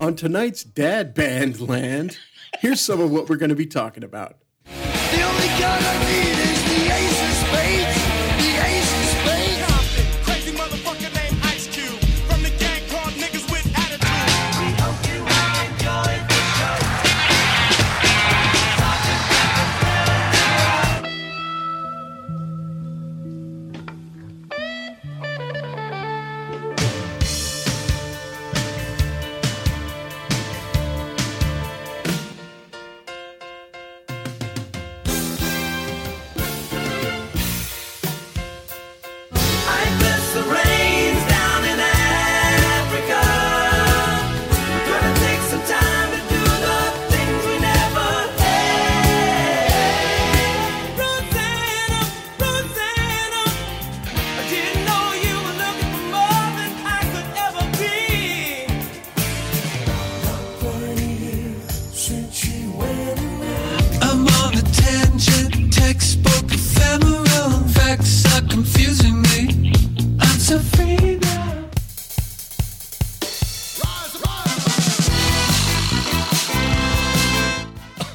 On 0.00 0.14
tonight's 0.14 0.62
Dad 0.62 1.14
Band 1.14 1.60
Land, 1.60 2.18
here's 2.60 2.80
some 2.80 3.00
of 3.00 3.10
what 3.10 3.28
we're 3.28 3.36
going 3.36 3.50
to 3.50 3.56
be 3.56 3.66
talking 3.66 4.04
about. 4.04 4.36
The 4.64 5.22
only 5.22 5.48
gun 5.58 5.82
I 5.82 6.04
need 6.06 6.45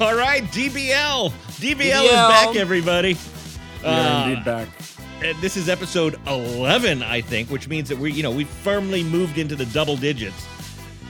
All 0.02 0.16
right, 0.16 0.42
DBL. 0.50 1.30
DBL, 1.60 2.04
is 2.04 2.10
back, 2.10 2.56
everybody. 2.56 3.16
We 3.82 3.88
are 3.88 3.94
Uh, 4.24 4.28
indeed 4.28 4.44
back. 4.44 4.68
And 5.22 5.38
this 5.40 5.56
is 5.56 5.68
episode 5.68 6.18
11, 6.26 7.04
I 7.04 7.20
think, 7.20 7.50
which 7.50 7.68
means 7.68 7.88
that 7.88 7.98
we, 7.98 8.10
you 8.10 8.24
know, 8.24 8.32
we 8.32 8.42
firmly 8.44 9.04
moved 9.04 9.38
into 9.38 9.54
the 9.54 9.66
double 9.66 9.96
digits 9.96 10.44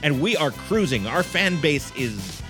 and 0.03 0.21
we 0.21 0.37
are 0.37 0.51
cruising. 0.51 1.07
Our 1.07 1.23
fan 1.23 1.59
base 1.59 1.91
is 1.97 2.41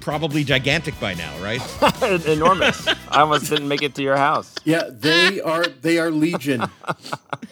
probably 0.00 0.44
gigantic 0.44 0.98
by 0.98 1.12
now, 1.12 1.30
right? 1.42 1.60
enormous. 2.26 2.88
I 3.10 3.20
almost 3.20 3.50
didn't 3.50 3.68
make 3.68 3.82
it 3.82 3.94
to 3.96 4.02
your 4.02 4.16
house. 4.16 4.54
Yeah, 4.64 4.84
they 4.90 5.42
are 5.42 5.66
they 5.66 5.98
are 5.98 6.10
legion. 6.10 6.64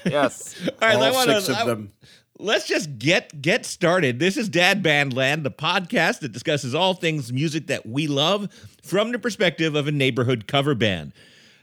Yes. 0.04 0.54
All 0.80 0.88
right, 0.88 0.96
all 0.96 1.02
I 1.02 1.10
wanna- 1.10 1.40
six 1.42 1.58
I- 1.58 1.60
of 1.62 1.66
them. 1.66 1.92
Let's 2.40 2.68
just 2.68 3.00
get 3.00 3.42
get 3.42 3.66
started. 3.66 4.20
This 4.20 4.36
is 4.36 4.48
Dad 4.48 4.80
Band 4.80 5.12
Land, 5.12 5.42
the 5.42 5.50
podcast 5.50 6.20
that 6.20 6.30
discusses 6.30 6.72
all 6.72 6.94
things 6.94 7.32
music 7.32 7.66
that 7.66 7.84
we 7.84 8.06
love 8.06 8.48
from 8.80 9.10
the 9.10 9.18
perspective 9.18 9.74
of 9.74 9.88
a 9.88 9.90
neighborhood 9.90 10.46
cover 10.46 10.76
band. 10.76 11.12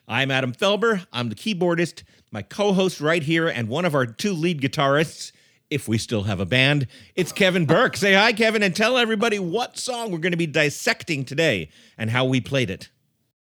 I'm 0.05 0.31
Adam 0.31 0.51
Felber. 0.51 1.07
I'm 1.13 1.29
the 1.29 1.35
keyboardist, 1.35 2.03
my 2.29 2.41
co-host 2.41 2.99
right 2.99 3.23
here, 3.23 3.47
and 3.47 3.69
one 3.69 3.85
of 3.85 3.95
our 3.95 4.05
two 4.05 4.33
lead 4.33 4.59
guitarists, 4.59 5.31
if 5.69 5.87
we 5.87 5.97
still 5.97 6.23
have 6.23 6.41
a 6.41 6.45
band. 6.45 6.87
It's 7.15 7.31
Kevin 7.31 7.65
Burke. 7.65 7.95
Say 7.95 8.13
hi, 8.13 8.33
Kevin, 8.33 8.61
and 8.61 8.75
tell 8.75 8.97
everybody 8.97 9.39
what 9.39 9.77
song 9.77 10.11
we're 10.11 10.17
going 10.17 10.33
to 10.33 10.37
be 10.37 10.45
dissecting 10.45 11.23
today 11.23 11.69
and 11.97 12.09
how 12.09 12.25
we 12.25 12.41
played 12.41 12.69
it. 12.69 12.89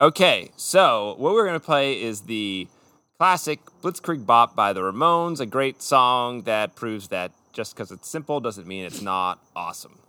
Okay, 0.03 0.51
so 0.57 1.15
what 1.17 1.33
we're 1.33 1.47
going 1.47 1.59
to 1.59 1.65
play 1.65 1.99
is 1.99 2.21
the 2.23 2.69
classic 3.23 3.61
Blitzkrieg 3.85 4.27
Bop 4.27 4.57
by 4.57 4.73
the 4.73 4.81
Ramones, 4.81 5.39
a 5.39 5.47
great 5.47 5.81
song 5.81 6.43
that 6.43 6.75
proves 6.75 7.07
that 7.11 7.31
just 7.53 7.73
because 7.73 7.93
it's 7.93 8.09
simple 8.09 8.41
doesn't 8.41 8.67
mean 8.67 8.85
it's 8.85 9.01
not 9.01 9.39
awesome. 9.55 10.01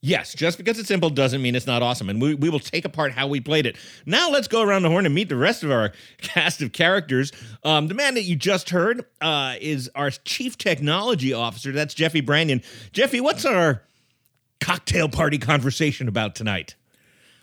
Yes, 0.00 0.32
just 0.32 0.56
because 0.56 0.78
it's 0.78 0.88
simple 0.88 1.10
doesn't 1.10 1.42
mean 1.42 1.54
it's 1.54 1.66
not 1.66 1.82
awesome. 1.82 2.08
And 2.08 2.18
we, 2.18 2.34
we 2.34 2.48
will 2.48 2.60
take 2.60 2.86
apart 2.86 3.12
how 3.12 3.26
we 3.26 3.40
played 3.40 3.66
it. 3.66 3.76
Now 4.06 4.30
let's 4.30 4.48
go 4.48 4.62
around 4.62 4.84
the 4.84 4.88
horn 4.88 5.04
and 5.04 5.14
meet 5.14 5.28
the 5.28 5.36
rest 5.36 5.62
of 5.62 5.70
our 5.70 5.92
cast 6.22 6.62
of 6.62 6.72
characters. 6.72 7.30
Um, 7.62 7.88
the 7.88 7.94
man 7.94 8.14
that 8.14 8.22
you 8.22 8.36
just 8.36 8.70
heard 8.70 9.04
uh, 9.20 9.56
is 9.60 9.90
our 9.94 10.08
chief 10.08 10.56
technology 10.56 11.34
officer. 11.34 11.72
That's 11.72 11.92
Jeffy 11.92 12.22
Branion. 12.22 12.64
Jeffy, 12.92 13.20
what's 13.20 13.44
our 13.44 13.82
cocktail 14.60 15.10
party 15.10 15.36
conversation 15.36 16.08
about 16.08 16.34
tonight? 16.34 16.74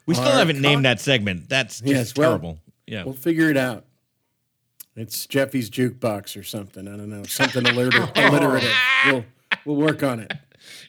We 0.07 0.15
still 0.15 0.27
Our 0.27 0.39
haven't 0.39 0.59
named 0.59 0.85
that 0.85 0.99
segment. 0.99 1.49
That's 1.49 1.81
just 1.81 1.91
Yes, 1.91 2.17
well, 2.17 2.31
terrible. 2.31 2.59
yeah. 2.87 3.03
We'll 3.03 3.13
figure 3.13 3.51
it 3.51 3.57
out. 3.57 3.83
It's 4.97 5.27
Jeffy's 5.27 5.69
jukebox 5.69 6.35
or 6.35 6.43
something. 6.43 6.87
I 6.87 6.97
don't 6.97 7.09
know. 7.09 7.23
Something 7.23 7.63
alliter- 7.65 8.11
alliterative. 8.15 8.73
We'll 9.05 9.25
we'll 9.63 9.75
work 9.75 10.01
on 10.01 10.19
it. 10.19 10.29
That 10.29 10.39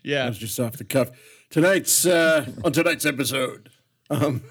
yeah. 0.02 0.26
was 0.26 0.38
just 0.38 0.58
off 0.58 0.78
the 0.78 0.84
cuff. 0.84 1.10
Tonight's 1.50 2.06
uh, 2.06 2.46
on 2.64 2.72
tonight's 2.72 3.04
episode, 3.04 3.69
um, 4.08 4.42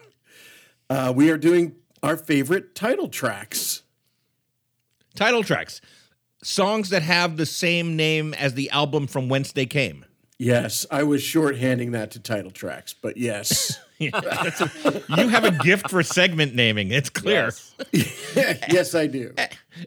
uh, 0.91 1.11
we 1.15 1.31
are 1.31 1.37
doing 1.37 1.75
our 2.03 2.15
favorite 2.15 2.75
title 2.75 3.07
tracks. 3.07 3.81
Title 5.15 5.43
tracks. 5.43 5.81
Songs 6.43 6.89
that 6.89 7.01
have 7.01 7.37
the 7.37 7.45
same 7.47 7.95
name 7.95 8.35
as 8.35 8.53
the 8.53 8.69
album 8.69 9.07
from 9.07 9.27
whence 9.27 9.51
they 9.51 9.65
came. 9.65 10.05
Yes, 10.39 10.85
I 10.91 11.03
was 11.03 11.21
shorthanding 11.21 11.93
that 11.93 12.11
to 12.11 12.19
title 12.19 12.51
tracks, 12.51 12.93
but 12.93 13.17
yes, 13.17 13.79
You 13.99 14.11
have 14.11 15.43
a 15.43 15.51
gift 15.63 15.89
for 15.89 16.03
segment 16.03 16.53
naming. 16.53 16.91
It's 16.91 17.09
clear. 17.09 17.51
Yes. 17.91 18.63
yes, 18.69 18.93
I 18.93 19.07
do. 19.07 19.33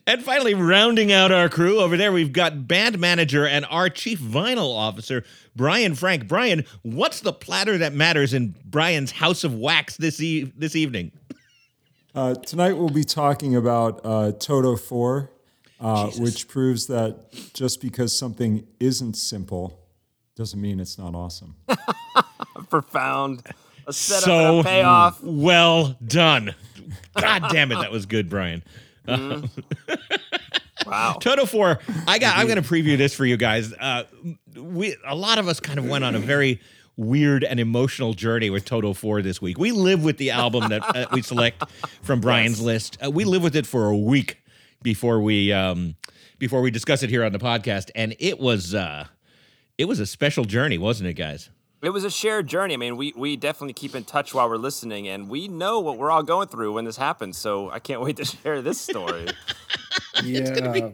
And 0.04 0.22
finally, 0.22 0.54
rounding 0.54 1.12
out 1.12 1.30
our 1.30 1.48
crew 1.48 1.78
over 1.78 1.96
there, 1.96 2.10
we've 2.10 2.32
got 2.32 2.66
band 2.66 2.98
manager 2.98 3.46
and 3.46 3.64
our 3.70 3.88
chief 3.88 4.18
vinyl 4.18 4.74
officer, 4.74 5.24
Brian 5.54 5.94
Frank. 5.94 6.26
Brian, 6.26 6.64
what's 6.82 7.20
the 7.20 7.32
platter 7.32 7.78
that 7.78 7.92
matters 7.92 8.34
in 8.34 8.56
Brian's 8.64 9.12
House 9.12 9.44
of 9.44 9.54
Wax 9.54 9.96
this 9.96 10.20
e- 10.20 10.52
this 10.56 10.74
evening? 10.74 11.12
Uh, 12.12 12.34
tonight 12.34 12.72
we'll 12.72 12.88
be 12.88 13.04
talking 13.04 13.54
about 13.54 14.00
uh, 14.02 14.32
Toto 14.32 14.74
4, 14.74 15.30
uh, 15.80 16.10
which 16.18 16.48
proves 16.48 16.88
that 16.88 17.32
just 17.54 17.80
because 17.80 18.16
something 18.16 18.66
isn't 18.80 19.16
simple 19.16 19.79
doesn't 20.40 20.58
mean 20.58 20.80
it's 20.80 20.96
not 20.96 21.14
awesome. 21.14 21.54
Profound. 22.70 23.42
A 23.86 23.92
setup 23.92 24.24
so 24.24 24.58
and 24.58 24.60
a 24.60 24.70
payoff. 24.70 25.22
well 25.22 25.98
done. 26.02 26.54
God 27.14 27.44
damn 27.50 27.70
it, 27.70 27.74
that 27.78 27.92
was 27.92 28.06
good, 28.06 28.30
Brian. 28.30 28.62
Wow. 30.86 31.18
Toto 31.20 31.44
four. 31.44 31.78
I 32.08 32.18
got. 32.18 32.38
I'm 32.38 32.46
going 32.48 32.60
to 32.60 32.66
preview 32.66 32.96
this 32.96 33.14
for 33.14 33.26
you 33.26 33.36
guys. 33.36 33.72
Uh, 33.74 34.04
we 34.56 34.96
a 35.06 35.14
lot 35.14 35.38
of 35.38 35.46
us 35.46 35.60
kind 35.60 35.78
of 35.78 35.86
went 35.86 36.04
on 36.04 36.14
a 36.14 36.18
very 36.18 36.58
weird 36.96 37.44
and 37.44 37.60
emotional 37.60 38.14
journey 38.14 38.48
with 38.48 38.64
Toto 38.64 38.94
four 38.94 39.20
this 39.20 39.42
week. 39.42 39.58
We 39.58 39.72
live 39.72 40.02
with 40.02 40.16
the 40.16 40.30
album 40.30 40.70
that 40.70 40.82
uh, 40.96 41.06
we 41.12 41.20
select 41.20 41.62
from 42.02 42.22
Brian's 42.22 42.62
list. 42.62 42.96
Uh, 43.04 43.10
we 43.10 43.24
live 43.24 43.42
with 43.42 43.56
it 43.56 43.66
for 43.66 43.88
a 43.90 43.96
week 43.96 44.38
before 44.82 45.20
we 45.20 45.52
um, 45.52 45.96
before 46.38 46.62
we 46.62 46.70
discuss 46.70 47.02
it 47.02 47.10
here 47.10 47.24
on 47.24 47.32
the 47.32 47.38
podcast, 47.38 47.90
and 47.94 48.16
it 48.18 48.40
was 48.40 48.74
uh, 48.74 49.06
it 49.80 49.88
was 49.88 49.98
a 49.98 50.04
special 50.04 50.44
journey, 50.44 50.76
wasn't 50.76 51.08
it, 51.08 51.14
guys? 51.14 51.48
It 51.80 51.88
was 51.88 52.04
a 52.04 52.10
shared 52.10 52.46
journey. 52.46 52.74
I 52.74 52.76
mean, 52.76 52.98
we, 52.98 53.14
we 53.16 53.34
definitely 53.36 53.72
keep 53.72 53.94
in 53.94 54.04
touch 54.04 54.34
while 54.34 54.46
we're 54.46 54.58
listening, 54.58 55.08
and 55.08 55.30
we 55.30 55.48
know 55.48 55.80
what 55.80 55.96
we're 55.96 56.10
all 56.10 56.22
going 56.22 56.48
through 56.48 56.74
when 56.74 56.84
this 56.84 56.98
happens. 56.98 57.38
So 57.38 57.70
I 57.70 57.78
can't 57.78 58.02
wait 58.02 58.18
to 58.18 58.24
share 58.42 58.60
this 58.60 58.78
story. 58.78 59.26
Yeah. 60.22 60.90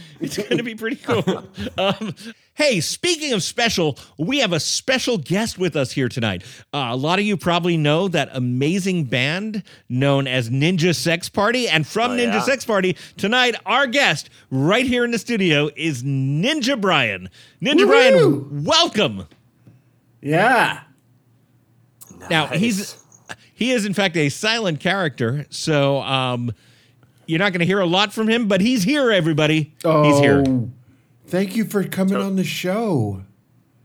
It's 0.20 0.36
going 0.36 0.56
to 0.58 0.62
be 0.62 0.74
pretty 0.74 0.96
cool. 0.96 1.22
Um, 1.78 2.14
hey, 2.54 2.80
speaking 2.80 3.32
of 3.32 3.42
special, 3.42 3.98
we 4.18 4.38
have 4.38 4.52
a 4.52 4.60
special 4.60 5.18
guest 5.18 5.58
with 5.58 5.74
us 5.74 5.90
here 5.92 6.08
tonight. 6.08 6.42
Uh, 6.72 6.88
a 6.90 6.96
lot 6.96 7.18
of 7.18 7.24
you 7.24 7.36
probably 7.36 7.76
know 7.76 8.06
that 8.08 8.28
amazing 8.32 9.04
band 9.04 9.62
known 9.88 10.26
as 10.28 10.50
Ninja 10.50 10.94
Sex 10.94 11.28
Party. 11.28 11.66
And 11.68 11.86
from 11.86 12.12
Oh, 12.12 12.16
Ninja 12.16 12.34
yeah. 12.34 12.40
Sex 12.42 12.64
Party, 12.64 12.96
tonight, 13.16 13.56
our 13.66 13.86
guest 13.86 14.30
right 14.50 14.86
here 14.86 15.04
in 15.04 15.10
the 15.10 15.18
studio 15.18 15.70
is 15.76 16.02
Ninja 16.04 16.80
Brian. 16.80 17.28
Ninja 17.60 17.86
Brian, 17.86 18.64
welcome. 18.64 19.26
Yeah. 20.20 20.80
Now, 22.30 22.46
he's 22.46 22.96
he 23.54 23.72
is 23.72 23.84
in 23.86 23.94
fact 23.94 24.16
a 24.16 24.28
silent 24.28 24.78
character, 24.80 25.46
so 25.50 26.00
um, 26.02 26.52
you're 27.26 27.38
not 27.38 27.52
going 27.52 27.60
to 27.60 27.66
hear 27.66 27.80
a 27.80 27.86
lot 27.86 28.12
from 28.12 28.28
him, 28.28 28.48
but 28.48 28.60
he's 28.60 28.82
here, 28.82 29.10
everybody. 29.10 29.74
Oh, 29.84 30.02
He's 30.04 30.18
here. 30.18 30.44
Oh, 30.46 30.70
Thank 31.26 31.56
you 31.56 31.64
for 31.64 31.84
coming 31.84 32.16
on 32.16 32.36
the 32.36 32.44
show. 32.44 33.22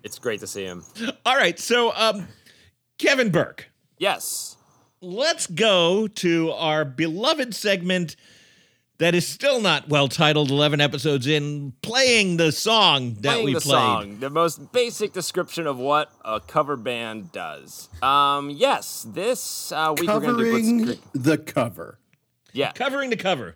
It's 0.03 0.19
great 0.19 0.39
to 0.41 0.47
see 0.47 0.63
him. 0.63 0.83
All 1.25 1.35
right, 1.35 1.57
so 1.59 1.93
um, 1.95 2.27
Kevin 2.97 3.29
Burke. 3.29 3.69
Yes. 3.99 4.57
let's 5.01 5.47
go 5.47 6.07
to 6.07 6.51
our 6.51 6.83
beloved 6.85 7.53
segment 7.55 8.15
that 8.99 9.13
is 9.13 9.27
still 9.27 9.61
not 9.61 9.87
well 9.89 10.07
titled 10.07 10.49
11 10.49 10.81
episodes 10.81 11.27
in 11.27 11.73
playing 11.81 12.37
the 12.37 12.51
song 12.51 13.13
that 13.15 13.33
Playing 13.33 13.45
we 13.45 13.53
the 13.53 13.61
played 13.61 13.71
song, 13.71 14.19
the 14.19 14.29
most 14.29 14.71
basic 14.71 15.13
description 15.13 15.67
of 15.67 15.77
what 15.77 16.11
a 16.25 16.39
cover 16.39 16.75
band 16.75 17.31
does. 17.31 17.89
Um, 18.01 18.49
yes, 18.49 19.05
this 19.07 19.71
uh, 19.71 19.93
week 19.99 20.09
we're 20.09 20.19
gonna 20.19 20.37
do 20.37 20.45
Covering 20.45 20.99
the 21.13 21.37
cover. 21.37 21.99
Yeah, 22.57 22.71
covering 22.73 23.09
the 23.09 23.17
cover 23.17 23.55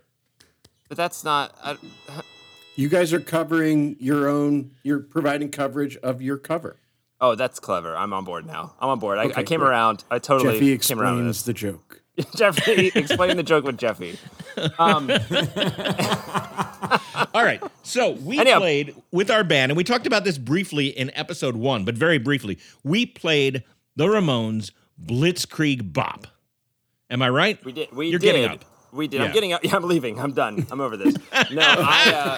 but 0.88 0.98
that's 0.98 1.24
not. 1.24 1.56
Uh, 1.63 1.75
You 2.75 2.89
guys 2.89 3.13
are 3.13 3.19
covering 3.21 3.95
your 4.00 4.27
own, 4.27 4.71
you're 4.83 5.00
providing 5.00 5.50
coverage 5.50 5.95
of 5.98 6.21
your 6.21 6.38
cover. 6.38 6.75
oh, 7.21 7.33
that's 7.36 7.59
clever. 7.62 7.95
I'm 7.95 8.12
on 8.13 8.25
board 8.25 8.45
now. 8.45 8.74
I'm 8.80 8.89
on 8.89 9.00
board. 9.00 9.18
I, 9.18 9.24
I 9.36 9.44
came 9.44 9.62
great. 9.62 9.69
around. 9.69 10.03
I 10.12 10.19
totally 10.19 10.53
Jeffy 10.59 10.77
came 10.80 11.00
around 11.00 11.18
with 11.19 11.27
explains 11.27 11.44
the 11.44 11.53
joke. 11.53 12.01
Jeffy, 12.36 12.92
explain 12.94 13.38
the 13.38 13.44
joke 13.44 13.63
with 13.63 13.77
Jeffy. 13.77 14.18
Um, 14.77 15.09
all 17.33 17.44
right 17.44 17.62
so 17.83 18.12
we 18.12 18.38
Anyhow. 18.39 18.59
played 18.59 18.95
with 19.12 19.31
our 19.31 19.44
band 19.45 19.71
and 19.71 19.77
we 19.77 19.83
talked 19.86 20.06
about 20.07 20.25
this 20.25 20.38
briefly 20.38 20.88
in 20.88 21.09
episode 21.15 21.56
one 21.56 21.86
but 21.86 21.95
very 21.95 22.18
briefly 22.18 22.59
we 22.83 23.06
played 23.06 23.63
the 23.95 24.07
ramones 24.07 24.71
blitzkrieg 25.01 25.94
bop 25.94 26.27
am 27.09 27.21
i 27.21 27.30
right 27.30 27.63
We 27.63 27.71
did. 27.71 27.92
We 27.94 28.09
You're 28.09 28.19
did. 28.19 28.25
getting 28.33 28.45
up. 28.45 28.65
We 28.92 29.08
did. 29.08 29.20
Yeah. 29.22 29.28
I'm 29.28 29.34
getting 29.34 29.54
up. 29.54 29.62
Yeah, 29.64 29.76
I'm 29.76 29.84
leaving. 29.84 30.20
I'm 30.20 30.34
done. 30.34 30.66
I'm 30.72 30.82
over 30.82 30.98
this. 30.98 31.16
No, 31.52 31.62
I. 31.62 32.12
Uh, 32.14 32.38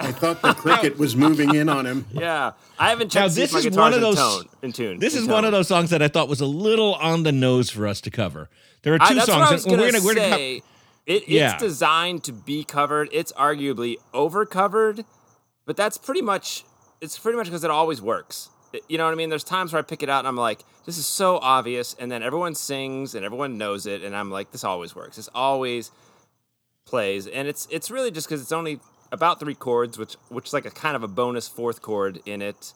I 0.00 0.12
thought 0.12 0.40
the 0.40 0.54
cricket 0.54 0.96
was 0.96 1.14
moving 1.16 1.54
in 1.54 1.68
on 1.68 1.84
him. 1.86 2.06
yeah, 2.12 2.52
I 2.78 2.88
haven't 2.90 3.10
checked 3.10 3.28
to 3.28 3.34
see 3.34 3.42
if 3.42 3.50
this 3.50 3.52
my 3.52 3.58
is 3.58 3.64
guitar's 3.66 3.76
one 3.78 3.92
of 3.92 3.96
in 3.96 4.02
those- 4.02 4.16
tone. 4.16 4.48
In 4.62 4.72
tune. 4.72 4.98
this 5.00 5.14
in 5.16 5.22
is 5.22 5.28
one 5.28 5.44
of 5.44 5.50
those 5.52 5.66
songs 5.68 5.90
that 5.90 6.00
i 6.00 6.06
thought 6.08 6.28
was 6.28 6.40
a 6.40 6.46
little 6.46 6.94
on 6.94 7.24
the 7.24 7.32
nose 7.32 7.68
for 7.68 7.86
us 7.88 8.00
to 8.02 8.10
cover 8.10 8.48
there 8.82 8.94
are 8.94 8.98
two 8.98 9.04
I, 9.06 9.14
that's 9.14 9.26
songs 9.26 9.40
what 9.40 9.48
I 9.48 9.52
was 9.52 9.64
gonna 9.64 9.78
we're 9.78 9.92
gonna, 9.92 10.04
we're 10.04 10.14
gonna 10.14 10.36
co- 10.36 10.42
it, 10.44 10.62
it's 11.06 11.28
Yeah. 11.28 11.58
designed 11.58 12.22
to 12.24 12.32
be 12.32 12.62
covered. 12.64 13.08
It's 13.12 13.32
arguably 13.32 13.96
over 14.14 14.46
covered, 14.46 15.04
but 15.66 15.76
that's 15.76 15.98
pretty 15.98 16.22
much. 16.22 16.64
It's 17.00 17.18
pretty 17.18 17.36
much 17.36 17.46
because 17.48 17.64
it 17.64 17.70
always 17.72 18.00
works. 18.00 18.50
You 18.88 18.98
know 18.98 19.04
what 19.04 19.12
I 19.12 19.16
mean? 19.16 19.28
There's 19.28 19.44
times 19.44 19.72
where 19.72 19.80
I 19.80 19.82
pick 19.82 20.02
it 20.02 20.08
out 20.08 20.20
and 20.20 20.28
I'm 20.28 20.36
like, 20.36 20.64
this 20.86 20.98
is 20.98 21.06
so 21.06 21.38
obvious, 21.38 21.94
and 21.98 22.10
then 22.10 22.22
everyone 22.22 22.54
sings 22.54 23.14
and 23.14 23.24
everyone 23.24 23.58
knows 23.58 23.86
it, 23.86 24.02
and 24.02 24.16
I'm 24.16 24.30
like, 24.30 24.50
this 24.50 24.64
always 24.64 24.96
works. 24.96 25.16
This 25.16 25.28
always 25.34 25.90
plays, 26.84 27.26
and 27.26 27.46
it's 27.46 27.68
it's 27.70 27.90
really 27.90 28.10
just 28.10 28.26
because 28.26 28.40
it's 28.42 28.52
only 28.52 28.80
about 29.12 29.38
three 29.38 29.54
chords, 29.54 29.98
which 29.98 30.14
which 30.28 30.46
is 30.46 30.52
like 30.52 30.66
a 30.66 30.70
kind 30.70 30.96
of 30.96 31.02
a 31.02 31.08
bonus 31.08 31.48
fourth 31.48 31.82
chord 31.82 32.20
in 32.26 32.42
it. 32.42 32.72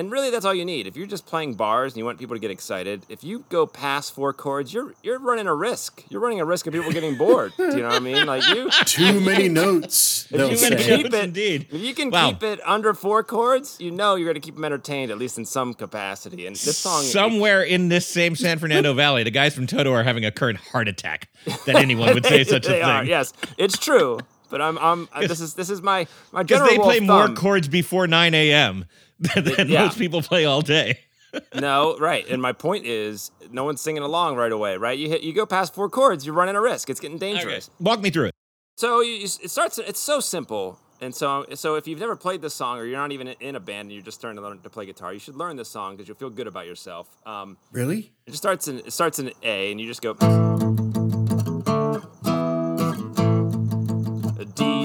And 0.00 0.10
really, 0.10 0.30
that's 0.30 0.46
all 0.46 0.54
you 0.54 0.64
need. 0.64 0.86
If 0.86 0.96
you're 0.96 1.06
just 1.06 1.26
playing 1.26 1.54
bars 1.56 1.92
and 1.92 1.98
you 1.98 2.06
want 2.06 2.18
people 2.18 2.34
to 2.34 2.40
get 2.40 2.50
excited, 2.50 3.04
if 3.10 3.22
you 3.22 3.44
go 3.50 3.66
past 3.66 4.14
four 4.14 4.32
chords, 4.32 4.72
you're 4.72 4.94
you're 5.02 5.18
running 5.18 5.46
a 5.46 5.54
risk. 5.54 6.04
You're 6.08 6.22
running 6.22 6.40
a 6.40 6.44
risk 6.46 6.66
of 6.66 6.72
people 6.72 6.90
getting 6.90 7.16
bored. 7.18 7.52
Do 7.58 7.64
you 7.64 7.82
know 7.82 7.88
what 7.88 7.96
I 7.96 7.98
mean? 8.00 8.24
Like 8.26 8.48
you, 8.48 8.70
Too 8.86 9.20
many 9.20 9.50
notes, 9.50 10.24
they'll 10.30 10.50
if 10.50 10.62
you 10.62 10.68
can 10.70 10.78
say. 10.78 10.96
keep 10.96 11.06
it, 11.06 11.14
Indeed. 11.14 11.66
if 11.70 11.80
you 11.82 11.92
can 11.94 12.08
Wow. 12.10 12.30
keep 12.30 12.42
it 12.42 12.60
under 12.66 12.94
four 12.94 13.22
chords, 13.22 13.76
you 13.78 13.90
know 13.90 14.14
you're 14.14 14.24
going 14.24 14.40
to 14.40 14.40
keep 14.40 14.54
them 14.54 14.64
entertained 14.64 15.10
at 15.10 15.18
least 15.18 15.36
in 15.36 15.44
some 15.44 15.74
capacity. 15.74 16.46
And 16.46 16.56
this 16.56 16.78
song, 16.78 17.02
somewhere 17.02 17.62
in 17.62 17.90
this 17.90 18.06
same 18.06 18.34
San 18.36 18.58
Fernando 18.58 18.94
Valley, 18.94 19.22
the 19.22 19.30
guys 19.30 19.54
from 19.54 19.66
Toto 19.66 19.92
are 19.92 20.02
having 20.02 20.24
a 20.24 20.30
current 20.32 20.58
heart 20.72 20.88
attack 20.88 21.28
that 21.66 21.76
anyone 21.76 22.14
would 22.14 22.24
say 22.32 22.42
such 22.44 22.64
a 22.64 22.70
thing. 22.70 22.82
are. 22.82 23.04
Yes, 23.04 23.34
it's 23.58 23.76
true. 23.76 24.18
But 24.48 24.60
I'm, 24.62 24.78
I'm. 24.78 25.08
uh, 25.12 25.20
This 25.28 25.40
is 25.40 25.54
this 25.54 25.68
is 25.70 25.80
my 25.82 26.06
my 26.32 26.42
general. 26.42 26.70
Because 26.70 26.86
they 26.94 26.98
play 26.98 27.06
more 27.06 27.28
chords 27.34 27.68
before 27.68 28.06
9 28.08 28.34
a.m. 28.34 28.84
than 29.34 29.68
Yeah. 29.68 29.84
most 29.84 29.98
people 29.98 30.22
play 30.22 30.44
all 30.44 30.62
day. 30.62 31.00
No, 31.54 31.96
right. 31.98 32.26
And 32.28 32.42
my 32.42 32.50
point 32.52 32.86
is, 32.86 33.30
no 33.52 33.62
one's 33.62 33.80
singing 33.80 34.02
along 34.02 34.34
right 34.34 34.50
away, 34.50 34.76
right? 34.76 34.98
You 34.98 35.08
hit, 35.08 35.22
you 35.22 35.32
go 35.32 35.46
past 35.46 35.72
four 35.76 35.88
chords, 35.88 36.26
you're 36.26 36.34
running 36.34 36.56
a 36.56 36.60
risk. 36.60 36.90
It's 36.90 36.98
getting 36.98 37.18
dangerous. 37.18 37.70
Walk 37.78 38.00
me 38.00 38.10
through 38.10 38.24
it. 38.26 38.34
So 38.78 39.00
you, 39.00 39.12
you- 39.12 39.24
it 39.26 39.48
starts. 39.48 39.78
It's 39.78 40.00
so 40.00 40.18
simple. 40.18 40.80
And 41.00 41.14
so, 41.14 41.46
so 41.54 41.76
if 41.76 41.86
you've 41.86 42.00
never 42.00 42.16
played 42.16 42.42
this 42.42 42.52
song, 42.54 42.78
or 42.78 42.84
you're 42.84 42.98
not 42.98 43.12
even 43.12 43.28
in 43.28 43.54
a 43.54 43.60
band 43.60 43.82
and 43.86 43.92
you're 43.92 44.02
just 44.02 44.18
starting 44.18 44.38
to 44.38 44.42
learn 44.42 44.58
to 44.60 44.70
play 44.70 44.86
guitar, 44.86 45.12
you 45.12 45.20
should 45.20 45.36
learn 45.36 45.54
this 45.54 45.68
song 45.68 45.94
because 45.94 46.08
you'll 46.08 46.16
feel 46.18 46.30
good 46.30 46.48
about 46.48 46.66
yourself. 46.66 47.06
Um, 47.24 47.56
Really? 47.70 48.10
it 48.26 48.30
just 48.32 48.42
starts 48.42 48.66
in 48.66 48.78
it 48.80 48.92
starts 48.92 49.20
in 49.20 49.30
A, 49.44 49.70
and 49.70 49.80
you 49.80 49.86
just 49.86 50.02
go 50.02 50.14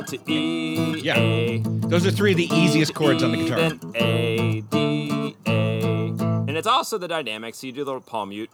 to 0.07 0.31
E, 0.31 0.99
Yeah. 1.01 1.17
A, 1.17 1.61
Those 1.65 2.05
are 2.05 2.11
three 2.11 2.31
of 2.31 2.37
the 2.37 2.49
easiest 2.53 2.93
chords 2.93 3.23
on 3.23 3.31
the 3.31 3.37
guitar. 3.37 3.57
then 3.57 3.79
A, 3.95 4.61
D, 4.61 5.35
A. 5.45 6.07
And 6.47 6.57
it's 6.57 6.67
also 6.67 6.97
the 6.97 7.07
dynamic, 7.07 7.55
so 7.55 7.67
you 7.67 7.73
do 7.73 7.83
a 7.83 7.85
little 7.85 8.01
palm 8.01 8.29
mute. 8.29 8.49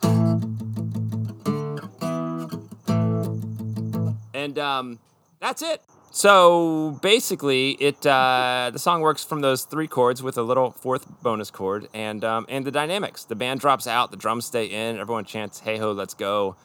And 4.34 4.58
um, 4.58 5.00
that's 5.40 5.62
it. 5.62 5.82
So 6.14 7.00
basically, 7.02 7.72
it 7.74 8.06
uh, 8.06 8.70
the 8.74 8.80
song 8.80 9.00
works 9.02 9.24
from 9.24 9.40
those 9.42 9.64
three 9.64 9.88
chords 9.88 10.22
with 10.22 10.38
a 10.38 10.42
little 10.42 10.72
fourth 10.72 11.08
bonus 11.22 11.50
chord, 11.52 11.88
and 11.94 12.24
um, 12.26 12.46
and 12.50 12.66
the 12.66 12.72
dynamics. 12.72 13.24
The 13.24 13.36
band 13.36 13.62
drops 13.62 13.88
out, 13.88 14.12
the 14.12 14.18
drums 14.18 14.46
stay 14.46 14.66
in, 14.66 14.98
everyone 14.98 15.24
chants 15.24 15.60
"Hey 15.62 15.78
ho, 15.78 15.94
let's 15.94 16.14
go," 16.14 16.58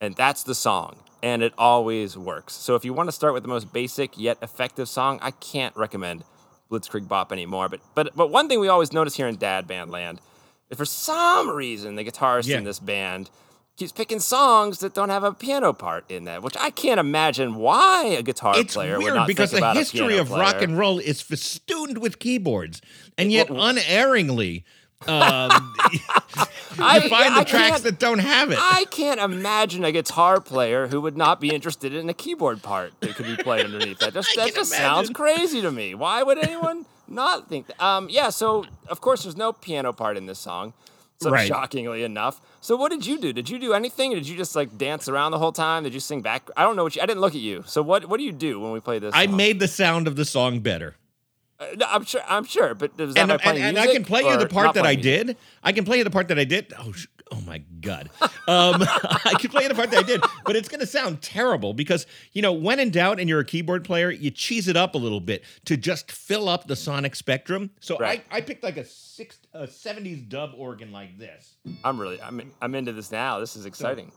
and 0.00 0.14
that's 0.16 0.42
the 0.42 0.54
song. 0.54 0.96
And 1.22 1.42
it 1.42 1.52
always 1.58 2.16
works. 2.16 2.54
So 2.54 2.74
if 2.76 2.84
you 2.84 2.94
want 2.94 3.08
to 3.08 3.12
start 3.12 3.34
with 3.34 3.42
the 3.42 3.48
most 3.48 3.72
basic 3.72 4.18
yet 4.18 4.38
effective 4.40 4.88
song, 4.88 5.18
I 5.20 5.32
can't 5.32 5.76
recommend 5.76 6.24
Blitzkrieg 6.70 7.06
Bop 7.08 7.30
anymore. 7.32 7.68
But 7.68 7.80
but 7.94 8.16
but 8.16 8.30
one 8.30 8.48
thing 8.48 8.58
we 8.60 8.68
always 8.68 8.92
notice 8.92 9.16
here 9.16 9.26
in 9.28 9.36
Dad 9.36 9.66
Band 9.66 9.90
Land, 9.90 10.20
if 10.70 10.78
for 10.78 10.86
some 10.86 11.50
reason 11.50 11.96
the 11.96 12.04
guitarist 12.04 12.46
Yeah. 12.46 12.56
in 12.58 12.64
this 12.64 12.78
band 12.78 13.28
keeps 13.76 13.92
picking 13.92 14.20
songs 14.20 14.78
that 14.80 14.94
don't 14.94 15.08
have 15.10 15.24
a 15.24 15.32
piano 15.32 15.72
part 15.72 16.04
in 16.10 16.24
that, 16.24 16.42
which 16.42 16.56
I 16.58 16.70
can't 16.70 17.00
imagine 17.00 17.54
why 17.56 18.04
a 18.18 18.22
guitar 18.22 18.54
It's 18.58 18.74
player 18.74 18.96
would 18.96 19.04
weird 19.04 19.14
not 19.16 19.26
because 19.26 19.50
the 19.52 19.72
history 19.72 20.18
of 20.18 20.30
rock 20.30 20.60
and 20.62 20.78
roll 20.78 20.98
is 20.98 21.20
festooned 21.22 21.98
with 21.98 22.18
keyboards, 22.18 22.80
and 23.18 23.32
yet 23.32 23.48
unerringly, 23.50 24.64
um, 25.08 25.74
I- 26.78 27.08
find 27.08 27.34
I 27.34 27.40
the 27.40 27.44
tracks 27.44 27.80
that 27.82 27.98
don't 27.98 28.18
have 28.18 28.50
it. 28.50 28.58
I 28.60 28.84
can't 28.90 29.20
imagine 29.20 29.84
a 29.84 29.92
guitar 29.92 30.40
player 30.40 30.86
who 30.88 31.00
would 31.00 31.16
not 31.16 31.40
be 31.40 31.54
interested 31.54 31.92
in 31.94 32.08
a 32.08 32.14
keyboard 32.14 32.62
part 32.62 32.92
that 33.00 33.14
could 33.16 33.26
be 33.26 33.36
played 33.42 33.64
underneath 33.66 33.98
that. 33.98 34.12
Just, 34.14 34.34
that 34.36 34.54
just 34.54 34.72
sounds 34.72 35.10
crazy 35.10 35.60
to 35.62 35.70
me. 35.70 35.94
Why 35.94 36.22
would 36.22 36.38
anyone 36.38 36.86
not 37.08 37.48
think 37.48 37.66
that? 37.68 37.82
Um, 37.84 38.08
yeah, 38.10 38.30
so 38.30 38.64
of 38.88 39.00
course 39.00 39.24
there's 39.24 39.36
no 39.36 39.52
piano 39.52 39.92
part 39.92 40.16
in 40.16 40.26
this 40.26 40.38
song. 40.38 40.72
So 41.22 41.30
Right. 41.30 41.46
shockingly 41.46 42.02
enough. 42.02 42.40
So 42.62 42.76
what 42.76 42.90
did 42.90 43.04
you 43.04 43.18
do? 43.18 43.32
Did 43.34 43.50
you 43.50 43.58
do 43.58 43.74
anything? 43.74 44.12
Did 44.12 44.26
you 44.26 44.36
just 44.38 44.56
like 44.56 44.78
dance 44.78 45.06
around 45.06 45.32
the 45.32 45.38
whole 45.38 45.52
time? 45.52 45.82
Did 45.84 45.92
you 45.92 46.00
sing 46.00 46.22
back? 46.22 46.48
I 46.56 46.62
don't 46.62 46.76
know 46.76 46.84
what 46.84 46.96
you. 46.96 47.02
I 47.02 47.06
didn't 47.06 47.20
look 47.20 47.34
at 47.34 47.40
you. 47.42 47.62
So 47.66 47.82
what? 47.82 48.06
What 48.06 48.16
do 48.18 48.24
you 48.24 48.32
do 48.32 48.58
when 48.58 48.72
we 48.72 48.80
play 48.80 48.98
this? 48.98 49.14
I 49.14 49.26
song? 49.26 49.36
made 49.36 49.60
the 49.60 49.68
sound 49.68 50.06
of 50.08 50.16
the 50.16 50.24
song 50.24 50.60
better. 50.60 50.96
Uh, 51.60 51.66
no, 51.76 51.86
I'm 51.88 52.04
sure. 52.04 52.22
I'm 52.26 52.44
sure. 52.44 52.74
But 52.74 52.96
does 52.96 53.14
that 53.14 53.20
and, 53.30 53.40
and, 53.44 53.58
and 53.58 53.78
I 53.78 53.86
can 53.92 54.02
play 54.04 54.22
you 54.22 54.36
the 54.38 54.46
part 54.48 54.74
that 54.74 54.86
I 54.86 54.96
music? 54.96 55.26
did. 55.26 55.36
I 55.62 55.72
can 55.72 55.84
play 55.84 55.98
you 55.98 56.04
the 56.04 56.10
part 56.10 56.28
that 56.28 56.38
I 56.38 56.44
did. 56.44 56.72
Oh, 56.78 56.90
sh- 56.92 57.06
oh 57.30 57.40
my 57.42 57.58
god! 57.80 58.08
Um, 58.22 58.28
I 58.48 59.34
can 59.38 59.50
play 59.50 59.64
you 59.64 59.68
the 59.68 59.74
part 59.74 59.90
that 59.90 59.98
I 59.98 60.06
did, 60.06 60.22
but 60.46 60.56
it's 60.56 60.68
going 60.70 60.80
to 60.80 60.86
sound 60.86 61.20
terrible 61.20 61.74
because 61.74 62.06
you 62.32 62.40
know 62.40 62.52
when 62.52 62.80
in 62.80 62.90
doubt 62.90 63.20
and 63.20 63.28
you're 63.28 63.40
a 63.40 63.44
keyboard 63.44 63.84
player, 63.84 64.10
you 64.10 64.30
cheese 64.30 64.68
it 64.68 64.76
up 64.76 64.94
a 64.94 64.98
little 64.98 65.20
bit 65.20 65.44
to 65.66 65.76
just 65.76 66.10
fill 66.10 66.48
up 66.48 66.66
the 66.66 66.76
sonic 66.76 67.14
spectrum. 67.14 67.70
So 67.80 67.98
Right. 67.98 68.24
I, 68.30 68.38
I 68.38 68.40
picked 68.40 68.62
like 68.64 68.78
a 68.78 68.84
six 68.86 69.38
a 69.52 69.64
'70s 69.66 70.26
dub 70.28 70.52
organ 70.56 70.92
like 70.92 71.18
this. 71.18 71.56
I'm 71.84 72.00
really. 72.00 72.20
I'm. 72.22 72.40
I'm 72.62 72.74
into 72.74 72.92
this 72.92 73.12
now. 73.12 73.38
This 73.38 73.54
is 73.54 73.66
exciting. 73.66 74.10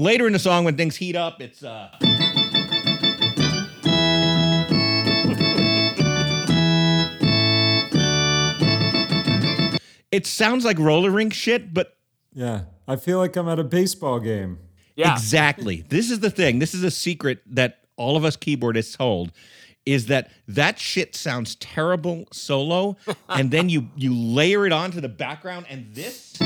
Later 0.00 0.26
in 0.26 0.32
the 0.32 0.38
song, 0.38 0.64
when 0.64 0.78
things 0.78 0.96
heat 0.96 1.14
up, 1.14 1.42
it's 1.42 1.62
uh. 1.62 1.90
It 10.10 10.26
sounds 10.26 10.64
like 10.64 10.78
roller 10.78 11.10
rink 11.10 11.34
shit, 11.34 11.74
but 11.74 11.98
Yeah, 12.32 12.62
I 12.88 12.96
feel 12.96 13.18
like 13.18 13.36
I'm 13.36 13.46
at 13.46 13.58
a 13.58 13.64
baseball 13.64 14.20
game. 14.20 14.58
Yeah. 14.96 15.12
Exactly. 15.12 15.84
This 15.88 16.10
is 16.10 16.20
the 16.20 16.30
thing. 16.30 16.60
This 16.60 16.72
is 16.72 16.82
a 16.82 16.90
secret 16.90 17.40
that 17.46 17.80
all 17.96 18.16
of 18.16 18.24
us 18.24 18.38
keyboardists 18.38 18.96
hold 18.96 19.32
is 19.84 20.06
that 20.06 20.30
that 20.48 20.78
shit 20.78 21.14
sounds 21.14 21.56
terrible 21.56 22.26
solo 22.32 22.96
and 23.28 23.50
then 23.50 23.68
you 23.68 23.88
you 23.96 24.14
layer 24.14 24.64
it 24.66 24.72
onto 24.72 25.00
the 25.00 25.08
background 25.08 25.66
and 25.68 25.94
this 25.94 26.36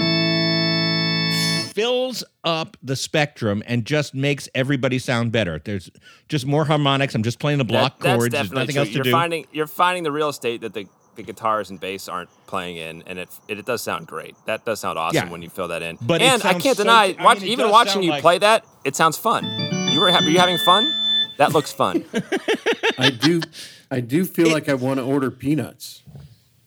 fills 1.74 2.22
up 2.44 2.76
the 2.82 2.94
spectrum 2.96 3.62
and 3.66 3.84
just 3.84 4.14
makes 4.14 4.48
everybody 4.54 4.98
sound 4.98 5.32
better. 5.32 5.60
There's 5.64 5.90
just 6.28 6.46
more 6.46 6.64
harmonics. 6.64 7.14
I'm 7.14 7.22
just 7.24 7.38
playing 7.40 7.58
the 7.58 7.64
block 7.64 7.98
That- 8.00 8.16
chords. 8.16 8.32
There's 8.32 8.44
definitely 8.48 8.62
nothing 8.62 8.74
true. 8.74 8.80
else 8.80 8.88
to 8.90 8.94
you're 8.94 9.04
do. 9.04 9.10
Finding, 9.10 9.46
you're 9.52 9.66
finding 9.66 10.04
the 10.04 10.12
real 10.12 10.28
estate 10.28 10.60
that 10.60 10.72
the, 10.72 10.86
the 11.16 11.22
guitars 11.24 11.70
and 11.70 11.80
bass 11.80 12.08
aren't 12.08 12.30
playing 12.46 12.76
in, 12.76 13.02
and 13.06 13.18
it, 13.18 13.28
it 13.48 13.58
it 13.58 13.66
does 13.66 13.82
sound 13.82 14.06
great. 14.06 14.34
That 14.46 14.64
does 14.64 14.78
sound 14.80 14.98
awesome 14.98 15.26
Yeah. 15.26 15.30
when 15.32 15.42
you 15.42 15.50
fill 15.50 15.68
that 15.68 15.82
in. 15.82 15.98
But 16.00 16.22
and 16.22 16.42
I 16.44 16.52
can't 16.54 16.76
so- 16.76 16.84
deny, 16.84 17.16
I 17.18 17.24
watch, 17.24 17.40
mean, 17.40 17.48
it 17.48 17.52
even 17.52 17.70
watching 17.70 18.02
you 18.04 18.10
like- 18.10 18.22
play 18.22 18.38
that, 18.38 18.64
it 18.84 18.94
sounds 18.96 19.18
fun. 19.18 19.44
You 19.90 20.00
were, 20.00 20.10
ha- 20.12 20.20
were 20.22 20.30
you 20.30 20.38
having 20.38 20.58
fun? 20.58 20.84
That 21.38 21.52
looks 21.52 21.72
fun. 21.72 22.04
I 22.98 23.10
do, 23.10 23.40
I 23.90 23.98
do 24.00 24.24
feel 24.24 24.50
like 24.52 24.68
I 24.68 24.74
want 24.74 24.98
to 24.98 25.04
order 25.04 25.30
peanuts. 25.32 26.02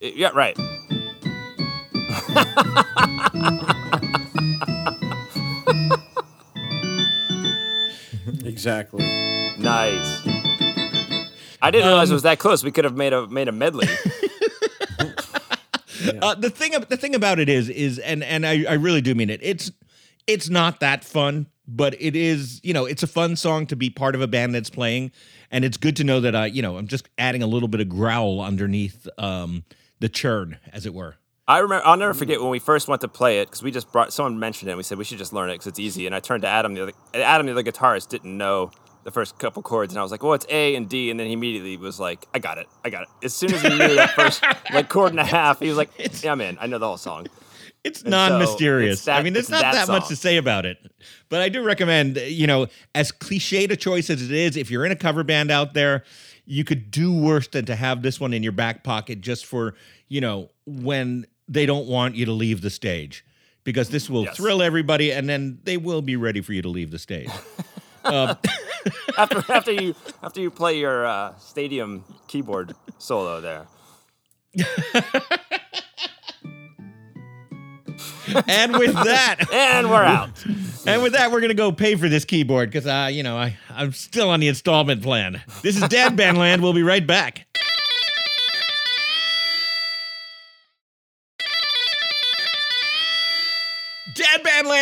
yeah, 0.00 0.28
right. 0.34 0.56
Exactly. 8.58 9.04
Nice. 9.58 10.26
I 11.62 11.70
didn't 11.70 11.86
realize 11.86 12.10
it 12.10 12.14
was 12.14 12.24
that 12.24 12.40
close. 12.40 12.64
We 12.64 12.72
could 12.72 12.82
have 12.82 12.96
made 12.96 13.12
a 13.12 13.28
made 13.28 13.46
a 13.46 13.52
medley. 13.52 13.86
Uh, 16.22 16.34
the 16.34 16.48
thing, 16.48 16.72
the 16.88 16.96
thing 16.96 17.14
about 17.14 17.38
it 17.38 17.48
is, 17.48 17.68
is 17.68 17.98
and 17.98 18.22
and 18.22 18.46
I, 18.46 18.64
I 18.68 18.74
really 18.74 19.00
do 19.00 19.14
mean 19.14 19.30
it. 19.30 19.40
It's 19.42 19.70
it's 20.26 20.48
not 20.48 20.80
that 20.80 21.04
fun, 21.04 21.46
but 21.66 21.94
it 22.00 22.14
is. 22.16 22.60
You 22.62 22.72
know, 22.72 22.86
it's 22.86 23.02
a 23.02 23.06
fun 23.06 23.34
song 23.36 23.66
to 23.66 23.76
be 23.76 23.90
part 23.90 24.14
of 24.14 24.20
a 24.20 24.26
band 24.28 24.54
that's 24.54 24.70
playing, 24.70 25.10
and 25.50 25.64
it's 25.64 25.76
good 25.76 25.96
to 25.96 26.04
know 26.04 26.20
that 26.20 26.36
I, 26.36 26.46
you 26.46 26.62
know, 26.62 26.78
I'm 26.78 26.86
just 26.86 27.08
adding 27.18 27.42
a 27.42 27.46
little 27.46 27.68
bit 27.68 27.80
of 27.80 27.88
growl 27.88 28.40
underneath 28.40 29.08
um, 29.18 29.64
the 29.98 30.08
churn, 30.08 30.58
as 30.72 30.86
it 30.86 30.94
were. 30.94 31.16
I 31.48 31.58
remember. 31.60 31.84
I'll 31.86 31.96
never 31.96 32.12
mm. 32.12 32.18
forget 32.18 32.40
when 32.40 32.50
we 32.50 32.58
first 32.58 32.88
went 32.88 33.00
to 33.00 33.08
play 33.08 33.40
it 33.40 33.46
because 33.46 33.62
we 33.62 33.70
just 33.70 33.90
brought 33.90 34.12
someone 34.12 34.38
mentioned 34.38 34.68
it. 34.68 34.72
and 34.72 34.76
We 34.76 34.82
said 34.82 34.98
we 34.98 35.04
should 35.04 35.18
just 35.18 35.32
learn 35.32 35.48
it 35.48 35.54
because 35.54 35.66
it's 35.66 35.78
easy. 35.80 36.06
And 36.06 36.14
I 36.14 36.20
turned 36.20 36.42
to 36.42 36.48
Adam, 36.48 36.74
the 36.74 36.82
other 36.82 36.92
Adam, 37.14 37.46
the 37.46 37.52
other 37.52 37.62
guitarist, 37.62 38.10
didn't 38.10 38.36
know 38.36 38.70
the 39.04 39.10
first 39.10 39.38
couple 39.38 39.62
chords, 39.62 39.94
and 39.94 39.98
I 39.98 40.02
was 40.02 40.12
like, 40.12 40.22
"Well, 40.22 40.34
it's 40.34 40.44
A 40.50 40.74
and 40.76 40.86
D," 40.86 41.10
and 41.10 41.18
then 41.18 41.26
he 41.26 41.32
immediately 41.32 41.78
was 41.78 41.98
like, 41.98 42.26
"I 42.34 42.38
got 42.38 42.58
it, 42.58 42.66
I 42.84 42.90
got 42.90 43.04
it." 43.04 43.08
As 43.22 43.34
soon 43.34 43.54
as 43.54 43.62
he 43.62 43.70
knew 43.70 43.94
that 43.96 44.10
first 44.10 44.42
like 44.72 44.90
chord 44.90 45.12
and 45.12 45.20
a 45.20 45.24
half, 45.24 45.60
he 45.60 45.68
was 45.68 45.78
like, 45.78 45.90
"Yeah, 46.22 46.32
I'm 46.32 46.40
in. 46.42 46.58
I 46.60 46.66
know 46.66 46.76
the 46.76 46.86
whole 46.86 46.98
song." 46.98 47.26
It's 47.84 48.02
And 48.02 48.12
so 48.12 48.28
non-mysterious. 48.28 48.94
it's 48.96 49.04
that- 49.06 49.18
I 49.18 49.22
mean, 49.22 49.32
there's 49.32 49.44
it's 49.46 49.50
not 49.50 49.62
that 49.62 49.72
that, 49.86 49.88
much 49.88 50.02
song. 50.02 50.08
to 50.10 50.16
say 50.16 50.36
about 50.36 50.66
it, 50.66 50.76
but 51.30 51.40
I 51.40 51.48
do 51.48 51.62
recommend. 51.62 52.18
You 52.18 52.46
know, 52.46 52.66
as 52.94 53.10
cliched 53.10 53.70
a 53.70 53.76
choice 53.76 54.10
as 54.10 54.20
it 54.20 54.32
is, 54.32 54.56
if 54.58 54.70
you're 54.70 54.84
in 54.84 54.92
a 54.92 54.96
cover 54.96 55.24
band 55.24 55.50
out 55.50 55.72
there, 55.72 56.04
you 56.44 56.64
could 56.64 56.90
do 56.90 57.10
worse 57.10 57.48
than 57.48 57.64
to 57.66 57.76
have 57.76 58.02
this 58.02 58.20
one 58.20 58.34
in 58.34 58.42
your 58.42 58.52
back 58.52 58.84
pocket 58.84 59.22
just 59.22 59.46
for 59.46 59.74
you 60.08 60.20
know 60.20 60.50
when 60.66 61.26
they 61.48 61.66
don't 61.66 61.86
want 61.86 62.14
you 62.14 62.24
to 62.26 62.32
leave 62.32 62.60
the 62.60 62.70
stage, 62.70 63.24
because 63.64 63.88
this 63.90 64.08
will 64.10 64.24
Yes. 64.24 64.36
thrill 64.36 64.62
everybody, 64.62 65.10
and 65.12 65.28
then 65.28 65.58
they 65.64 65.76
will 65.76 66.02
be 66.02 66.16
ready 66.16 66.40
for 66.40 66.52
you 66.52 66.62
to 66.62 66.68
leave 66.68 66.90
the 66.90 66.98
stage. 66.98 67.28
After 69.18 69.42
after 69.52 69.72
you 69.72 69.94
after 70.22 70.40
you 70.40 70.50
play 70.50 70.78
your 70.78 71.04
uh, 71.04 71.36
stadium 71.36 72.04
keyboard 72.28 72.74
solo 72.98 73.40
there. 73.40 73.66
and 78.46 78.76
with 78.78 78.94
that, 78.94 79.36
And 79.52 79.90
we're 79.90 80.04
out. 80.04 80.30
and 80.86 81.02
with 81.02 81.12
that, 81.14 81.30
we're 81.32 81.40
gonna 81.40 81.54
go 81.54 81.72
pay 81.72 81.96
for 81.96 82.08
this 82.08 82.24
keyboard 82.24 82.70
because 82.70 82.86
uh, 82.86 83.08
you 83.12 83.22
know 83.22 83.36
I 83.36 83.56
I'm 83.70 83.92
still 83.92 84.30
on 84.30 84.40
the 84.40 84.48
installment 84.48 85.02
plan. 85.02 85.42
This 85.62 85.76
is 85.76 85.86
Dad 85.88 86.16
Bandland. 86.16 86.60
We'll 86.62 86.72
be 86.72 86.82
right 86.84 87.06
back. 87.06 87.46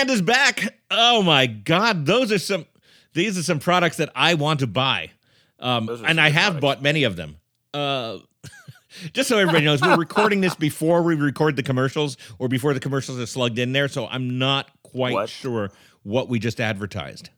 Bandland 0.07 0.13
is 0.13 0.23
back. 0.23 0.79
Oh 0.91 1.23
my 1.23 1.47
God, 1.47 2.07
those 2.07 2.33
are 2.33 2.39
some. 2.39 2.67
These 3.15 3.39
are 3.39 3.43
some 3.43 3.59
products 3.61 3.97
that 3.97 4.11
I 4.15 4.35
want 4.35 4.61
to 4.61 4.67
buy, 4.67 5.11
um, 5.59 5.89
and 6.07 6.21
I 6.21 6.29
have 6.29 6.55
products. 6.55 6.61
bought 6.61 6.83
many 6.83 7.05
of 7.05 7.17
them. 7.17 7.37
Uh, 7.73 8.19
just 9.15 9.29
so 9.29 9.39
everybody 9.39 9.65
knows, 9.65 9.81
we're 9.81 9.97
recording 9.97 10.43
this 10.43 10.55
before 10.55 11.03
we 11.03 11.15
record 11.15 11.57
the 11.57 11.63
commercials 11.63 12.17
or 12.39 12.49
before 12.49 12.75
the 12.75 12.81
commercials 12.81 13.19
are 13.19 13.27
slugged 13.27 13.59
in 13.59 13.73
there. 13.73 13.89
So 13.89 14.07
I'm 14.07 14.39
not 14.39 14.69
quite 14.83 15.15
What? 15.15 15.29
sure 15.31 15.71
what 16.03 16.29
we 16.29 16.39
just 16.39 16.61
advertised. 16.61 17.31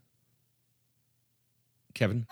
Kevin? 1.95 2.27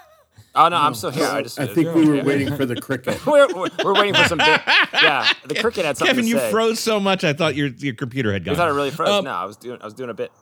Oh 0.57 0.69
no, 0.69 0.77
I'm 0.77 0.95
still 0.95 1.11
here. 1.11 1.27
I 1.27 1.43
just 1.43 1.61
I 1.61 1.67
think 1.67 1.95
we 1.95 2.09
were 2.09 2.25
waiting 2.25 2.57
for 2.57 2.65
the 2.65 2.81
cricket. 2.81 3.25
we're, 3.27 3.47
we're, 3.55 3.69
we're 3.85 3.95
waiting 3.95 4.15
for 4.15 4.25
some 4.25 4.39
big. 4.39 4.61
Yeah, 4.95 5.29
the 5.47 5.55
cricket 5.57 5.85
had 5.85 5.99
something 5.99 6.17
Kevin, 6.17 6.25
to 6.25 6.31
you 6.31 6.39
say. 6.39 6.51
froze 6.51 6.81
so 6.81 6.99
much 6.99 7.25
I 7.25 7.35
thought 7.35 7.55
your 7.55 7.69
your 7.69 7.95
computer 7.95 8.33
had 8.33 8.45
gone. 8.45 8.53
You 8.53 8.57
thought 8.57 8.69
it 8.71 8.73
really 8.73 8.91
froze? 8.91 9.11
Um, 9.11 9.25
no, 9.25 9.33
I 9.33 9.45
was 9.45 9.57
doing 9.59 9.79
I 9.81 9.85
was 9.85 9.95
doing 9.95 10.11
a 10.11 10.15
bit. 10.15 10.33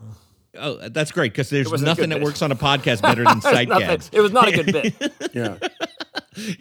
Oh, 0.57 0.89
that's 0.89 1.11
great 1.11 1.33
because 1.33 1.51
there's 1.51 1.69
wasn't 1.69 1.89
nothing 1.89 2.11
that 2.11 2.21
bit. 2.21 2.25
works 2.25 2.43
on 2.43 2.53
a 2.53 2.57
podcast 2.57 3.03
better 3.03 3.25
than 3.25 3.41
sight 3.41 3.69
gags. 3.69 4.09
It 4.13 4.21
was 4.21 4.31
not 4.31 4.49
a 4.49 4.53
good 4.53 4.73
bit. 4.73 5.13
Yeah. 5.35 5.59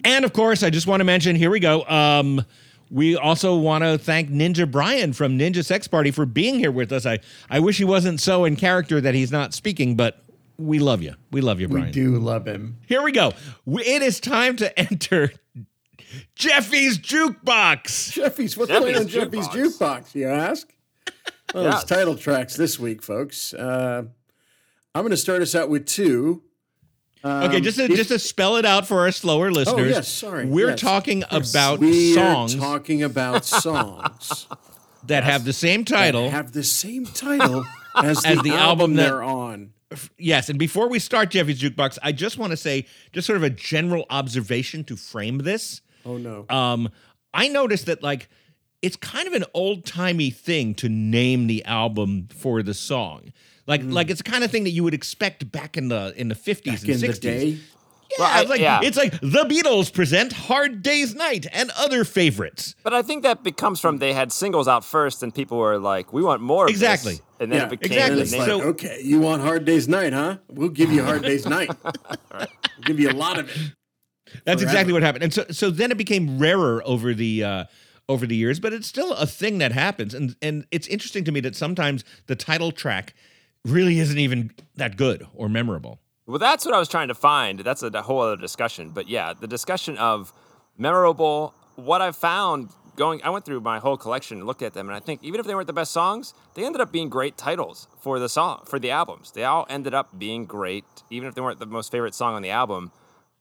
And 0.03 0.25
of 0.25 0.33
course, 0.33 0.63
I 0.63 0.71
just 0.71 0.87
want 0.87 1.01
to 1.01 1.03
mention 1.03 1.35
here 1.35 1.51
we 1.51 1.59
go. 1.59 1.83
Um, 1.85 2.43
we 2.89 3.15
also 3.15 3.55
want 3.55 3.83
to 3.83 3.97
thank 3.99 4.29
Ninja 4.29 4.69
Brian 4.69 5.13
from 5.13 5.37
Ninja 5.37 5.63
Sex 5.63 5.87
Party 5.87 6.09
for 6.09 6.25
being 6.25 6.55
here 6.55 6.71
with 6.71 6.91
us. 6.91 7.05
I, 7.05 7.19
I 7.49 7.59
wish 7.59 7.77
he 7.77 7.83
wasn't 7.83 8.19
so 8.19 8.45
in 8.45 8.55
character 8.55 8.99
that 9.01 9.13
he's 9.13 9.31
not 9.31 9.53
speaking, 9.53 9.95
but 9.95 10.23
we 10.63 10.79
love 10.79 11.01
you. 11.01 11.15
We 11.31 11.41
love 11.41 11.59
you, 11.59 11.67
Brian. 11.67 11.87
We 11.87 11.91
do 11.91 12.17
love 12.19 12.47
him. 12.47 12.77
Here 12.87 13.01
we 13.01 13.11
go. 13.11 13.33
It 13.67 14.01
is 14.01 14.19
time 14.19 14.55
to 14.57 14.79
enter 14.79 15.31
Jeffy's 16.35 16.97
Jukebox. 16.99 18.11
Jeffy's, 18.13 18.55
what's 18.57 18.69
Jeffy's 18.69 18.81
playing 18.83 18.97
on 18.97 19.07
Jeffy's 19.07 19.47
Jukebox. 19.47 19.77
jukebox? 19.79 20.15
You 20.15 20.27
ask. 20.29 20.73
Well, 21.53 21.63
Yeah. 21.65 21.75
it's 21.75 21.83
title 21.85 22.15
tracks 22.15 22.55
this 22.55 22.79
week, 22.79 23.01
folks. 23.03 23.53
Uh, 23.53 24.03
I'm 24.95 25.01
going 25.01 25.11
to 25.11 25.17
start 25.17 25.41
us 25.41 25.55
out 25.55 25.69
with 25.69 25.85
two. 25.85 26.43
Okay, 27.25 27.61
just 27.61 27.77
to, 27.77 27.85
if- 27.85 27.95
just 27.95 28.09
to 28.09 28.19
spell 28.19 28.57
it 28.57 28.65
out 28.65 28.85
for 28.85 28.99
our 28.99 29.11
slower 29.11 29.49
listeners. 29.51 29.93
Oh, 29.93 29.95
yes, 29.97 30.07
sorry, 30.09 30.45
We're 30.45 30.71
yes. 30.71 30.81
talking 30.81 31.23
about 31.31 31.79
songs. 31.79 31.79
We 31.79 32.13
songs 32.13 32.55
are 32.55 32.59
talking 32.59 33.01
about 33.03 33.45
songs 33.45 34.47
that 35.07 35.23
have 35.23 35.45
the 35.45 35.53
same 35.53 35.85
title. 35.85 36.23
that 36.23 36.31
have 36.31 36.51
the 36.51 36.63
same 36.63 37.05
title 37.05 37.65
as 37.95 38.21
the, 38.23 38.27
As 38.29 38.41
the 38.41 38.49
album, 38.49 38.51
album 38.59 38.93
that- 38.95 39.03
they're 39.03 39.23
on. 39.23 39.72
Yes, 40.17 40.49
and 40.49 40.59
before 40.59 40.87
we 40.87 40.99
start 40.99 41.31
Jeffy's 41.31 41.61
Jukebox, 41.61 41.97
I 42.03 42.11
just 42.11 42.37
want 42.37 42.51
to 42.51 42.57
say 42.57 42.85
just 43.11 43.27
sort 43.27 43.37
of 43.37 43.43
a 43.43 43.49
general 43.49 44.05
observation 44.09 44.83
to 44.85 44.95
frame 44.95 45.39
this. 45.39 45.81
Oh 46.05 46.17
no. 46.17 46.45
Um, 46.49 46.89
I 47.33 47.47
noticed 47.47 47.85
that 47.87 48.03
like 48.03 48.29
it's 48.81 48.95
kind 48.97 49.27
of 49.27 49.33
an 49.33 49.45
old 49.53 49.85
timey 49.85 50.29
thing 50.29 50.75
to 50.75 50.89
name 50.89 51.47
the 51.47 51.63
album 51.65 52.27
for 52.35 52.61
the 52.61 52.73
song. 52.73 53.31
Like, 53.65 53.81
like 53.83 54.09
it's 54.09 54.21
the 54.21 54.29
kind 54.29 54.43
of 54.43 54.51
thing 54.51 54.65
that 54.65 54.71
you 54.71 54.83
would 54.83 54.93
expect 54.93 55.49
back 55.49 55.77
in 55.77 55.87
the 55.87 56.13
in 56.17 56.27
the 56.27 56.35
fifties 56.35 56.83
and 56.83 56.99
sixties. 56.99 57.61
Day. 58.17 58.23
Yeah, 58.23 58.25
Well, 58.25 58.37
I- 58.37 58.41
it's 58.41 58.49
like 58.49 58.59
yeah. 58.61 58.79
it's 58.83 58.97
like 58.97 59.11
the 59.21 59.45
Beatles 59.49 59.93
present 59.93 60.33
Hard 60.33 60.81
Day's 60.81 61.15
Night 61.15 61.45
and 61.51 61.71
other 61.77 62.03
favorites. 62.03 62.75
But 62.83 62.93
I 62.93 63.01
think 63.01 63.23
that 63.23 63.43
becomes 63.43 63.79
from 63.79 63.97
they 63.97 64.13
had 64.13 64.31
singles 64.31 64.67
out 64.67 64.83
first, 64.85 65.23
and 65.23 65.33
people 65.33 65.57
were 65.57 65.77
like, 65.79 66.13
"We 66.13 66.21
want 66.23 66.41
more." 66.41 66.65
Of 66.65 66.71
this," 66.73 66.81
Exactly. 66.81 67.19
And 67.39 67.51
then 67.51 67.59
Yeah, 67.59 67.65
it 67.65 67.69
became 67.71 67.91
exactly. 67.91 68.15
the 68.15 68.21
it's 68.21 68.31
name. 68.31 68.39
like, 68.41 68.49
So- 68.49 68.61
okay, 68.69 69.01
you 69.03 69.19
want 69.19 69.41
Hard 69.41 69.65
Day's 69.65 69.87
Night, 69.87 70.13
huh? 70.13 70.37
We'll 70.49 70.69
give 70.69 70.91
you 70.91 71.03
Hard 71.03 71.23
Day's 71.23 71.45
Night. 71.45 71.69
We'll 72.31 72.47
give 72.85 72.99
you 72.99 73.09
a 73.09 73.13
lot 73.13 73.37
of 73.39 73.49
it. 73.49 73.55
That's 74.45 74.61
Forever. 74.61 74.63
exactly 74.63 74.93
what 74.93 75.03
happened. 75.03 75.23
And 75.23 75.33
so 75.33 75.45
so 75.51 75.69
then 75.69 75.91
it 75.91 75.97
became 75.97 76.39
rarer 76.39 76.81
over 76.85 77.13
the 77.13 77.43
uh 77.43 77.63
over 78.09 78.25
the 78.25 78.35
years, 78.35 78.59
but 78.59 78.73
it's 78.73 78.87
still 78.87 79.13
a 79.13 79.25
thing 79.27 79.59
that 79.59 79.71
happens. 79.71 80.13
And 80.13 80.35
and 80.41 80.65
it's 80.71 80.87
interesting 80.87 81.23
to 81.25 81.31
me 81.31 81.39
that 81.41 81.55
sometimes 81.55 82.03
the 82.27 82.35
title 82.35 82.71
track 82.71 83.13
really 83.63 83.99
isn't 83.99 84.17
even 84.17 84.51
that 84.75 84.97
good 84.97 85.25
or 85.33 85.47
memorable. 85.49 85.99
Well, 86.25 86.39
that's 86.39 86.65
what 86.65 86.73
I 86.73 86.79
was 86.79 86.87
trying 86.87 87.09
to 87.09 87.15
find. 87.15 87.59
That's 87.59 87.83
a, 87.83 87.87
a 87.87 88.01
whole 88.01 88.21
other 88.21 88.37
discussion. 88.37 88.91
But 88.91 89.09
yeah, 89.09 89.33
the 89.33 89.47
discussion 89.47 89.97
of 89.97 90.33
memorable. 90.77 91.53
What 91.75 92.01
I 92.01 92.11
found 92.11 92.69
going, 92.95 93.21
I 93.23 93.29
went 93.29 93.45
through 93.45 93.61
my 93.61 93.79
whole 93.79 93.97
collection 93.97 94.37
and 94.37 94.47
looked 94.47 94.61
at 94.61 94.73
them, 94.73 94.87
and 94.87 94.95
I 94.95 94.99
think 94.99 95.23
even 95.23 95.39
if 95.39 95.45
they 95.45 95.55
weren't 95.55 95.67
the 95.67 95.73
best 95.73 95.91
songs, 95.91 96.33
they 96.53 96.65
ended 96.65 96.81
up 96.81 96.91
being 96.91 97.09
great 97.09 97.37
titles 97.37 97.87
for 97.99 98.19
the 98.19 98.29
song 98.29 98.63
for 98.65 98.79
the 98.79 98.91
albums. 98.91 99.31
They 99.31 99.43
all 99.43 99.65
ended 99.69 99.93
up 99.93 100.17
being 100.17 100.45
great, 100.45 100.85
even 101.09 101.27
if 101.27 101.35
they 101.35 101.41
weren't 101.41 101.59
the 101.59 101.65
most 101.65 101.91
favorite 101.91 102.13
song 102.13 102.35
on 102.35 102.41
the 102.41 102.51
album. 102.51 102.91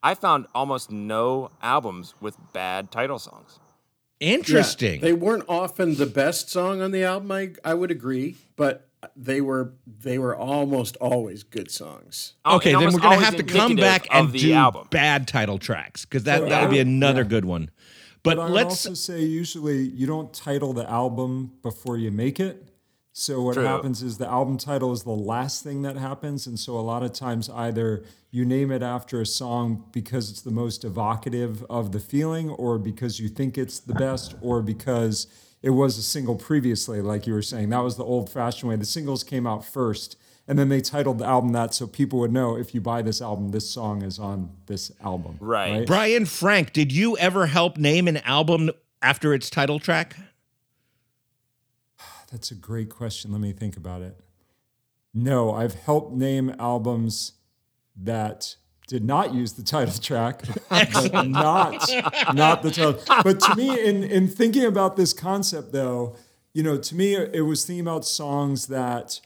I 0.02 0.14
found 0.14 0.46
almost 0.54 0.90
no 0.90 1.50
albums 1.62 2.14
with 2.20 2.36
bad 2.52 2.90
title 2.90 3.18
songs. 3.18 3.60
Interesting. 4.18 4.94
Yeah, 4.94 5.00
they 5.00 5.12
weren't 5.12 5.44
often 5.48 5.96
the 5.96 6.06
best 6.06 6.48
song 6.48 6.80
on 6.80 6.90
the 6.90 7.04
album. 7.04 7.30
I 7.30 7.52
I 7.64 7.74
would 7.74 7.90
agree, 7.90 8.36
but 8.56 8.88
they 9.16 9.40
were 9.40 9.74
they 9.86 10.18
were 10.18 10.36
almost 10.36 10.96
always 10.96 11.42
good 11.42 11.70
songs. 11.70 12.34
Okay, 12.46 12.72
then 12.72 12.92
we're 12.92 13.00
gonna 13.00 13.24
have 13.24 13.36
to 13.36 13.42
come 13.42 13.76
back 13.76 14.06
and 14.10 14.30
the 14.32 14.38
do 14.38 14.52
album. 14.52 14.88
bad 14.90 15.26
title 15.26 15.58
tracks 15.58 16.04
because 16.04 16.24
that 16.24 16.48
that 16.48 16.62
would 16.62 16.70
be 16.70 16.78
another 16.78 17.22
yeah. 17.22 17.28
good 17.28 17.44
one. 17.44 17.70
But, 18.22 18.36
But 18.36 18.42
I 18.42 18.44
would 18.44 18.52
let's 18.52 18.86
also 18.86 18.94
say 18.94 19.22
usually 19.22 19.82
you 19.82 20.06
don't 20.06 20.32
title 20.32 20.72
the 20.72 20.88
album 20.88 21.52
before 21.62 21.98
you 21.98 22.10
make 22.12 22.38
it. 22.38 22.68
So 23.14 23.42
what 23.42 23.54
True. 23.54 23.64
happens 23.64 24.02
is 24.02 24.16
the 24.16 24.28
album 24.28 24.56
title 24.56 24.90
is 24.92 25.02
the 25.02 25.10
last 25.10 25.62
thing 25.62 25.82
that 25.82 25.96
happens, 25.96 26.46
and 26.46 26.58
so 26.58 26.78
a 26.78 26.80
lot 26.80 27.02
of 27.02 27.12
times 27.12 27.50
either 27.50 28.04
you 28.30 28.46
name 28.46 28.70
it 28.70 28.82
after 28.82 29.20
a 29.20 29.26
song 29.26 29.84
because 29.92 30.30
it's 30.30 30.40
the 30.40 30.50
most 30.50 30.82
evocative 30.82 31.62
of 31.68 31.92
the 31.92 32.00
feeling, 32.00 32.48
or 32.48 32.78
because 32.78 33.20
you 33.20 33.28
think 33.28 33.58
it's 33.58 33.80
the 33.80 33.92
best, 33.92 34.34
or 34.40 34.62
because 34.62 35.26
it 35.62 35.70
was 35.70 35.96
a 35.96 36.02
single 36.02 36.34
previously, 36.34 37.00
like 37.00 37.26
you 37.26 37.32
were 37.34 37.42
saying. 37.42 37.70
That 37.70 37.82
was 37.82 37.96
the 37.96 38.04
old-fashioned 38.04 38.68
way. 38.68 38.76
The 38.76 38.84
singles 38.84 39.22
came 39.22 39.46
out 39.46 39.64
first, 39.64 40.16
and 40.48 40.58
then 40.58 40.68
they 40.68 40.80
titled 40.80 41.18
the 41.18 41.24
album 41.24 41.52
that 41.52 41.72
so 41.72 41.86
people 41.86 42.18
would 42.18 42.32
know 42.32 42.56
if 42.56 42.74
you 42.74 42.80
buy 42.80 43.02
this 43.02 43.22
album, 43.22 43.50
this 43.50 43.70
song 43.70 44.02
is 44.02 44.18
on 44.18 44.50
this 44.66 44.90
album. 45.02 45.36
Right. 45.40 45.86
Brian 45.86 46.26
Frank, 46.26 46.72
did 46.72 46.92
you 46.92 47.16
ever 47.18 47.46
help 47.46 47.76
name 47.76 48.08
an 48.08 48.16
album 48.18 48.70
after 49.00 49.32
its 49.32 49.48
title 49.48 49.78
track? 49.78 50.16
That's 52.32 52.50
a 52.50 52.56
great 52.56 52.90
question. 52.90 53.30
Let 53.30 53.40
me 53.40 53.52
think 53.52 53.76
about 53.76 54.02
it. 54.02 54.18
No, 55.14 55.52
I've 55.52 55.74
helped 55.74 56.12
name 56.12 56.54
albums 56.58 57.32
that 57.96 58.56
did 58.92 59.04
not 59.04 59.32
use 59.32 59.54
the 59.54 59.62
title 59.62 59.98
track, 60.02 60.42
but 60.68 61.26
not 61.26 61.90
not 62.34 62.62
the 62.62 62.70
title. 62.70 63.00
But 63.24 63.40
to 63.40 63.56
me, 63.56 63.82
in 63.82 64.04
in 64.04 64.28
thinking 64.28 64.64
about 64.64 64.96
this 64.96 65.14
concept, 65.14 65.72
though, 65.72 66.14
you 66.52 66.62
know, 66.62 66.76
to 66.76 66.94
me, 66.94 67.14
it 67.14 67.46
was 67.46 67.64
thinking 67.64 67.80
about 67.80 68.04
songs 68.04 68.66
that 68.66 69.18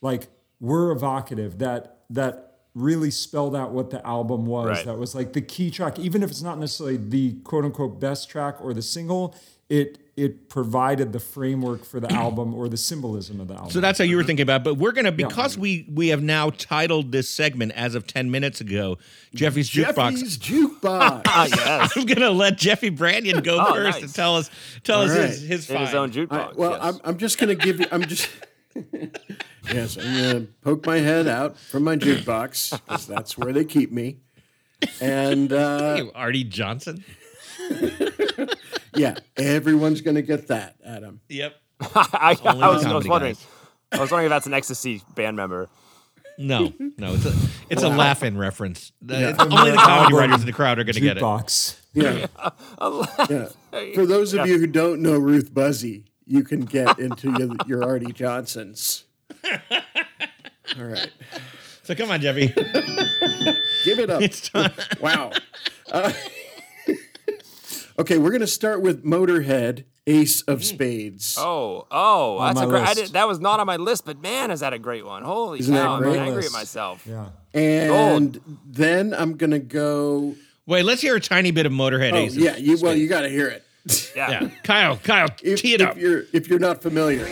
like 0.00 0.26
were 0.58 0.90
evocative, 0.90 1.58
that 1.58 2.00
that 2.10 2.48
really 2.74 3.12
spelled 3.12 3.54
out 3.54 3.70
what 3.70 3.90
the 3.90 4.04
album 4.04 4.44
was. 4.44 4.68
Right. 4.68 4.86
That 4.86 4.98
was 4.98 5.14
like 5.14 5.34
the 5.34 5.40
key 5.40 5.70
track, 5.70 6.00
even 6.00 6.24
if 6.24 6.30
it's 6.30 6.42
not 6.42 6.58
necessarily 6.58 6.96
the 6.96 7.34
quote 7.44 7.64
unquote 7.64 8.00
best 8.00 8.28
track 8.28 8.56
or 8.60 8.74
the 8.74 8.82
single. 8.82 9.36
It 9.72 9.98
it 10.14 10.50
provided 10.50 11.10
the 11.14 11.18
framework 11.20 11.86
for 11.86 11.98
the 11.98 12.12
album 12.24 12.52
or 12.54 12.68
the 12.68 12.76
symbolism 12.76 13.40
of 13.40 13.48
the 13.48 13.54
album. 13.54 13.70
So 13.70 13.80
that's 13.80 13.98
how 13.98 14.04
you 14.04 14.16
were 14.16 14.22
thinking 14.22 14.42
about. 14.42 14.60
it. 14.60 14.64
But 14.64 14.74
we're 14.74 14.92
gonna 14.92 15.10
because 15.12 15.56
we 15.56 15.86
we 15.90 16.08
have 16.08 16.22
now 16.22 16.50
titled 16.50 17.10
this 17.12 17.30
segment 17.30 17.72
as 17.72 17.94
of 17.94 18.06
ten 18.06 18.30
minutes 18.30 18.60
ago, 18.60 18.98
Jeffy's 19.34 19.70
jukebox. 19.70 20.10
Jeffy's 20.18 20.36
jukebox. 20.38 21.22
Yes. 21.56 21.92
I'm 21.96 22.04
gonna 22.04 22.28
let 22.30 22.58
Jeffy 22.58 22.90
Branion 22.90 23.42
go 23.42 23.58
Oh, 23.66 23.72
first 23.72 23.96
nice. 23.96 24.02
and 24.02 24.14
tell 24.14 24.36
us 24.36 24.50
tell 24.84 24.98
All 24.98 25.04
us 25.06 25.10
right. 25.16 25.28
his 25.30 25.40
his, 25.40 25.66
his 25.68 25.94
own 25.94 26.12
jukebox. 26.12 26.32
I- 26.50 26.52
well, 26.56 26.72
yes. 26.72 26.80
I'm, 26.82 27.00
I'm 27.04 27.16
just 27.16 27.38
going 27.38 27.56
to 27.56 27.64
give 27.64 27.80
you, 27.80 27.86
I'm 27.90 28.02
just, 28.02 28.28
yes, 29.72 29.96
I'm 29.96 30.02
going 30.22 30.46
to 30.46 30.52
poke 30.62 30.84
my 30.84 30.98
head 30.98 31.26
out 31.26 31.56
from 31.58 31.84
my 31.84 31.96
jukebox 31.96 32.72
because 32.86 33.06
that's 33.06 33.38
where 33.38 33.52
they 33.54 33.64
keep 33.64 33.90
me. 33.90 34.18
And 35.00 35.50
uh, 35.52 35.96
Hey, 35.96 36.10
Arte 36.14 36.44
Johnson. 36.44 37.02
Yeah, 38.94 39.16
everyone's 39.36 40.00
going 40.00 40.16
to 40.16 40.22
get 40.22 40.48
that, 40.48 40.76
Adam. 40.84 41.20
Yep. 41.28 41.54
I, 41.80 42.36
I, 42.44 42.68
was, 42.68 42.84
I 42.84 42.94
was 42.94 43.08
wondering. 43.08 43.34
guys. 43.34 43.46
I 43.92 44.00
was 44.00 44.10
wondering 44.10 44.26
if 44.26 44.30
that's 44.30 44.46
an 44.46 44.54
ecstasy 44.54 45.02
band 45.14 45.36
member. 45.36 45.68
No, 46.38 46.72
no, 46.96 47.14
it's 47.14 47.26
a 47.26 47.34
it's 47.68 47.82
a 47.82 47.88
laugh-in 47.88 48.38
reference. 48.38 48.92
Yeah. 49.04 49.34
only 49.38 49.72
the 49.72 49.76
comedy 49.76 50.14
writers 50.14 50.40
in 50.40 50.46
the 50.46 50.52
crowd 50.52 50.78
are 50.78 50.84
going 50.84 50.94
to 50.94 51.00
get 51.00 51.18
it. 51.18 51.22
jukebox. 51.22 51.78
Yeah. 51.92 52.26
yeah. 53.28 53.92
For 53.94 54.06
those 54.06 54.32
of 54.32 54.46
you 54.46 54.58
who 54.58 54.66
don't 54.66 55.02
know 55.02 55.18
Ruth 55.18 55.52
Buzzi, 55.52 56.04
you 56.26 56.42
can 56.42 56.60
get 56.60 56.98
into 56.98 57.30
your, 57.38 57.50
your 57.66 57.84
Arte 57.84 58.12
Johnsons. 58.12 59.04
All 59.44 60.84
right. 60.84 61.10
So 61.82 61.94
come 61.94 62.10
on, 62.10 62.20
Jeffy. 62.20 62.48
Give 63.84 63.98
it 63.98 64.08
up. 64.08 64.22
It's 64.22 64.48
time. 64.48 64.72
Wow. 65.00 65.32
Uh, 65.90 66.12
okay, 67.98 68.18
we're 68.18 68.30
going 68.30 68.40
to 68.40 68.46
start 68.46 68.82
with 68.82 69.04
Motorhead, 69.04 69.84
Ace 70.06 70.42
of 70.42 70.60
mm. 70.60 70.64
Spades. 70.64 71.36
Oh, 71.38 71.86
oh, 71.90 72.38
On 72.38 72.54
that's 72.54 72.64
a 72.66 72.68
great. 72.68 72.82
I 72.86 72.94
did, 72.94 73.08
that 73.10 73.28
was 73.28 73.38
not 73.40 73.60
on 73.60 73.66
my 73.66 73.76
list, 73.76 74.04
but 74.04 74.20
man, 74.20 74.50
is 74.50 74.60
that 74.60 74.72
a 74.72 74.78
great 74.78 75.06
one? 75.06 75.22
Holy 75.22 75.60
Isn't 75.60 75.74
that 75.74 75.82
cow! 75.84 75.94
I'm 75.96 76.02
great? 76.02 76.16
angry 76.18 76.30
at 76.30 76.36
List. 76.36 76.52
myself. 76.52 77.06
Yeah. 77.06 77.28
And 77.54 78.40
then 78.66 79.14
I'm 79.14 79.36
going 79.36 79.50
to 79.52 79.58
go. 79.58 80.34
Wait, 80.66 80.84
let's 80.84 81.02
hear 81.02 81.16
a 81.16 81.20
tiny 81.20 81.50
bit 81.50 81.66
of 81.66 81.72
Motorhead. 81.72 82.12
Oh, 82.12 82.16
Ace 82.16 82.36
of 82.36 82.42
Spades. 82.42 82.60
yeah. 82.60 82.72
You, 82.74 82.78
well, 82.82 82.94
you 82.94 83.08
got 83.08 83.22
to 83.22 83.28
hear 83.28 83.48
it. 83.48 83.64
Yeah. 84.14 84.30
yeah. 84.30 84.48
Kyle, 84.62 84.96
Kyle, 84.96 85.28
If, 85.42 85.60
tee 85.60 85.74
it 85.74 85.80
if 85.80 85.88
up. 85.88 85.96
you're 85.98 86.22
if 86.32 86.48
you're 86.48 86.60
not 86.60 86.82
familiar, 86.82 87.26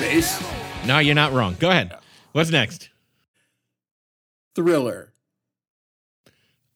mean, 0.00 0.20
come 0.22 0.46
on, 0.46 0.50
that 0.56 0.80
bass. 0.80 0.86
No, 0.86 0.98
you're 0.98 1.14
not 1.14 1.32
wrong. 1.32 1.56
Go 1.58 1.70
ahead. 1.70 1.96
What's 2.32 2.50
next? 2.50 2.90
Thriller. 4.54 5.12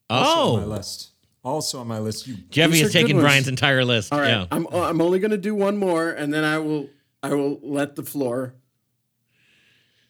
Also 0.09 0.31
on 0.55 0.59
my 0.61 0.65
Oh, 0.65 0.69
list. 0.69 1.11
Also 1.43 1.81
on 1.81 1.87
my 1.89 1.99
list. 1.99 2.27
You 2.27 2.37
Jeffy 2.51 2.73
These 2.73 2.83
has 2.83 2.93
taken. 2.93 3.19
Brian's 3.19 3.49
entire 3.49 3.85
list. 3.85 4.13
All 4.13 4.21
right, 4.21 4.29
Yeah. 4.29 4.47
I'm 4.51 4.67
uh, 4.67 4.83
I'm 4.83 5.01
only 5.01 5.19
going 5.19 5.31
to 5.31 5.39
do 5.39 5.55
one 5.55 5.77
more, 5.79 6.11
and 6.11 6.33
then 6.35 6.45
I 6.45 6.59
will 6.59 6.89
I 7.23 7.33
will 7.35 7.59
let 7.63 7.97
the 7.97 8.03
floor. 8.03 8.55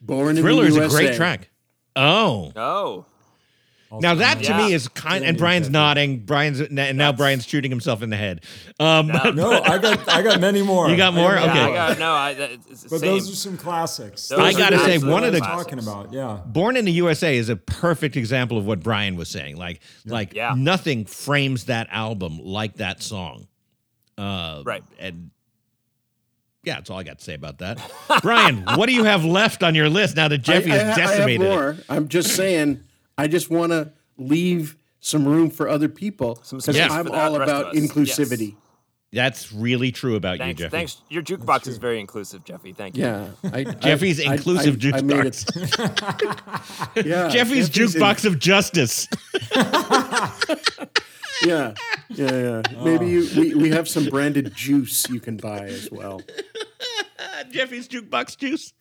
Born 0.00 0.36
Thriller 0.36 0.62
in 0.64 0.68
is 0.70 0.74
the 0.76 0.84
a 0.86 0.88
great 0.88 1.14
track. 1.14 1.50
Oh. 1.94 2.52
Oh, 2.56 3.04
Now 3.92 4.14
that 4.14 4.38
to 4.38 4.44
Yeah. 4.50 4.58
me 4.66 4.72
is 4.72 4.86
kind, 4.86 5.24
and 5.24 5.36
Brian's 5.36 5.68
nodding. 5.68 6.20
Brian's 6.20 6.60
and 6.60 6.96
now 6.96 7.10
Brian's 7.12 7.44
shooting 7.44 7.70
himself 7.72 8.02
in 8.02 8.10
the 8.10 8.16
head. 8.16 8.44
Um, 8.78 9.08
but- 9.08 9.34
No, 9.34 9.50
I 9.62 9.78
got 9.78 10.08
I 10.08 10.22
got 10.22 10.40
many 10.40 10.62
more. 10.62 10.88
You 10.88 10.96
got 10.96 11.12
more? 11.12 11.34
many 11.34 11.48
Okay. 11.48 11.72
yeah. 11.72 11.84
I 11.84 11.88
got 11.88 11.98
no. 11.98 12.12
I, 12.12 12.30
it's 12.70 12.84
But 12.84 13.00
same. 13.00 13.10
those 13.10 13.32
are 13.32 13.34
some 13.34 13.56
classics. 13.56 14.28
Those 14.28 14.38
I 14.38 14.52
gotta 14.52 14.78
say, 14.78 14.98
one 14.98 15.24
of 15.24 15.32
the- 15.32 15.38
I'm 15.38 15.44
classics. 15.44 15.64
talking 15.64 15.78
about. 15.80 16.12
Yeah. 16.12 16.38
Born 16.46 16.76
in 16.76 16.84
the 16.84 16.92
USA 16.92 17.36
is 17.36 17.48
a 17.48 17.56
perfect 17.56 18.16
example 18.16 18.58
of 18.58 18.66
what 18.66 18.80
Brian 18.80 19.16
was 19.16 19.28
saying. 19.28 19.56
Like, 19.56 19.80
like 20.06 20.34
Yeah. 20.34 20.54
nothing 20.56 21.04
frames 21.04 21.64
that 21.64 21.88
album 21.90 22.38
like 22.40 22.76
that 22.76 23.02
song. 23.02 23.48
Uh, 24.16 24.62
Right. 24.64 24.84
And 25.00 25.30
yeah, 26.62 26.74
that's 26.74 26.90
all 26.90 26.98
I 26.98 27.02
got 27.02 27.18
to 27.18 27.24
say 27.24 27.34
about 27.34 27.58
that. 27.58 27.78
Brian, 28.22 28.62
what 28.76 28.86
do 28.86 28.92
you 28.92 29.04
have 29.04 29.24
left 29.24 29.62
on 29.62 29.74
your 29.74 29.88
list 29.88 30.14
now 30.16 30.28
that 30.28 30.38
Jeffy 30.38 30.70
I, 30.70 30.74
I, 30.74 30.78
has 30.78 30.96
I 30.98 31.00
have 31.00 31.10
decimated 31.10 31.40
it? 31.46 31.48
more. 31.48 31.76
I'm 31.88 32.06
just 32.08 32.36
saying. 32.36 32.82
I 33.20 33.26
just 33.26 33.50
want 33.50 33.72
to 33.72 33.92
leave 34.16 34.76
some 35.00 35.26
room 35.26 35.50
for 35.50 35.68
other 35.68 35.88
people 35.88 36.34
because 36.34 36.64
space 36.64 36.90
I'm 36.90 37.10
all 37.10 37.36
about 37.36 37.66
us. 37.66 37.74
Yes. 37.74 37.84
inclusivity. 37.90 38.56
That's 39.12 39.52
really 39.52 39.90
true 39.90 40.14
about 40.14 40.34
you, 40.38 40.44
Thanks, 40.44 40.60
Jeffy. 40.60 40.70
thanks. 40.70 41.02
Your 41.08 41.22
jukebox 41.22 41.66
is 41.66 41.78
very 41.78 41.98
inclusive, 41.98 42.44
Jeffy. 42.44 42.72
Thank 42.72 42.96
you. 42.96 43.04
Yeah, 43.04 43.26
I, 43.52 43.64
Jeffy's 43.80 44.24
I, 44.24 44.34
inclusive 44.34 44.78
I, 44.94 44.98
I 44.98 45.02
made 45.02 45.26
it. 45.26 45.32
jukebox. 45.34 46.94
Yeah, 47.04 47.28
Jeffy's, 47.28 47.68
jukebox 47.68 48.24
of 48.24 48.38
justice. 48.38 49.08
Yeah, 51.42 51.74
yeah, 52.10 52.62
yeah. 52.70 52.82
Maybe 52.84 53.08
you, 53.08 53.28
we, 53.36 53.54
we 53.54 53.70
have 53.70 53.88
some 53.88 54.04
branded 54.06 54.54
juice 54.54 55.08
you 55.08 55.20
can 55.20 55.36
buy 55.38 55.60
as 55.64 55.90
well 55.90 56.20
Jeffy's 57.50 57.88
jukebox 57.88 58.36
juice. 58.36 58.72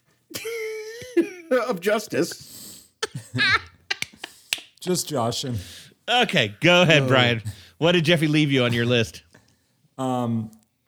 of 1.52 1.80
justice. 1.80 2.88
Just 4.80 5.08
joshing. 5.08 5.58
Okay, 6.08 6.56
go 6.62 6.82
ahead, 6.84 7.08
Brian. 7.08 7.42
What 7.78 7.92
did 7.94 8.06
Jeffy 8.06 8.28
leave 8.28 8.52
you 8.52 8.63
on 8.63 8.74
your 8.74 8.86
list? 8.86 9.24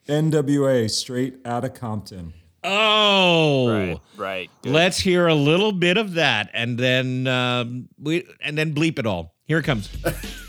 NWA, 0.08 0.90
straight 0.90 1.36
out 1.46 1.64
of 1.66 1.74
Compton. 1.74 2.34
Oh, 2.64 3.70
Right. 3.70 4.00
Right. 4.18 4.50
Good. 4.62 4.72
Let's 4.72 5.00
hear 5.00 5.28
a 5.28 5.36
little 5.36 5.72
bit 5.72 5.98
of 5.98 6.14
that, 6.14 6.50
and 6.54 6.78
then 6.78 7.28
um, 7.28 7.90
we 8.00 8.26
and 8.40 8.58
then 8.58 8.74
bleep 8.74 9.00
it 9.00 9.06
all. 9.06 9.36
Here 9.46 9.58
it 9.60 9.64
comes. 9.64 9.90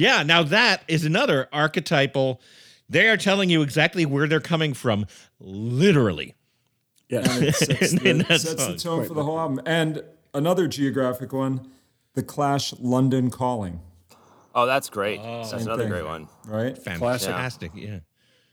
Yeah, 0.00 0.22
now 0.22 0.42
that 0.44 0.82
is 0.88 1.04
another 1.04 1.46
archetypal. 1.52 2.40
They 2.88 3.08
are 3.08 3.18
telling 3.18 3.50
you 3.50 3.60
exactly 3.60 4.06
where 4.06 4.26
they're 4.26 4.40
coming 4.40 4.72
from, 4.72 5.06
literally. 5.38 6.36
Yeah, 7.10 7.20
It 7.24 7.54
sets, 7.54 7.92
the, 7.92 8.12
that 8.28 8.40
sets 8.40 8.66
the 8.66 8.76
tone 8.76 9.06
for 9.06 9.12
the 9.12 9.22
whole 9.22 9.38
album. 9.38 9.60
And 9.66 10.02
another 10.32 10.68
geographic 10.68 11.34
one, 11.34 11.68
The 12.14 12.22
Clash 12.22 12.72
London 12.78 13.30
Calling. 13.30 13.80
Oh, 14.54 14.64
that's 14.64 14.88
great. 14.88 15.22
that's 15.22 15.52
another 15.52 15.82
thing. 15.82 15.92
great 15.92 16.06
one. 16.06 16.28
right? 16.46 16.76
Fantastic. 16.78 17.72
Yeah. 17.74 17.98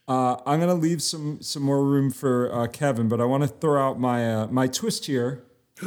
Uh, 0.08 0.38
I'm 0.46 0.60
gonna 0.60 0.74
leave 0.76 1.02
some 1.02 1.42
some 1.42 1.64
more 1.64 1.84
room 1.84 2.12
for 2.12 2.54
uh, 2.54 2.68
Kevin, 2.68 3.08
but 3.08 3.20
I 3.20 3.26
want 3.26 3.44
to 3.44 3.50
throw 3.50 3.82
out 3.82 4.00
my 4.00 4.34
uh, 4.34 4.48
my 4.48 4.68
twist 4.68 5.06
here. 5.06 5.44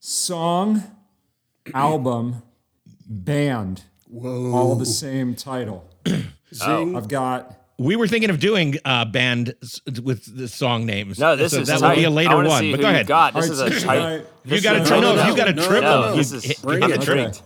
Song, 0.00 0.82
album, 1.72 2.42
band, 3.06 3.84
Whoa. 4.12 4.52
all 4.52 4.74
the 4.76 4.86
same 4.86 5.34
title. 5.34 5.88
Zing. 6.54 6.94
I've 6.96 7.08
got 7.08 7.56
We 7.78 7.96
were 7.96 8.06
thinking 8.06 8.28
of 8.30 8.38
doing 8.38 8.76
uh, 8.84 9.06
band 9.06 9.54
with 10.02 10.36
the 10.36 10.48
song 10.48 10.84
names. 10.86 11.18
No, 11.18 11.34
this 11.34 11.52
so 11.52 11.60
is 11.60 11.68
that 11.68 11.80
tight. 11.80 11.88
will 11.90 11.96
be 11.96 12.04
a 12.04 12.10
later 12.10 12.36
one. 12.36 12.46
But 12.46 12.58
who 12.60 12.70
go 12.76 12.76
you've 12.76 12.84
ahead. 12.84 13.06
Got. 13.06 13.34
This 13.34 13.46
All 13.60 13.66
is 13.66 13.82
a 13.82 13.86
tight. 13.86 14.22
You 14.44 14.60
got 14.60 14.84
to 14.86 14.96
a- 14.96 15.00
know 15.00 15.14
no, 15.16 15.22
if 15.22 15.26
you 15.28 15.36
got 15.36 15.48
a 15.48 15.52
triple. 15.54 15.80
no, 15.80 16.00
no. 16.02 16.10
you- 16.10 16.16
This 16.16 16.32
is. 16.32 16.44
hit- 16.44 16.62
Bring 16.62 16.82
I'm 16.82 16.92
it. 16.92 17.42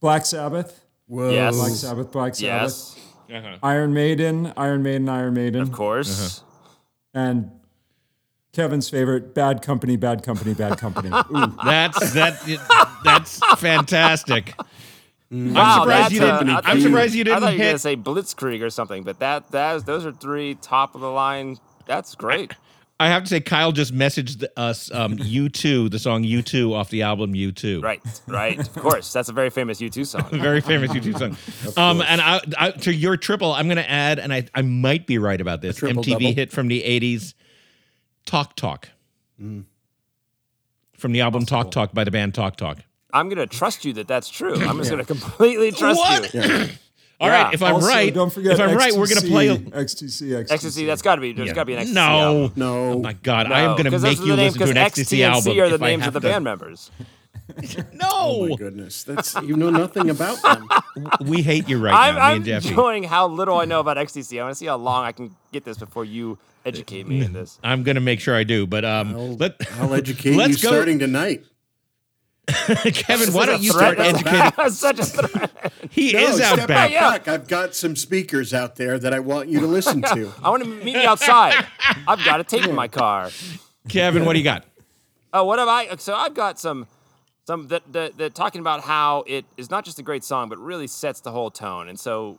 Black 0.00 0.26
Sabbath, 0.26 0.84
Whoa. 1.06 1.30
Yes. 1.30 1.54
Black 1.56 1.70
Sabbath, 1.72 2.12
Black 2.12 2.34
Sabbath, 2.34 2.98
Yes, 3.28 3.58
Iron 3.62 3.94
Maiden, 3.94 4.52
Iron 4.56 4.82
Maiden, 4.82 5.08
Iron 5.08 5.32
Maiden, 5.34 5.62
of 5.62 5.70
course. 5.72 6.42
and 7.14 7.50
Kevin's 8.52 8.90
favorite, 8.90 9.32
Bad 9.34 9.62
Company, 9.62 9.96
Bad 9.96 10.22
Company, 10.22 10.54
Bad 10.54 10.76
Company. 10.76 11.08
Ooh, 11.34 11.54
That's 11.64 12.12
that. 12.14 12.42
That's 13.04 13.38
fantastic. 13.60 14.54
Wow, 15.32 15.80
surprised 15.84 16.12
you 16.12 16.20
didn't- 16.20 16.50
I 16.50 16.60
I'm 16.64 16.80
surprised 16.80 17.14
you 17.14 17.24
didn't 17.24 17.36
I 17.38 17.40
thought 17.40 17.52
you 17.54 17.58
were 17.58 17.64
hit- 17.64 17.70
gonna 17.70 17.78
say 17.78 17.96
Blitzkrieg 17.96 18.62
or 18.62 18.68
something, 18.70 19.02
but 19.02 19.18
that 19.20 19.50
that 19.52 19.86
those 19.86 20.04
are 20.04 20.12
three 20.12 20.56
top 20.56 20.94
of 20.94 21.00
the 21.00 21.10
line. 21.10 21.56
That's 21.86 22.14
great. 22.14 22.52
I 23.00 23.08
have 23.08 23.24
to 23.24 23.28
say, 23.28 23.40
Kyle 23.40 23.72
just 23.72 23.92
messaged 23.92 24.44
us 24.56 24.88
um, 24.94 25.16
"U2," 25.18 25.90
the 25.90 25.98
song 25.98 26.22
"U2" 26.22 26.72
off 26.72 26.90
the 26.90 27.02
album 27.02 27.32
"U2." 27.32 27.82
Right, 27.82 28.00
right. 28.28 28.58
Of 28.60 28.74
course, 28.74 29.12
that's 29.12 29.28
a 29.28 29.32
very 29.32 29.50
famous 29.50 29.80
U2 29.80 30.06
song. 30.06 30.28
very 30.32 30.60
famous 30.60 30.92
U2 30.92 31.18
song. 31.18 31.36
Um, 31.82 32.02
and 32.06 32.20
I, 32.20 32.40
I, 32.58 32.70
to 32.70 32.92
your 32.94 33.16
triple, 33.16 33.52
I'm 33.54 33.66
going 33.66 33.78
to 33.78 33.90
add, 33.90 34.18
and 34.20 34.32
I, 34.32 34.46
I 34.54 34.62
might 34.62 35.06
be 35.06 35.18
right 35.18 35.40
about 35.40 35.62
this. 35.62 35.76
triple 35.76 36.04
MTV 36.04 36.10
double? 36.10 36.32
hit 36.34 36.52
from 36.52 36.68
the 36.68 36.82
'80s, 36.82 37.34
"Talk 38.26 38.54
Talk," 38.54 38.90
from 40.96 41.12
the 41.12 41.20
album 41.22 41.44
"Talk 41.46 41.70
Talk" 41.72 41.92
by 41.92 42.04
the 42.04 42.10
band 42.12 42.34
Talk 42.34 42.56
Talk. 42.56 42.78
I'm 43.12 43.28
gonna 43.28 43.46
trust 43.46 43.84
you 43.84 43.92
that 43.94 44.08
that's 44.08 44.28
true. 44.28 44.54
I'm 44.54 44.78
just 44.78 44.90
gonna 44.90 45.04
completely 45.04 45.70
trust 45.72 45.98
What? 45.98 46.32
you. 46.34 46.40
All 47.20 47.28
right, 47.28 47.48
Yeah. 47.48 47.50
if 47.52 47.62
I'm 47.62 47.74
also, 47.74 47.86
right, 47.86 48.12
don't 48.12 48.32
forget 48.32 48.54
if 48.54 48.60
I'm 48.60 48.76
right, 48.76 48.92
we're 48.94 49.06
going 49.06 49.20
to 49.20 49.28
XTC, 49.28 49.30
play. 49.30 49.48
XTC, 49.48 50.26
XTC. 50.34 50.50
Ecstasy, 50.50 50.86
that's 50.86 51.02
got 51.02 51.14
to 51.14 51.20
be. 51.20 51.32
There's 51.32 51.48
Yeah. 51.50 51.54
got 51.54 51.60
to 51.62 51.66
be 51.66 51.72
an 51.74 51.78
ecstasy. 51.78 52.00
album. 52.00 52.52
No, 52.56 52.88
No. 52.90 52.92
Oh 52.94 52.98
my 52.98 53.12
God, 53.12 53.46
I 53.52 53.60
am 53.60 53.76
going 53.76 53.84
to 53.88 53.96
make 54.00 54.18
you 54.18 54.26
the 54.26 54.36
names, 54.36 54.58
listen 54.58 54.58
to 54.58 54.70
an 54.72 54.76
'cause 54.76 54.86
ecstasy 54.86 55.18
XTC 55.18 55.24
album. 55.24 55.60
are 55.60 55.68
the 55.68 55.74
if 55.76 55.80
names 55.80 56.06
of 56.08 56.14
the 56.14 56.20
to- 56.20 56.26
band 56.28 56.42
members. 56.42 56.90
No, 57.92 58.08
Oh 58.10 58.48
my 58.48 58.56
goodness. 58.56 59.04
That's 59.04 59.34
you 59.42 59.56
know 59.56 59.70
nothing 59.70 60.10
about 60.10 60.40
them. 60.42 60.68
we 61.28 61.42
hate 61.42 61.68
you 61.68 61.78
right 61.78 61.94
I'm, 61.94 62.14
now, 62.14 62.20
me 62.20 62.26
I'm 62.26 62.36
and 62.38 62.44
Jeffy. 62.44 62.68
enjoying 62.70 63.04
how 63.04 63.28
little 63.28 63.56
I 63.58 63.66
know 63.66 63.78
about 63.80 63.98
XTC. 63.98 64.40
I 64.40 64.42
want 64.44 64.52
to 64.54 64.58
see 64.58 64.66
how 64.66 64.76
long 64.76 65.04
I 65.04 65.12
can 65.12 65.34
get 65.52 65.64
this 65.64 65.78
before 65.78 66.04
you 66.04 66.38
educate 66.64 67.06
me 67.06 67.20
in 67.24 67.32
this. 67.32 67.58
I'm 67.62 67.82
going 67.84 67.96
to 67.96 68.00
make 68.00 68.18
sure 68.20 68.34
I 68.34 68.42
do, 68.44 68.66
but 68.66 68.84
um, 68.84 69.14
I'll, 69.14 69.36
let 69.36 69.56
I'll 69.80 69.94
educate 70.02 70.34
Let's 70.34 70.62
you 70.62 70.68
go- 70.68 70.74
starting 70.74 70.98
tonight. 70.98 71.44
Kevin, 72.92 73.32
why 73.32 73.46
This 73.46 73.54
don't 73.54 73.62
you 73.62 73.70
start 73.70 73.98
educating? 74.00 74.52
That's 74.56 74.76
such 74.76 74.98
a 74.98 75.04
threat. 75.04 75.72
He 75.90 76.12
No, 76.12 76.18
is 76.20 76.40
out 76.40 76.54
step 76.56 76.68
back. 76.68 76.90
Back. 76.90 77.28
I've 77.28 77.46
got 77.46 77.74
some 77.74 77.94
speakers 77.94 78.52
out 78.52 78.76
there 78.76 78.98
that 78.98 79.14
I 79.14 79.20
want 79.20 79.48
you 79.48 79.60
to 79.60 79.66
listen 79.66 80.02
to. 80.02 80.32
I 80.42 80.50
want 80.50 80.64
to 80.64 80.68
meet 80.68 80.84
me 80.84 81.04
outside. 81.04 81.64
I've 82.06 82.24
got 82.24 82.40
a 82.40 82.44
tape 82.44 82.64
in 82.66 82.74
my 82.74 82.88
car. 82.88 83.30
Kevin, 83.88 84.24
what 84.24 84.32
do 84.32 84.38
you 84.40 84.44
got? 84.44 84.64
Oh, 85.32 85.44
what 85.44 85.58
have 85.60 85.68
I? 85.68 85.94
So 85.96 86.14
I've 86.14 86.34
got 86.34 86.58
some, 86.58 86.86
some 87.46 87.68
that 87.68 87.90
that, 87.92 88.18
that 88.18 88.34
talking 88.34 88.60
about 88.60 88.80
how 88.82 89.22
it 89.26 89.44
is 89.56 89.70
not 89.70 89.84
just 89.84 89.98
a 89.98 90.02
great 90.02 90.24
song, 90.24 90.48
but 90.48 90.58
really 90.58 90.88
sets 90.88 91.20
the 91.20 91.30
whole 91.30 91.50
tone. 91.50 91.88
And 91.88 91.98
so, 91.98 92.38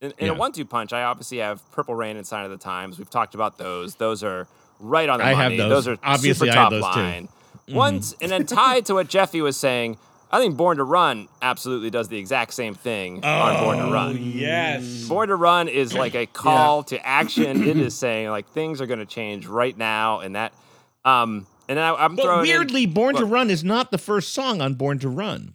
in, 0.00 0.12
in 0.18 0.26
Yeah. 0.26 0.32
a 0.32 0.34
one-two 0.34 0.66
punch, 0.66 0.92
I 0.92 1.02
obviously 1.04 1.38
have 1.38 1.68
"Purple 1.72 1.94
Rain" 1.94 2.16
and 2.16 2.26
"Sign 2.26 2.44
of 2.44 2.50
the 2.50 2.58
Times." 2.58 2.98
We've 2.98 3.10
talked 3.10 3.34
about 3.34 3.58
those. 3.58 3.96
Those 3.96 4.22
are 4.22 4.46
right 4.78 5.08
on 5.08 5.18
the 5.18 5.24
I 5.24 5.28
have 5.30 5.52
money. 5.52 5.56
those. 5.56 5.88
are 5.88 5.96
Obviously, 6.02 6.48
super 6.48 6.58
I 6.58 6.62
have 6.62 6.72
top 6.72 6.96
line. 6.96 7.26
too. 7.26 7.32
Line. 7.68 7.76
Once 7.76 8.14
and 8.20 8.30
then 8.30 8.46
tied 8.46 8.86
to 8.86 8.94
what 8.94 9.08
Jeffy 9.08 9.40
was 9.40 9.56
saying. 9.56 9.98
I 10.30 10.40
think 10.40 10.58
"Born 10.58 10.76
to 10.76 10.84
Run" 10.84 11.26
absolutely 11.40 11.88
does 11.88 12.08
the 12.08 12.18
exact 12.18 12.52
same 12.52 12.74
thing 12.74 13.24
on 13.24 13.64
"Born 13.64 13.78
to 13.78 13.90
Run." 13.92 14.18
Yes. 14.20 15.08
Born 15.08 15.28
to 15.28 15.36
Run 15.36 15.68
is 15.68 15.94
like 15.94 16.14
a 16.14 16.26
call 16.26 16.82
to 16.84 17.06
action. 17.06 17.62
It 17.66 17.78
is 17.78 17.94
saying 17.94 18.28
like 18.28 18.46
things 18.50 18.80
are 18.82 18.86
going 18.86 18.98
to 18.98 19.06
change 19.06 19.46
right 19.46 19.76
now, 19.76 20.20
and 20.20 20.36
that. 20.36 20.52
Um, 21.04 21.46
and 21.66 21.78
then 21.78 21.84
I, 21.84 21.94
I'm 22.04 22.14
But 22.16 22.24
throwing 22.24 22.46
in- 22.46 22.52
weirdly, 22.58 22.84
Born 22.86 23.14
to 23.16 23.24
Run 23.24 23.48
is 23.50 23.64
not 23.64 23.90
the 23.90 23.96
first 23.98 24.34
song 24.34 24.60
on 24.60 24.74
Born 24.74 24.98
to 24.98 25.08
Run. 25.08 25.54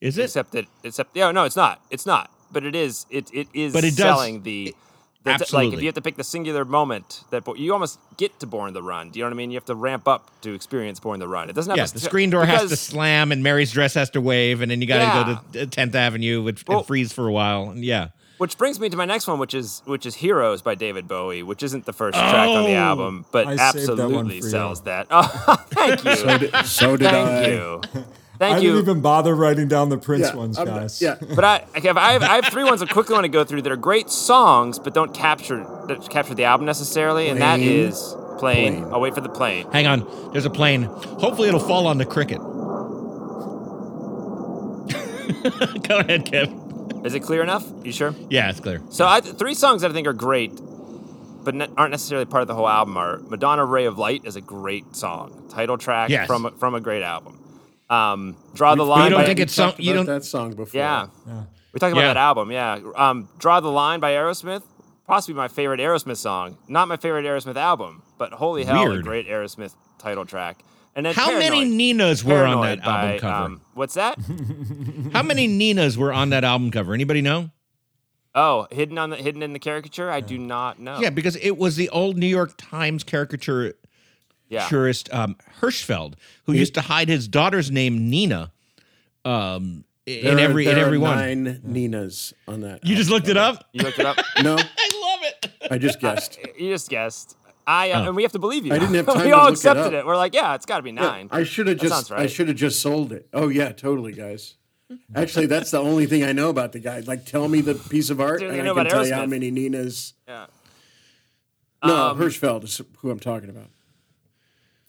Is 0.00 0.16
it? 0.16 0.24
except 0.24 0.52
that 0.52 0.64
except 0.82 1.14
yeah, 1.14 1.30
no, 1.30 1.44
it's 1.44 1.56
not. 1.56 1.82
It's 1.90 2.06
not. 2.06 2.30
But 2.50 2.64
it 2.64 2.74
is. 2.74 3.04
It 3.10 3.28
it 3.34 3.48
is 3.52 3.74
But 3.74 3.84
it 3.84 3.90
does- 3.90 3.98
selling 3.98 4.42
the. 4.44 4.74
The- 5.24 5.46
like 5.52 5.72
if 5.72 5.80
you 5.80 5.86
have 5.86 5.94
to 5.94 6.00
pick 6.02 6.16
the 6.16 6.24
singular 6.24 6.64
moment 6.64 7.24
that 7.30 7.44
bo- 7.44 7.54
you 7.54 7.72
almost 7.72 7.98
get 8.16 8.38
to 8.40 8.46
Born 8.46 8.72
the 8.72 8.82
Run. 8.82 9.10
Do 9.10 9.18
you 9.18 9.24
know 9.24 9.28
what 9.30 9.34
I 9.34 9.36
mean? 9.36 9.50
You 9.50 9.56
have 9.56 9.64
to 9.66 9.74
ramp 9.74 10.08
up 10.08 10.30
to 10.42 10.54
experience 10.54 10.98
Born 11.00 11.20
the 11.20 11.28
Run. 11.28 11.50
It 11.50 11.54
doesn't 11.54 11.70
have 11.70 11.76
yeah, 11.78 11.86
to 11.86 11.92
the 11.94 12.00
screen 12.00 12.30
door 12.30 12.44
has 12.46 12.60
to 12.62 12.66
because- 12.68 12.80
slam 12.80 13.30
and 13.32 13.42
Mary's 13.42 13.72
dress 13.72 13.94
has 13.94 14.08
to 14.10 14.20
wave, 14.20 14.60
and 14.62 14.70
then 14.70 14.80
you 14.80 14.86
got 14.86 15.26
to 15.26 15.34
go 15.34 15.60
to 15.60 15.66
Tenth 15.66 15.94
Avenue 15.94 16.42
which, 16.42 16.64
Well- 16.66 16.78
and 16.78 16.86
freeze 16.86 17.12
for 17.12 17.26
a 17.28 17.32
while. 17.32 17.70
And 17.70 17.84
yeah, 17.84 18.08
Which 18.38 18.56
brings 18.56 18.80
me 18.80 18.88
to 18.88 18.96
my 18.96 19.04
next 19.04 19.26
one, 19.26 19.38
which 19.38 19.52
is 19.52 19.82
which 19.84 20.06
is 20.06 20.14
Heroes 20.14 20.62
by 20.62 20.74
David 20.74 21.06
Bowie, 21.06 21.42
which 21.42 21.62
isn't 21.62 21.84
the 21.84 21.92
first 21.92 22.16
track 22.18 22.48
on 22.48 22.64
the 22.64 22.70
Oh. 22.72 22.76
album, 22.76 23.26
but 23.30 23.46
I 23.46 23.56
saved 23.72 23.88
that 23.88 23.96
one 23.96 24.00
absolutely 24.06 24.36
you. 24.36 24.42
sells 24.42 24.80
that. 24.82 25.06
Oh, 25.10 25.62
thank 25.68 26.02
you. 26.04 26.16
So 26.16 26.38
did, 26.38 26.56
so 26.64 26.96
did 26.96 27.10
Thank 27.10 27.28
I. 27.28 27.46
you. 27.48 27.80
I 28.40 28.52
Thank 28.52 28.62
didn't 28.62 28.78
even 28.78 29.00
bother 29.02 29.34
writing 29.34 29.68
down 29.68 29.90
the 29.90 29.98
Prince 29.98 30.28
Yeah, 30.28 30.36
ones, 30.36 30.56
I'm- 30.58 30.66
guys. 30.66 31.02
yeah. 31.02 31.16
But 31.34 31.44
I, 31.44 31.64
I 31.74 31.80
have, 31.80 31.96
I 31.98 32.12
have, 32.12 32.22
I 32.22 32.34
have 32.36 32.46
three 32.46 32.64
ones 32.64 32.80
I 32.82 32.86
quickly 32.86 33.12
want 33.12 33.24
to 33.24 33.28
go 33.28 33.44
through 33.44 33.60
that 33.62 33.72
are 33.72 33.76
great 33.76 34.08
songs, 34.08 34.78
but 34.78 34.94
don't 34.94 35.12
capture 35.12 35.58
that 35.88 36.08
capture 36.08 36.34
the 36.34 36.44
album 36.44 36.64
necessarily, 36.64 37.28
and 37.28 37.38
that 37.42 37.60
is 37.60 37.60
Plane. 37.60 37.88
is 37.88 38.14
plane. 38.40 38.74
Plane. 38.82 38.92
I'll 38.94 39.00
wait 39.00 39.14
for 39.14 39.20
the 39.20 39.28
plane. 39.28 39.70
hang 39.70 39.86
on. 39.86 40.30
There's 40.32 40.46
a 40.46 40.50
plane. 40.50 40.84
Hopefully, 40.84 41.48
it'll 41.48 41.60
fall 41.60 41.86
on 41.86 41.98
the 41.98 42.06
cricket. 42.06 42.38
go 45.88 45.98
ahead, 45.98 46.26
Kev. 46.26 47.06
Is 47.06 47.14
it 47.14 47.20
clear 47.20 47.42
enough? 47.42 47.66
You 47.84 47.92
sure? 47.92 48.14
Yeah, 48.28 48.50
it's 48.50 48.60
clear. 48.60 48.80
So 48.90 49.06
I, 49.06 49.20
three 49.20 49.54
songs 49.54 49.82
that 49.82 49.90
I 49.90 49.94
think 49.94 50.06
are 50.06 50.12
great, 50.12 50.52
but 51.44 51.54
ne- 51.54 51.68
aren't 51.76 51.90
necessarily 51.90 52.26
part 52.26 52.42
of 52.42 52.48
the 52.48 52.54
whole 52.54 52.68
album 52.68 52.96
are 52.96 53.18
Madonna 53.28 53.64
"Ray 53.64 53.86
of 53.86 53.98
Light" 53.98 54.22
is 54.24 54.36
a 54.36 54.40
great 54.40 54.94
song, 54.96 55.46
title 55.50 55.78
track 55.78 56.10
Yes. 56.10 56.26
from 56.26 56.46
a, 56.46 56.50
from 56.52 56.74
a 56.74 56.80
great 56.80 57.02
album. 57.02 57.38
Um, 57.90 58.36
Draw 58.54 58.76
the 58.76 58.84
line. 58.84 59.04
you 59.04 59.10
don't 59.10 59.20
by, 59.20 59.26
think 59.26 59.40
it's 59.40 59.52
some- 59.54 59.70
talked 59.70 59.80
you 59.80 59.92
about 59.92 60.06
don't- 60.06 60.14
that 60.20 60.24
song 60.24 60.54
before. 60.54 60.78
Yeah. 60.80 61.06
We 61.72 61.78
talked 61.80 61.92
about 61.92 62.00
Yeah. 62.02 62.14
that 62.14 62.16
album, 62.16 62.50
yeah. 62.52 62.78
Um, 62.96 63.28
Draw 63.38 63.60
the 63.60 63.70
Line 63.70 64.00
by 64.00 64.12
Aerosmith, 64.12 64.62
possibly 65.06 65.34
my 65.36 65.48
favorite 65.48 65.80
Aerosmith 65.80 66.16
song. 66.16 66.56
Not 66.68 66.88
my 66.88 66.96
favorite 66.96 67.24
Aerosmith 67.24 67.56
album, 67.56 68.02
but 68.18 68.32
holy 68.32 68.64
hell, 68.64 68.90
a 68.92 69.02
great 69.02 69.28
Aerosmith 69.28 69.74
title 69.98 70.24
track. 70.24 70.62
And 70.96 71.06
then 71.06 71.14
How 71.14 71.30
many 71.38 71.64
Ninas 71.64 72.24
were 72.24 72.44
on 72.44 72.58
Paranoid 72.62 72.78
that 72.80 72.86
album 72.88 73.18
cover? 73.20 73.44
um, 73.44 73.60
what's 73.74 73.94
that? 73.94 74.18
How 75.12 75.22
many 75.22 75.46
Ninas 75.46 75.96
were 75.96 76.12
on 76.12 76.30
that 76.30 76.42
album 76.44 76.70
cover? 76.70 76.94
Anybody 76.94 77.20
know? 77.22 77.50
oh, 78.34 78.66
hidden 78.70 78.96
on 78.98 79.10
the 79.10 79.16
hidden 79.16 79.42
in 79.42 79.52
the 79.52 79.58
caricature. 79.58 80.08
I 80.10 80.20
do 80.20 80.38
not 80.38 80.78
know. 80.80 80.98
Yeah, 81.00 81.10
because 81.10 81.36
it 81.36 81.58
was 81.58 81.74
the 81.76 81.88
old 81.90 82.16
New 82.16 82.26
York 82.28 82.54
Times 82.56 83.02
caricature 83.04 83.74
yeah. 84.50 84.68
caricaturist 84.68 85.12
um, 85.14 85.36
Hirschfeld, 85.60 86.14
who 86.44 86.52
used 86.52 86.74
to 86.74 86.82
hide 86.82 87.08
his 87.08 87.26
daughter's 87.28 87.70
name 87.70 88.10
Nina 88.10 88.52
um, 89.24 89.84
in 90.06 90.36
are- 90.36 90.40
every 90.40 90.66
in 90.66 90.74
there 90.74 90.84
are 90.84 90.86
every 90.86 90.98
one. 90.98 91.16
nine 91.16 91.60
Ninas 91.64 92.34
on 92.46 92.60
that. 92.60 92.84
You 92.84 92.94
just 92.96 93.08
looked 93.10 93.28
it 93.28 93.36
up. 93.38 93.64
You 93.72 93.82
looked 93.82 93.98
it 93.98 94.06
up. 94.06 94.18
No, 94.42 94.56
I 94.58 94.58
love 94.58 95.20
it. 95.22 95.50
I 95.70 95.78
just 95.78 96.00
guessed. 96.04 96.38
you 96.58 96.70
just 96.70 96.88
guessed. 96.90 97.36
I 97.66 97.90
uh, 97.92 98.00
Oh. 98.02 98.08
and 98.08 98.16
we 98.16 98.22
have 98.22 98.32
to 98.32 98.38
believe 98.38 98.64
you. 98.66 98.72
I 98.74 98.78
didn't 98.78 98.94
have 98.94 99.06
time 99.06 99.18
we 99.18 99.30
to 99.30 99.36
all 99.36 99.44
look 99.44 99.52
it 99.52 99.56
accepted 99.58 99.86
up. 99.88 99.92
it. 99.92 100.06
We're 100.06 100.16
like, 100.16 100.34
yeah, 100.34 100.54
it's 100.54 100.66
got 100.66 100.78
to 100.78 100.82
be 100.82 100.92
nine. 100.92 101.28
I 101.30 101.44
should 101.44 101.66
have 101.68 101.78
just. 101.78 102.06
sounds 102.06 102.10
I 102.10 102.26
should 102.26 102.48
have 102.48 102.56
just 102.56 102.80
sold 102.80 103.12
it. 103.12 103.28
Oh 103.32 103.48
yeah, 103.48 103.72
totally, 103.72 104.12
guys. 104.12 104.54
Actually, 105.14 105.46
that's 105.46 105.70
the 105.70 105.78
only 105.78 106.06
thing 106.06 106.24
I 106.24 106.32
know 106.32 106.48
about 106.48 106.72
the 106.72 106.80
guy. 106.80 106.98
Like, 107.00 107.24
tell 107.24 107.46
me 107.46 107.60
the 107.60 107.74
piece 107.76 108.10
of 108.10 108.20
art, 108.20 108.40
Dude, 108.40 108.48
and 108.48 108.56
you 108.56 108.62
I 108.62 108.64
can 108.74 108.78
about 108.80 108.90
tell 108.90 109.06
you 109.06 109.14
how 109.14 109.24
many 109.26 109.52
Ninas. 109.52 110.14
yeah. 110.26 110.46
No, 111.84 112.08
Um, 112.10 112.18
Hirschfeld 112.18 112.64
is 112.64 112.80
who 112.98 113.10
I'm 113.10 113.20
talking 113.20 113.50
about. 113.50 113.68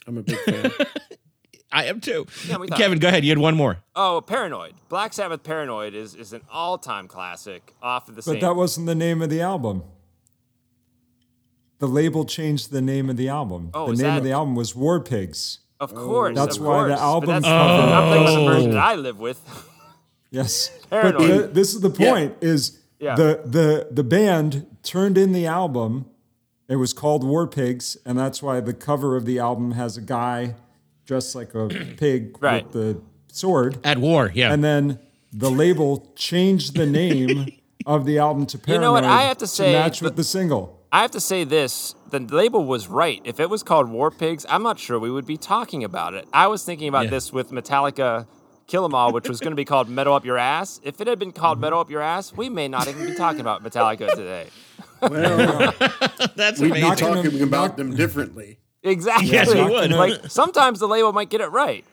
I'm 0.08 0.18
a 0.18 0.24
big 0.24 0.38
fan. 0.40 0.72
I 1.74 1.86
am 1.86 2.02
too. 2.02 2.26
Yeah, 2.48 2.58
Kevin, 2.76 3.00
go 3.00 3.08
ahead. 3.08 3.24
You 3.24 3.30
had 3.32 3.38
one 3.38 3.56
more. 3.56 3.78
Oh, 3.96 4.22
Paranoid. 4.26 4.74
Black 4.90 5.14
Sabbath 5.14 5.42
Paranoid 5.42 5.94
is, 5.94 6.16
is 6.16 6.34
an 6.34 6.42
all 6.52 6.78
time 6.78 7.08
classic 7.08 7.74
off 7.82 8.10
of 8.10 8.16
the 8.16 8.22
same. 8.22 8.34
But 8.34 8.42
same. 8.42 8.50
that 8.50 8.56
wasn't 8.56 8.88
the 8.88 8.96
name 8.96 9.22
of 9.22 9.30
the 9.30 9.40
album. 9.42 9.84
The 11.80 11.88
label 11.88 12.26
changed 12.26 12.72
the 12.72 12.82
name 12.82 13.10
of 13.10 13.18
the 13.18 13.30
album. 13.30 13.72
Oh, 13.74 13.88
the 13.88 13.94
name 13.94 14.02
that- 14.12 14.18
of 14.20 14.24
the 14.24 14.32
album 14.34 14.56
was 14.56 14.76
War 14.76 15.00
Pigs. 15.00 15.60
of 15.80 15.96
course. 15.96 16.36
That's 16.36 16.58
of 16.58 16.64
why 16.64 16.84
the 16.84 16.96
course. 16.96 17.00
But 17.00 17.04
album 17.06 17.30
that's- 17.30 17.44
cover- 17.52 17.94
I'm 17.94 18.08
playing 18.08 18.24
with 18.26 18.34
the 18.34 18.40
oh. 18.42 18.46
version 18.54 18.70
Oh. 18.70 18.74
that 18.74 18.84
I 18.84 18.96
live 18.96 19.20
with. 19.20 19.68
Yes. 20.34 20.70
Paranoid. 20.90 21.18
But 21.18 21.28
the, 21.28 21.48
this 21.48 21.74
is 21.76 21.82
the 21.82 21.90
point 21.90 22.36
is 22.40 22.80
Yeah. 23.00 23.16
the 23.16 23.42
the 23.44 23.88
the 23.92 24.04
band 24.04 24.66
turned 24.82 25.18
in 25.18 25.34
the 25.34 25.46
album. 25.46 26.06
It 26.72 26.78
was 26.78 26.94
called 26.94 27.26
War 27.26 27.48
Pigs, 27.48 27.98
and 28.06 28.18
that's 28.18 28.42
why 28.42 28.62
the 28.62 28.74
cover 28.74 29.18
of 29.18 29.26
the 29.26 29.40
album 29.40 29.72
has 29.74 29.98
a 29.98 30.02
guy 30.02 30.56
dressed 31.06 31.36
like 31.36 31.54
a 31.54 31.68
pig 31.98 32.38
Right. 32.42 32.64
with 32.64 32.72
the 32.72 33.02
sword. 33.28 33.78
At 33.84 33.98
war, 33.98 34.32
yeah. 34.34 34.54
And 34.54 34.64
then 34.64 34.98
the 35.34 35.52
label 35.52 36.14
changed 36.16 36.78
the 36.78 36.86
name 36.86 37.52
of 37.86 38.06
the 38.06 38.20
album 38.20 38.46
to 38.48 38.58
You 38.58 38.64
Paranoid 38.64 38.84
know 38.84 38.92
what? 38.94 39.04
I 39.04 39.24
have 39.24 39.38
to 39.40 39.48
say, 39.48 39.74
match 39.74 40.02
with 40.02 40.14
the- 40.14 40.22
the 40.22 40.24
single. 40.24 40.80
I 40.94 41.02
have 41.02 41.12
to 41.12 41.20
say 41.20 41.44
this: 41.44 41.94
the 42.10 42.20
label 42.22 42.64
was 42.66 42.88
right. 42.88 43.22
If 43.26 43.42
it 43.42 43.50
was 43.50 43.64
called 43.64 43.90
War 43.90 44.10
Pigs, 44.10 44.46
I'm 44.50 44.64
not 44.64 44.80
sure 44.80 44.98
we 44.98 45.12
would 45.12 45.26
be 45.26 45.36
talking 45.38 45.84
about 45.84 46.14
it. 46.14 46.26
I 46.34 46.48
was 46.48 46.64
thinking 46.64 46.88
about 46.88 47.06
Yeah. 47.06 47.12
this 47.12 47.34
with 47.34 47.52
Metallica. 47.52 48.28
Kill 48.68 48.86
'Em 48.86 48.96
All, 48.96 49.12
which 49.12 49.28
was 49.28 49.42
going 49.42 49.52
to 49.52 49.58
be 49.58 49.66
called 49.66 49.90
Metal 49.90 50.14
Up 50.14 50.24
Your 50.24 50.38
Ass. 50.38 50.80
If 50.84 51.02
it 51.02 51.08
had 51.08 51.20
been 51.20 51.34
called 51.34 51.58
mm-hmm. 51.58 51.62
Metal 51.64 51.80
Up 51.82 51.90
Your 51.90 52.02
Ass, 52.02 52.32
we 52.38 52.48
may 52.48 52.70
not 52.70 52.88
even 52.88 53.06
be 53.06 53.16
talking 53.16 53.42
about 53.42 53.62
Metallica 53.62 54.10
today. 54.16 54.48
Well, 55.02 55.74
That's 56.36 56.60
we'd 56.60 56.74
be 56.74 56.80
amazing. 56.82 57.06
gonna- 57.08 57.24
talking 57.24 57.42
about 57.42 57.78
them 57.78 57.96
differently. 57.96 58.60
Exactly. 58.84 59.30
Yes, 59.30 59.54
we 59.54 59.64
would. 59.64 59.92
Like 59.92 60.30
sometimes 60.32 60.80
the 60.80 60.88
label 60.88 61.14
might 61.14 61.30
get 61.30 61.42
it 61.42 61.48
right. 61.48 61.86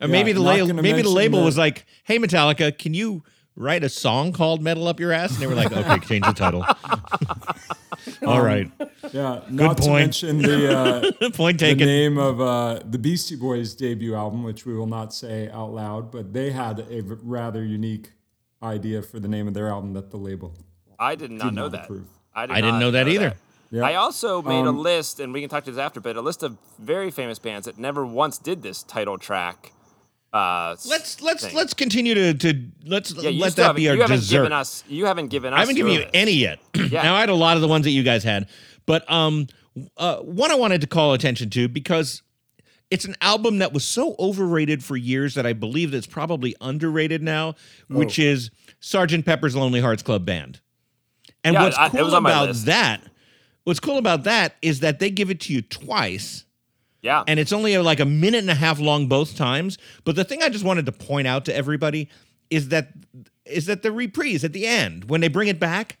Or 0.00 0.08
maybe 0.08 0.32
the 0.32 0.40
label, 0.40 0.72
maybe 0.74 1.02
the 1.02 1.08
label 1.10 1.40
the- 1.40 1.44
was 1.44 1.58
like, 1.58 1.84
"Hey, 2.04 2.18
Metallica, 2.18 2.76
can 2.76 2.94
you 2.94 3.22
write 3.54 3.84
a 3.84 3.88
song 3.88 4.32
called 4.32 4.62
Metal 4.62 4.88
Up 4.88 4.98
Your 4.98 5.12
Ass?" 5.12 5.32
And 5.32 5.40
they 5.42 5.46
were 5.46 5.54
like, 5.54 5.70
"Okay, 5.72 5.98
change 6.06 6.24
the 6.26 6.32
title." 6.32 6.64
All 8.26 8.40
right, 8.42 8.68
Yeah, 9.12 9.42
not 9.48 9.76
to 9.76 9.82
point. 9.82 9.94
mention 10.06 10.38
the 10.38 10.76
uh, 10.76 11.30
point 11.32 11.58
the 11.60 11.66
taken. 11.66 11.86
name 11.86 12.18
of 12.18 12.40
uh, 12.40 12.80
the 12.84 12.98
Beastie 12.98 13.36
Boys 13.36 13.74
debut 13.74 14.14
album, 14.14 14.42
which 14.42 14.66
we 14.66 14.74
will 14.74 14.86
not 14.86 15.14
say 15.14 15.48
out 15.50 15.72
loud, 15.72 16.10
but 16.10 16.32
they 16.32 16.50
had 16.50 16.80
a 16.90 17.02
rather 17.22 17.62
unique 17.64 18.10
idea 18.62 19.02
for 19.02 19.20
the 19.20 19.28
name 19.28 19.46
of 19.46 19.54
their 19.54 19.68
album 19.68 19.92
that 19.92 20.10
the 20.10 20.16
label. 20.16 20.54
I 20.98 21.14
did 21.14 21.30
not 21.30 21.44
Did 21.46 21.54
know 21.54 21.62
not 21.62 21.72
that. 21.72 21.84
approve. 21.84 22.06
I, 22.34 22.46
did 22.46 22.56
I 22.56 22.60
didn't 22.60 22.78
know 22.80 22.90
that 22.92 23.08
either. 23.08 23.34
Yeah. 23.70 23.84
I 23.84 23.94
also 23.94 24.42
made 24.42 24.64
a 24.64 24.68
Um, 24.68 24.78
list, 24.78 25.18
and 25.20 25.32
we 25.32 25.40
can 25.40 25.48
talk 25.48 25.64
to 25.64 25.70
this 25.70 25.78
after, 25.80 26.00
but 26.00 26.16
a 26.16 26.20
list 26.20 26.42
of 26.42 26.58
very 26.78 27.10
famous 27.10 27.38
bands 27.38 27.64
that 27.66 27.78
never 27.78 28.04
once 28.04 28.36
did 28.38 28.62
this 28.62 28.82
title 28.82 29.16
track. 29.18 29.72
Uh, 30.32 30.76
Let's 30.86 31.20
let's 31.20 31.44
thing. 31.46 31.54
let's 31.54 31.74
continue 31.74 32.14
to 32.14 32.32
to 32.32 32.64
let's 32.86 33.12
Yeah, 33.12 33.30
let 33.38 33.54
that 33.56 33.76
be 33.76 33.88
our 33.90 33.94
you 33.94 34.00
haven't 34.00 34.16
dessert. 34.20 34.36
given 34.38 34.52
us. 34.52 34.82
You 34.88 35.04
haven't 35.04 35.28
given 35.28 35.52
us. 35.52 35.56
I 35.58 35.60
haven't 35.60 35.74
given 35.76 35.92
you 35.92 35.98
list. 36.00 36.10
any 36.14 36.32
yet. 36.32 36.58
Yeah. 36.90 37.02
now 37.02 37.14
I 37.16 37.20
had 37.20 37.28
a 37.28 37.34
lot 37.34 37.56
of 37.56 37.60
the 37.62 37.68
ones 37.68 37.84
that 37.84 37.90
you 37.90 38.02
guys 38.02 38.24
had, 38.24 38.48
but 38.86 39.10
um, 39.12 39.46
uh, 39.98 40.16
one 40.18 40.50
I 40.50 40.54
wanted 40.54 40.80
to 40.80 40.86
call 40.86 41.12
attention 41.12 41.50
to 41.50 41.68
because 41.68 42.22
it's 42.90 43.04
an 43.04 43.14
album 43.20 43.58
that 43.58 43.74
was 43.74 43.84
so 43.84 44.16
overrated 44.18 44.82
for 44.82 44.96
years 44.96 45.34
that 45.34 45.44
I 45.46 45.52
believe 45.52 45.90
that 45.90 45.98
it's 45.98 46.06
probably 46.06 46.54
underrated 46.62 47.22
now, 47.22 47.54
which 47.88 48.18
Oh. 48.18 48.22
is 48.22 48.50
Sergeant 48.80 49.26
Pepper's 49.26 49.54
Lonely 49.54 49.80
Hearts 49.82 50.02
Club 50.02 50.24
Band. 50.24 50.60
And 51.44 51.54
Yeah, 51.54 51.62
what's 51.64 51.76
I- 51.76 51.86
it 51.86 51.90
cool 51.92 52.14
about 52.14 52.54
that, 52.54 53.00
what's 53.64 53.80
cool 53.80 53.98
about 53.98 54.24
that 54.24 54.56
is 54.62 54.80
that 54.80 54.98
they 54.98 55.10
give 55.10 55.30
it 55.30 55.40
to 55.40 55.52
you 55.52 55.62
twice 55.62 56.44
Yeah. 57.02 57.24
and 57.26 57.40
it's 57.40 57.52
only 57.52 57.74
uh, 57.76 57.82
like 57.82 58.00
a 58.00 58.04
minute 58.04 58.38
and 58.38 58.50
a 58.50 58.54
half 58.54 58.78
long 58.78 59.08
both 59.08 59.36
times. 59.36 59.78
But 60.04 60.16
the 60.16 60.24
thing 60.24 60.42
I 60.42 60.48
just 60.48 60.64
wanted 60.64 60.86
to 60.86 60.92
point 60.92 61.26
out 61.26 61.44
to 61.46 61.54
everybody 61.56 62.08
is 62.50 62.68
that 62.68 62.92
is 63.44 63.66
that 63.66 63.82
the 63.82 63.90
reprise 63.90 64.44
at 64.44 64.52
the 64.52 64.66
end 64.66 65.06
when 65.06 65.20
they 65.20 65.28
bring 65.28 65.48
it 65.48 65.58
back, 65.58 65.98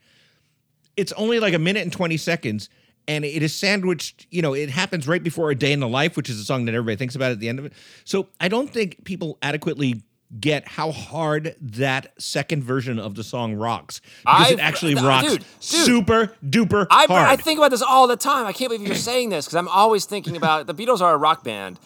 it's 0.96 1.12
only 1.12 1.40
like 1.40 1.54
a 1.54 1.58
minute 1.58 1.82
and 1.82 1.92
twenty 1.92 2.16
seconds, 2.16 2.68
and 3.08 3.24
it 3.24 3.42
is 3.42 3.52
sandwiched. 3.54 4.26
You 4.30 4.42
know, 4.42 4.54
it 4.54 4.70
happens 4.70 5.08
right 5.08 5.22
before 5.22 5.50
a 5.50 5.54
day 5.56 5.72
in 5.72 5.80
the 5.80 5.88
life, 5.88 6.16
which 6.16 6.30
is 6.30 6.38
a 6.38 6.44
song 6.44 6.66
that 6.66 6.74
everybody 6.74 6.96
thinks 6.96 7.16
about 7.16 7.32
at 7.32 7.40
the 7.40 7.48
end 7.48 7.58
of 7.58 7.64
it. 7.64 7.72
So 8.04 8.28
I 8.40 8.46
don't 8.48 8.70
think 8.70 9.04
people 9.04 9.38
adequately 9.42 10.02
get 10.40 10.66
how 10.66 10.90
hard 10.90 11.54
that 11.60 12.12
second 12.18 12.64
version 12.64 12.98
of 12.98 13.14
the 13.14 13.22
song 13.24 13.54
rocks 13.54 14.00
because 14.24 14.46
I've- 14.46 14.54
it 14.54 14.60
actually 14.60 14.94
uh, 14.96 15.06
rocks 15.06 15.28
dude, 15.28 15.38
dude. 15.40 15.46
super 15.60 16.32
duper 16.44 16.86
I, 16.90 17.06
hard. 17.06 17.28
I 17.28 17.36
think 17.36 17.58
about 17.58 17.70
this 17.70 17.82
all 17.82 18.06
the 18.06 18.16
time. 18.16 18.46
I 18.46 18.52
can't 18.52 18.70
believe 18.70 18.86
you're 18.86 18.96
saying 18.96 19.28
this 19.30 19.44
because 19.46 19.56
I'm 19.56 19.68
always 19.68 20.04
thinking 20.06 20.36
about 20.36 20.66
the 20.66 20.74
Beatles 20.74 21.00
are 21.00 21.12
a 21.14 21.18
rock 21.18 21.44
band. 21.44 21.78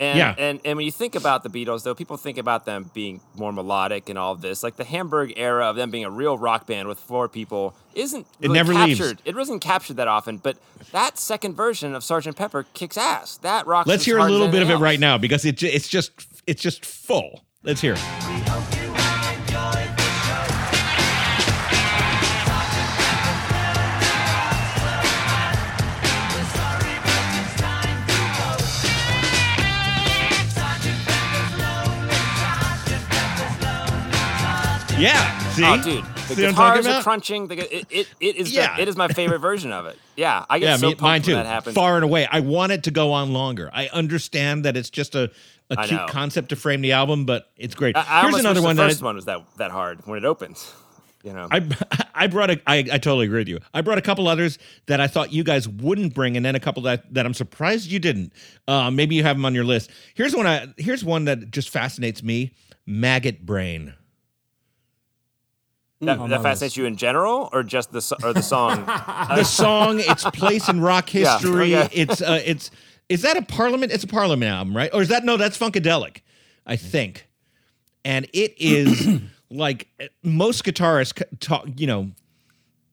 And, 0.00 0.16
Yeah. 0.16 0.32
and 0.38 0.60
and 0.64 0.76
when 0.76 0.86
you 0.86 0.92
think 0.92 1.16
about 1.16 1.42
the 1.42 1.48
Beatles, 1.50 1.82
though, 1.82 1.92
people 1.92 2.16
think 2.16 2.38
about 2.38 2.64
them 2.66 2.88
being 2.94 3.20
more 3.34 3.52
melodic 3.52 4.08
and 4.08 4.16
all 4.16 4.30
of 4.30 4.40
this. 4.42 4.62
Like 4.62 4.76
the 4.76 4.84
Hamburg 4.84 5.32
era 5.36 5.66
of 5.68 5.74
them 5.74 5.90
being 5.90 6.04
a 6.04 6.10
real 6.10 6.38
rock 6.38 6.68
band 6.68 6.86
with 6.86 7.00
four 7.00 7.28
people 7.28 7.74
isn't 7.96 8.24
It 8.40 8.46
really 8.46 8.54
never 8.54 8.74
leaves. 8.74 9.00
captured. 9.00 9.22
It 9.24 9.34
wasn't 9.34 9.60
captured 9.60 9.96
that 9.96 10.06
often, 10.06 10.36
but 10.36 10.56
that 10.92 11.18
second 11.18 11.56
version 11.56 11.96
of 11.96 12.04
Sergeant 12.04 12.36
Pepper 12.36 12.64
kicks 12.74 12.96
ass. 12.96 13.38
That 13.38 13.66
rocks. 13.66 13.88
Let's 13.88 14.04
hear 14.04 14.18
a 14.18 14.30
little 14.30 14.46
bit 14.46 14.62
of 14.62 14.68
it 14.68 14.74
anything 14.74 14.82
right 14.84 15.00
now 15.00 15.18
because 15.18 15.44
it 15.44 15.60
it's 15.64 15.88
just 15.88 16.12
it's 16.46 16.62
just 16.62 16.86
full. 16.86 17.42
Let's 17.68 17.82
hear 17.82 17.92
it. 17.98 19.08
Yeah, 34.98 35.38
see, 35.50 35.64
Oh, 35.64 35.76
dude, 35.80 36.04
the 36.04 36.34
See 36.34 36.42
what 36.42 36.48
I'm 36.48 36.54
talking 36.56 36.82
guitars 36.82 36.86
are 36.86 37.02
crunching. 37.04 37.46
The, 37.46 37.76
it, 37.76 37.86
it, 37.88 38.08
it 38.18 38.34
is 38.36 38.52
Yeah. 38.52 38.74
the, 38.74 38.82
it 38.82 38.88
is 38.88 38.96
my 38.96 39.06
favorite 39.06 39.38
version 39.38 39.70
of 39.72 39.86
it. 39.86 39.96
Yeah, 40.16 40.44
I 40.50 40.58
get 40.58 40.66
Yeah, 40.66 40.76
so 40.76 40.88
me, 40.88 40.94
pumped 40.94 41.02
mine 41.02 41.12
when 41.12 41.22
too. 41.22 41.34
that 41.34 41.46
happens. 41.46 41.76
Far 41.76 41.94
and 41.94 42.02
away. 42.04 42.26
I 42.28 42.40
want 42.40 42.72
it 42.72 42.82
to 42.84 42.90
go 42.90 43.12
on 43.12 43.32
longer. 43.32 43.70
I 43.72 43.86
understand 43.92 44.64
that 44.64 44.76
it's 44.76 44.90
just 44.90 45.14
a, 45.14 45.30
a 45.70 45.78
I 45.80 45.86
cute 45.86 46.00
know. 46.00 46.06
concept 46.08 46.48
to 46.50 46.56
frame 46.56 46.80
the 46.80 46.92
album, 46.92 47.24
but 47.26 47.50
it's 47.56 47.74
great. 47.74 47.96
I, 47.96 48.00
I 48.00 48.20
Here's 48.22 48.24
almost 48.24 48.40
another 48.40 48.60
wish 48.60 48.64
one 48.66 48.76
the 48.76 48.82
that 48.82 48.88
first 48.90 49.02
I, 49.02 49.04
one 49.04 49.14
was 49.16 49.24
that 49.26 49.40
that 49.58 49.70
hard 49.70 50.06
when 50.06 50.18
it 50.18 50.24
opens. 50.24 50.72
You 51.24 51.32
know, 51.32 51.48
I 51.50 51.66
I 52.14 52.26
brought 52.28 52.50
a 52.50 52.60
I, 52.66 52.76
I 52.78 52.98
totally 52.98 53.26
agree 53.26 53.40
with 53.40 53.48
you. 53.48 53.58
I 53.74 53.80
brought 53.82 53.98
a 53.98 54.02
couple 54.02 54.28
others 54.28 54.58
that 54.86 55.00
I 55.00 55.08
thought 55.08 55.32
you 55.32 55.42
guys 55.44 55.68
wouldn't 55.68 56.14
bring, 56.14 56.36
and 56.36 56.46
then 56.46 56.54
a 56.54 56.60
couple 56.60 56.82
that, 56.84 57.12
that 57.12 57.26
I'm 57.26 57.34
surprised 57.34 57.90
you 57.90 57.98
didn't. 57.98 58.32
Uh, 58.68 58.90
maybe 58.90 59.14
you 59.16 59.24
have 59.24 59.36
them 59.36 59.44
on 59.44 59.54
your 59.54 59.64
list. 59.64 59.90
Here's 60.14 60.34
one. 60.34 60.46
I, 60.46 60.68
here's 60.78 61.04
one 61.04 61.24
that 61.24 61.50
just 61.50 61.70
fascinates 61.70 62.22
me: 62.22 62.54
Maggot 62.86 63.44
Brain. 63.44 63.94
that, 66.00 66.28
that 66.28 66.42
fascinates 66.42 66.76
you 66.76 66.86
in 66.86 66.96
general, 66.96 67.48
or 67.52 67.62
just 67.64 67.90
the 67.92 68.16
or 68.22 68.32
the 68.32 68.42
song. 68.42 68.84
The 69.36 69.44
song, 69.44 69.98
its 70.00 70.24
place 70.30 70.68
in 70.68 70.80
rock 70.80 71.12
Yeah, 71.14 71.32
history. 71.38 71.76
okay. 71.76 71.88
It's 71.92 72.22
uh, 72.22 72.40
it's 72.44 72.70
is 73.08 73.22
that 73.22 73.36
a 73.36 73.42
Parliament? 73.42 73.92
It's 73.92 74.04
a 74.04 74.08
Parliament 74.08 74.50
album, 74.50 74.76
right? 74.76 74.90
Or 74.92 75.02
is 75.02 75.08
that 75.08 75.24
no? 75.24 75.36
That's 75.36 75.58
Funkadelic, 75.58 76.18
I 76.66 76.76
think. 76.76 77.26
And 78.04 78.26
it 78.32 78.54
is 78.58 79.20
like 79.50 79.88
most 80.22 80.64
guitarists, 80.64 81.22
talk, 81.40 81.66
you 81.76 81.86
know, 81.86 82.10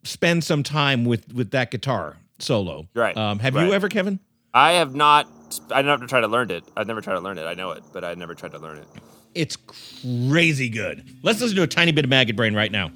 spend 0.04 0.43
some 0.43 0.63
time 0.63 1.06
with 1.06 1.34
with 1.34 1.51
that 1.51 1.71
guitar 1.71 2.17
solo. 2.39 2.88
Right, 2.93 3.15
Um, 3.15 3.39
have 3.39 3.56
right. 3.56 3.65
you 3.67 3.73
ever, 3.73 3.89
Kevin? 3.89 4.19
I 4.54 4.73
have 4.73 4.95
not. 4.95 5.28
I 5.71 5.82
never 5.82 5.97
tried 5.97 6.06
to 6.06 6.08
try 6.08 6.21
to 6.21 6.28
learn 6.28 6.51
it. 6.51 6.63
I've 6.75 6.88
never 6.88 7.01
tried 7.01 7.13
to 7.15 7.19
learn 7.21 7.38
it. 7.38 7.43
I 7.43 7.54
know 7.54 7.71
it, 7.71 7.84
but 7.93 8.04
I 8.04 8.13
never 8.15 8.34
tried 8.36 8.51
to 8.54 8.60
learn 8.60 8.78
it. 8.78 8.88
It's 9.36 9.58
crazy 9.58 10.69
good. 10.69 11.04
Let's 11.23 11.41
listen 11.41 11.56
to 11.58 11.63
a 11.63 11.67
tiny 11.67 11.91
bit 11.91 12.06
of 12.06 12.10
Maggot 12.10 12.36
Brain 12.36 12.54
right 12.56 12.71
now. 12.71 12.89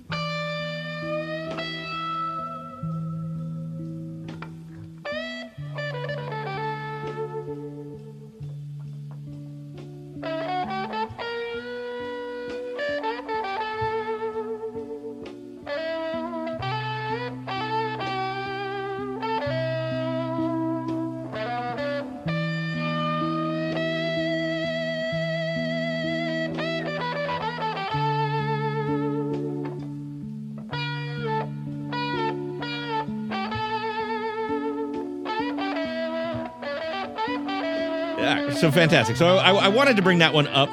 So 38.71 38.79
fantastic. 38.79 39.15
So 39.17 39.37
I, 39.37 39.51
I 39.51 39.67
wanted 39.69 39.95
to 39.97 40.01
bring 40.01 40.19
that 40.19 40.33
one 40.33 40.47
up. 40.47 40.69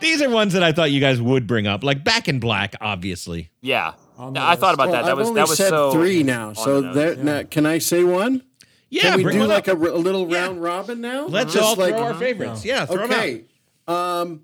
These 0.00 0.22
are 0.22 0.30
ones 0.30 0.54
that 0.54 0.62
I 0.62 0.72
thought 0.72 0.90
you 0.90 1.00
guys 1.00 1.20
would 1.20 1.46
bring 1.46 1.66
up, 1.66 1.84
like 1.84 2.02
Back 2.04 2.28
in 2.28 2.40
Black, 2.40 2.74
obviously. 2.80 3.50
Yeah, 3.60 3.92
On 4.16 4.32
the 4.32 4.40
I 4.42 4.56
thought 4.56 4.74
about 4.74 4.90
that. 4.92 5.04
Well, 5.04 5.04
That 5.04 5.10
I've 5.12 5.18
was 5.18 5.28
only 5.28 5.40
that 5.40 5.48
was 5.48 5.58
said 5.58 5.68
so 5.70 5.92
three 5.92 6.22
now. 6.22 6.52
So 6.54 6.80
the 6.80 6.86
nose. 6.86 6.94
there, 6.94 7.16
now, 7.16 7.42
can 7.42 7.66
I 7.66 7.78
say 7.78 8.02
one? 8.04 8.42
Yeah, 8.88 9.02
Can 9.02 9.16
we 9.18 9.22
bring 9.24 9.38
do 9.38 9.44
like 9.46 9.68
up. 9.68 9.78
a, 9.78 9.80
r- 9.80 9.88
a 9.94 9.98
little 9.98 10.26
round 10.26 10.62
robin 10.62 11.00
now? 11.00 11.26
Let's 11.26 11.52
Just 11.52 11.64
all 11.64 11.76
like- 11.76 11.94
throw 11.94 12.02
our 12.04 12.14
favorites. 12.14 12.64
Yeah, 12.64 12.86
throw 12.86 13.04
'em 13.04 13.12
out. 13.12 13.18
Okay. 13.18 13.44
Um. 13.86 14.42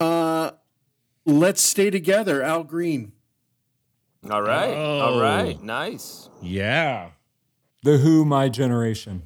Uh. 0.00 0.50
Let's 1.26 1.60
stay 1.60 1.90
together. 1.90 2.42
Al 2.42 2.64
Green. 2.64 3.12
All 4.30 4.42
right, 4.42 4.74
all 4.74 5.14
Oh. 5.14 5.20
right, 5.20 5.62
nice. 5.62 6.28
Yeah. 6.42 7.10
The 7.82 7.98
Who, 7.98 8.24
My 8.24 8.48
Generation. 8.48 9.22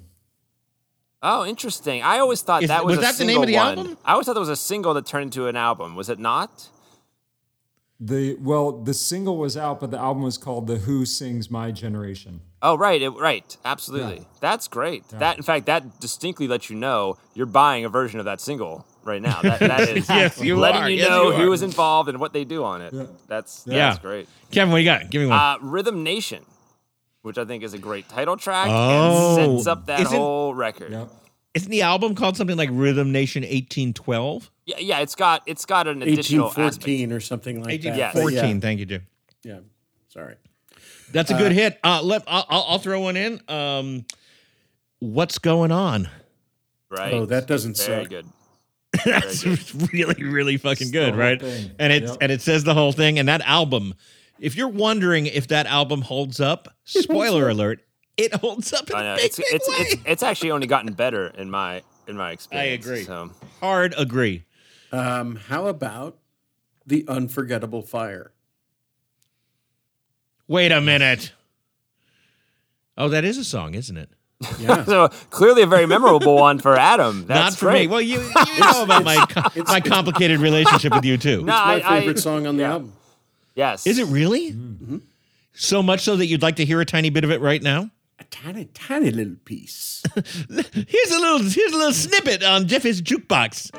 Oh, 1.22 1.46
interesting. 1.46 2.02
I 2.02 2.18
always 2.18 2.42
thought 2.42 2.62
Is- 2.64 2.68
that 2.68 2.84
was, 2.84 2.96
was 2.96 3.06
a 3.06 3.08
that 3.08 3.18
the 3.18 3.24
name 3.24 3.42
of 3.42 3.46
single 3.46 3.46
the 3.46 3.56
one. 3.76 3.78
album? 3.78 3.98
I 4.04 4.12
always 4.12 4.26
thought 4.26 4.34
that 4.34 4.40
was 4.40 4.48
a 4.48 4.56
single 4.56 4.92
that 4.94 5.06
turned 5.06 5.24
into 5.24 5.46
an 5.46 5.56
album. 5.56 5.94
Was 5.94 6.08
it 6.08 6.18
not? 6.18 6.68
The 8.00 8.34
well, 8.40 8.72
the 8.72 8.94
single 8.94 9.36
was 9.36 9.56
out, 9.56 9.78
but 9.78 9.92
the 9.92 9.98
album 9.98 10.24
was 10.24 10.36
called 10.36 10.66
"The 10.66 10.78
Who 10.78 11.06
Sings 11.06 11.52
My 11.52 11.70
Generation." 11.70 12.40
Oh, 12.60 12.76
right, 12.76 13.00
it, 13.00 13.10
right, 13.10 13.56
absolutely. 13.64 14.26
That's 14.40 14.66
great. 14.66 15.08
That, 15.10 15.36
in 15.36 15.42
fact, 15.44 15.66
that 15.66 16.00
distinctly 16.00 16.48
lets 16.48 16.68
you 16.70 16.74
know 16.76 17.18
you're 17.34 17.46
buying 17.46 17.84
a 17.84 17.88
version 17.88 18.18
of 18.18 18.24
that 18.26 18.40
single. 18.40 18.86
right 19.04 19.22
now. 19.22 19.40
That, 19.42 19.58
that 19.60 19.80
is 19.96 20.08
Yes, 20.08 20.40
you 20.40 20.56
letting 20.56 20.82
are. 20.82 20.90
you 20.90 20.98
Yes, 20.98 21.08
know 21.08 21.30
you 21.30 21.36
who 21.44 21.52
are. 21.52 21.64
involved 21.64 22.08
and 22.08 22.18
what 22.20 22.32
they 22.32 22.44
do 22.44 22.64
on 22.64 22.82
it. 22.82 22.94
That's 23.28 23.64
Yeah. 23.66 23.90
that's 23.90 23.98
great. 24.00 24.28
Kevin, 24.50 24.70
what 24.72 24.78
you 24.78 24.84
got? 24.84 25.08
Give 25.10 25.22
me 25.22 25.26
one. 25.28 25.38
Uh, 25.38 25.58
Rhythm 25.60 26.02
Nation, 26.04 26.44
which 27.22 27.38
I 27.38 27.44
think 27.44 27.62
is 27.62 27.74
a 27.74 27.78
great 27.78 28.08
title 28.08 28.36
track 28.36 28.68
Oh. 28.70 29.38
and 29.38 29.58
sets 29.58 29.66
up 29.66 29.86
that 29.86 30.00
Isn't- 30.00 30.16
whole 30.16 30.54
record. 30.54 30.92
Yep. 30.92 31.10
Isn't 31.54 31.70
the 31.70 31.82
album 31.82 32.14
called 32.14 32.36
something 32.36 32.56
like 32.56 32.70
Rhythm 32.72 33.12
Nation 33.12 33.42
1812? 33.42 34.50
Yeah, 34.64 34.76
yeah, 34.78 35.00
it's 35.00 35.14
got 35.14 35.42
it's 35.46 35.66
got 35.66 35.86
an 35.86 36.00
additional 36.02 36.48
aspect. 36.56 37.12
or 37.12 37.20
something 37.20 37.62
like 37.62 37.82
that. 37.82 37.96
Yes. 37.96 38.14
But 38.14 38.22
1814. 38.24 38.56
Yeah, 38.56 38.60
Thank 38.60 38.80
you, 38.80 38.86
Jim. 38.86 39.06
yeah. 39.42 39.58
Sorry. 40.08 40.36
That's 41.12 41.30
a 41.30 41.34
good 41.36 41.52
hit. 41.52 41.78
Uh, 41.84 42.00
let 42.02 42.22
I'll, 42.26 42.46
I'll 42.48 42.64
I'll 42.68 42.78
throw 42.78 43.00
one 43.00 43.16
in. 43.18 43.40
Um, 43.48 44.06
what's 45.00 45.38
going 45.38 45.70
on? 45.72 46.08
Right. 46.88 47.12
Oh, 47.12 47.26
that 47.26 47.46
doesn't 47.46 47.76
very 47.76 48.04
suck. 48.04 48.10
good. 48.10 48.26
That's 49.04 49.44
really 49.92 50.22
really 50.24 50.56
fucking 50.56 50.90
good, 50.90 51.16
right? 51.16 51.38
thing. 51.40 51.70
And 51.78 51.92
it's 51.92 52.10
Yep. 52.12 52.18
and 52.22 52.32
it 52.32 52.40
says 52.40 52.64
the 52.64 52.72
whole 52.74 52.92
thing. 52.92 53.18
And 53.18 53.28
that 53.28 53.42
album, 53.42 53.94
if 54.42 54.56
you're 54.56 54.68
wondering 54.68 55.26
if 55.26 55.46
that 55.48 55.66
album 55.66 56.02
holds 56.02 56.40
up, 56.40 56.68
spoiler 56.84 57.48
alert, 57.48 57.80
it 58.16 58.34
holds 58.34 58.72
up 58.72 58.90
in 58.90 58.96
I 58.96 59.02
know 59.02 59.12
a 59.14 59.16
big, 59.16 59.24
it's 59.26 59.36
big 59.36 59.46
it's, 59.50 59.68
way. 59.68 59.76
it's 59.78 60.02
it's 60.04 60.22
actually 60.22 60.50
only 60.50 60.66
gotten 60.66 60.92
better 60.92 61.28
in 61.28 61.48
my 61.50 61.82
in 62.08 62.16
my 62.16 62.32
experience. 62.36 62.86
I 62.86 62.90
agree. 62.90 63.04
So 63.04 63.30
Hard 63.60 63.94
agree. 63.96 64.44
Um, 64.90 65.36
how 65.36 65.68
about 65.68 66.18
the 66.84 67.04
unforgettable 67.08 67.82
fire? 67.82 68.32
Wait 70.48 70.72
a 70.72 70.80
minute. 70.80 71.32
Oh, 72.98 73.08
that 73.08 73.24
is 73.24 73.38
a 73.38 73.44
song, 73.44 73.74
isn't 73.74 73.96
it? 73.96 74.10
Yeah. 74.58 74.84
so 74.86 75.08
clearly 75.30 75.62
a 75.62 75.66
very 75.66 75.86
memorable 75.86 76.34
one 76.34 76.58
for 76.58 76.76
Adam. 76.76 77.26
That's 77.26 77.52
Not 77.54 77.58
for 77.58 77.66
great. 77.66 77.82
me. 77.82 77.86
Well, 77.86 78.00
you 78.00 78.18
you 78.20 78.60
know 78.60 78.82
about 78.82 79.04
my 79.04 79.24
co- 79.26 79.62
my 79.64 79.80
complicated 79.80 80.40
relationship 80.40 80.92
with 80.92 81.04
U2. 81.04 81.38
No, 81.38 81.44
My 81.44 81.80
I, 81.84 82.00
favorite 82.00 82.18
I, 82.18 82.20
song 82.20 82.46
on 82.48 82.56
the 82.56 82.62
yeah. 82.64 82.72
album. 82.72 82.92
Yes. 83.54 83.86
Is 83.86 83.98
it 83.98 84.06
really? 84.06 84.52
Mm-hmm. 84.52 84.98
So 85.54 85.82
much 85.82 86.00
so 86.00 86.16
that 86.16 86.26
you'd 86.26 86.42
like 86.42 86.56
to 86.56 86.64
hear 86.64 86.80
a 86.80 86.86
tiny 86.86 87.10
bit 87.10 87.24
of 87.24 87.30
it 87.30 87.40
right 87.40 87.62
now? 87.62 87.90
A 88.18 88.24
tiny, 88.24 88.66
tiny 88.66 89.10
little 89.10 89.36
piece. 89.44 90.02
Here's 90.14 91.10
a 91.10 91.18
little 91.18 91.38
here's 91.38 91.72
a 91.72 91.76
little 91.76 91.92
snippet 91.92 92.42
on 92.42 92.68
Jeffy's 92.68 93.02
jukebox. 93.02 93.70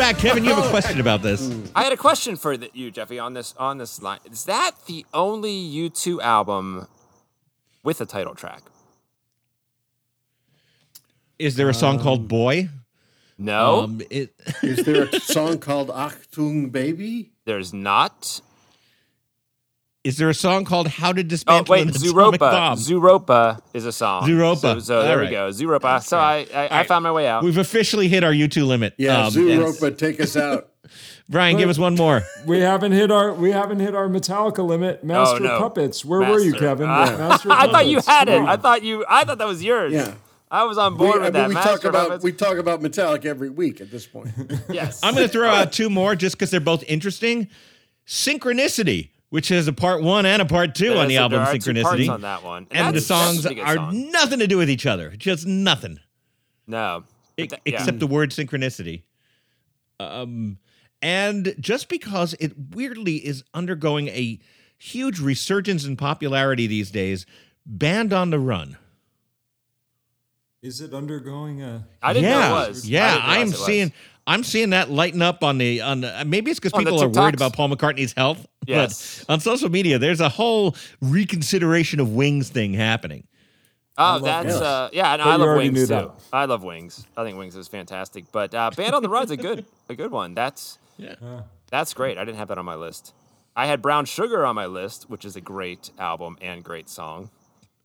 Back. 0.00 0.16
Kevin, 0.18 0.44
you 0.44 0.54
have 0.54 0.64
a 0.64 0.70
question 0.76 0.98
about 1.00 1.20
this. 1.22 1.52
I 1.74 1.84
had 1.84 1.92
a 1.92 1.96
question 1.96 2.36
for 2.36 2.56
the, 2.56 2.70
you, 2.72 2.90
Jeffy, 2.90 3.18
on 3.18 3.34
this 3.34 3.54
on 3.58 3.78
this 3.78 4.00
line. 4.02 4.18
Is 4.30 4.44
that 4.46 4.72
the 4.86 5.04
only 5.12 5.52
U2 5.52 6.20
album 6.22 6.86
with 7.82 8.00
a 8.00 8.06
title 8.06 8.34
track? 8.34 8.62
Is 11.38 11.56
there 11.56 11.68
a 11.68 11.74
song 11.74 11.96
Um, 11.96 12.02
called 12.02 12.28
Boy? 12.28 12.68
No, 13.38 13.84
Um, 13.84 14.02
it, 14.10 14.34
Is 14.62 14.84
there 14.84 15.04
a 15.04 15.20
song 15.20 15.58
called 15.58 15.88
Achtung 15.88 16.70
Baby? 16.70 17.32
there's 17.46 17.72
not. 17.72 18.40
Is 20.02 20.16
there 20.16 20.30
a 20.30 20.34
song 20.34 20.64
called 20.64 20.88
How 20.88 21.12
to 21.12 21.20
Oh 21.46 21.62
wait, 21.68 21.82
an 21.82 21.88
Atomic 21.90 22.10
Zooropa. 22.10 22.38
Bomb? 22.38 22.78
Zooropa 22.78 23.60
is 23.74 23.84
a 23.84 23.92
song. 23.92 24.26
Zooropa. 24.26 24.60
So, 24.60 24.78
so 24.80 25.02
there 25.02 25.18
All 25.18 25.24
we 25.24 25.30
go. 25.30 25.48
Zooropa. 25.50 26.02
So 26.02 26.16
I 26.18 26.46
I, 26.54 26.66
I 26.66 26.68
right. 26.78 26.88
found 26.88 27.02
my 27.02 27.12
way 27.12 27.26
out. 27.26 27.42
We've 27.44 27.58
officially 27.58 28.08
hit 28.08 28.24
our 28.24 28.32
U2 28.32 28.66
limit. 28.66 28.94
Yeah, 28.96 29.26
Um, 29.26 29.32
Zooropa, 29.32 29.96
take 29.98 30.18
us 30.20 30.36
out. 30.36 30.68
Brian, 31.28 31.58
give 31.58 31.68
us 31.68 31.78
one 31.78 31.94
more. 31.96 32.22
We 32.46 32.60
haven't 32.60 32.92
hit 32.92 33.10
our 33.10 33.34
we 33.34 33.50
haven't 33.52 33.80
hit 33.80 33.94
our 33.94 34.08
Metallica 34.08 34.66
limit. 34.66 35.04
Master 35.04 35.36
Oh, 35.44 35.46
no. 35.46 35.58
Puppets. 35.58 36.02
Where 36.04 36.20
were 36.20 36.40
you, 36.40 36.54
Kevin? 36.54 36.88
Uh, 36.88 37.16
Master 37.18 37.48
I 37.52 37.66
thought 37.70 37.86
you 37.86 38.00
had 38.06 38.28
it. 38.30 38.40
I 38.40 38.56
thought 38.56 38.82
you. 38.82 39.04
I 39.06 39.24
thought 39.24 39.36
that 39.38 39.46
was 39.46 39.62
yours. 39.62 39.92
Yeah. 39.92 40.14
I 40.50 40.64
was 40.64 40.78
on 40.78 40.94
We, 40.94 40.98
board 40.98 41.20
I 41.20 41.24
with 41.26 41.34
mean, 41.34 41.42
that. 41.42 41.48
we 41.48 41.54
Master 41.54 41.70
talk 41.72 41.84
about 41.84 42.04
Puppets. 42.08 42.24
we 42.24 42.32
talk 42.32 42.56
about 42.56 42.80
Metallica 42.80 43.26
every 43.26 43.50
week 43.50 43.80
at 43.82 43.90
this 43.90 44.06
point. 44.06 44.30
yes. 44.70 44.98
I'm 45.02 45.14
going 45.14 45.26
to 45.26 45.32
throw 45.32 45.46
out 45.48 45.72
two 45.72 45.90
more 45.90 46.16
just 46.16 46.36
because 46.36 46.50
they're 46.50 46.58
both 46.58 46.82
interesting. 46.88 47.48
Synchronicity, 48.06 49.10
which 49.30 49.48
has 49.48 49.66
a 49.68 49.72
part 49.72 50.02
one 50.02 50.26
and 50.26 50.42
a 50.42 50.44
part 50.44 50.74
two 50.74 50.94
on 50.94 51.08
the 51.08 51.14
There 51.14 51.22
album 51.22 51.40
are 51.40 51.44
parts 51.46 51.66
Synchronicity. 51.66 52.08
on 52.10 52.20
that 52.22 52.42
one, 52.44 52.66
and 52.70 52.94
the 52.94 53.00
that's- 53.00 53.06
that's 53.06 53.06
songs 53.06 53.38
a 53.44 53.48
pretty 53.48 53.60
good 53.62 53.66
are 53.68 53.74
song. 53.76 54.10
nothing 54.10 54.38
to 54.40 54.46
do 54.46 54.58
with 54.58 54.68
each 54.70 54.86
other. 54.86 55.10
Just 55.16 55.46
nothing. 55.46 55.98
no, 56.66 57.04
But 57.36 57.48
that- 57.50 57.60
yeah. 57.64 57.78
except 57.78 57.98
the 58.00 58.06
word 58.06 58.30
synchronicity. 58.30 59.02
Um, 59.98 60.58
and 61.02 61.54
just 61.60 61.88
because 61.88 62.34
it 62.40 62.52
weirdly 62.74 63.16
is 63.16 63.42
undergoing 63.54 64.08
a 64.08 64.38
huge 64.78 65.18
resurgence 65.20 65.84
in 65.84 65.96
popularity 65.96 66.66
these 66.66 66.90
days, 66.90 67.26
Band 67.66 68.12
on 68.12 68.30
the 68.30 68.38
Run. 68.38 68.76
Is 70.62 70.80
it 70.80 70.92
undergoing 70.92 71.62
a 71.62 71.86
I 72.02 72.12
didn't 72.12 72.28
yeah, 72.30 72.48
know 72.50 72.62
it 72.64 72.68
was. 72.68 72.84
I 72.84 72.88
yeah, 72.88 73.20
I'm 73.22 73.42
it 73.48 73.50
was. 73.52 73.64
seeing. 73.64 73.92
I'm 74.30 74.44
seeing 74.44 74.70
that 74.70 74.90
lighten 74.90 75.22
up 75.22 75.42
on 75.42 75.58
the 75.58 75.80
on 75.80 76.02
the, 76.02 76.22
maybe 76.24 76.50
it's 76.52 76.60
because 76.60 76.72
people 76.78 77.02
are 77.02 77.08
worried 77.08 77.34
about 77.34 77.52
Paul 77.52 77.68
McCartney's 77.68 78.12
health. 78.12 78.46
Yes. 78.66 79.24
But 79.26 79.32
on 79.34 79.40
social 79.40 79.68
media, 79.70 79.98
there's 79.98 80.20
a 80.20 80.28
whole 80.28 80.76
reconsideration 81.00 81.98
of 81.98 82.10
Wings 82.14 82.48
thing 82.48 82.72
happening. 82.74 83.26
Oh, 83.98 84.20
that's 84.20 84.46
Wings. 84.46 84.56
uh, 84.60 84.88
yeah, 84.92 85.12
and 85.14 85.20
But 85.22 85.28
I 85.28 85.36
love 85.36 85.56
Wings 85.56 85.80
too. 85.80 85.86
that. 85.86 86.10
I 86.32 86.44
love 86.44 86.62
Wings. 86.62 87.04
I 87.16 87.24
think 87.24 87.36
Wings 87.38 87.56
is 87.56 87.68
fantastic. 87.68 88.24
But 88.32 88.54
uh, 88.54 88.70
Band 88.76 88.94
on 88.94 89.02
the 89.02 89.08
Run's 89.08 89.30
a 89.32 89.36
good 89.36 89.66
a 89.88 89.94
good 89.96 90.10
one. 90.12 90.34
That's 90.34 90.78
Yeah. 90.96 91.14
that's 91.70 91.92
great. 91.92 92.16
I 92.16 92.24
didn't 92.24 92.38
have 92.38 92.48
that 92.48 92.58
on 92.58 92.64
my 92.64 92.76
list. 92.76 93.12
I 93.56 93.66
had 93.66 93.82
Brown 93.82 94.04
Sugar 94.04 94.46
on 94.46 94.54
my 94.54 94.66
list, 94.66 95.10
which 95.10 95.24
is 95.24 95.34
a 95.34 95.40
great 95.40 95.90
album 95.98 96.38
and 96.40 96.62
great 96.62 96.88
song. 96.88 97.30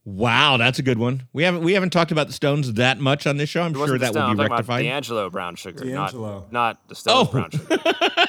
Wow, 0.07 0.57
that's 0.57 0.77
a 0.77 0.83
good 0.83 0.99
one. 0.99 1.23
We 1.33 1.41
haven't 1.43 1.63
we 1.63 1.73
haven't 1.73 1.89
talked 1.89 2.11
about 2.11 2.27
the 2.27 2.33
Stones 2.33 2.71
that 2.73 2.99
much 2.99 3.25
on 3.25 3.37
this 3.37 3.49
show. 3.49 3.63
I'm 3.63 3.75
It 3.75 3.85
sure 3.87 3.97
that 3.97 4.11
Stone, 4.11 4.21
will 4.21 4.29
I'm 4.29 4.35
be 4.35 4.37
talking 4.43 4.45
about 4.45 4.51
rectified. 4.57 4.83
D'Angelo 4.83 5.29
Brown 5.31 5.55
Sugar, 5.55 5.83
D'Angelo. 5.83 6.39
not 6.41 6.51
not 6.51 6.87
the 6.89 6.93
Stones 6.95 7.27
Oh. 7.27 7.31
Brown 7.31 7.49
Sugar. 7.49 7.65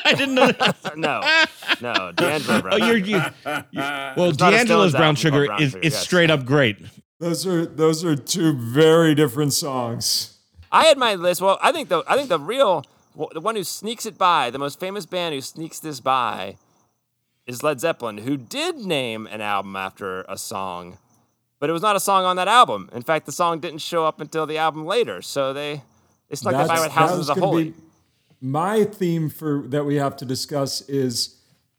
I 0.07 0.15
didn't 0.17 0.35
know 0.37 0.47
that. 0.53 0.97
no, 0.97 1.21
no, 1.83 2.13
D'Angelo 2.13 2.63
Brown. 2.63 2.83
Oh, 2.83 2.87
you're 2.87 3.05
Sugar. 3.05 3.35
you. 3.45 3.53
you- 3.73 3.81
well, 4.17 4.31
It's 4.31 4.39
not 4.39 4.51
D'Angelo's 4.53 4.93
Brown 4.93 5.17
Sugar 5.17 5.47
Brown 5.47 5.61
is 5.63 5.73
Sugar, 5.73 5.83
is 5.85 5.93
yes. 5.93 6.03
straight 6.03 6.31
up 6.31 6.47
great. 6.47 6.79
Those 7.21 7.47
are 7.47 7.67
those 7.67 8.05
are 8.07 8.17
two 8.17 8.55
very 8.55 9.15
different 9.15 9.53
songs. 9.53 10.39
I 10.73 10.85
had 10.87 10.97
my 10.97 11.15
list. 11.15 11.43
Well, 11.43 11.59
I 11.61 11.73
think 11.73 11.91
the 11.91 12.03
I 12.09 12.17
think 12.17 12.31
the 12.31 12.39
real 12.41 12.85
the 13.33 13.41
one 13.41 13.55
who 13.55 13.65
sneaks 13.65 14.07
it 14.07 14.17
by, 14.17 14.49
the 14.51 14.59
most 14.59 14.81
famous 14.81 15.05
band 15.05 15.35
who 15.35 15.41
sneaks 15.43 15.79
this 15.81 16.01
by, 16.01 16.57
is 17.47 17.63
Led 17.63 17.81
Zeppelin, 17.81 18.19
who 18.19 18.37
did 18.39 18.77
name 18.77 19.27
an 19.27 19.41
album 19.43 19.77
after 19.77 20.23
a 20.29 20.37
song, 20.39 20.99
but 21.59 21.71
it 21.71 21.73
was 21.73 21.83
not 21.83 21.97
a 21.97 22.01
song 22.01 22.25
on 22.25 22.37
that 22.37 22.49
album. 22.49 22.89
In 22.93 23.03
fact, 23.03 23.27
the 23.27 23.33
song 23.33 23.61
didn't 23.61 23.79
show 23.81 24.05
up 24.05 24.21
until 24.21 24.47
the 24.47 24.59
album 24.59 24.85
later. 24.87 25.23
So 25.23 25.53
they 25.53 25.83
they 26.29 26.37
snuck 26.37 26.53
that 26.55 26.69
by 26.69 26.75
with 26.75 26.83
that 26.85 26.91
Houses 26.93 27.29
of 27.31 27.39
Holy. 27.39 27.75
my 28.41 28.85
theme 28.85 29.29
for 29.29 29.65
that 29.69 29.85
we 29.85 29.97
have 29.97 30.17
to 30.19 30.25
discuss 30.25 30.83
is 30.89 31.37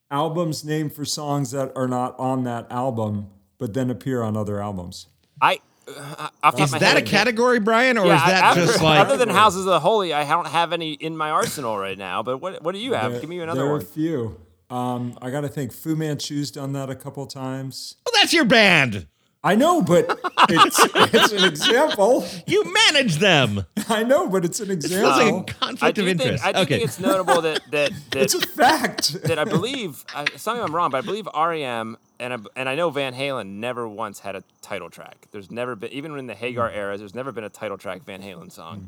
albums 0.10 0.64
named 0.64 0.94
for 0.94 1.06
songs 1.06 1.52
that 1.52 1.72
are 1.76 1.88
not 1.88 2.18
on 2.20 2.44
that 2.46 2.66
album, 2.72 3.28
but 3.58 3.74
then 3.74 3.90
appear 3.90 4.22
on 4.24 4.36
other 4.38 4.62
albums. 4.62 5.08
I 5.42 5.60
uh, 5.88 6.30
off 6.44 6.54
the 6.56 6.58
top 6.58 6.66
Is 6.66 6.72
that 6.72 6.82
head, 6.82 6.96
a 6.96 6.98
I 6.98 7.02
can't- 7.02 7.08
category, 7.10 7.60
Brian, 7.60 7.98
or 7.98 8.08
Yeah, 8.08 8.16
is 8.18 8.22
that 8.32 8.44
after- 8.44 8.66
just 8.66 8.82
like 8.82 9.00
other 9.00 9.16
than 9.16 9.30
Houses 9.30 9.62
of 9.62 9.72
the 9.72 9.80
Holy, 9.80 10.14
I 10.14 10.28
don't 10.28 10.48
have 10.48 10.74
any 10.74 10.94
in 10.94 11.16
my 11.16 11.30
arsenal 11.30 11.78
right 11.78 11.98
now. 11.98 12.24
But 12.24 12.40
what 12.40 12.62
what 12.62 12.74
do 12.74 12.80
you 12.80 12.94
have? 12.94 13.12
There- 13.12 13.22
Give 13.22 13.30
me 13.30 13.38
there 13.38 13.44
another 13.46 13.66
are 13.68 13.72
one. 13.74 13.82
a 13.82 13.86
few. 13.86 14.40
Um, 14.70 15.18
I 15.22 15.30
got 15.30 15.42
to 15.42 15.48
think. 15.48 15.72
Fu 15.72 15.96
Manchu's 15.96 16.52
done 16.52 16.74
that 16.74 16.90
a 16.90 16.96
couple 16.96 17.26
times. 17.26 17.96
well, 18.06 18.12
that's 18.22 18.34
your 18.34 18.44
band. 18.44 19.08
I 19.48 19.56
know, 19.56 19.82
but 19.82 20.20
it's 20.50 20.78
it's 20.96 21.32
an 21.32 21.46
example. 21.46 22.28
You 22.46 22.66
manage 22.92 23.16
them. 23.16 23.66
I 23.88 24.04
know, 24.04 24.28
but 24.28 24.44
it's 24.44 24.60
an 24.60 24.68
Feels 24.68 24.84
example. 24.84 25.38
like 25.38 25.52
a 25.52 25.54
I 25.54 25.68
conflict 25.68 25.96
do 25.96 26.02
of 26.02 26.08
think 26.08 26.22
interest. 26.22 26.46
I 26.46 26.52
do 26.52 26.60
okay. 26.60 26.74
think 26.80 26.84
it's 26.84 27.00
notable 27.00 27.40
that 27.42 27.62
that 27.72 27.92
that 28.12 28.24
it's 28.24 28.34
a 28.34 28.42
fact. 28.42 29.24
that 29.24 29.40
I 29.40 29.46
believe, 29.46 30.04
I, 30.14 30.26
tell 30.26 30.56
me 30.56 30.60
if 30.60 30.66
I'm 30.66 30.76
wrong, 30.76 30.92
but 30.92 30.98
I 30.98 31.02
believe 31.02 31.30
REM 31.34 31.96
and 32.20 32.34
I, 32.34 32.38
and 32.58 32.68
I 32.68 32.76
know 32.76 32.90
Van 32.90 33.14
Halen 33.14 33.60
never 33.60 33.88
once 33.88 34.20
had 34.20 34.36
a 34.36 34.44
title 34.62 34.90
track. 34.90 35.30
There's 35.32 35.50
never 35.50 35.78
been, 35.78 35.94
even 35.94 36.18
in 36.18 36.28
the 36.28 36.36
Hagar 36.36 36.70
eras, 36.70 37.00
there's 37.00 37.16
never 37.16 37.32
been 37.32 37.46
a 37.46 37.50
title 37.50 37.78
track 37.78 38.04
Van 38.04 38.22
Halen 38.22 38.52
song, 38.52 38.80
hmm. 38.80 38.86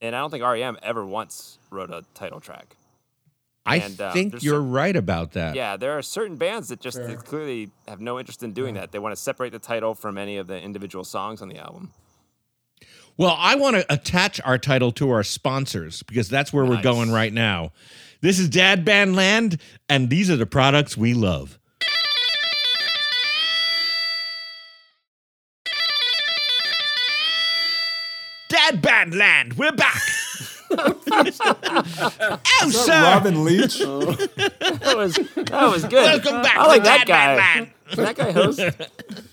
and 0.00 0.16
I 0.16 0.20
don't 0.20 0.30
think 0.30 0.42
REM 0.42 0.78
ever 0.82 1.04
once 1.04 1.58
wrote 1.70 1.90
a 1.90 2.02
title 2.14 2.40
track. 2.40 2.77
I 3.68 3.76
and, 3.76 4.00
uh, 4.00 4.12
think 4.12 4.42
you're 4.42 4.60
some- 4.60 4.70
right 4.70 4.96
about 4.96 5.32
that. 5.32 5.54
Yeah, 5.54 5.76
there 5.76 5.96
are 5.96 6.02
certain 6.02 6.36
bands 6.36 6.68
that 6.68 6.80
just 6.80 6.98
they 6.98 7.16
clearly 7.16 7.70
have 7.86 8.00
no 8.00 8.18
interest 8.18 8.42
in 8.42 8.52
doing 8.52 8.74
that. 8.74 8.92
They 8.92 8.98
want 8.98 9.14
to 9.14 9.20
separate 9.20 9.52
the 9.52 9.58
title 9.58 9.94
from 9.94 10.16
any 10.18 10.36
of 10.36 10.46
the 10.46 10.60
individual 10.60 11.04
songs 11.04 11.42
on 11.42 11.48
the 11.48 11.58
album. 11.58 11.92
Well, 13.16 13.34
I 13.36 13.56
want 13.56 13.76
to 13.76 13.92
attach 13.92 14.40
our 14.44 14.58
title 14.58 14.92
to 14.92 15.10
our 15.10 15.24
sponsors 15.24 16.04
because 16.04 16.28
that's 16.28 16.52
where 16.52 16.64
we're 16.64 16.82
going 16.82 17.10
right 17.10 17.32
now. 17.32 17.72
This 18.20 18.38
is 18.38 18.48
Dad 18.48 18.84
Band 18.84 19.16
Land, 19.16 19.60
and 19.88 20.08
these 20.08 20.30
are 20.30 20.36
the 20.36 20.46
products 20.46 20.96
we 20.96 21.14
love. 21.14 21.58
Dad 28.48 28.80
Band 28.80 29.14
Land, 29.14 29.54
we're 29.54 29.72
back. 29.72 30.00
oh, 30.76 32.64
Is 32.66 32.80
sir. 32.84 33.02
Robin 33.02 33.44
Leach? 33.44 33.78
That 34.78 34.96
was 34.96 35.14
that 35.14 35.70
was 35.70 35.82
good. 35.84 35.92
Welcome 36.24 36.42
back 36.42 36.56
I 36.56 36.66
like 36.66 36.82
to 36.82 36.84
that 36.84 37.06
Dad 37.06 37.36
Band 37.36 37.36
guy. 37.36 37.36
Land. 37.36 37.70
That 37.96 38.16
guy 38.16 38.30
host. 38.32 38.60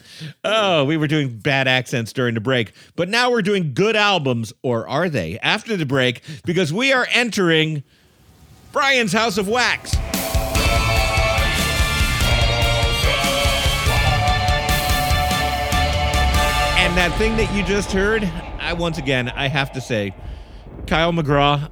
Oh, 0.45 0.85
we 0.85 0.95
were 0.95 1.07
doing 1.07 1.37
bad 1.39 1.67
accents 1.67 2.13
during 2.13 2.35
the 2.35 2.39
break, 2.39 2.71
but 2.95 3.09
now 3.09 3.29
we're 3.29 3.41
doing 3.41 3.73
good 3.73 3.97
albums, 3.97 4.53
or 4.61 4.87
are 4.87 5.09
they? 5.09 5.37
After 5.39 5.75
the 5.75 5.85
break, 5.85 6.21
because 6.45 6.71
we 6.71 6.93
are 6.93 7.05
entering 7.11 7.83
Brian's 8.71 9.11
House 9.11 9.37
of 9.37 9.49
Wax. 9.49 9.93
And 16.77 16.95
that 16.97 17.13
thing 17.17 17.35
that 17.37 17.53
you 17.53 17.63
just 17.63 17.91
heard, 17.91 18.23
I 18.59 18.71
once 18.73 18.97
again, 18.97 19.29
I 19.29 19.47
have 19.47 19.71
to 19.73 19.81
say, 19.81 20.13
Kyle 20.87 21.11
McGraw, 21.11 21.71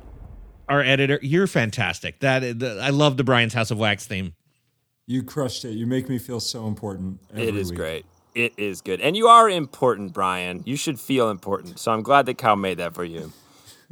our 0.68 0.82
editor, 0.82 1.20
you're 1.22 1.48
fantastic. 1.48 2.20
That 2.20 2.60
the, 2.60 2.80
I 2.82 2.90
love 2.90 3.18
the 3.18 3.24
Brian's 3.24 3.54
House 3.54 3.72
of 3.72 3.78
Wax 3.78 4.08
theme. 4.08 4.34
You 5.06 5.24
crushed 5.24 5.66
it. 5.66 5.72
You 5.72 5.86
make 5.86 6.10
me 6.10 6.18
feel 6.18 6.40
so 6.40 6.68
important. 6.68 7.20
It 7.34 7.50
every 7.50 7.62
is 7.62 7.70
week. 7.70 7.78
great. 7.80 8.06
It 8.34 8.54
is 8.58 8.82
good. 8.82 9.02
And 9.02 9.16
you 9.16 9.28
are 9.28 9.50
important, 9.50 10.14
Brian. 10.14 10.64
You 10.66 10.76
should 10.76 11.00
feel 11.00 11.30
important. 11.30 11.80
So 11.80 11.92
I'm 11.92 12.02
glad 12.02 12.26
that 12.26 12.38
Kyle 12.38 12.56
made 12.56 12.80
that 12.80 12.96
for 12.96 13.04
you. 13.04 13.32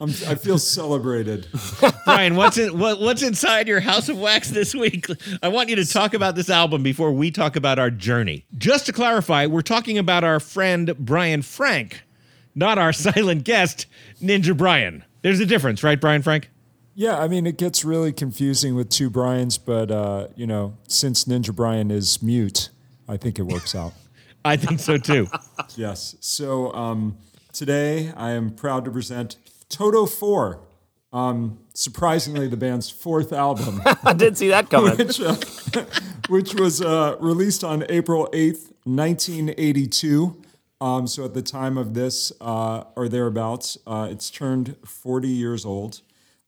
I'm, 0.00 0.10
I 0.26 0.34
feel 0.34 0.58
celebrated. 0.58 1.46
Brian, 2.04 2.34
what's 2.34 2.58
in 2.58 2.76
what, 2.76 2.98
what's 3.00 3.22
inside 3.22 3.68
your 3.68 3.78
House 3.78 4.08
of 4.08 4.18
Wax 4.18 4.50
this 4.50 4.74
week? 4.74 5.06
I 5.42 5.48
want 5.48 5.68
you 5.68 5.76
to 5.76 5.84
talk 5.86 6.12
about 6.12 6.34
this 6.34 6.50
album 6.50 6.82
before 6.82 7.12
we 7.12 7.30
talk 7.30 7.54
about 7.54 7.78
our 7.78 7.90
journey. 7.90 8.46
Just 8.58 8.86
to 8.86 8.92
clarify, 8.92 9.46
we're 9.46 9.62
talking 9.62 9.96
about 9.96 10.24
our 10.24 10.40
friend 10.40 10.96
Brian 10.98 11.42
Frank, 11.42 12.02
not 12.54 12.78
our 12.78 12.92
silent 12.94 13.44
guest 13.44 13.86
Ninja 14.22 14.56
Brian. 14.56 15.04
There's 15.22 15.40
a 15.40 15.46
difference, 15.46 15.82
right, 15.82 16.00
Brian 16.00 16.22
Frank? 16.22 16.50
Yeah, 16.94 17.18
I 17.18 17.28
mean, 17.28 17.46
it 17.46 17.56
gets 17.56 17.84
really 17.84 18.12
confusing 18.12 18.74
with 18.74 18.90
two 18.90 19.10
Brians, 19.10 19.58
but, 19.58 19.90
uh, 19.90 20.28
you 20.34 20.46
know, 20.46 20.76
since 20.88 21.24
Ninja 21.24 21.54
Brian 21.54 21.90
is 21.90 22.22
mute, 22.22 22.70
I 23.08 23.16
think 23.16 23.38
it 23.38 23.42
works 23.42 23.74
out. 23.74 23.92
I 24.44 24.56
think 24.56 24.80
so 24.80 24.96
too. 24.96 25.28
Yes. 25.76 26.16
So 26.20 26.72
um, 26.74 27.16
today 27.52 28.12
I 28.16 28.30
am 28.32 28.50
proud 28.50 28.84
to 28.86 28.90
present 28.90 29.36
Toto 29.68 30.04
4. 30.04 30.58
Um, 31.12 31.58
surprisingly, 31.74 32.48
the 32.48 32.56
band's 32.56 32.90
fourth 32.90 33.32
album, 33.32 33.80
I 34.04 34.12
did 34.12 34.36
see 34.36 34.48
that 34.48 34.68
coming. 34.68 34.96
which, 34.96 35.20
uh, 35.20 35.36
which 36.28 36.54
was 36.54 36.82
uh, 36.82 37.16
released 37.20 37.62
on 37.62 37.84
April 37.88 38.28
8th, 38.32 38.72
1982. 38.84 40.39
Um, 40.80 41.06
so 41.06 41.24
at 41.24 41.34
the 41.34 41.42
time 41.42 41.76
of 41.76 41.92
this, 41.94 42.32
uh, 42.40 42.84
or 42.96 43.08
thereabouts, 43.08 43.76
uh, 43.86 44.08
it's 44.10 44.30
turned 44.30 44.76
40 44.84 45.28
years 45.28 45.64
old. 45.66 46.00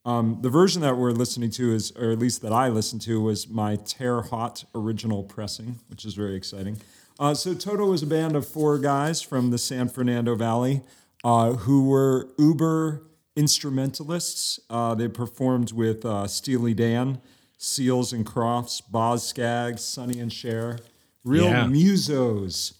Um, 0.04 0.38
the 0.40 0.48
version 0.48 0.80
that 0.82 0.96
we're 0.96 1.10
listening 1.12 1.50
to 1.52 1.72
is, 1.74 1.92
or 1.92 2.10
at 2.10 2.18
least 2.18 2.42
that 2.42 2.52
I 2.52 2.68
listened 2.68 3.02
to, 3.02 3.20
was 3.20 3.48
my 3.48 3.76
Terre 3.76 4.22
Haute 4.22 4.64
original 4.74 5.22
pressing, 5.22 5.78
which 5.88 6.04
is 6.04 6.14
very 6.14 6.34
exciting. 6.34 6.78
Uh, 7.20 7.34
so 7.34 7.54
Toto 7.54 7.86
was 7.86 8.02
a 8.02 8.06
band 8.06 8.34
of 8.34 8.46
four 8.48 8.78
guys 8.78 9.20
from 9.22 9.50
the 9.50 9.58
San 9.58 9.88
Fernando 9.88 10.34
Valley 10.34 10.80
uh, 11.22 11.52
who 11.52 11.86
were 11.88 12.30
uber 12.38 13.02
instrumentalists. 13.36 14.58
Uh, 14.68 14.94
they 14.94 15.08
performed 15.08 15.72
with 15.72 16.04
uh, 16.04 16.26
Steely 16.26 16.74
Dan, 16.74 17.20
Seals 17.58 18.12
and 18.12 18.26
Crofts, 18.26 18.80
Boz 18.80 19.28
Scaggs, 19.28 19.84
Sonny 19.84 20.18
and 20.18 20.32
Cher, 20.32 20.78
real 21.24 21.48
Yeah. 21.48 21.66
musos. 21.66 22.72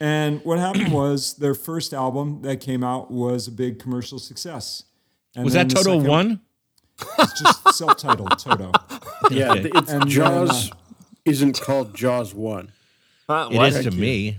And 0.00 0.42
what 0.44 0.58
happened 0.58 0.92
was 0.92 1.34
their 1.34 1.54
first 1.54 1.92
album 1.92 2.40
that 2.42 2.60
came 2.60 2.82
out 2.82 3.10
was 3.10 3.46
a 3.48 3.52
big 3.52 3.78
commercial 3.78 4.18
success. 4.18 4.84
And 5.36 5.44
Was 5.44 5.52
that 5.54 5.68
the 5.68 5.74
Toto 5.76 5.98
second- 5.98 6.08
one? 6.08 6.40
It's 7.18 7.40
just 7.40 7.68
self-titled 7.76 8.38
Toto. 8.38 8.72
Yeah, 9.30 9.52
Okay. 9.52 9.70
it's 9.74 9.90
And 9.92 10.02
then, 10.02 10.08
Jaws 10.08 10.70
uh, 10.70 10.74
isn't 11.24 11.60
called 11.60 11.94
Jaws 11.94 12.34
one. 12.34 12.72
Huh, 13.28 13.48
It 13.50 13.56
what? 13.56 13.72
is 13.72 13.84
to 13.84 13.90
me. 13.90 14.38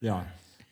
Yeah. 0.00 0.24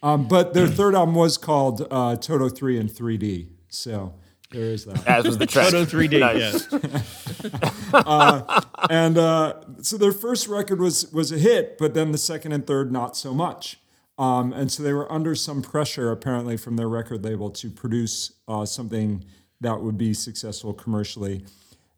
Um, 0.02 0.28
but 0.28 0.52
their 0.52 0.66
third 0.66 0.94
album 0.94 1.14
was 1.14 1.38
called 1.38 1.86
uh, 1.90 2.16
Toto 2.16 2.48
3 2.48 2.78
in 2.78 2.88
3D. 2.88 3.48
So 3.68 4.14
there 4.54 4.70
is 4.70 4.84
that. 4.86 5.06
As 5.06 5.24
was 5.26 5.36
the 5.38 5.46
track. 5.54 5.70
Toto 5.70 5.84
3D, 5.84 6.20
Nice. 6.20 6.66
yes. 6.72 7.74
and 8.90 9.18
uh, 9.18 9.54
so 9.82 9.96
their 9.96 10.12
first 10.12 10.48
record 10.48 10.80
was 10.80 11.12
was 11.12 11.32
a 11.32 11.38
hit, 11.38 11.76
but 11.78 11.94
then 11.94 12.12
the 12.12 12.18
second 12.18 12.52
and 12.52 12.66
third 12.66 12.92
not 12.92 13.16
so 13.16 13.34
much. 13.34 13.78
Um, 14.16 14.52
and 14.52 14.70
so 14.70 14.82
they 14.82 14.92
were 14.92 15.10
under 15.10 15.34
some 15.34 15.60
pressure, 15.60 16.10
apparently, 16.12 16.56
from 16.56 16.76
their 16.76 16.88
record 16.88 17.24
label 17.24 17.50
to 17.50 17.68
produce 17.70 18.32
uh, 18.46 18.64
something 18.64 19.24
that 19.60 19.80
would 19.82 19.98
be 19.98 20.14
successful 20.14 20.72
commercially. 20.72 21.44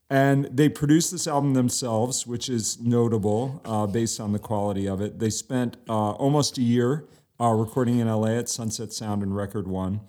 And 0.09 0.45
they 0.47 0.69
produced 0.69 1.11
this 1.13 1.27
album 1.27 1.53
themselves, 1.55 2.27
which 2.27 2.49
is 2.49 2.81
notable 2.81 3.61
uh, 3.65 3.87
based 3.87 4.19
on 4.21 4.33
the 4.33 4.39
quality 4.39 4.87
of 4.89 5.01
it. 5.01 5.19
They 5.19 5.31
spent 5.31 5.77
uh, 5.89 6.13
almost 6.13 6.57
a 6.59 6.63
year 6.63 7.05
uh, 7.41 7.51
recording 7.51 7.99
in 7.99 8.09
LA 8.09 8.29
at 8.39 8.49
Sunset 8.49 8.93
Sound 8.93 9.23
and 9.23 9.37
Record 9.37 9.67
One. 9.69 10.01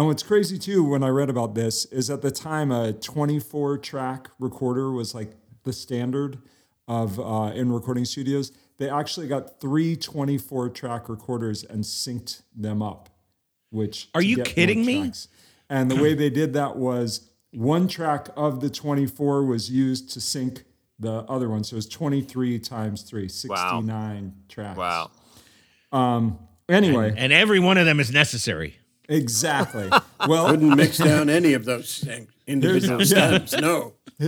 And 0.00 0.06
what's 0.06 0.22
crazy 0.22 0.58
too, 0.58 0.82
when 0.82 1.02
I 1.02 1.08
read 1.08 1.28
about 1.28 1.54
this, 1.54 1.84
is 1.84 2.08
at 2.08 2.22
the 2.22 2.30
time 2.30 2.72
a 2.72 2.94
24 2.94 3.76
track 3.76 4.30
recorder 4.38 4.90
was 4.90 5.14
like 5.14 5.32
the 5.64 5.74
standard 5.74 6.38
of 6.88 7.20
uh, 7.20 7.52
in 7.54 7.70
recording 7.70 8.06
studios. 8.06 8.50
They 8.78 8.88
actually 8.88 9.28
got 9.28 9.60
three 9.60 9.96
24 9.96 10.70
track 10.70 11.10
recorders 11.10 11.64
and 11.64 11.84
synced 11.84 12.40
them 12.56 12.80
up. 12.80 13.10
Which 13.68 14.08
Are 14.14 14.22
you 14.22 14.42
kidding 14.42 14.86
me? 14.86 15.00
tracks. 15.02 15.28
And 15.68 15.90
the 15.90 16.02
way 16.02 16.14
they 16.14 16.30
did 16.30 16.54
that 16.54 16.76
was 16.76 17.28
one 17.50 17.86
track 17.86 18.28
of 18.36 18.62
the 18.62 18.70
24 18.70 19.44
was 19.44 19.70
used 19.70 20.08
to 20.14 20.20
sync 20.22 20.64
the 20.98 21.24
other 21.28 21.50
one. 21.50 21.62
So 21.62 21.74
it 21.74 21.76
was 21.76 21.88
23 21.90 22.58
times 22.58 23.02
three, 23.02 23.28
69 23.28 24.32
tracks. 24.48 24.78
Wow. 24.78 25.10
Um, 25.92 26.38
anyway, 26.70 27.12
And 27.14 27.34
every 27.34 27.60
one 27.60 27.76
of 27.76 27.84
them 27.84 28.00
is 28.00 28.10
necessary. 28.10 28.79
Exactly. 29.10 29.90
Well, 30.28 30.50
Wouldn't 30.50 30.76
mix 30.76 30.98
down 31.10 31.30
any 31.30 31.54
of 31.54 31.64
those 31.64 32.06
individual 32.46 33.02
stems. 33.06 33.52
No. 33.54 33.94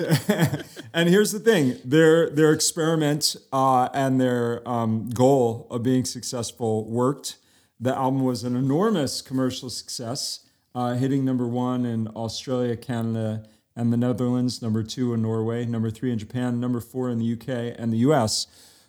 and 0.94 1.06
here's 1.06 1.32
the 1.32 1.38
thing: 1.38 1.76
their 1.84 2.30
their 2.30 2.50
experiment 2.52 3.36
uh, 3.52 3.90
and 3.92 4.18
their 4.18 4.66
um, 4.66 5.10
goal 5.10 5.66
of 5.70 5.82
being 5.82 6.06
successful 6.06 6.88
worked. 6.88 7.36
The 7.78 7.94
album 7.94 8.24
was 8.24 8.42
an 8.42 8.56
enormous 8.56 9.20
commercial 9.20 9.68
success, 9.68 10.40
uh, 10.74 10.94
hitting 10.94 11.26
number 11.26 11.46
one 11.46 11.84
in 11.84 12.08
Australia, 12.08 12.74
Canada, 12.74 13.44
and 13.76 13.92
the 13.92 13.96
Netherlands, 13.96 14.62
number 14.62 14.82
two 14.82 15.12
in 15.12 15.20
Norway, 15.20 15.66
number 15.66 15.90
three 15.90 16.10
in 16.10 16.18
Japan, 16.18 16.60
number 16.60 16.80
four 16.80 17.10
in 17.10 17.18
the 17.18 17.32
UK 17.32 17.74
and 17.78 17.92
the 17.92 17.98
US. 17.98 18.46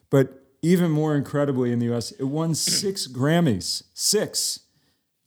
But 0.10 0.44
even 0.62 0.92
more 0.92 1.16
incredibly, 1.16 1.72
in 1.72 1.80
the 1.80 1.94
US, 1.94 2.12
it 2.12 2.24
won 2.24 2.56
six 2.56 3.08
Grammys, 3.08 3.84
six, 3.94 4.60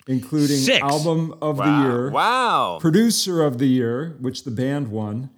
including 0.07 0.57
Six? 0.59 0.81
Album 0.83 1.35
of 1.43 1.57
the 1.59 1.65
Year, 1.65 2.11
Wow. 2.11 2.79
Producer 2.81 3.43
of 3.43 3.59
the 3.59 3.67
Year, 3.67 4.17
which 4.21 4.45
the 4.45 4.51
band 4.51 4.89
won, 4.89 5.31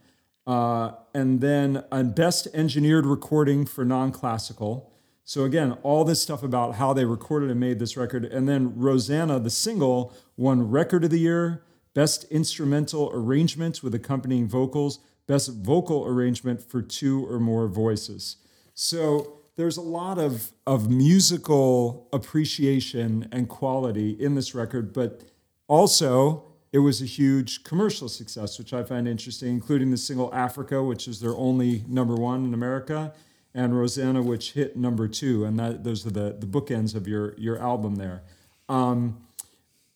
uh, 0.46 0.92
and 1.14 1.40
then 1.40 1.84
a 1.90 2.04
Best 2.04 2.48
Engineered 2.54 3.06
Recording 3.06 3.64
for 3.66 3.84
Non-Classical. 3.84 4.92
So 5.24 5.44
again, 5.44 5.72
all 5.82 6.04
this 6.04 6.22
stuff 6.22 6.42
about 6.42 6.76
how 6.76 6.92
they 6.94 7.04
recorded 7.04 7.50
and 7.50 7.60
made 7.60 7.78
this 7.78 7.96
record, 7.96 8.24
and 8.24 8.48
then 8.48 8.74
Rosanna, 8.78 9.38
the 9.38 9.50
single, 9.50 10.14
won 10.36 10.70
Record 10.70 11.04
of 11.04 11.10
the 11.10 11.20
Year, 11.20 11.64
Best 11.94 12.24
Instrumental 12.30 13.10
Arrangement 13.12 13.82
with 13.82 13.94
accompanying 13.94 14.48
vocals, 14.48 15.00
Best 15.26 15.52
Vocal 15.52 16.06
Arrangement 16.06 16.62
for 16.62 16.80
two 16.80 17.26
or 17.30 17.38
more 17.38 17.68
voices. 17.68 18.36
So 18.72 19.37
there's 19.58 19.76
a 19.76 19.82
lot 19.82 20.18
of, 20.18 20.52
of 20.68 20.88
musical 20.88 22.08
appreciation 22.12 23.28
and 23.32 23.48
quality 23.48 24.10
in 24.10 24.36
this 24.36 24.54
record, 24.54 24.92
but 24.92 25.24
also 25.66 26.44
it 26.72 26.78
was 26.78 27.02
a 27.02 27.04
huge 27.04 27.64
commercial 27.64 28.08
success, 28.08 28.56
which 28.56 28.72
I 28.72 28.84
find 28.84 29.08
interesting, 29.08 29.48
including 29.48 29.90
the 29.90 29.96
single 29.96 30.32
Africa, 30.32 30.80
which 30.84 31.08
is 31.08 31.18
their 31.18 31.34
only 31.34 31.82
number 31.88 32.14
one 32.14 32.44
in 32.44 32.54
America, 32.54 33.12
and 33.52 33.76
Rosanna, 33.76 34.22
which 34.22 34.52
hit 34.52 34.76
number 34.76 35.08
two. 35.08 35.44
And 35.44 35.58
that, 35.58 35.82
those 35.82 36.06
are 36.06 36.10
the, 36.10 36.36
the 36.38 36.46
bookends 36.46 36.94
of 36.94 37.08
your, 37.08 37.34
your 37.36 37.60
album 37.60 37.96
there. 37.96 38.22
Um, 38.68 39.26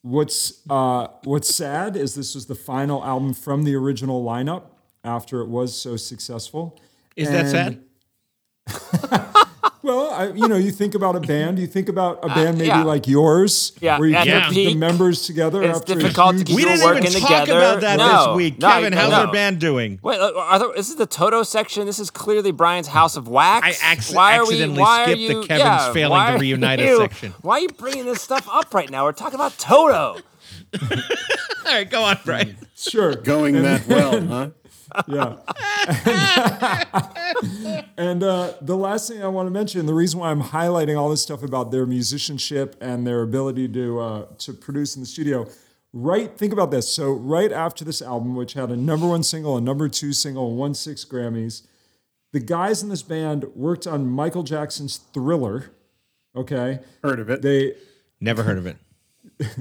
what's, 0.00 0.60
uh, 0.68 1.06
what's 1.22 1.54
sad 1.54 1.94
is 1.94 2.16
this 2.16 2.34
was 2.34 2.46
the 2.46 2.56
final 2.56 3.04
album 3.04 3.32
from 3.32 3.62
the 3.62 3.76
original 3.76 4.24
lineup 4.24 4.64
after 5.04 5.40
it 5.40 5.46
was 5.46 5.80
so 5.80 5.96
successful. 5.96 6.80
Is 7.14 7.30
that 7.30 7.48
sad? 7.48 7.84
Well, 9.83 10.11
I, 10.12 10.28
you 10.28 10.47
know, 10.47 10.55
you 10.57 10.70
think 10.70 10.95
about 10.95 11.16
a 11.16 11.20
band. 11.33 11.59
You 11.59 11.66
think 11.66 11.89
about 11.89 12.20
a 12.22 12.28
band 12.28 12.59
maybe 12.59 12.70
Uh, 12.70 12.78
yeah. 12.78 12.85
like 12.85 13.09
yours, 13.09 13.72
Yeah, 13.80 13.99
where 13.99 14.09
you 14.09 14.14
at 14.14 14.24
get 14.24 14.41
their 14.43 14.49
the 14.51 14.66
peak, 14.66 14.78
members 14.78 15.26
together. 15.26 15.62
it's 15.62 15.78
after 15.80 15.95
a 15.95 15.97
difficult 15.97 16.30
to 16.33 16.37
huge- 16.39 16.47
keep 16.47 16.57
We 16.57 16.64
didn't 16.64 16.78
even 17.05 17.20
talk 17.20 17.41
together? 17.43 17.59
about 17.59 17.80
that 17.80 17.97
No, 17.99 18.26
this 18.28 18.37
week. 18.37 18.59
no, 18.61 18.68
Kevin, 18.68 18.93
no, 18.93 18.99
how's 18.99 19.11
no. 19.11 19.16
our 19.26 19.33
band 19.33 19.59
doing? 19.59 19.99
Wait, 20.03 20.20
uh, 20.20 20.33
are 20.37 20.59
there, 20.61 20.68
this 20.76 20.89
is 20.89 20.95
the 20.97 21.07
Toto 21.07 21.43
section. 21.43 21.85
This 21.87 21.99
is 21.99 22.11
clearly 22.11 22.53
Brian's 22.53 22.87
House 22.89 23.16
of 23.16 23.26
Wax. 23.26 23.66
I 23.83 23.87
acc- 23.93 24.14
why 24.14 24.37
are 24.39 24.43
accidentally 24.43 24.76
we, 24.76 24.80
why 24.83 25.05
skipped 25.05 25.11
are 25.11 25.26
the 25.26 25.33
you, 25.35 25.41
Kevin's 25.47 25.59
yeah, 25.61 25.93
failing 25.93 26.26
to 26.26 26.33
are 26.35 26.39
reunite 26.39 26.78
us 26.80 26.87
you- 26.89 26.99
section. 26.99 27.35
Why 27.43 27.57
are 27.57 27.61
you 27.61 27.68
bringing 27.70 28.05
this 28.05 28.22
stuff 28.22 28.49
up 28.53 28.72
right 28.74 28.89
now? 28.89 29.05
We're 29.05 29.12
talking 29.12 29.35
about 29.35 29.59
Toto. 29.59 30.18
All 30.80 30.99
right, 31.66 31.91
go 31.91 32.03
on, 32.05 32.18
Brian. 32.24 32.57
Sure. 32.76 33.14
Going 33.14 33.62
that 33.62 33.87
well, 33.87 34.20
huh? 34.26 34.49
Yeah. 35.09 35.36
and 37.97 38.22
uh, 38.22 38.55
the 38.61 38.76
last 38.76 39.09
thing 39.09 39.22
I 39.22 39.28
want 39.28 39.47
to 39.47 39.51
mention, 39.51 39.86
the 39.86 39.95
reason 39.95 40.20
why 40.20 40.30
I'm 40.30 40.43
highlighting 40.43 40.99
all 40.99 41.09
this 41.09 41.22
stuff 41.22 41.43
about 41.43 41.70
their 41.70 41.86
musicianship 41.86 42.76
and 42.80 43.07
their 43.07 43.22
ability 43.22 43.68
to 43.68 44.01
uh, 44.01 44.26
to 44.38 44.53
produce 44.53 44.97
in 44.97 45.03
the 45.03 45.07
studio, 45.07 45.49
right? 45.93 46.36
Think 46.36 46.53
about 46.53 46.70
this. 46.70 46.93
So 46.93 47.12
right 47.12 47.53
after 47.53 47.84
this 47.84 48.03
album, 48.03 48.36
which 48.36 48.55
had 48.55 48.70
a 48.70 48.76
number 48.76 49.07
one 49.07 49.22
single, 49.22 49.57
a 49.57 49.61
number 49.61 49.88
two 49.88 50.12
single, 50.12 50.49
and 50.49 50.59
won 50.59 50.74
six 50.74 51.05
Grammys, 51.05 51.62
the 52.32 52.40
guys 52.40 52.82
in 52.82 52.88
this 52.88 53.03
band 53.03 53.45
worked 53.55 53.86
on 53.86 54.07
Michael 54.07 54.43
Jackson's 54.43 54.97
Thriller. 54.97 55.70
Okay, 56.34 56.80
Heard 57.03 57.20
of 57.20 57.28
it? 57.28 57.43
they 57.43 57.74
Never 58.20 58.43
heard 58.45 58.59
of 58.59 58.66
it. 58.66 58.76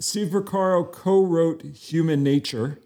Steve 0.00 0.28
Porcaro 0.28 0.90
co-wrote 0.90 1.62
"Human 1.62 2.22
Nature." 2.22 2.78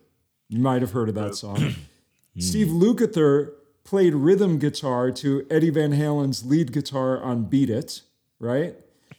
You 0.48 0.60
might 0.60 0.80
have 0.82 0.92
heard 0.92 1.08
of 1.08 1.14
that 1.16 1.34
song. 1.34 1.74
Steve 2.38 2.68
Lukather 2.68 3.52
played 3.84 4.14
rhythm 4.14 4.58
guitar 4.58 5.10
to 5.10 5.46
Eddie 5.50 5.70
Van 5.70 5.92
Halen's 5.92 6.44
lead 6.44 6.72
guitar 6.72 7.22
on 7.22 7.44
"Beat 7.44 7.70
It," 7.70 8.02
right? 8.38 8.74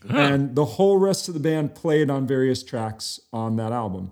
And 0.08 0.56
the 0.56 0.66
whole 0.66 0.98
rest 0.98 1.28
of 1.28 1.34
the 1.34 1.40
band 1.42 1.76
played 1.76 2.10
on 2.10 2.26
various 2.26 2.64
tracks 2.64 3.20
on 3.34 3.58
that 3.58 3.74
album. 3.74 4.12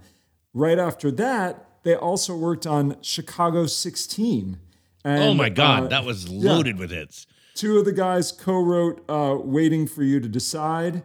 Right 0.53 0.77
after 0.77 1.11
that, 1.11 1.65
they 1.83 1.95
also 1.95 2.35
worked 2.35 2.67
on 2.67 2.97
Chicago 3.01 3.67
16. 3.67 4.59
And, 5.05 5.23
oh 5.23 5.33
my 5.33 5.47
God, 5.47 5.83
uh, 5.83 5.87
that 5.87 6.03
was 6.03 6.27
yeah. 6.27 6.51
loaded 6.51 6.77
with 6.77 6.91
hits. 6.91 7.25
two 7.55 7.77
of 7.77 7.85
the 7.85 7.93
guys 7.93 8.33
co-wrote 8.33 9.03
uh, 9.09 9.37
"Waiting 9.39 9.87
for 9.87 10.03
You 10.03 10.19
to 10.19 10.27
Decide," 10.27 11.03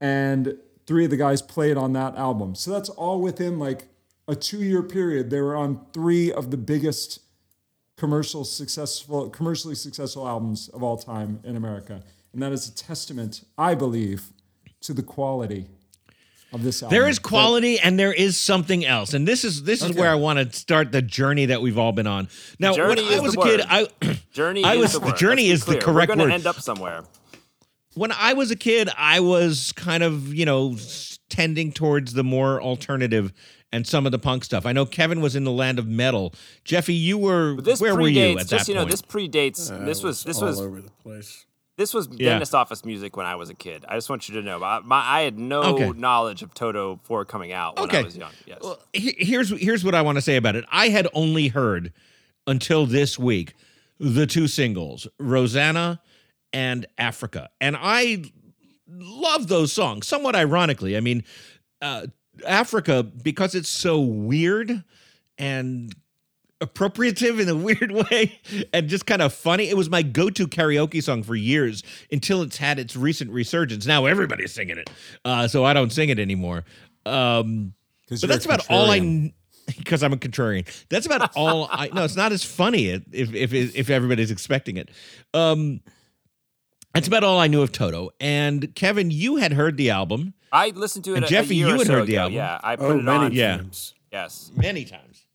and 0.00 0.56
three 0.86 1.04
of 1.04 1.10
the 1.10 1.16
guys 1.16 1.40
played 1.40 1.76
on 1.76 1.92
that 1.92 2.16
album. 2.16 2.56
So 2.56 2.72
that's 2.72 2.88
all 2.88 3.20
within 3.20 3.60
like 3.60 3.86
a 4.28 4.34
two-year 4.34 4.82
period. 4.82 5.30
They 5.30 5.40
were 5.40 5.56
on 5.56 5.80
three 5.92 6.32
of 6.32 6.50
the 6.50 6.56
biggest 6.56 7.20
commercial 7.96 8.44
successful, 8.44 9.28
commercially 9.30 9.74
successful 9.74 10.26
albums 10.26 10.68
of 10.70 10.82
all 10.82 10.96
time 10.96 11.40
in 11.44 11.56
America, 11.56 12.02
and 12.32 12.42
that 12.42 12.52
is 12.52 12.68
a 12.68 12.74
testament, 12.74 13.44
I 13.56 13.74
believe, 13.74 14.24
to 14.82 14.92
the 14.92 15.02
quality 15.02 15.66
of 16.52 16.62
this 16.62 16.82
album. 16.82 16.94
There 16.96 17.08
is 17.08 17.18
quality 17.18 17.78
and 17.78 17.98
there 17.98 18.12
is 18.12 18.36
something 18.36 18.84
else. 18.84 19.14
And 19.14 19.26
this 19.26 19.44
is 19.44 19.62
this 19.64 19.82
is 19.82 19.92
where 19.92 20.10
I 20.10 20.14
want 20.16 20.38
to 20.38 20.56
start 20.58 20.92
the 20.92 21.02
journey 21.02 21.46
that 21.46 21.60
we've 21.62 21.78
all 21.78 21.92
been 21.92 22.06
on. 22.06 22.28
Now, 22.58 22.74
when 22.74 22.98
I 22.98 23.20
was 23.20 23.34
a 23.34 23.36
the 23.36 23.42
kid, 23.42 23.60
word. 23.60 23.88
I 24.02 24.18
Journey 24.32 24.64
I 24.64 24.76
was- 24.76 24.92
the 24.92 24.98
the 25.00 25.06
word. 25.06 25.16
journey 25.16 25.48
Let's 25.50 25.60
is 25.62 25.66
the 25.66 25.72
clear. 25.72 25.80
correct 25.82 26.08
We're 26.10 26.16
gonna 26.16 26.28
word. 26.28 26.32
end 26.34 26.46
up 26.46 26.60
somewhere. 26.60 27.04
when 27.94 28.10
I 28.12 28.32
was 28.34 28.50
a 28.50 28.56
kid, 28.56 28.88
I 28.96 29.20
was 29.20 29.72
kind 29.72 30.02
of, 30.02 30.34
you 30.34 30.44
know, 30.44 30.76
tending 31.28 31.72
towards 31.72 32.12
the 32.12 32.24
more 32.24 32.60
alternative 32.60 33.32
and 33.74 33.86
some 33.86 34.06
of 34.06 34.12
the 34.12 34.18
punk 34.18 34.44
stuff. 34.44 34.64
I 34.66 34.72
know 34.72 34.86
Kevin 34.86 35.20
was 35.20 35.34
in 35.34 35.44
the 35.44 35.50
land 35.50 35.78
of 35.78 35.86
metal. 35.88 36.32
Jeffy, 36.64 36.94
you 36.94 37.18
were 37.18 37.54
But 37.56 37.64
this 37.64 37.80
where 37.80 37.94
predates. 37.94 38.00
were 38.00 38.08
you 38.08 38.38
at 38.38 38.46
just 38.46 38.50
that 38.50 38.68
you 38.68 38.74
know, 38.74 38.82
point? 38.82 38.90
this 38.92 39.02
predates. 39.02 39.84
this 39.84 40.02
was 40.02 40.22
this 40.24 40.38
all 40.40 40.46
was 40.48 40.60
over 40.60 40.80
the 40.80 40.90
place. 41.02 41.44
this 41.76 41.92
was 41.92 42.06
Yeah. 42.12 42.30
dentist 42.30 42.54
office 42.54 42.84
music 42.84 43.16
when 43.16 43.26
I 43.26 43.34
was 43.34 43.50
a 43.50 43.54
kid. 43.54 43.84
I 43.88 43.96
just 43.96 44.08
want 44.08 44.28
you 44.28 44.36
to 44.36 44.42
know. 44.42 44.62
I, 44.62 44.78
my, 44.84 45.00
I 45.04 45.20
had 45.22 45.38
no 45.38 45.62
Okay. 45.74 45.90
knowledge 45.90 46.42
of 46.42 46.54
Toto 46.54 47.00
4 47.02 47.24
coming 47.24 47.52
out 47.52 47.78
when 47.80 47.90
I 47.94 48.02
was 48.02 48.16
young. 48.16 48.30
Yes. 48.46 48.58
Well, 48.62 48.78
here's 48.92 49.50
here's 49.60 49.84
what 49.84 49.94
I 49.96 50.02
want 50.02 50.16
to 50.18 50.22
say 50.22 50.36
about 50.36 50.54
it. 50.54 50.64
I 50.70 50.88
had 50.90 51.08
only 51.12 51.48
heard 51.48 51.92
until 52.46 52.86
this 52.86 53.18
week 53.18 53.54
the 53.98 54.26
two 54.26 54.46
singles, 54.46 55.08
Rosanna 55.18 56.00
and 56.52 56.86
Africa, 56.96 57.48
and 57.60 57.76
I 57.76 58.22
love 58.88 59.48
those 59.48 59.72
songs. 59.72 60.06
Somewhat 60.06 60.36
ironically, 60.36 60.96
I 60.96 61.00
mean, 61.00 61.24
uh, 61.82 62.06
Africa 62.46 63.02
because 63.02 63.54
it's 63.54 63.68
so 63.68 64.00
weird 64.00 64.84
and 65.38 65.94
appropriative 66.60 67.40
in 67.40 67.48
a 67.48 67.54
weird 67.56 67.92
way 67.92 68.38
and 68.72 68.88
just 68.88 69.06
kind 69.06 69.22
of 69.22 69.32
funny. 69.32 69.68
It 69.68 69.76
was 69.76 69.90
my 69.90 70.02
go-to 70.02 70.46
karaoke 70.46 71.02
song 71.02 71.22
for 71.22 71.34
years 71.34 71.82
until 72.10 72.42
it's 72.42 72.56
had 72.56 72.78
its 72.78 72.96
recent 72.96 73.30
resurgence. 73.30 73.86
Now 73.86 74.06
everybody's 74.06 74.52
singing 74.52 74.78
it, 74.78 74.90
uh, 75.24 75.48
so 75.48 75.64
I 75.64 75.72
don't 75.72 75.92
sing 75.92 76.08
it 76.08 76.18
anymore. 76.18 76.64
Um, 77.06 77.74
but 78.08 78.22
that's 78.22 78.44
about 78.44 78.68
all 78.70 78.90
I. 78.90 79.32
Because 79.78 80.02
I'm 80.02 80.12
a 80.12 80.16
contrarian. 80.16 80.66
That's 80.88 81.06
about 81.06 81.34
all 81.36 81.68
I. 81.70 81.88
No, 81.92 82.04
it's 82.04 82.16
not 82.16 82.32
as 82.32 82.44
funny 82.44 82.88
if 82.88 83.02
if 83.12 83.52
if 83.52 83.90
everybody's 83.90 84.30
expecting 84.30 84.76
it. 84.76 84.90
Um, 85.32 85.80
that's 86.92 87.08
about 87.08 87.24
all 87.24 87.40
I 87.40 87.48
knew 87.48 87.60
of 87.60 87.72
Toto. 87.72 88.10
And 88.20 88.72
Kevin, 88.74 89.10
you 89.10 89.36
had 89.36 89.52
heard 89.52 89.76
the 89.76 89.90
album 89.90 90.34
I 90.54 90.68
listened 90.70 91.04
to 91.06 91.12
it 91.12 91.16
And 91.16 91.24
a, 91.24 91.28
Jeffy, 91.28 91.54
a 91.54 91.56
year 91.56 91.66
you 91.68 91.74
or 91.74 91.78
had 91.78 91.86
so 91.86 91.92
heard 91.94 92.06
the 92.06 92.14
ago. 92.14 92.22
album. 92.22 92.34
Yeah, 92.36 92.60
I 92.62 92.76
put 92.76 92.84
Oh, 92.86 92.98
it 92.98 93.02
many 93.02 93.24
on. 93.26 93.32
Yeah. 93.32 93.56
times. 93.58 93.94
Yes. 94.12 94.50
many 94.56 94.84
times. 94.84 95.26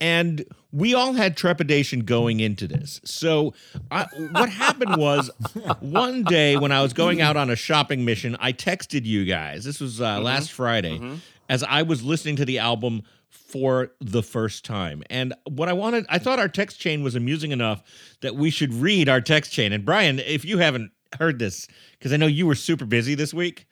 And 0.00 0.44
we 0.72 0.92
all 0.92 1.14
had 1.14 1.36
trepidation 1.38 2.00
going 2.00 2.40
into 2.40 2.66
this. 2.68 3.00
So, 3.04 3.54
I, 3.90 4.04
what 4.32 4.50
happened 4.50 4.96
was 4.96 5.30
one 5.80 6.22
day 6.24 6.56
when 6.58 6.70
I 6.70 6.82
was 6.82 6.92
going 6.92 7.22
out 7.22 7.36
on 7.38 7.48
a 7.48 7.56
shopping 7.56 8.04
mission, 8.04 8.36
I 8.38 8.52
texted 8.52 9.06
you 9.06 9.24
guys. 9.24 9.64
This 9.64 9.80
was 9.80 10.00
uh, 10.02 10.20
last 10.20 10.52
Friday 10.52 11.00
as 11.48 11.62
I 11.62 11.82
was 11.82 12.02
listening 12.02 12.36
to 12.36 12.44
the 12.44 12.58
album 12.58 13.04
for 13.30 13.92
the 14.00 14.22
first 14.22 14.66
time. 14.66 15.02
And 15.08 15.32
what 15.48 15.68
I 15.70 15.72
wanted, 15.72 16.04
I 16.10 16.18
thought 16.18 16.38
our 16.38 16.48
text 16.48 16.78
chain 16.78 17.02
was 17.02 17.14
amusing 17.14 17.52
enough 17.52 17.82
that 18.20 18.34
we 18.36 18.50
should 18.50 18.74
read 18.74 19.08
our 19.08 19.22
text 19.22 19.50
chain. 19.52 19.72
And 19.72 19.82
Brian, 19.84 20.18
if 20.18 20.44
you 20.44 20.58
haven't 20.58 20.90
heard 21.18 21.38
this, 21.38 21.68
because 21.92 22.12
I 22.12 22.18
know 22.18 22.26
you 22.26 22.46
were 22.46 22.54
super 22.56 22.84
busy 22.84 23.14
this 23.14 23.32
week. 23.32 23.66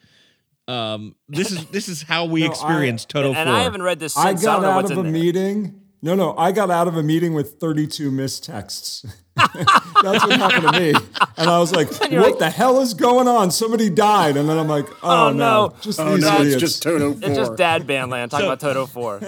Um, 0.67 1.15
this 1.29 1.51
is 1.51 1.67
this 1.67 1.89
is 1.89 2.03
how 2.03 2.25
we 2.25 2.41
No, 2.45 2.47
I- 2.47 2.51
experienced 2.51 3.09
Toto 3.11 3.33
And 3.35 3.49
4. 3.49 3.57
I 3.57 3.61
haven't 3.63 3.83
read 3.83 3.99
this 4.01 4.17
I 4.17 4.31
since. 4.31 4.43
I, 4.43 4.45
got 4.47 4.53
don't 4.55 4.63
know 4.63 4.69
out 4.71 4.77
what's 4.77 4.91
of 4.91 4.99
a 4.99 5.03
there. 5.03 5.13
meeting. 5.13 5.81
No, 6.03 6.15
no, 6.15 6.37
I 6.37 6.53
got 6.53 6.71
out 6.71 6.87
of 6.87 6.97
a 6.99 7.03
meeting 7.03 7.33
with 7.33 7.59
32 7.61 8.11
missed 8.11 8.45
texts. 8.45 9.07
That's 9.37 10.27
what 10.27 10.39
happened 10.39 10.75
to 10.75 10.79
me. 10.81 10.95
And 11.39 11.49
I 11.49 11.59
was 11.59 11.73
like, 11.75 11.89
what 12.11 12.39
the 12.39 12.51
hell 12.51 12.81
is 12.83 12.93
going 12.93 13.27
on? 13.27 13.51
Somebody 13.51 13.89
died. 13.89 14.37
And 14.37 14.47
then 14.47 14.59
I'm 14.59 14.69
like, 14.69 14.87
oh, 15.03 15.29
Oh, 15.29 15.33
no. 15.33 15.69
no. 15.69 15.75
Just 15.81 15.99
Oh 15.99 16.15
these 16.15 16.25
no, 16.25 16.41
idiots. 16.41 16.55
it's 16.55 16.61
just 16.61 16.83
Toto 16.83 17.15
4. 17.15 17.29
It's 17.31 17.39
just 17.39 17.57
dad 17.57 17.87
band 17.87 18.11
land 18.11 18.31
talking 18.31 18.47
about 18.47 18.61
Toto 18.61 18.85
4. 18.87 19.21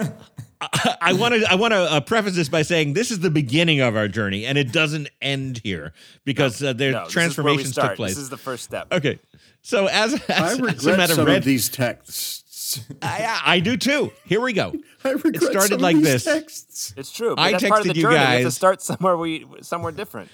I 1.03 1.13
want 1.13 1.35
to 1.35 1.45
I 1.51 1.55
want 1.55 1.73
to 1.73 1.79
uh, 1.81 2.01
preface 2.01 2.35
this 2.35 2.49
by 2.49 2.63
saying 2.63 2.95
this 2.95 3.11
is 3.11 3.21
the 3.21 3.31
beginning 3.31 3.81
of 3.81 3.95
our 3.95 4.09
journey, 4.09 4.47
and 4.47 4.57
it 4.57 4.73
doesn't 4.73 5.09
end 5.21 5.61
here 5.63 5.93
because 6.25 6.63
uh, 6.63 6.73
there 6.73 6.93
No, 6.93 7.05
this 7.05 7.09
is 7.09 7.15
where 7.15 7.25
we 7.55 7.63
transformations 7.63 7.73
start. 7.73 7.89
took 7.91 7.97
place. 7.97 8.13
This 8.15 8.23
is 8.23 8.31
the 8.31 8.39
first 8.39 8.65
step. 8.65 8.93
okay, 8.93 9.19
so 9.67 9.87
as, 9.87 10.15
as 10.15 10.31
I 10.31 10.53
as 10.53 10.59
a 10.61 10.63
regret 10.63 10.97
matter 10.97 11.15
some 11.15 11.27
read, 11.27 11.39
of 11.39 11.45
these 11.45 11.69
texts. 11.69 12.87
I, 13.03 13.41
I 13.45 13.59
do 13.59 13.77
too. 13.77 14.13
Here 14.25 14.41
we 14.41 14.53
go. 14.53 14.73
I 15.05 15.11
regret 15.11 15.43
started 15.43 15.69
some 15.71 15.81
like 15.81 15.97
of 15.97 16.05
these 16.05 16.13
this. 16.13 16.25
texts. 16.25 16.95
It's 16.97 17.11
true. 17.11 17.35
But 17.35 17.43
I 17.43 17.51
that's 17.51 17.65
part 17.65 17.81
of 17.81 17.87
the 17.89 17.93
texted 17.93 17.97
you 17.97 18.03
journey. 18.03 18.15
We 18.15 18.21
have 18.21 18.43
to 18.43 18.51
start 18.53 18.81
somewhere 18.81 19.17
we 19.17 19.45
somewhere 19.63 19.91
different. 19.91 20.31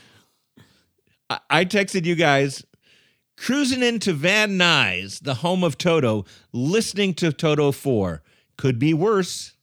I, 1.30 1.38
I 1.48 1.64
texted 1.64 2.04
you 2.04 2.14
guys 2.14 2.62
cruising 3.38 3.82
into 3.82 4.12
Van 4.12 4.58
Nuys, 4.58 5.22
the 5.22 5.36
home 5.36 5.64
of 5.64 5.78
Toto, 5.78 6.26
listening 6.52 7.14
to 7.14 7.32
Toto 7.32 7.72
Four. 7.72 8.22
Could 8.58 8.78
be 8.78 8.92
worse. 8.92 9.54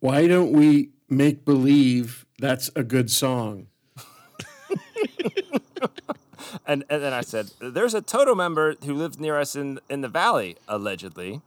Why 0.00 0.26
don't 0.26 0.50
we 0.50 0.90
make 1.08 1.44
believe 1.44 2.26
that's 2.40 2.70
a 2.74 2.82
good 2.82 3.08
song? 3.08 3.68
And 6.66 6.84
and 6.88 7.02
then 7.02 7.12
I 7.12 7.22
said, 7.22 7.50
"There's 7.60 7.94
a 7.94 8.02
Toto 8.02 8.34
member 8.34 8.74
who 8.84 8.94
lives 8.94 9.18
near 9.18 9.38
us 9.38 9.56
in 9.56 9.80
in 9.88 10.00
the 10.00 10.08
valley, 10.08 10.56
allegedly." 10.68 11.40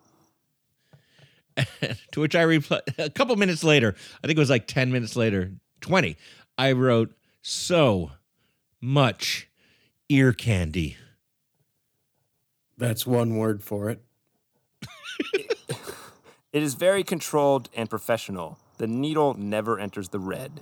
To 2.12 2.20
which 2.20 2.36
I 2.36 2.42
replied 2.42 2.82
a 2.98 3.10
couple 3.10 3.36
minutes 3.38 3.64
later, 3.64 3.96
I 4.24 4.28
think 4.28 4.38
it 4.38 4.40
was 4.40 4.50
like 4.50 4.68
10 4.68 4.92
minutes 4.92 5.16
later, 5.16 5.54
20, 5.82 6.18
I 6.58 6.72
wrote, 6.74 7.14
So 7.42 8.12
much 8.82 9.48
ear 10.10 10.34
candy. 10.34 10.98
That's 12.78 13.08
one 13.08 13.38
word 13.38 13.64
for 13.64 13.90
it. 13.90 14.02
It 16.56 16.64
is 16.64 16.76
very 16.76 17.04
controlled 17.04 17.68
and 17.76 17.90
professional. 17.90 18.58
The 18.78 18.88
needle 18.88 19.34
never 19.34 19.78
enters 19.78 20.08
the 20.08 20.20
red. 20.20 20.62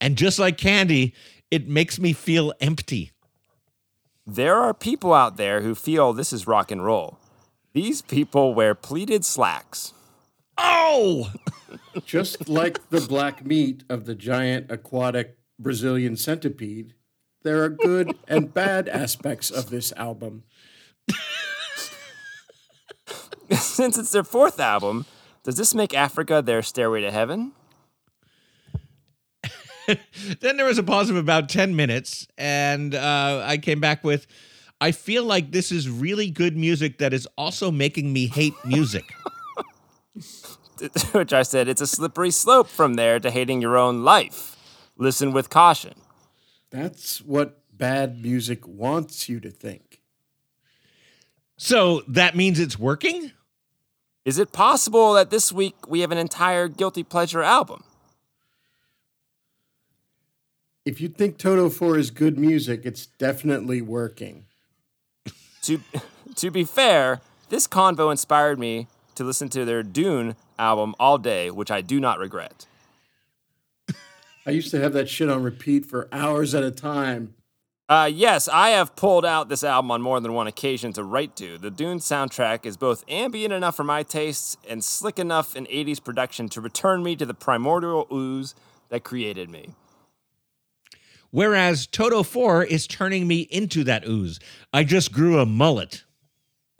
And 0.00 0.16
just 0.16 0.38
like 0.38 0.56
candy, 0.56 1.14
it 1.50 1.68
makes 1.68 1.98
me 1.98 2.12
feel 2.12 2.52
empty. 2.60 3.12
There 4.26 4.56
are 4.56 4.74
people 4.74 5.14
out 5.14 5.36
there 5.36 5.62
who 5.62 5.74
feel 5.74 6.12
this 6.12 6.32
is 6.32 6.46
rock 6.46 6.70
and 6.70 6.84
roll. 6.84 7.18
These 7.72 8.02
people 8.02 8.54
wear 8.54 8.74
pleated 8.74 9.24
slacks. 9.24 9.94
Oh! 10.56 11.32
Just 12.04 12.48
like 12.48 12.90
the 12.90 13.00
black 13.00 13.44
meat 13.44 13.84
of 13.88 14.04
the 14.04 14.14
giant 14.14 14.70
aquatic 14.70 15.38
Brazilian 15.58 16.16
centipede 16.16 16.94
there 17.42 17.62
are 17.64 17.68
good 17.68 18.16
and 18.26 18.52
bad 18.52 18.88
aspects 18.88 19.50
of 19.50 19.70
this 19.70 19.92
album. 19.92 20.42
Since 23.50 23.96
it's 23.96 24.10
their 24.10 24.24
fourth 24.24 24.60
album, 24.60 25.06
does 25.44 25.56
this 25.56 25.74
make 25.74 25.94
Africa 25.94 26.42
their 26.42 26.62
stairway 26.62 27.00
to 27.00 27.10
heaven? 27.10 27.52
Then 30.40 30.56
there 30.56 30.66
was 30.66 30.78
a 30.78 30.82
pause 30.82 31.10
of 31.10 31.16
about 31.16 31.48
10 31.48 31.74
minutes, 31.74 32.28
and 32.36 32.94
uh, 32.94 33.42
I 33.44 33.58
came 33.58 33.80
back 33.80 34.04
with 34.04 34.26
I 34.80 34.92
feel 34.92 35.24
like 35.24 35.50
this 35.50 35.72
is 35.72 35.90
really 35.90 36.30
good 36.30 36.56
music 36.56 36.98
that 36.98 37.12
is 37.12 37.26
also 37.36 37.70
making 37.70 38.12
me 38.12 38.26
hate 38.26 38.54
music. 38.64 39.12
Which 41.12 41.32
I 41.32 41.42
said, 41.42 41.68
it's 41.68 41.80
a 41.80 41.86
slippery 41.86 42.30
slope 42.30 42.68
from 42.68 42.94
there 42.94 43.18
to 43.18 43.30
hating 43.30 43.60
your 43.60 43.76
own 43.76 44.04
life. 44.04 44.56
Listen 44.96 45.32
with 45.32 45.50
caution. 45.50 45.94
That's 46.70 47.20
what 47.20 47.62
bad 47.76 48.22
music 48.22 48.66
wants 48.66 49.28
you 49.28 49.40
to 49.40 49.50
think. 49.50 50.00
so 51.56 52.02
that 52.06 52.36
means 52.36 52.60
it's 52.60 52.78
working? 52.78 53.32
Is 54.24 54.38
it 54.38 54.52
possible 54.52 55.14
that 55.14 55.30
this 55.30 55.52
week 55.52 55.88
we 55.88 56.00
have 56.00 56.12
an 56.12 56.18
entire 56.18 56.68
Guilty 56.68 57.02
Pleasure 57.02 57.42
album? 57.42 57.82
If 60.88 61.02
you 61.02 61.08
think 61.08 61.36
Toto 61.36 61.68
4 61.68 61.98
is 61.98 62.10
good 62.10 62.38
music, 62.38 62.80
it's 62.84 63.04
definitely 63.04 63.82
working. 63.82 64.46
To, 65.64 65.82
to 66.36 66.50
be 66.50 66.64
fair, 66.64 67.20
this 67.50 67.68
convo 67.68 68.10
inspired 68.10 68.58
me 68.58 68.86
to 69.14 69.22
listen 69.22 69.50
to 69.50 69.66
their 69.66 69.82
Dune 69.82 70.34
album 70.58 70.94
all 70.98 71.18
day, 71.18 71.50
which 71.50 71.70
I 71.70 71.82
do 71.82 72.00
not 72.00 72.18
regret. 72.18 72.64
I 74.46 74.50
used 74.50 74.70
to 74.70 74.80
have 74.80 74.94
that 74.94 75.10
shit 75.10 75.28
on 75.28 75.42
repeat 75.42 75.84
for 75.84 76.08
hours 76.10 76.54
at 76.54 76.62
a 76.62 76.70
time. 76.70 77.34
Uh, 77.90 78.10
yes, 78.10 78.48
I 78.48 78.70
have 78.70 78.96
pulled 78.96 79.26
out 79.26 79.50
this 79.50 79.62
album 79.62 79.90
on 79.90 80.00
more 80.00 80.20
than 80.20 80.32
one 80.32 80.46
occasion 80.46 80.94
to 80.94 81.04
write 81.04 81.36
to. 81.36 81.58
The 81.58 81.70
Dune 81.70 81.98
soundtrack 81.98 82.64
is 82.64 82.78
both 82.78 83.04
ambient 83.08 83.52
enough 83.52 83.76
for 83.76 83.84
my 83.84 84.04
tastes 84.04 84.56
and 84.66 84.82
slick 84.82 85.18
enough 85.18 85.54
in 85.54 85.66
80s 85.66 86.02
production 86.02 86.48
to 86.48 86.62
return 86.62 87.02
me 87.02 87.14
to 87.16 87.26
the 87.26 87.34
primordial 87.34 88.06
ooze 88.10 88.54
that 88.88 89.04
created 89.04 89.50
me. 89.50 89.74
Whereas 91.30 91.86
Toto 91.86 92.22
4 92.22 92.64
is 92.64 92.86
turning 92.86 93.26
me 93.26 93.40
into 93.50 93.84
that 93.84 94.06
ooze. 94.06 94.40
I 94.72 94.84
just 94.84 95.12
grew 95.12 95.38
a 95.38 95.46
mullet. 95.46 96.04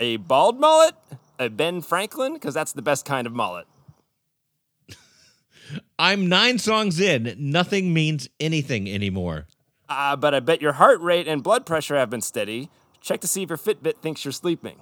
A 0.00 0.16
bald 0.16 0.58
mullet? 0.58 0.94
A 1.38 1.48
Ben 1.50 1.82
Franklin? 1.82 2.34
Because 2.34 2.54
that's 2.54 2.72
the 2.72 2.82
best 2.82 3.04
kind 3.04 3.26
of 3.26 3.32
mullet. 3.34 3.66
I'm 5.98 6.28
nine 6.28 6.58
songs 6.58 6.98
in. 6.98 7.34
Nothing 7.38 7.92
means 7.92 8.28
anything 8.40 8.88
anymore. 8.88 9.46
Uh, 9.88 10.16
but 10.16 10.34
I 10.34 10.40
bet 10.40 10.62
your 10.62 10.72
heart 10.74 11.00
rate 11.00 11.28
and 11.28 11.42
blood 11.42 11.66
pressure 11.66 11.96
have 11.96 12.10
been 12.10 12.20
steady. 12.20 12.70
Check 13.00 13.20
to 13.20 13.28
see 13.28 13.42
if 13.42 13.48
your 13.48 13.58
Fitbit 13.58 13.98
thinks 13.98 14.24
you're 14.24 14.32
sleeping. 14.32 14.80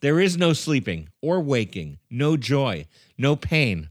There 0.00 0.18
is 0.18 0.36
no 0.36 0.52
sleeping 0.52 1.08
or 1.20 1.40
waking, 1.40 1.98
no 2.10 2.36
joy, 2.36 2.86
no 3.16 3.36
pain. 3.36 3.88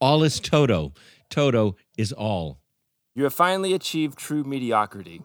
All 0.00 0.22
is 0.22 0.40
Toto. 0.40 0.94
Toto 1.28 1.76
is 1.98 2.12
all. 2.12 2.60
You 3.14 3.24
have 3.24 3.34
finally 3.34 3.74
achieved 3.74 4.18
true 4.18 4.44
mediocrity. 4.44 5.22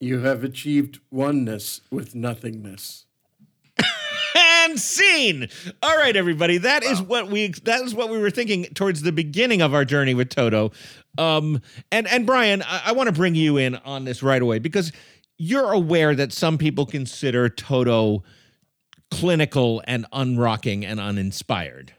You 0.00 0.20
have 0.20 0.42
achieved 0.42 1.00
oneness 1.10 1.80
with 1.90 2.14
nothingness. 2.14 3.06
and 4.36 4.80
scene. 4.80 5.48
All 5.82 5.96
right, 5.96 6.16
everybody. 6.16 6.58
That 6.58 6.82
is 6.82 7.00
what 7.00 7.28
we 7.28 7.48
that 7.64 7.82
is 7.82 7.94
what 7.94 8.10
we 8.10 8.18
were 8.18 8.30
thinking 8.30 8.64
towards 8.74 9.02
the 9.02 9.12
beginning 9.12 9.62
of 9.62 9.74
our 9.74 9.84
journey 9.84 10.14
with 10.14 10.30
Toto. 10.30 10.72
Um, 11.18 11.60
and 11.92 12.08
and 12.08 12.26
Brian, 12.26 12.62
I, 12.62 12.82
I 12.86 12.92
want 12.92 13.08
to 13.08 13.12
bring 13.12 13.34
you 13.34 13.56
in 13.56 13.76
on 13.76 14.04
this 14.04 14.22
right 14.22 14.40
away 14.40 14.58
because 14.58 14.92
you're 15.36 15.72
aware 15.72 16.14
that 16.14 16.32
some 16.32 16.58
people 16.58 16.86
consider 16.86 17.48
Toto 17.48 18.22
clinical 19.10 19.82
and 19.86 20.06
unrocking 20.12 20.84
and 20.84 20.98
uninspired. 20.98 21.92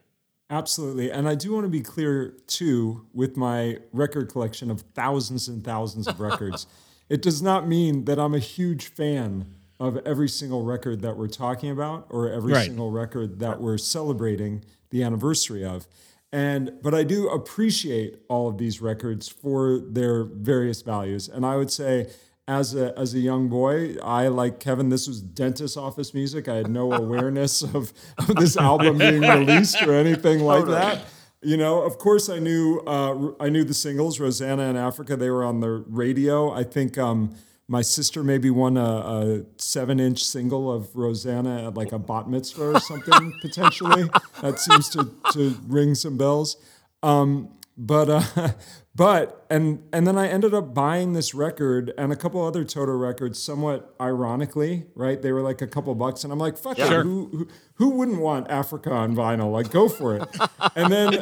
Absolutely. 0.49 1.11
And 1.11 1.27
I 1.27 1.35
do 1.35 1.53
want 1.53 1.65
to 1.65 1.69
be 1.69 1.81
clear, 1.81 2.37
too, 2.47 3.07
with 3.13 3.35
my 3.35 3.79
record 3.91 4.29
collection 4.31 4.69
of 4.69 4.81
thousands 4.93 5.47
and 5.47 5.63
thousands 5.63 6.07
of 6.07 6.19
records. 6.19 6.67
it 7.09 7.21
does 7.21 7.41
not 7.41 7.67
mean 7.67 8.05
that 8.05 8.19
I'm 8.19 8.35
a 8.35 8.39
huge 8.39 8.87
fan 8.87 9.47
of 9.79 9.97
every 10.05 10.29
single 10.29 10.63
record 10.63 11.01
that 11.01 11.17
we're 11.17 11.27
talking 11.27 11.69
about 11.71 12.07
or 12.09 12.29
every 12.31 12.53
Right. 12.53 12.67
single 12.67 12.91
record 12.91 13.39
that 13.39 13.59
we're 13.59 13.77
celebrating 13.77 14.63
the 14.91 15.03
anniversary 15.03 15.65
of. 15.65 15.87
And 16.31 16.73
but 16.81 16.93
I 16.93 17.03
do 17.03 17.27
appreciate 17.29 18.19
all 18.29 18.47
of 18.47 18.57
these 18.57 18.81
records 18.81 19.27
for 19.27 19.79
their 19.79 20.23
various 20.25 20.81
values. 20.81 21.27
And 21.27 21.45
I 21.45 21.55
would 21.55 21.71
say 21.71 22.09
as 22.47 22.75
a 22.75 22.97
as 22.97 23.13
a 23.13 23.19
young 23.19 23.47
boy, 23.49 23.95
I 24.03 24.27
like 24.27 24.59
Kevin, 24.59 24.89
this 24.89 25.07
was 25.07 25.21
dentist 25.21 25.77
office 25.77 26.13
music. 26.13 26.47
I 26.47 26.55
had 26.55 26.69
no 26.69 26.93
awareness 27.03 27.63
of, 27.63 27.93
of 28.17 28.35
this 28.35 28.57
album 28.57 28.97
being 28.97 29.21
released 29.21 29.81
or 29.81 29.93
anything 29.93 30.41
like 30.41 30.65
that. 30.67 31.05
You 31.41 31.57
know, 31.57 31.81
of 31.81 31.97
course, 31.97 32.29
I 32.29 32.39
knew 32.39 32.81
uh, 32.85 33.31
I 33.39 33.49
knew 33.49 33.63
the 33.63 33.73
singles, 33.73 34.19
Rosanna 34.19 34.63
and 34.63 34.77
Africa. 34.77 35.15
They 35.15 35.29
were 35.29 35.43
on 35.43 35.59
the 35.59 35.83
radio. 35.87 36.51
I 36.51 36.63
think 36.63 36.97
um, 36.97 37.35
my 37.67 37.81
sister 37.81 38.23
maybe 38.23 38.51
won 38.51 38.77
a, 38.77 38.81
a 38.81 39.41
seven-inch 39.57 40.23
single 40.23 40.71
of 40.71 40.95
Rosanna 40.95 41.67
at 41.67 41.73
like 41.75 41.91
a 41.91 41.99
bat 41.99 42.29
mitzvah 42.29 42.75
or 42.75 42.79
something 42.79 43.33
potentially. 43.41 44.09
That 44.41 44.59
seems 44.59 44.89
to 44.89 45.11
to 45.33 45.55
ring 45.67 45.95
some 45.95 46.17
bells. 46.17 46.57
Um, 47.01 47.49
but 47.77 48.09
uh, 48.09 48.49
but 48.95 49.45
and 49.49 49.83
and 49.91 50.07
then 50.07 50.17
I 50.17 50.27
ended 50.29 50.53
up 50.53 50.73
buying 50.73 51.13
this 51.13 51.33
record 51.35 51.93
and 51.97 52.13
a 52.13 52.15
couple 52.15 52.41
other 52.45 52.63
Toto 52.63 52.93
records, 52.93 53.41
somewhat 53.41 53.93
ironically, 53.99 54.85
right? 54.95 55.21
They 55.21 55.31
were 55.33 55.41
like 55.41 55.61
a 55.61 55.67
couple 55.67 55.93
bucks, 55.95 56.23
and 56.23 56.31
I'm 56.31 56.39
like, 56.39 56.57
fuck 56.57 56.79
it, 56.79 56.87
Sure. 56.87 57.03
who, 57.03 57.27
who 57.31 57.47
who 57.75 57.89
wouldn't 57.89 58.21
want 58.21 58.49
Africa 58.49 58.91
on 58.91 59.13
vinyl? 59.15 59.51
Like, 59.51 59.69
go 59.69 59.89
for 59.89 60.15
it. 60.15 60.23
and 60.75 60.91
then 60.91 61.13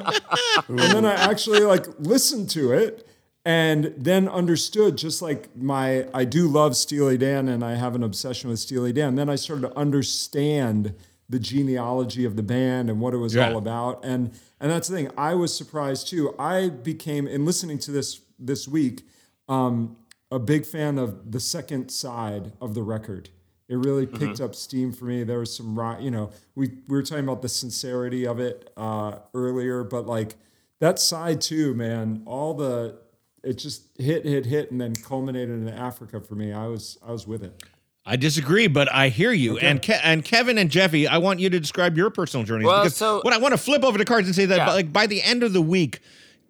and 0.67 0.77
then 0.79 1.05
I 1.05 1.13
actually 1.13 1.61
like 1.61 1.87
listened 1.97 2.49
to 2.51 2.71
it 2.73 3.07
and 3.45 3.93
then 3.97 4.29
understood 4.29 4.95
just 4.97 5.21
like 5.21 5.53
my 5.57 6.07
I 6.13 6.25
do 6.25 6.47
love 6.47 6.77
Steely 6.77 7.17
Dan 7.17 7.49
and 7.49 7.63
I 7.63 7.75
have 7.75 7.95
an 7.95 8.03
obsession 8.03 8.51
with 8.51 8.59
Steely 8.59 8.93
Dan. 8.93 9.15
Then 9.15 9.29
I 9.29 9.35
started 9.35 9.63
to 9.69 9.75
understand 9.77 10.93
the 11.29 11.39
genealogy 11.39 12.25
of 12.25 12.35
the 12.35 12.43
band 12.43 12.89
and 12.89 12.99
what 12.99 13.13
it 13.13 13.17
was 13.17 13.33
Yeah. 13.33 13.49
all 13.49 13.57
about. 13.57 14.03
And 14.03 14.31
and 14.59 14.71
that's 14.71 14.87
the 14.87 14.95
thing. 14.95 15.09
I 15.17 15.33
was 15.35 15.55
surprised 15.55 16.07
too. 16.07 16.35
I 16.37 16.69
became 16.69 17.27
in 17.27 17.45
listening 17.45 17.79
to 17.79 17.91
this 17.91 18.21
this 18.39 18.67
week 18.67 19.03
um, 19.49 19.95
a 20.31 20.39
big 20.39 20.65
fan 20.65 20.97
of 20.97 21.31
the 21.31 21.39
second 21.39 21.89
side 21.89 22.53
of 22.61 22.73
the 22.73 22.81
record. 22.83 23.29
It 23.69 23.77
really 23.77 24.05
picked 24.05 24.41
up 24.41 24.53
steam 24.55 24.91
for 24.91 25.05
me. 25.05 25.23
There 25.23 25.39
was 25.39 25.55
some, 25.55 25.79
you 25.99 26.11
know, 26.11 26.31
we, 26.55 26.67
we 26.87 26.97
were 26.97 27.01
talking 27.03 27.23
about 27.23 27.41
the 27.41 27.49
sincerity 27.49 28.25
of 28.27 28.39
it 28.39 28.69
uh, 28.77 29.19
earlier, 29.33 29.83
but 29.83 30.05
like 30.05 30.35
that 30.79 30.99
side 30.99 31.39
too, 31.41 31.73
man, 31.73 32.23
all 32.25 32.53
the, 32.53 32.99
it 33.43 33.53
just 33.53 33.87
hit, 33.97 34.25
hit, 34.25 34.45
hit, 34.45 34.69
and 34.71 34.81
then 34.81 34.93
culminated 34.95 35.49
in 35.61 35.69
Africa 35.69 36.19
for 36.19 36.35
me. 36.35 36.51
I 36.51 36.67
was, 36.67 36.97
I 37.05 37.11
was 37.11 37.25
with 37.25 37.41
it. 37.43 37.63
I 38.05 38.17
disagree, 38.17 38.67
but 38.67 38.91
I 38.91 39.09
hear 39.09 39.31
you. 39.31 39.57
And 39.57 39.81
Ke- 39.81 40.03
and 40.03 40.25
Kevin 40.25 40.57
and 40.57 40.69
Jeffy, 40.69 41.07
I 41.07 41.19
want 41.19 41.39
you 41.39 41.49
to 41.49 41.59
describe 41.59 41.95
your 41.97 42.09
personal 42.09 42.45
journeys 42.45 42.65
Well, 42.67 42.83
because 42.83 42.97
so- 42.97 43.21
what 43.21 43.33
I 43.33 43.37
want 43.37 43.53
to 43.53 43.57
flip 43.57 43.83
over 43.83 43.97
the 43.97 44.03
cards 44.05 44.27
and 44.27 44.35
say 44.35 44.45
that 44.45 44.57
Yeah. 44.57 44.65
by, 44.65 44.73
like 44.73 44.91
by 44.93 45.07
the 45.07 45.21
end 45.23 45.41
of 45.43 45.53
the 45.53 45.61
week, 45.61 45.99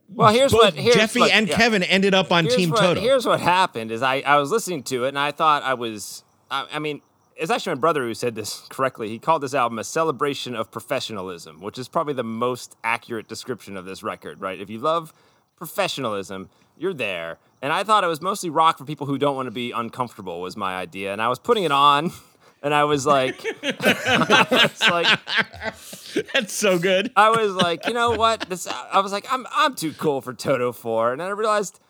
Well, 0.09 0.33
here's 0.33 0.51
both 0.51 0.61
what 0.61 0.73
here's 0.73 0.95
Jeffy 0.95 1.19
what- 1.19 1.31
and 1.31 1.47
yeah. 1.47 1.55
Kevin 1.55 1.83
ended 1.83 2.15
up 2.15 2.31
on 2.31 2.45
here's 2.45 2.55
Team 2.55 2.69
what, 2.71 2.79
Toto. 2.79 3.01
Here's 3.01 3.25
what 3.25 3.39
happened: 3.39 3.91
is 3.91 4.01
I, 4.01 4.21
I 4.21 4.37
was 4.37 4.49
listening 4.51 4.81
to 4.83 5.05
it 5.05 5.09
and 5.09 5.19
I 5.19 5.31
thought 5.31 5.61
I 5.63 5.75
was. 5.75 6.23
I, 6.49 6.65
I 6.73 6.79
mean, 6.79 7.01
it's 7.35 7.51
actually 7.51 7.75
my 7.75 7.79
brother 7.81 8.01
who 8.03 8.15
said 8.15 8.33
this 8.33 8.61
correctly. 8.69 9.09
He 9.09 9.19
called 9.19 9.43
this 9.43 9.53
album 9.53 9.77
a 9.77 9.83
celebration 9.83 10.55
of 10.55 10.71
professionalism, 10.71 11.61
which 11.61 11.77
is 11.77 11.87
probably 11.87 12.15
the 12.15 12.23
most 12.23 12.75
accurate 12.83 13.27
description 13.27 13.77
of 13.77 13.85
this 13.85 14.01
record. 14.01 14.41
Right? 14.41 14.59
If 14.59 14.71
you 14.71 14.79
love 14.79 15.13
professionalism, 15.55 16.49
you're 16.77 16.93
there. 16.95 17.37
And 17.63 17.71
I 17.71 17.85
thought 17.85 18.03
it 18.03 18.07
was 18.07 18.21
mostly 18.21 18.49
rock 18.49 18.77
for 18.77 18.83
people 18.83 19.07
who 19.07 19.17
don't 19.17 19.37
want 19.37 19.47
to 19.47 19.51
be 19.51 19.71
uncomfortable. 19.71 20.41
Was 20.41 20.57
my 20.57 20.75
idea, 20.75 21.13
and 21.13 21.21
I 21.21 21.29
was 21.29 21.39
putting 21.39 21.63
it 21.63 21.71
on. 21.71 22.11
And 22.65 22.73
I 22.73 22.85
was 22.85 23.05
like, 23.05 23.41
it's 23.61 24.89
like 24.89 25.19
That's 26.33 26.53
so 26.53 26.79
good. 26.79 27.11
I 27.13 27.29
was 27.29 27.51
like, 27.51 27.85
you 27.87 27.93
know 27.93 28.11
what? 28.11 28.39
This 28.47 28.67
I 28.67 29.01
was 29.01 29.11
like, 29.11 29.25
I'm 29.29 29.45
I'm 29.53 29.75
too 29.75 29.91
cool 29.91 30.21
for 30.21 30.33
Toto 30.33 30.71
4. 30.71 31.11
And 31.11 31.19
then 31.19 31.27
I 31.27 31.31
realized 31.31 31.81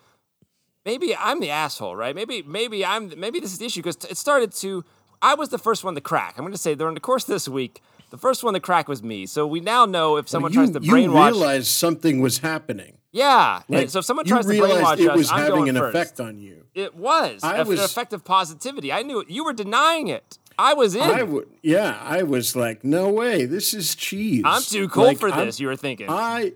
maybe 0.83 1.15
I'm 1.15 1.39
the 1.41 1.51
asshole, 1.51 1.95
right? 1.95 2.15
Maybe 2.15 2.41
maybe 2.41 2.83
I'm 2.83 3.13
maybe 3.19 3.39
this 3.39 3.53
is 3.53 3.59
the 3.59 3.65
issue 3.65 3.81
because 3.83 3.97
it 4.09 4.17
started 4.17 4.51
to 4.53 4.83
I 5.21 5.35
was 5.35 5.49
the 5.49 5.59
first 5.59 5.83
one 5.83 5.93
to 5.93 6.01
crack. 6.01 6.39
I'm 6.39 6.43
going 6.43 6.53
to 6.53 6.57
say 6.57 6.73
during 6.73 6.95
the 6.95 6.99
course 6.99 7.23
of 7.25 7.27
this 7.27 7.47
week, 7.47 7.81
the 8.09 8.17
first 8.17 8.43
one 8.43 8.55
to 8.55 8.59
crack 8.59 8.87
was 8.87 9.03
me. 9.03 9.27
So 9.27 9.45
we 9.45 9.59
now 9.59 9.85
know 9.85 10.17
if 10.17 10.27
someone 10.27 10.53
you, 10.53 10.57
tries 10.57 10.71
to 10.71 10.79
brainwash, 10.79 10.85
you 10.85 11.09
brainwash 11.09 11.31
realized 11.31 11.67
something 11.67 12.19
was 12.19 12.39
happening. 12.39 12.97
Yeah. 13.13 13.61
Like, 13.69 13.89
so 13.89 13.99
if 13.99 14.05
someone 14.05 14.25
tries 14.25 14.45
to 14.47 14.51
realized 14.51 14.99
brainwash 14.99 14.99
it 14.99 15.09
us, 15.11 15.17
was 15.17 15.31
I'm 15.31 15.37
having 15.39 15.55
going 15.55 15.69
an 15.69 15.75
first. 15.77 15.95
effect 15.95 16.19
on 16.19 16.39
you. 16.39 16.65
It 16.75 16.95
was. 16.95 17.41
I 17.43 17.59
Eff- 17.59 17.67
was- 17.67 17.79
effective 17.79 18.25
positivity. 18.25 18.91
I 18.91 19.03
knew 19.03 19.19
it. 19.21 19.29
You 19.29 19.45
were 19.45 19.53
denying 19.53 20.07
it. 20.09 20.39
I 20.59 20.73
was 20.73 20.93
in. 20.95 21.01
I 21.01 21.23
would, 21.23 21.47
yeah, 21.61 21.97
I 22.03 22.23
was 22.23 22.55
like, 22.55 22.83
no 22.83 23.09
way, 23.09 23.45
this 23.45 23.73
is 23.73 23.95
cheese. 23.95 24.43
I'm 24.45 24.61
too 24.61 24.87
cool 24.89 25.05
Like, 25.05 25.19
for 25.19 25.29
I'm- 25.29 25.45
this, 25.45 25.59
you 25.59 25.67
were 25.67 25.75
thinking. 25.75 26.07
I, 26.09 26.53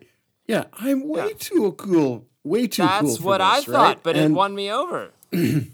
yeah, 0.48 0.66
I'm 0.74 1.08
way 1.08 1.28
Yeah. 1.30 1.34
too 1.40 1.72
cool, 1.78 2.26
way 2.44 2.68
too 2.68 2.82
cool. 2.88 2.90
That's 3.08 3.18
for 3.18 3.24
what 3.24 3.42
I 3.42 3.56
this, 3.58 3.66
thought, 3.66 3.74
right? 3.74 4.04
but 4.04 4.16
it 4.18 4.30
won 4.32 4.54
me 4.54 4.72
over. 4.72 5.12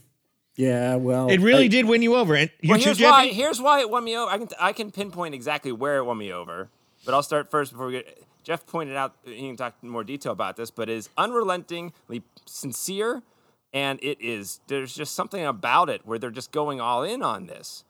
Yeah, 0.56 0.98
well, 0.98 1.30
It 1.30 1.40
really 1.40 1.66
I- 1.66 1.68
did 1.68 1.86
win 1.86 2.04
you 2.04 2.14
over. 2.16 2.36
And 2.36 2.52
you 2.62 2.70
Well, 2.70 2.78
too, 2.80 2.86
here's 2.86 3.02
why. 3.02 3.28
Here's 3.30 3.60
why 3.60 3.80
it 3.80 3.90
won 3.90 4.04
me 4.04 4.16
over. 4.16 4.32
I 4.32 4.38
can 4.38 4.48
I 4.60 4.72
can 4.74 4.92
pinpoint 4.92 5.34
exactly 5.34 5.72
where 5.72 5.98
it 5.98 6.04
won 6.04 6.18
me 6.20 6.32
over. 6.32 6.70
But 7.06 7.16
I'll 7.16 7.24
start 7.24 7.50
first 7.50 7.72
before 7.72 7.88
we 7.88 7.94
get. 7.94 8.24
Jeff 8.44 8.66
pointed 8.66 8.96
out. 8.96 9.16
He 9.24 9.48
can 9.48 9.56
talk 9.56 9.76
in 9.82 9.90
more 9.90 10.04
detail 10.04 10.32
about 10.32 10.56
this, 10.58 10.70
but 10.72 10.90
is 10.90 11.10
unrelentingly 11.18 12.24
sincere, 12.46 13.24
and 13.74 14.00
it 14.04 14.20
is. 14.22 14.60
There's 14.68 14.94
just 14.94 15.16
something 15.16 15.46
about 15.46 15.90
it 15.90 16.06
where 16.06 16.20
they're 16.20 16.30
just 16.32 16.52
going 16.52 16.80
all 16.82 17.04
in 17.04 17.22
on 17.24 17.48
this. 17.48 17.84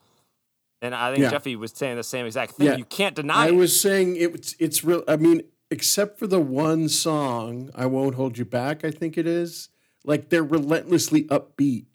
And 0.81 0.93
I 0.93 1.11
think 1.11 1.23
Yeah. 1.23 1.31
Jeffy 1.31 1.55
was 1.55 1.71
saying 1.71 1.95
the 1.95 2.03
same 2.03 2.25
exact 2.25 2.53
thing. 2.53 2.67
Yeah. 2.67 2.75
You 2.75 2.85
can't 2.85 3.15
deny 3.15 3.45
I 3.45 3.47
it. 3.47 3.55
was 3.55 3.79
saying 3.79 4.15
it's 4.17 4.55
it's 4.59 4.83
real. 4.83 5.03
I 5.07 5.15
mean, 5.15 5.43
except 5.71 6.19
for 6.19 6.27
the 6.27 6.41
one 6.41 6.89
song, 6.89 7.71
"I 7.73 7.85
Won't 7.85 8.15
Hold 8.15 8.37
You 8.37 8.45
Back," 8.45 8.83
I 8.83 8.91
think 8.91 9.17
it 9.17 9.25
is. 9.25 9.69
Like 10.05 10.29
they're 10.29 10.43
relentlessly 10.43 11.23
upbeat, 11.25 11.85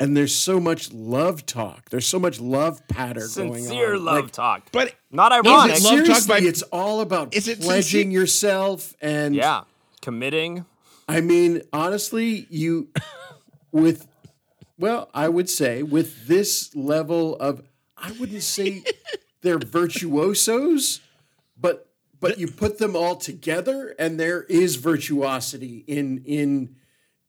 and 0.00 0.16
there's 0.16 0.34
so 0.34 0.58
much 0.58 0.92
love 0.92 1.46
talk. 1.46 1.90
There's 1.90 2.06
so 2.06 2.18
much 2.18 2.40
love 2.40 2.86
patter 2.88 3.28
going 3.36 3.50
on. 3.50 3.58
sincere 3.60 3.98
love 3.98 4.24
Like, 4.24 4.32
talk, 4.32 4.62
But 4.72 4.94
not 5.12 5.30
is 5.32 5.38
it 5.38 5.46
ironic. 5.46 5.74
love 5.74 5.82
talk 5.82 5.90
Seriously, 6.06 6.40
by- 6.40 6.46
it's 6.46 6.62
all 6.62 7.00
about 7.02 7.34
Is 7.34 7.46
it 7.46 7.60
pledging 7.60 7.82
sincere? 8.06 8.20
yourself 8.20 8.94
and 9.00 9.34
yeah, 9.36 9.62
committing. 10.02 10.64
I 11.06 11.20
mean, 11.20 11.62
honestly, 11.72 12.46
you 12.50 12.88
with 13.72 14.08
well, 14.78 15.10
I 15.12 15.28
would 15.28 15.50
say 15.50 15.82
with 15.82 16.26
this 16.26 16.74
level 16.74 17.36
of 17.36 17.62
I 17.96 18.12
wouldn't 18.12 18.42
say 18.42 18.82
they're 19.42 19.58
virtuosos, 19.58 21.00
but 21.60 21.86
but 22.20 22.38
you 22.38 22.48
put 22.48 22.78
them 22.78 22.94
all 22.96 23.16
together 23.16 23.94
and 23.98 24.18
there 24.20 24.42
is 24.44 24.76
virtuosity 24.76 25.84
in 25.86 26.22
in 26.24 26.76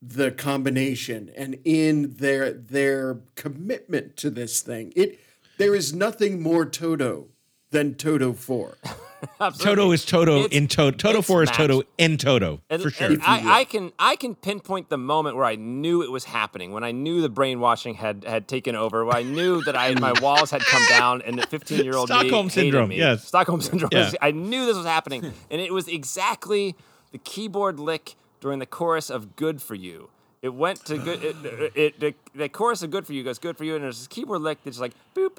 the 0.01 0.31
combination 0.31 1.29
and 1.37 1.59
in 1.63 2.15
their 2.15 2.51
their 2.51 3.19
commitment 3.35 4.17
to 4.17 4.29
this 4.29 4.61
thing. 4.61 4.91
It 4.95 5.19
there 5.57 5.75
is 5.75 5.93
nothing 5.93 6.41
more 6.41 6.65
Toto 6.65 7.27
than 7.69 7.93
Toto 7.95 8.33
4. 8.33 8.77
Toto 9.59 9.91
is 9.91 10.03
Toto 10.03 10.39
It's- 10.45 10.57
in 10.57 10.67
Toto. 10.67 10.97
Toto 10.97 11.19
it's 11.19 11.27
4 11.27 11.43
is. 11.43 11.51
Toto 11.51 11.83
in 11.99 12.17
Toto, 12.17 12.59
And, 12.69 12.81
for 12.81 12.89
sure. 12.89 13.11
and 13.11 13.21
I, 13.21 13.59
I 13.59 13.63
can 13.65 13.91
I 13.99 14.15
can 14.15 14.33
pinpoint 14.33 14.89
the 14.89 14.97
moment 14.97 15.35
where 15.35 15.45
I 15.45 15.55
knew 15.55 16.01
it 16.01 16.09
was 16.11 16.23
happening, 16.25 16.71
when 16.71 16.83
I 16.83 16.91
knew 16.91 17.21
the 17.21 17.29
brainwashing 17.29 17.93
had 17.95 18.23
had 18.25 18.47
taken 18.47 18.75
over, 18.75 19.05
when 19.05 19.15
I 19.15 19.21
knew 19.21 19.61
that 19.63 19.75
I 19.77 19.93
my 19.99 20.13
walls 20.21 20.49
had 20.49 20.61
come 20.61 20.83
down, 20.89 21.21
and 21.21 21.37
the 21.37 21.45
15 21.45 21.83
year 21.85 21.95
old 21.95 22.09
Stockholm 22.09 22.49
syndrome, 22.49 22.89
Me. 22.89 22.97
yes. 22.97 23.27
Stockholm 23.27 23.61
syndrome. 23.61 23.89
Yeah. 23.93 24.11
I 24.21 24.31
knew 24.31 24.65
this 24.65 24.75
was 24.77 24.87
happening, 24.87 25.31
and 25.51 25.61
it 25.61 25.71
was 25.71 25.87
exactly 25.87 26.75
the 27.11 27.19
keyboard 27.19 27.79
lick 27.79 28.15
during 28.41 28.59
the 28.59 28.65
chorus 28.65 29.09
of 29.09 29.35
"Good 29.37 29.61
for 29.61 29.75
You." 29.75 30.09
It 30.41 30.53
went 30.53 30.83
to 30.85 30.97
good. 30.97 31.23
It, 31.23 31.35
it, 31.45 31.71
it- 31.75 31.99
the, 31.99 32.13
the 32.35 32.49
chorus 32.49 32.81
of 32.83 32.89
"Good 32.91 33.05
for 33.07 33.13
You" 33.13 33.23
goes 33.23 33.39
"Good 33.39 33.57
for 33.57 33.63
You," 33.63 33.75
and 33.75 33.83
there's 33.83 33.99
this 33.99 34.07
keyboard 34.07 34.41
lick 34.41 34.57
that's 34.65 34.79
like 34.79 34.91
boop. 35.15 35.29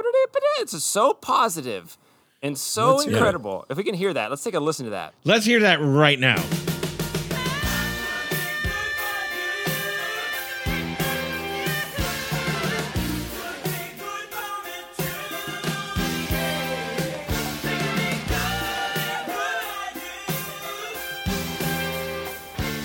It's 0.61 0.73
just 0.73 0.87
so 0.89 1.13
positive 1.13 1.99
and 2.43 2.57
so 2.57 2.95
Let's 2.97 3.07
incredible. 3.09 3.67
If 3.69 3.77
we 3.77 3.85
can 3.85 3.95
hear 3.95 4.15
that, 4.15 4.31
let's 4.31 4.43
take 4.45 4.55
a 4.55 4.61
listen 4.61 4.85
to 4.87 4.91
that. 4.91 5.13
Let's 5.25 5.45
hear 5.45 5.61
that 5.61 5.81
right 5.81 6.19
now. 6.19 6.43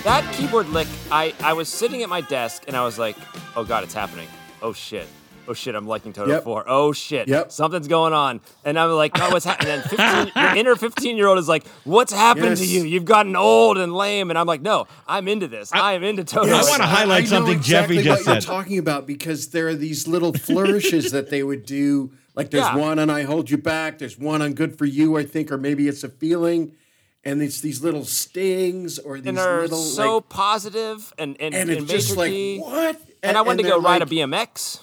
That 0.08 0.24
keyboard 0.32 0.70
lick, 0.70 0.88
I, 1.12 1.34
I 1.40 1.52
was 1.52 1.68
sitting 1.68 2.02
at 2.02 2.08
my 2.08 2.22
desk 2.22 2.64
and 2.66 2.74
I 2.74 2.82
was 2.82 2.98
like, 2.98 3.14
oh 3.54 3.62
God, 3.62 3.84
it's 3.84 3.92
happening. 3.92 4.26
Oh 4.62 4.72
shit. 4.72 5.06
Oh 5.46 5.52
shit, 5.52 5.74
I'm 5.74 5.86
liking 5.86 6.14
Toto 6.14 6.30
Yep. 6.30 6.44
4. 6.44 6.64
Oh 6.66 6.92
shit. 6.92 7.28
Yep. 7.28 7.52
Something's 7.52 7.88
going 7.88 8.14
on. 8.14 8.40
And 8.64 8.78
I'm 8.78 8.90
like, 8.92 9.12
oh, 9.20 9.28
what's 9.30 9.44
happening? 9.44 9.72
And 9.74 9.82
15, 9.82 10.32
your 10.42 10.56
inner 10.56 10.76
15 10.76 11.18
year 11.18 11.26
old 11.26 11.38
is 11.38 11.46
like, 11.46 11.66
what's 11.84 12.10
happened 12.10 12.56
to 12.56 12.64
you? 12.64 12.84
You've 12.84 13.04
gotten 13.04 13.36
old 13.36 13.76
and 13.76 13.92
lame. 13.92 14.30
And 14.30 14.38
I'm 14.38 14.46
like, 14.46 14.62
no, 14.62 14.86
I'm 15.06 15.28
into 15.28 15.46
this. 15.46 15.70
I, 15.74 15.92
am 15.92 16.02
into 16.02 16.24
Toto. 16.24 16.52
I 16.54 16.62
wanna 16.62 16.86
highlight 16.86 17.18
I 17.18 17.20
know 17.24 17.26
something 17.26 17.58
exactly 17.58 17.96
Jeffy 17.96 18.08
just 18.08 18.26
what 18.26 18.32
you're 18.32 18.40
talking 18.40 18.78
about 18.78 19.06
because 19.06 19.48
there 19.48 19.68
are 19.68 19.74
these 19.74 20.08
little 20.08 20.32
flourishes 20.32 21.12
that 21.12 21.28
they 21.28 21.42
would 21.42 21.66
do. 21.66 22.12
Like 22.34 22.50
there's 22.50 22.64
Yeah. 22.64 22.76
one 22.76 22.98
on 22.98 23.10
"I 23.10 23.24
Hold 23.24 23.50
You 23.50 23.58
Back." 23.58 23.98
There's 23.98 24.18
one 24.18 24.40
on 24.40 24.54
"Good 24.54 24.78
for 24.78 24.86
You," 24.86 25.18
I 25.18 25.24
think, 25.24 25.52
or 25.52 25.58
maybe 25.58 25.86
it's 25.86 26.02
a 26.02 26.08
feeling. 26.08 26.72
And 27.24 27.42
it's 27.42 27.60
these 27.60 27.82
little 27.82 28.04
stings 28.04 28.98
or 28.98 29.16
these 29.16 29.26
and 29.26 29.36
they're 29.36 29.62
little 29.62 29.78
so 29.78 30.16
like, 30.16 30.28
positive 30.28 31.12
and, 31.18 31.36
and, 31.40 31.54
and 31.54 31.68
and 31.70 31.80
it's 31.80 31.90
just 31.90 32.16
like 32.16 32.30
key. 32.30 32.58
what? 32.58 33.00
And, 33.22 33.36
I 33.36 33.42
wanted 33.42 33.62
to 33.64 33.68
go 33.68 33.80
they're 33.80 33.80
ride 33.80 34.02
a 34.02 34.06
BMX. 34.06 34.80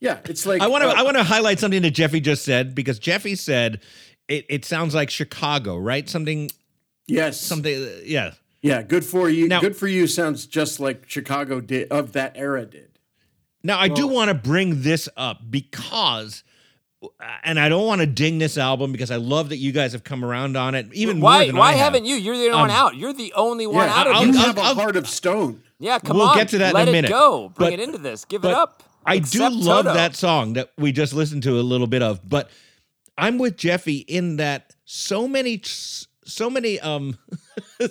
Yeah, 0.00 0.18
it's 0.24 0.46
like 0.46 0.62
I 0.62 0.68
want 0.68 0.84
to 0.84 0.90
uh, 0.90 0.94
I 0.94 1.02
want 1.02 1.16
to 1.16 1.24
highlight 1.24 1.58
something 1.58 1.82
that 1.82 1.90
Jeffy 1.90 2.20
just 2.20 2.44
said 2.44 2.74
because 2.74 2.98
Jeffy 2.98 3.34
said 3.34 3.80
it, 4.28 4.46
it 4.48 4.64
sounds 4.64 4.94
like 4.94 5.10
Chicago, 5.10 5.76
right? 5.76 6.08
Something 6.08 6.50
yes, 7.06 7.40
something 7.40 7.82
uh, 7.82 7.88
yeah. 8.04 8.32
Yeah, 8.62 8.82
good 8.82 9.04
for 9.04 9.28
you. 9.28 9.48
Now- 9.48 9.60
good 9.60 9.76
for 9.76 9.86
you 9.86 10.06
sounds 10.06 10.46
just 10.46 10.80
like 10.80 11.08
Chicago 11.08 11.60
did 11.60 11.90
of 11.90 12.12
that 12.12 12.32
era 12.34 12.64
did. 12.64 12.98
Now 13.62 13.78
I 13.78 13.88
do 13.88 14.06
want 14.06 14.28
to 14.28 14.34
bring 14.34 14.82
this 14.82 15.08
up 15.16 15.40
because 15.50 16.44
and 17.42 17.58
I 17.58 17.68
don't 17.68 17.86
want 17.86 18.00
to 18.00 18.06
ding 18.06 18.38
this 18.38 18.56
album 18.58 18.92
because 18.92 19.10
I 19.10 19.16
love 19.16 19.48
that 19.50 19.56
you 19.56 19.72
guys 19.72 19.92
have 19.92 20.04
come 20.04 20.24
around 20.24 20.56
on 20.56 20.74
it 20.74 20.86
even 20.92 21.18
more 21.20 21.24
Why, 21.30 21.46
than 21.46 21.56
why 21.56 21.68
I 21.68 21.72
have. 21.72 21.92
haven't 21.94 22.04
you? 22.06 22.16
You're 22.16 22.36
the 22.36 22.46
only 22.50 22.56
one 22.58 22.70
Um, 22.70 22.76
out. 22.76 22.96
You're 22.96 23.12
the 23.12 23.32
only 23.34 23.66
one 23.66 23.86
Yeah, 23.88 23.94
out 23.94 24.06
of 24.06 24.14
I'll- 24.16 24.26
you. 24.26 24.32
I'll- 24.38 24.46
have 24.46 24.58
a 24.58 24.60
I'll- 24.62 24.74
heart 24.74 24.96
of 24.96 25.08
stone. 25.08 25.62
Yeah, 25.80 25.98
come 25.98 26.16
We'll 26.16 26.28
on. 26.28 26.36
get 26.36 26.48
to 26.50 26.58
that 26.58 26.68
in 26.70 26.74
Let 26.74 26.88
a 26.88 26.92
minute. 26.92 27.10
it 27.10 27.12
go. 27.12 27.50
Bring 27.54 27.70
But- 27.70 27.72
it 27.74 27.80
into 27.82 27.98
this. 27.98 28.24
Give 28.24 28.44
it 28.44 28.52
up. 28.52 28.82
I 29.06 29.18
do 29.18 29.40
love 29.50 29.84
Toto. 29.84 29.94
that 29.94 30.16
song 30.16 30.54
that 30.54 30.70
we 30.78 30.90
just 30.92 31.12
listened 31.12 31.42
to 31.42 31.58
a 31.58 31.62
little 31.62 31.86
bit 31.86 32.00
of, 32.02 32.26
but 32.28 32.48
I'm 33.18 33.36
with 33.38 33.56
Jeffy 33.58 33.98
in 33.98 34.36
that 34.36 34.74
so 34.86 35.28
many, 35.28 35.60
so 36.24 36.48
many. 36.48 36.80
Um, 36.80 37.18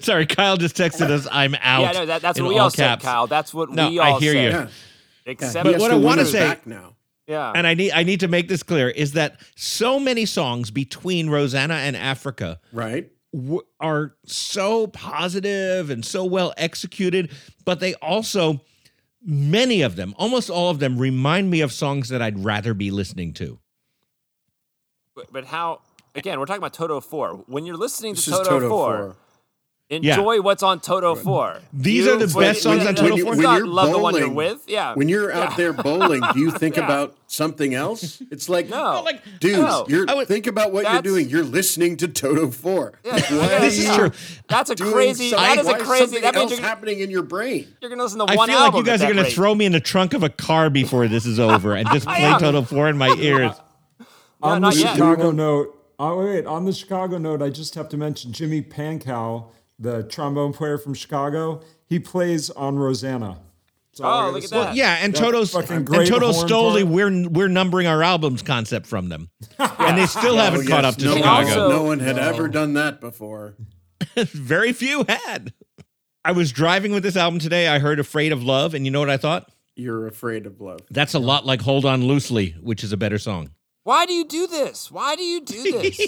sorry, 0.00 0.26
Kyle 0.26 0.56
just 0.56 0.76
texted 0.76 1.10
us. 1.10 1.26
I'm 1.30 1.54
out. 1.56 1.82
Yeah, 1.82 1.92
no, 1.92 2.06
that, 2.06 2.22
that's 2.22 2.40
what 2.40 2.48
we 2.48 2.54
all, 2.56 2.64
all 2.64 2.70
said. 2.70 3.00
Kyle. 3.00 3.26
That's 3.26 3.52
what 3.52 3.70
No, 3.70 3.88
we 3.88 3.98
I 3.98 4.10
all 4.10 4.20
hear 4.20 4.32
said. 4.32 4.44
you. 4.44 4.50
Yeah. 4.50 4.66
Except, 5.26 5.66
He 5.66 5.72
has 5.72 5.80
what 5.82 5.90
I 5.90 5.96
wanna 5.96 6.24
say- 6.24 6.40
back 6.40 6.66
now. 6.66 6.96
yeah. 7.26 7.52
And 7.54 7.66
I 7.66 7.74
need 7.74 7.92
I 7.92 8.02
need 8.02 8.20
to 8.20 8.28
make 8.28 8.48
this 8.48 8.62
clear 8.62 8.88
is 8.88 9.12
that 9.12 9.40
so 9.56 9.98
many 10.00 10.26
songs 10.26 10.70
between 10.70 11.28
Rosanna 11.30 11.74
and 11.74 11.96
Africa 11.96 12.60
Right? 12.72 13.10
w- 13.34 13.62
are 13.78 14.14
so 14.26 14.86
positive 14.88 15.90
and 15.90 16.04
so 16.04 16.24
well 16.24 16.52
executed, 16.56 17.30
but 17.64 17.80
they 17.80 17.94
also 17.96 18.60
many 19.22 19.82
of 19.82 19.96
them, 19.96 20.14
almost 20.16 20.48
all 20.48 20.70
of 20.70 20.78
them 20.78 20.96
remind 20.98 21.50
me 21.50 21.60
of 21.60 21.72
songs 21.72 22.08
that 22.08 22.22
I'd 22.22 22.42
rather 22.42 22.72
be 22.72 22.90
listening 22.90 23.34
to. 23.34 23.58
but, 25.14 25.30
but 25.32 25.44
how? 25.44 25.82
Again, 26.14 26.40
we're 26.40 26.46
talking 26.46 26.58
about 26.62 26.72
Toto 26.74 27.00
Four. 27.00 27.44
When 27.46 27.66
you're 27.66 27.76
listening 27.76 28.14
This 28.14 28.24
to 28.24 28.30
Toto, 28.32 28.44
Toto 28.50 28.68
4, 28.68 28.96
4. 28.98 29.16
Enjoy 29.90 30.40
what's 30.40 30.62
on 30.62 30.80
Toto 30.80 31.14
Four. 31.14 31.58
These 31.72 32.06
You- 32.06 32.12
are 32.12 32.16
the 32.16 32.32
when- 32.32 32.46
best 32.46 32.62
songs 32.62 32.78
when- 32.78 32.88
on 32.88 32.94
Toto 32.94 33.08
4? 33.10 33.18
It's 33.18 33.24
When 33.26 33.40
not 33.40 33.58
you're 33.58 33.66
love 33.66 33.90
the 33.90 33.98
one 33.98 34.14
you're 34.14 34.22
bowling- 34.28 34.34
with. 34.36 34.62
Yeah. 34.68 34.94
When 34.94 35.08
you're 35.08 35.32
out 35.32 35.50
Yeah. 35.50 35.56
there 35.56 35.72
bowling, 35.72 36.22
do 36.32 36.38
you 36.40 36.50
think 36.62 36.76
Yeah. 36.76 36.84
about 36.84 37.14
something 37.26 37.74
else? 37.74 38.22
It's 38.30 38.48
like, 38.48 38.68
No. 38.70 39.02
like, 39.04 39.20
dude, 39.40 39.58
no. 39.58 39.84
you're 39.88 40.06
would- 40.06 40.28
think 40.28 40.46
about 40.46 40.72
what 40.72 40.90
you're 40.90 41.02
doing. 41.02 41.28
You're 41.28 41.42
listening 41.44 41.96
to 41.98 42.08
Toto 42.08 42.50
4. 42.50 42.92
Yeah, 43.04 43.12
Why 43.12 43.18
yeah, 43.30 43.56
are 43.56 43.60
This 43.60 43.78
is 43.78 43.94
true. 43.96 44.10
That's 44.48 44.70
a 44.70 44.76
crazy. 44.76 45.30
something- 45.30 45.46
That 45.56 45.58
is 45.58 45.66
a 45.68 45.74
crazy. 45.84 46.04
something 46.04 46.22
That 46.22 46.34
means 46.34 46.52
else 46.52 46.60
you're, 46.60 46.68
happening 46.68 47.00
in 47.00 47.10
your 47.10 47.22
brain. 47.22 47.66
you're 47.80 47.90
gonna 47.90 48.02
listen 48.02 48.18
to 48.20 48.24
one. 48.26 48.32
I 48.32 48.36
one 48.36 48.48
feel 48.48 48.60
like 48.60 48.74
you 48.74 48.84
guys 48.84 49.02
are 49.02 49.06
going 49.06 49.16
to 49.16 49.22
rate. 49.24 49.32
throw 49.32 49.54
me 49.54 49.64
in 49.66 49.72
the 49.72 49.80
trunk 49.80 50.14
of 50.14 50.22
a 50.22 50.28
car 50.28 50.70
before 50.70 51.08
this 51.08 51.26
is 51.26 51.38
over 51.40 51.74
and 51.74 51.88
just 51.90 52.06
play 52.06 52.32
Toto 52.38 52.62
4 52.62 52.88
in 52.88 52.96
my 52.96 53.14
ears. 53.18 53.52
on 54.42 54.62
the. 54.62 54.70
Chicago 54.70 55.30
note, 55.32 55.76
oh 55.98 56.24
wait, 56.24 56.46
on 56.46 56.64
the 56.64 56.72
Chicago 56.72 57.18
note, 57.18 57.42
I 57.42 57.50
just 57.50 57.74
have 57.74 57.88
to 57.90 57.96
mention 57.96 58.32
Jimmy 58.32 58.62
Pankow, 58.62 59.46
the 59.80 60.04
trombone 60.04 60.52
player 60.52 60.78
from 60.78 60.94
Chicago. 60.94 61.62
He 61.86 61.98
plays 61.98 62.50
on 62.50 62.78
Rosanna. 62.78 63.38
That's 63.92 64.00
all 64.02 64.12
I 64.12 64.28
Oh, 64.28 64.30
look 64.30 64.44
at 64.44 64.50
say. 64.50 64.56
that. 64.56 64.76
Yeah, 64.76 64.98
and 65.00 65.12
That 65.12 65.18
Toto's 65.18 65.50
fucking 65.50 65.76
and 65.78 65.86
great 65.86 66.06
Toto 66.08 66.30
horn 66.32 66.46
stole 66.46 66.72
the 66.74 66.84
we're 66.84 67.28
we're 67.28 67.48
numbering 67.48 67.88
our 67.88 68.02
albums 68.04 68.42
concept 68.42 68.86
from 68.86 69.08
them, 69.08 69.30
and 69.58 69.98
they 69.98 70.06
still 70.06 70.36
haven't 70.36 70.66
Oh, 70.66 70.68
caught 70.70 70.84
up 70.84 70.94
to 70.96 71.04
no, 71.06 71.16
Chicago. 71.16 71.48
also- 71.48 71.68
no 71.70 71.82
one 71.82 71.98
had 71.98 72.16
ever 72.18 72.46
done 72.46 72.74
that 72.74 73.00
before. 73.00 73.56
Very 74.16 74.72
few 74.72 75.04
had. 75.08 75.52
I 76.24 76.32
was 76.32 76.52
driving 76.52 76.92
with 76.92 77.02
this 77.02 77.16
album 77.16 77.40
today. 77.40 77.66
I 77.66 77.78
heard 77.80 77.98
"Afraid 77.98 78.30
of 78.32 78.44
Love," 78.44 78.74
and 78.74 78.84
you 78.84 78.90
know 78.92 79.00
what 79.00 79.10
I 79.10 79.16
thought? 79.16 79.50
You're 79.74 80.06
afraid 80.06 80.44
of 80.46 80.60
love. 80.60 80.80
That's 80.90 81.14
a 81.14 81.18
lot 81.18 81.44
like 81.46 81.62
"Hold 81.62 81.84
On 81.84 82.04
Loosely," 82.04 82.50
which 82.60 82.84
is 82.84 82.92
a 82.92 82.96
better 82.96 83.18
song. 83.18 83.50
Why 83.82 84.04
do 84.04 84.12
you 84.12 84.26
do 84.26 84.46
this? 84.46 84.90
Why 84.90 85.16
do 85.16 85.22
you 85.22 85.40
do 85.40 85.62
this? 85.80 85.98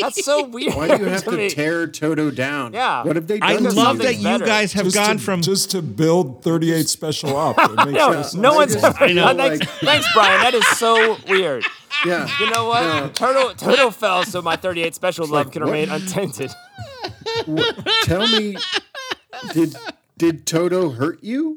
That's 0.00 0.24
so 0.24 0.44
weird. 0.46 0.74
Why 0.76 0.88
do 0.96 1.02
you 1.04 1.08
have 1.10 1.22
to 1.24 1.30
to 1.36 1.50
tear 1.50 1.86
Toto 1.86 2.30
down? 2.30 2.72
Yeah. 2.72 3.04
What 3.04 3.16
have 3.16 3.26
they 3.26 3.38
done? 3.38 3.48
I 3.50 3.52
to 3.56 3.58
Because 3.58 3.76
love 3.76 3.96
you? 3.98 4.02
that 4.04 4.16
you 4.16 4.24
better. 4.24 4.46
guys 4.46 4.72
have 4.72 4.84
Just 4.84 4.96
gone 4.96 5.18
to, 5.18 5.22
from 5.22 5.42
just 5.42 5.70
to 5.72 5.82
build 5.82 6.42
38 6.42 6.88
special 6.88 7.36
up. 7.36 7.56
No, 7.76 7.84
no 7.84 8.12
sense. 8.22 8.34
no 8.34 8.54
one's 8.54 8.72
just- 8.72 8.84
ever 8.84 9.04
I 9.04 9.12
know, 9.12 9.26
done 9.26 9.36
that. 9.36 9.58
like- 9.60 9.68
Thanks, 9.68 10.06
Brian. 10.14 10.40
That 10.40 10.54
is 10.54 10.66
so 10.78 11.18
weird. 11.28 11.64
Yeah. 12.06 12.26
You 12.40 12.50
know 12.50 12.64
what? 12.64 12.82
Yeah. 12.84 13.08
Turtle 13.12 13.54
Turtle 13.54 13.90
fell 13.90 14.24
so 14.24 14.40
my 14.40 14.56
38 14.56 14.94
special 14.94 15.26
love 15.26 15.46
like, 15.46 15.52
can 15.52 15.62
what? 15.62 15.72
remain 15.72 15.90
untainted. 15.90 16.50
What- 17.44 17.86
tell 18.04 18.26
me, 18.28 18.56
did 19.52 19.76
did 20.20 20.46
Toto 20.46 20.90
hurt 20.90 21.24
you? 21.24 21.56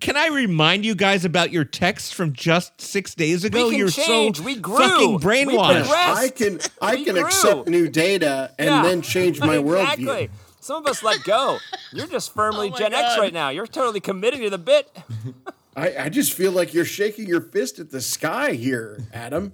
Can 0.00 0.16
I 0.16 0.28
remind 0.28 0.84
you 0.86 0.94
guys 0.94 1.24
about 1.24 1.50
your 1.50 1.64
text 1.64 2.14
from 2.14 2.32
just 2.32 2.80
six 2.80 3.16
days 3.16 3.42
ago? 3.44 3.68
can 3.68 3.78
You're 3.78 3.88
change. 3.88 4.36
so 4.38 4.44
We 4.44 4.54
grew. 4.54 4.76
fucking 4.76 5.18
brainwashed. 5.18 5.80
progressed. 5.88 5.90
I 6.20 6.28
can 6.28 6.60
I 6.80 6.94
We 6.94 7.04
can 7.04 7.14
grew. 7.16 7.24
accept 7.24 7.66
new 7.68 7.88
data 7.88 8.52
and 8.60 8.68
Yeah. 8.68 8.82
then 8.84 9.02
change 9.02 9.40
my 9.40 9.56
exactly. 9.56 10.04
worldview. 10.06 10.30
Some 10.60 10.84
of 10.84 10.88
us 10.88 11.02
let 11.02 11.24
go. 11.24 11.58
You're 11.92 12.06
just 12.06 12.32
firmly 12.32 12.68
Oh 12.68 12.70
my 12.70 12.78
Gen 12.78 12.94
X 12.94 13.18
right 13.18 13.34
now. 13.34 13.48
You're 13.48 13.66
totally 13.66 13.98
committed 14.00 14.40
to 14.40 14.50
the 14.50 14.58
bit. 14.58 14.96
I, 15.76 15.96
I 16.04 16.08
just 16.08 16.32
feel 16.32 16.52
like 16.52 16.72
you're 16.72 16.84
shaking 16.84 17.26
your 17.26 17.40
fist 17.40 17.80
at 17.80 17.90
the 17.90 18.00
sky 18.00 18.52
here, 18.52 19.00
Adam. 19.12 19.52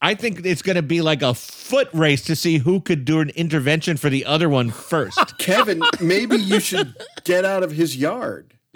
I 0.00 0.14
think 0.14 0.44
it's 0.44 0.62
going 0.62 0.76
to 0.76 0.82
be 0.82 1.00
like 1.00 1.22
a 1.22 1.34
foot 1.34 1.88
race 1.92 2.22
to 2.24 2.36
see 2.36 2.58
who 2.58 2.80
could 2.80 3.04
do 3.04 3.20
an 3.20 3.30
intervention 3.30 3.96
for 3.96 4.10
the 4.10 4.24
other 4.26 4.48
one 4.48 4.70
first. 4.70 5.38
Kevin, 5.38 5.82
maybe 6.00 6.36
you 6.36 6.60
should 6.60 6.94
get 7.24 7.44
out 7.44 7.62
of 7.62 7.70
his 7.72 7.96
yard. 7.96 8.54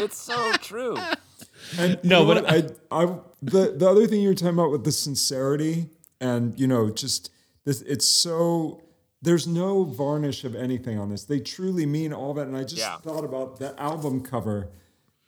it's 0.00 0.16
so 0.16 0.52
true. 0.54 0.96
And 1.78 1.98
No, 2.04 2.20
you 2.28 2.34
know 2.34 2.42
but? 2.42 2.50
I, 2.50 3.02
I, 3.04 3.18
the 3.42 3.74
the 3.76 3.88
other 3.88 4.06
thing 4.06 4.20
you 4.20 4.28
were 4.28 4.34
talking 4.34 4.54
about 4.54 4.70
with 4.70 4.84
the 4.84 4.92
sincerity 4.92 5.88
and 6.20 6.58
you 6.58 6.66
know 6.66 6.90
just 6.90 7.30
this, 7.64 7.80
it's 7.82 8.06
so 8.06 8.82
there's 9.22 9.46
no 9.46 9.84
varnish 9.84 10.44
of 10.44 10.54
anything 10.54 10.98
on 10.98 11.08
this. 11.10 11.24
They 11.24 11.40
truly 11.40 11.86
mean 11.86 12.12
all 12.12 12.34
that. 12.34 12.46
And 12.46 12.56
I 12.56 12.62
just 12.62 12.76
Yeah. 12.76 12.98
thought 12.98 13.24
about 13.24 13.58
the 13.58 13.78
album 13.80 14.20
cover. 14.20 14.68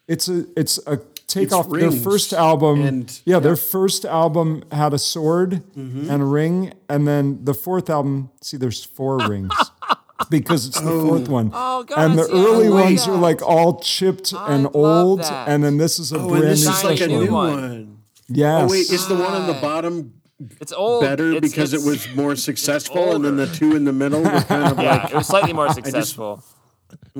It's 0.06 0.28
a 0.28 0.44
it's 0.56 0.78
a 0.86 1.00
take 1.26 1.44
It's 1.44 1.52
off 1.52 1.68
their 1.70 1.90
first 1.90 2.32
album. 2.32 2.82
and- 2.82 3.20
yeah, 3.24 3.38
their 3.38 3.56
first 3.56 4.04
album 4.04 4.62
had 4.72 4.92
a 4.94 4.98
sword 4.98 5.62
Mm-hmm. 5.76 6.10
and 6.10 6.22
a 6.22 6.26
ring, 6.26 6.72
and 6.88 7.06
then 7.06 7.44
the 7.44 7.54
fourth 7.54 7.90
album. 7.90 8.30
See, 8.40 8.56
there's 8.56 8.84
four 8.84 9.18
rings. 9.28 9.52
Because 10.30 10.66
it's 10.66 10.80
the 10.80 10.90
fourth 11.06 11.28
one, 11.28 11.50
Oh, 11.52 11.84
God, 11.84 11.98
and 11.98 12.18
the 12.18 12.24
see, 12.24 12.32
I 12.32 12.36
early 12.36 12.68
like 12.70 12.84
ones 12.84 13.04
that. 13.04 13.12
are 13.12 13.16
like 13.18 13.42
all 13.42 13.78
chipped 13.80 14.32
I 14.34 14.54
and 14.54 14.66
old, 14.72 15.20
that. 15.20 15.46
and 15.48 15.62
then 15.62 15.76
this 15.76 15.98
is 15.98 16.10
a 16.10 16.18
Oh, 16.18 16.28
brand 16.28 16.44
and 16.44 16.52
this 16.52 16.64
new 16.64 16.72
is 16.72 16.84
like 16.84 16.94
a 16.94 16.96
Shiny 16.96 17.14
new 17.16 17.24
new 17.26 17.32
one. 17.32 17.52
one. 17.60 17.98
Yes. 18.28 18.62
Oh 18.64 18.72
wait, 18.72 18.90
is 18.90 19.06
the 19.08 19.14
one 19.14 19.34
on 19.34 19.46
the 19.46 19.52
bottom 19.60 20.14
It's 20.60 20.72
old. 20.72 21.02
better 21.02 21.32
It's- 21.32 21.50
because 21.52 21.74
it's- 21.74 21.86
it 21.86 21.88
was 21.90 22.16
more 22.16 22.34
successful, 22.48 23.14
and 23.14 23.24
then 23.26 23.36
the 23.36 23.46
two 23.46 23.76
in 23.76 23.84
the 23.84 23.92
middle 23.92 24.22
were 24.22 24.40
kind 24.40 24.72
of 24.72 24.78
Yeah, 24.82 25.02
like. 25.02 25.10
it 25.12 25.16
was 25.16 25.26
slightly 25.26 25.52
more 25.52 25.68
successful. 25.72 26.42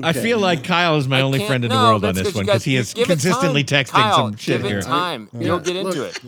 I 0.03 0.13
feel 0.13 0.39
like 0.39 0.63
Kyle 0.63 0.97
is 0.97 1.07
my 1.07 1.21
only 1.21 1.45
friend 1.45 1.63
in 1.65 1.69
the 1.71 1.75
world 1.75 2.03
on 2.05 2.11
it's 2.11 2.19
this 2.19 2.27
'cause 2.27 2.33
you 2.35 2.39
one 2.39 2.45
because 2.45 2.63
he 2.63 2.75
is 2.75 2.93
consistently 2.93 3.63
time. 3.63 3.85
texting 3.85 3.91
Kyle, 3.91 4.15
some 4.17 4.35
shit 4.37 4.57
give 4.57 4.65
it 4.65 4.69
here. 4.69 4.81
time. 4.81 5.29
You'll 5.37 5.59
get 5.59 5.75
into 5.75 6.03
it. 6.03 6.19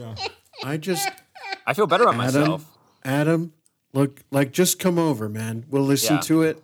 I 0.63 0.77
just 0.77 1.07
I 1.67 1.73
feel 1.73 1.87
better 1.87 2.03
about 2.03 2.15
Adam, 2.15 2.41
myself. 2.41 2.65
Adam, 3.05 3.53
look, 3.93 4.21
like 4.31 4.51
just 4.51 4.79
come 4.79 4.97
over, 4.99 5.29
man. 5.29 5.65
We'll 5.69 5.83
listen 5.83 6.15
Yeah. 6.15 6.21
to 6.21 6.41
it. 6.43 6.63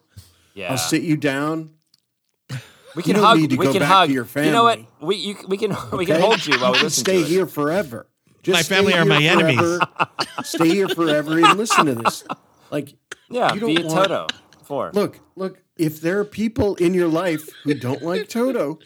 Yeah. 0.54 0.72
I'll 0.72 0.78
sit 0.78 1.02
you 1.04 1.16
down. 1.18 1.72
we 2.96 3.04
can 3.04 3.16
hug. 3.16 3.38
need 3.40 3.54
we 3.58 3.72
can 3.72 3.82
hug. 3.82 4.08
to 4.08 4.14
your 4.14 4.28
You 4.36 4.52
know 4.52 4.64
what? 4.64 4.80
We 5.02 5.16
you, 5.18 5.36
we 5.48 5.58
can 5.58 5.76
we 5.92 6.06
can 6.06 6.20
hold 6.22 6.46
you 6.46 6.58
while 6.60 6.72
we 6.72 6.78
can 6.78 6.86
listen 6.86 7.04
stay 7.04 7.20
to 7.20 7.26
it. 7.26 7.28
here 7.28 7.46
forever. 7.46 8.08
Just 8.44 8.70
My 8.70 8.76
family 8.76 8.94
are 8.94 8.98
here 8.98 9.06
my 9.06 9.24
enemies. 9.24 9.80
stay 10.44 10.70
here 10.70 10.88
forever 10.88 11.38
and 11.40 11.58
listen 11.58 11.88
to 11.88 11.96
this. 11.96 12.24
Like, 12.72 12.94
Yeah, 13.30 13.54
you 13.54 13.60
don't 13.60 13.76
via 13.76 13.86
want- 13.88 14.08
Toto. 14.10 14.28
Four. 14.64 14.92
Look, 14.94 15.20
look. 15.36 15.62
If 15.78 16.02
there 16.02 16.20
are 16.20 16.26
people 16.26 16.76
in 16.76 16.94
your 16.94 17.08
life 17.08 17.50
who 17.64 17.74
don't 17.88 18.02
like 18.02 18.30
Toto, 18.30 18.80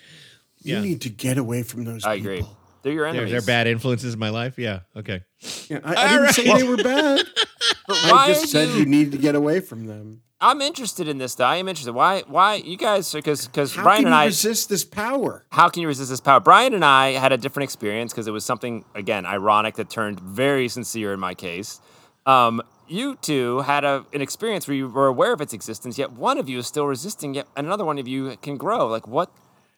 you 0.62 0.76
Yeah. 0.76 0.82
need 0.82 1.02
to 1.02 1.10
get 1.10 1.38
away 1.38 1.64
from 1.64 1.86
those. 1.86 2.04
I 2.04 2.18
people. 2.18 2.32
agree. 2.32 2.48
They're 2.82 2.94
your 2.94 3.04
They're, 3.12 3.22
enemies. 3.24 3.32
they're 3.32 3.42
bad 3.42 3.68
influences 3.68 4.14
in 4.14 4.20
my 4.20 4.30
life. 4.30 4.58
Yeah. 4.58 4.80
Okay. 4.96 5.22
Yeah, 5.68 5.80
I, 5.84 5.96
I 5.96 6.18
didn't 6.18 6.34
say 6.34 6.58
they 6.58 6.64
were 6.68 6.78
bad. 6.78 7.26
I 7.90 8.28
just 8.30 8.50
said 8.52 8.70
you? 8.70 8.76
you 8.76 8.86
need 8.86 9.12
to 9.12 9.18
get 9.18 9.36
away 9.36 9.60
from 9.60 9.86
them. 9.86 10.22
I'm 10.42 10.62
interested 10.62 11.10
in 11.10 11.18
this. 11.18 11.36
Though. 11.36 11.44
I 11.44 11.58
am 11.58 11.68
interested. 11.68 11.92
Why? 11.92 12.24
Why 12.26 12.56
you 12.56 12.78
guys? 12.78 13.12
Because 13.12 13.48
because 13.48 13.74
Brian 13.74 14.00
can 14.04 14.06
and 14.08 14.16
I. 14.16 14.26
resist 14.28 14.70
this 14.70 14.86
power? 14.86 15.46
how 15.52 15.68
can 15.68 15.82
you 15.82 15.88
resist 15.90 16.10
this 16.10 16.22
power? 16.22 16.40
Brian 16.40 16.74
and 16.74 16.86
I 16.86 17.12
had 17.12 17.34
a 17.34 17.38
different 17.38 17.66
experience 17.66 18.14
because 18.14 18.26
it 18.28 18.32
was 18.32 18.46
something 18.46 18.86
again 18.96 19.26
ironic 19.26 19.76
that 19.76 19.90
turned 19.90 20.22
very 20.22 20.70
sincere 20.70 21.14
in 21.14 21.20
my 21.20 21.34
case. 21.34 21.82
Um, 22.30 22.62
you 22.88 23.16
two 23.16 23.60
had 23.62 23.84
a, 23.84 24.06
an 24.14 24.22
experience 24.22 24.68
where 24.68 24.76
you 24.76 24.88
were 24.88 25.08
aware 25.08 25.34
of 25.34 25.42
its 25.42 25.54
existence, 25.54 25.98
yet 25.98 26.12
one 26.12 26.38
of 26.38 26.50
you 26.50 26.58
is 26.60 26.68
still 26.68 26.86
resisting, 26.88 27.34
yet 27.34 27.48
another 27.56 27.86
one 27.86 27.98
of 28.00 28.08
you 28.08 28.38
can 28.42 28.58
grow. 28.58 28.88
Like 28.88 29.08
what? 29.08 29.32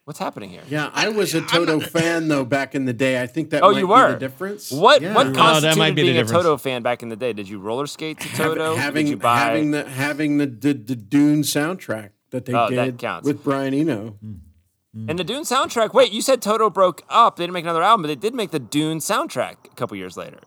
What's 0.06 0.18
happening 0.20 0.50
here? 0.50 0.64
Yeah, 0.68 0.90
I 0.94 1.10
was 1.10 1.36
a 1.36 1.42
Toto 1.42 1.80
fan 1.80 2.28
though 2.28 2.44
back 2.44 2.74
in 2.74 2.86
the 2.86 2.94
day. 2.94 3.22
I 3.22 3.28
think 3.28 3.52
that 3.52 3.62
Oh, 3.64 3.72
might 3.72 3.80
you 3.80 3.86
be 3.86 3.92
were. 3.92 4.14
the 4.14 4.20
difference. 4.20 4.72
What 4.72 5.02
Yeah. 5.02 5.14
what 5.14 5.28
Oh, 5.28 5.30
that 5.30 5.36
constituted 5.38 5.78
might 5.80 5.96
be 5.96 6.02
the 6.02 6.12
being 6.14 6.26
a. 6.26 6.28
Toto 6.28 6.58
fan 6.58 6.82
back 6.82 7.04
in 7.04 7.10
the 7.10 7.16
day? 7.16 7.34
Did 7.34 7.48
you 7.48 7.60
roller 7.60 7.86
skate 7.86 8.20
to 8.20 8.28
Toto? 8.36 8.76
having 8.76 9.06
Did 9.06 9.12
you 9.12 9.18
buy? 9.18 9.38
having 9.38 9.72
the 9.72 9.88
having 9.88 10.38
the, 10.40 10.48
the 10.48 10.74
the 10.74 10.96
Dune 10.96 11.44
soundtrack 11.44 12.10
that 12.32 12.46
they 12.46 12.54
Oh, 12.54 12.70
that 12.72 12.86
did 12.86 12.98
counts. 12.98 13.26
with 13.28 13.44
Brian 13.44 13.74
Eno. 13.76 14.18
and 15.08 15.20
the 15.20 15.24
Dune 15.24 15.44
soundtrack. 15.44 15.94
Wait, 15.94 16.12
you 16.12 16.22
said 16.22 16.42
Toto 16.42 16.70
broke 16.70 17.04
up. 17.08 17.36
They 17.36 17.44
didn't 17.44 17.54
make 17.54 17.66
another 17.66 17.84
album, 17.84 18.02
but 18.02 18.08
they 18.08 18.16
did 18.16 18.34
make 18.34 18.50
the 18.52 18.60
Dune 18.60 18.98
soundtrack 18.98 19.58
a 19.72 19.76
couple 19.76 19.96
years 19.98 20.18
later. 20.18 20.40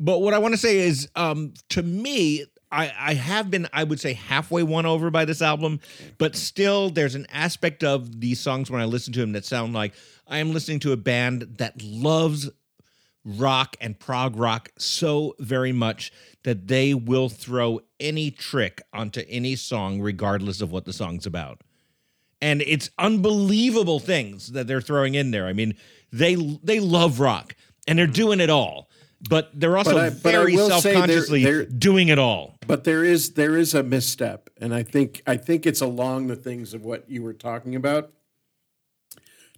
But 0.00 0.20
what 0.20 0.34
I 0.34 0.38
want 0.38 0.54
to 0.54 0.58
say 0.58 0.78
is, 0.78 1.08
um, 1.16 1.54
to 1.70 1.82
me, 1.82 2.44
I, 2.70 2.92
I 2.98 3.14
have 3.14 3.50
been, 3.50 3.66
I 3.72 3.84
would 3.84 4.00
say, 4.00 4.12
halfway 4.12 4.62
won 4.62 4.86
over 4.86 5.10
by 5.10 5.24
this 5.24 5.42
album, 5.42 5.80
but 6.18 6.36
still, 6.36 6.90
there's 6.90 7.14
an 7.14 7.26
aspect 7.32 7.82
of 7.82 8.20
these 8.20 8.40
songs 8.40 8.70
when 8.70 8.80
I 8.80 8.84
listen 8.84 9.12
to 9.14 9.20
them 9.20 9.32
that 9.32 9.44
sound 9.44 9.72
like 9.72 9.94
I 10.26 10.38
am 10.38 10.52
listening 10.52 10.80
to 10.80 10.92
a 10.92 10.96
band 10.96 11.56
that 11.58 11.82
loves 11.82 12.50
rock 13.24 13.76
and 13.80 13.98
prog 13.98 14.36
rock 14.36 14.70
so 14.78 15.34
very 15.38 15.72
much 15.72 16.12
that 16.44 16.68
they 16.68 16.94
will 16.94 17.28
throw 17.28 17.80
any 17.98 18.30
trick 18.30 18.82
onto 18.92 19.22
any 19.28 19.56
song, 19.56 20.00
regardless 20.00 20.60
of 20.60 20.70
what 20.70 20.84
the 20.84 20.92
song's 20.92 21.26
about. 21.26 21.62
And 22.40 22.62
it's 22.62 22.90
unbelievable 22.98 23.98
things 23.98 24.52
that 24.52 24.66
they're 24.66 24.80
throwing 24.80 25.14
in 25.14 25.32
there. 25.32 25.46
I 25.46 25.52
mean, 25.52 25.74
they 26.12 26.36
they 26.62 26.78
love 26.78 27.18
rock 27.18 27.56
and 27.86 27.98
they're 27.98 28.06
doing 28.06 28.38
it 28.38 28.50
all, 28.50 28.87
but 29.28 29.50
they're 29.58 29.76
also 29.76 29.92
But 29.94 29.98
I- 30.04 30.10
but 30.10 30.18
very 30.32 30.52
say 30.56 30.56
they're- 30.68 30.80
self-consciously 30.80 31.44
they're- 31.44 31.64
doing 31.64 32.08
it 32.08 32.18
all. 32.18 32.56
But 32.66 32.84
there 32.84 33.04
is 33.04 33.32
there 33.34 33.56
is 33.56 33.74
a 33.74 33.82
misstep, 33.82 34.50
and 34.60 34.74
I 34.74 34.82
think 34.82 35.22
I 35.26 35.36
think 35.36 35.66
it's 35.66 35.80
along 35.80 36.26
the 36.28 36.36
things 36.36 36.74
of 36.74 36.84
what 36.84 37.08
you 37.10 37.22
were 37.22 37.32
talking 37.34 37.74
about. 37.74 38.12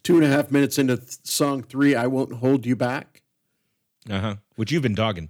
Two 0.03 0.17
and 0.17 0.25
a 0.25 0.29
half 0.29 0.51
minutes 0.51 0.79
into 0.79 0.97
th- 0.97 1.19
song 1.25 1.63
three, 1.63 1.95
I 1.95 2.07
won't 2.07 2.35
hold 2.35 2.65
you 2.65 2.75
back. 2.77 3.23
Uh 4.09 4.21
huh. 4.21 4.37
Which 4.57 4.73
you've 4.73 4.83
been 4.83 4.95
dogging. 4.95 5.29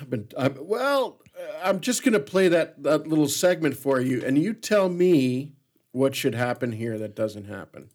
I've 0.00 0.10
been, 0.10 0.28
I'm, 0.36 0.56
well, 0.60 1.20
I'm 1.62 1.78
just 1.80 2.02
going 2.02 2.14
to 2.14 2.20
play 2.20 2.48
that, 2.48 2.82
that 2.82 3.06
little 3.06 3.28
segment 3.28 3.76
for 3.76 4.00
you, 4.00 4.20
and 4.24 4.36
you 4.36 4.54
tell 4.54 4.88
me 4.88 5.52
what 5.92 6.16
should 6.16 6.34
happen 6.34 6.72
here 6.72 6.98
that 6.98 7.14
doesn't 7.14 7.44
happen. 7.44 7.90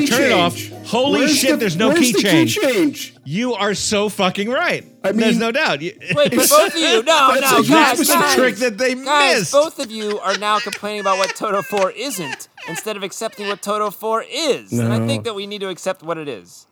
The 0.00 0.06
key 0.06 0.12
All 0.12 0.18
right, 0.18 0.28
turn 0.28 0.30
it 0.30 0.32
off. 0.32 0.86
Holy 0.86 1.20
Where's 1.20 1.36
shit, 1.36 1.50
the- 1.52 1.56
there's 1.56 1.76
no 1.76 1.94
key 1.94 2.12
the 2.12 2.20
change. 2.20 2.56
change. 2.56 3.14
You 3.24 3.54
are 3.54 3.74
so 3.74 4.08
fucking 4.08 4.48
right. 4.50 4.84
I 5.02 5.12
There's 5.12 5.38
no 5.38 5.50
doubt. 5.52 5.80
You- 5.82 5.92
Wait, 6.14 6.30
but 6.30 6.48
both 6.48 6.74
of 6.74 6.76
you, 6.76 7.02
no, 7.02 7.34
no, 7.40 7.58
a 7.58 7.62
guys, 7.64 7.98
huge 7.98 8.08
guys, 8.08 8.34
trick 8.34 8.56
that 8.56 8.78
they 8.78 8.94
guys, 8.94 9.40
missed. 9.40 9.52
both 9.52 9.78
of 9.78 9.90
you 9.90 10.18
are 10.20 10.36
now 10.38 10.58
complaining 10.58 11.00
about 11.00 11.18
what 11.18 11.34
Toto 11.34 11.62
4 11.62 11.90
isn't 11.92 12.48
instead 12.68 12.96
of 12.96 13.02
accepting 13.02 13.46
what 13.48 13.62
Toto 13.62 13.90
4 13.90 14.24
is. 14.30 14.72
No. 14.72 14.84
And 14.84 14.92
I 14.92 15.06
think 15.06 15.24
that 15.24 15.34
we 15.34 15.46
need 15.46 15.60
to 15.62 15.68
accept 15.68 16.02
what 16.02 16.18
it 16.18 16.28
is. 16.28 16.66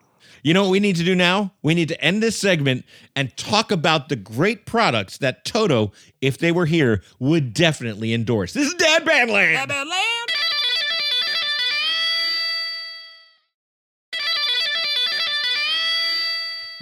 You 0.44 0.54
know 0.54 0.62
what 0.64 0.70
we 0.72 0.80
need 0.80 0.96
to 0.96 1.04
do 1.04 1.14
now? 1.14 1.52
We 1.62 1.72
need 1.74 1.86
to 1.88 2.00
end 2.04 2.20
this 2.20 2.36
segment 2.36 2.84
and 3.14 3.34
talk 3.36 3.70
about 3.70 4.08
the 4.08 4.16
great 4.16 4.66
products 4.66 5.18
that 5.18 5.44
Toto, 5.44 5.92
if 6.20 6.36
they 6.38 6.50
were 6.50 6.66
here, 6.66 7.02
would 7.20 7.54
definitely 7.54 8.12
endorse. 8.12 8.52
This 8.52 8.66
is 8.66 8.74
Dad 8.74 9.04
Band 9.04 9.30
Land. 9.30 9.70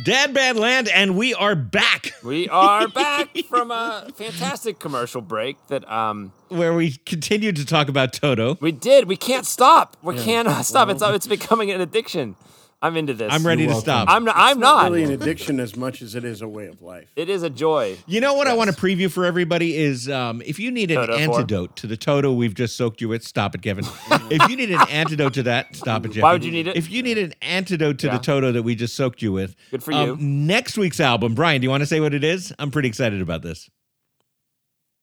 Dad 0.05 0.33
Bad 0.33 0.57
Land, 0.57 0.89
and 0.89 1.17
we 1.17 1.35
are 1.35 1.55
back 1.55 2.13
We 2.23 2.49
are 2.49 2.89
back 3.03 3.37
from 3.49 3.71
a 3.71 4.09
fantastic 4.15 4.79
commercial 4.79 5.21
break 5.21 5.57
that 5.69 5.91
um 5.91 6.33
where 6.49 6.73
we 6.73 6.93
continued 7.05 7.57
to 7.57 7.67
talk 7.67 7.89
about 7.89 8.13
Toto. 8.13 8.57
we 8.61 8.73
did. 8.73 9.07
We 9.07 9.17
can't 9.17 9.45
stop. 9.47 9.97
We 10.03 10.17
can't 10.17 10.65
stop. 10.65 10.89
It's 10.89 11.03
it's 11.03 11.27
becoming 11.27 11.71
an 11.71 11.81
addiction. 11.81 12.37
I'm 12.83 12.97
into 12.97 13.13
this. 13.13 13.31
I'm 13.31 13.47
ready 13.47 13.63
You're 13.65 13.73
to 13.73 13.75
welcome. 13.75 13.85
stop. 13.85 14.09
I'm 14.09 14.25
not. 14.25 14.35
I'm 14.39 14.59
not 14.59 14.83
not. 14.85 14.91
really 14.91 15.05
an 15.05 15.11
addiction 15.11 15.61
as 15.61 15.77
much 15.77 16.01
as 16.01 16.15
it 16.15 16.25
is 16.25 16.41
a 16.41 16.49
way 16.49 16.67
of 16.67 16.81
life. 16.81 17.13
It 17.15 17.29
is 17.29 17.43
a 17.43 17.51
joy. 17.51 17.99
You 18.07 18.23
know 18.23 18.33
what 18.33 18.47
I 18.47 18.55
want 18.55 18.71
to 18.71 18.77
preview 18.77 19.11
for 19.11 19.27
everybody 19.27 19.77
is 19.77 20.09
um, 20.09 20.41
if 20.47 20.59
you 20.59 20.71
need 20.71 20.91
an 20.91 20.97
Toto 20.97 21.13
for? 21.13 21.19
antidote 21.21 21.77
to 21.77 21.87
the 21.87 21.99
Toto 21.99 22.33
we've 22.33 22.55
just 22.55 22.79
soaked 22.79 23.03
you 23.03 23.09
with, 23.11 23.23
stop 23.23 23.55
it, 23.55 23.61
Kevin. 23.61 23.85
if 24.31 24.49
you 24.49 24.57
need 24.57 24.71
an 24.71 24.81
antidote 24.89 25.35
to 25.35 25.43
that, 25.43 25.77
stop 25.77 26.07
it, 26.07 26.13
Jeff. 26.13 26.23
Why 26.23 26.33
would 26.33 26.43
you 26.43 26.51
need 26.53 26.69
it? 26.69 26.77
If 26.77 26.91
you 26.91 27.03
need 27.03 27.19
an 27.19 27.35
antidote 27.43 27.99
to 27.99 28.07
Yeah. 28.07 28.17
the 28.17 28.23
Toto 28.25 28.51
that 28.53 28.63
we 28.63 28.75
just 28.75 28.97
soaked 28.97 29.21
you 29.21 29.31
with, 29.33 29.57
Good 29.71 29.83
for 29.83 29.93
um, 29.93 30.09
you. 30.09 30.17
Next 30.19 30.79
week's 30.79 31.01
album, 31.01 31.35
Brian, 31.35 31.61
do 31.61 31.67
you 31.67 31.71
want 31.71 31.83
to 31.83 31.87
say 31.87 32.01
what 32.01 32.15
it 32.15 32.25
is? 32.25 32.51
I'm 32.59 32.71
pretty 32.71 32.89
excited 32.89 33.21
about 33.21 33.43
this. 33.43 33.69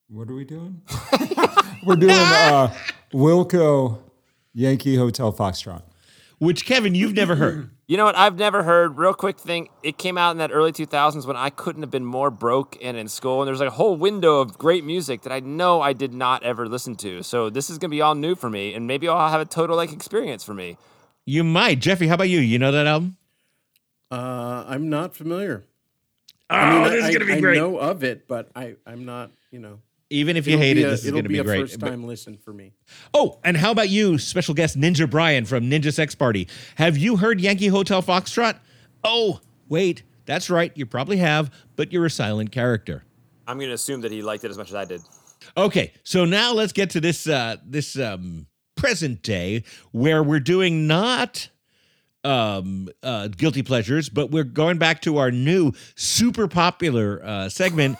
What 0.08 0.28
are 0.30 0.34
we 0.34 0.44
doing? 0.44 0.82
We're 1.84 1.94
doing 1.96 2.10
uh, 2.12 2.74
Wilco 3.12 3.98
Yankee 4.52 4.96
Hotel 4.96 5.32
Foxtrot. 5.32 5.82
Which 6.38 6.64
Kevin, 6.64 6.94
you've 6.94 7.14
never 7.14 7.36
heard. 7.36 7.70
You 7.90 7.96
know 7.96 8.04
what? 8.04 8.18
I've 8.18 8.36
never 8.36 8.64
heard. 8.64 8.98
Real 8.98 9.14
quick 9.14 9.38
thing. 9.38 9.70
It 9.82 9.96
came 9.96 10.18
out 10.18 10.32
in 10.32 10.36
that 10.36 10.50
early 10.52 10.72
2000s 10.72 11.26
when 11.26 11.36
I 11.36 11.48
couldn't 11.48 11.80
have 11.80 11.90
been 11.90 12.04
more 12.04 12.30
broke 12.30 12.76
and 12.82 12.98
in 12.98 13.08
school, 13.08 13.40
and 13.40 13.48
there's 13.48 13.60
like 13.60 13.68
a 13.68 13.74
whole 13.76 13.96
window 13.96 14.40
of 14.42 14.58
great 14.58 14.84
music 14.84 15.22
that 15.22 15.32
I 15.32 15.40
know 15.40 15.80
I 15.80 15.94
did 15.94 16.12
not 16.12 16.42
ever 16.42 16.68
listen 16.68 16.96
to. 16.96 17.22
So 17.22 17.48
this 17.48 17.70
is 17.70 17.78
gonna 17.78 17.90
be 17.90 18.02
all 18.02 18.14
new 18.14 18.34
for 18.34 18.50
me, 18.50 18.74
and 18.74 18.86
maybe 18.86 19.08
I'll 19.08 19.30
have 19.30 19.40
a 19.40 19.46
total 19.46 19.74
like 19.74 19.90
experience 19.90 20.44
for 20.44 20.52
me. 20.52 20.76
You 21.24 21.42
might, 21.44 21.78
Jeffy. 21.78 22.08
How 22.08 22.16
about 22.16 22.28
you? 22.28 22.40
You 22.40 22.58
know 22.58 22.70
that 22.72 22.86
album? 22.86 23.16
Uh, 24.10 24.64
I'm 24.66 24.90
not 24.90 25.16
familiar. 25.16 25.64
Oh, 26.50 26.56
I 26.56 26.70
mean, 26.74 26.92
this 26.92 27.04
I, 27.04 27.08
is 27.08 27.14
gonna 27.14 27.24
be 27.24 27.32
I 27.32 27.40
great. 27.40 27.56
know 27.56 27.78
of 27.78 28.04
it, 28.04 28.28
but 28.28 28.50
I, 28.54 28.74
I'm 28.86 29.06
not, 29.06 29.30
you 29.50 29.60
know. 29.60 29.78
Even 30.10 30.36
if 30.38 30.46
you 30.46 30.54
it'll 30.54 30.62
hate 30.62 30.78
it, 30.78 30.84
a- 30.84 30.90
this 30.90 31.04
is 31.04 31.10
going 31.10 31.24
to 31.24 31.28
be, 31.28 31.38
a 31.38 31.44
great. 31.44 31.60
first 31.60 31.80
But- 31.80 31.90
time 31.90 32.06
listen 32.06 32.38
for 32.38 32.52
me. 32.52 32.72
Oh, 33.12 33.38
and 33.44 33.56
how 33.56 33.70
about 33.70 33.90
you, 33.90 34.16
special 34.18 34.54
guest 34.54 34.78
Ninja 34.78 35.08
Brian 35.08 35.44
from 35.44 35.64
Ninja 35.70 35.92
Sex 35.92 36.14
Party? 36.14 36.48
Have 36.76 36.96
you 36.96 37.16
heard 37.16 37.40
Yankee 37.40 37.66
Hotel 37.68 38.02
Foxtrot? 38.02 38.58
Oh, 39.04 39.40
wait, 39.68 40.02
that's 40.24 40.48
right. 40.48 40.72
You 40.74 40.86
probably 40.86 41.18
have, 41.18 41.50
but 41.76 41.92
you're 41.92 42.06
a 42.06 42.10
silent 42.10 42.52
character. 42.52 43.04
I'm 43.46 43.58
gonna 43.58 43.72
assume 43.72 44.00
that 44.02 44.12
he 44.12 44.22
liked 44.22 44.44
it 44.44 44.50
as 44.50 44.58
much 44.58 44.68
as 44.68 44.74
I 44.74 44.84
did. 44.84 45.00
Okay, 45.56 45.92
so 46.02 46.24
now 46.24 46.52
let's 46.52 46.72
get 46.72 46.90
to 46.90 47.00
this 47.00 47.26
uh, 47.26 47.56
this 47.64 47.98
um, 47.98 48.46
present 48.76 49.22
day 49.22 49.64
where 49.92 50.22
we're 50.22 50.40
doing 50.40 50.86
not 50.86 51.48
um, 52.24 52.88
uh, 53.02 53.28
guilty 53.28 53.62
pleasures, 53.62 54.08
but 54.08 54.30
we're 54.30 54.44
going 54.44 54.76
back 54.78 55.00
to 55.02 55.16
our 55.18 55.30
new 55.30 55.72
super 55.94 56.48
popular 56.48 57.22
uh, 57.24 57.48
segment. 57.48 57.96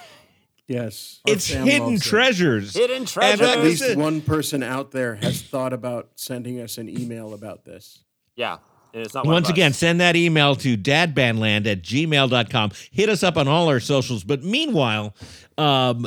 Yes. 0.69 1.21
it's 1.27 1.45
Sam 1.47 1.67
hidden 1.67 1.89
loves 1.95 2.07
it. 2.07 2.09
treasures. 2.11 2.75
Hidden 2.75 2.97
And 2.99 3.09
treasures. 3.09 3.41
At 3.49 3.59
is 3.59 3.65
least 3.65 3.83
it. 3.83 3.99
one 3.99 4.21
person 4.21 4.63
out 4.63 4.91
there 4.91 5.15
has 5.17 5.41
thought 5.43 5.73
about 5.73 6.11
sending 6.15 6.61
us 6.61 6.77
an 6.79 6.89
email 6.89 7.33
about 7.35 7.65
this. 7.65 8.01
Yeah, 8.37 8.59
and 8.93 9.03
it's 9.03 9.15
not 9.15 9.25
one 9.25 9.33
Once 9.35 9.47
us. 9.47 9.53
again, 9.53 9.73
send 9.73 10.01
that 10.01 10.15
email 10.15 10.55
to 10.57 10.77
dadbandland 10.77 11.67
at 11.67 11.83
gmail.com. 11.83 12.71
Hit 12.93 13.09
us 13.09 13.23
up 13.23 13.37
on 13.39 13.49
all 13.49 13.69
our 13.69 13.81
socials. 13.81 14.23
But 14.25 14.45
meanwhile, 14.45 15.15
um, 15.57 16.07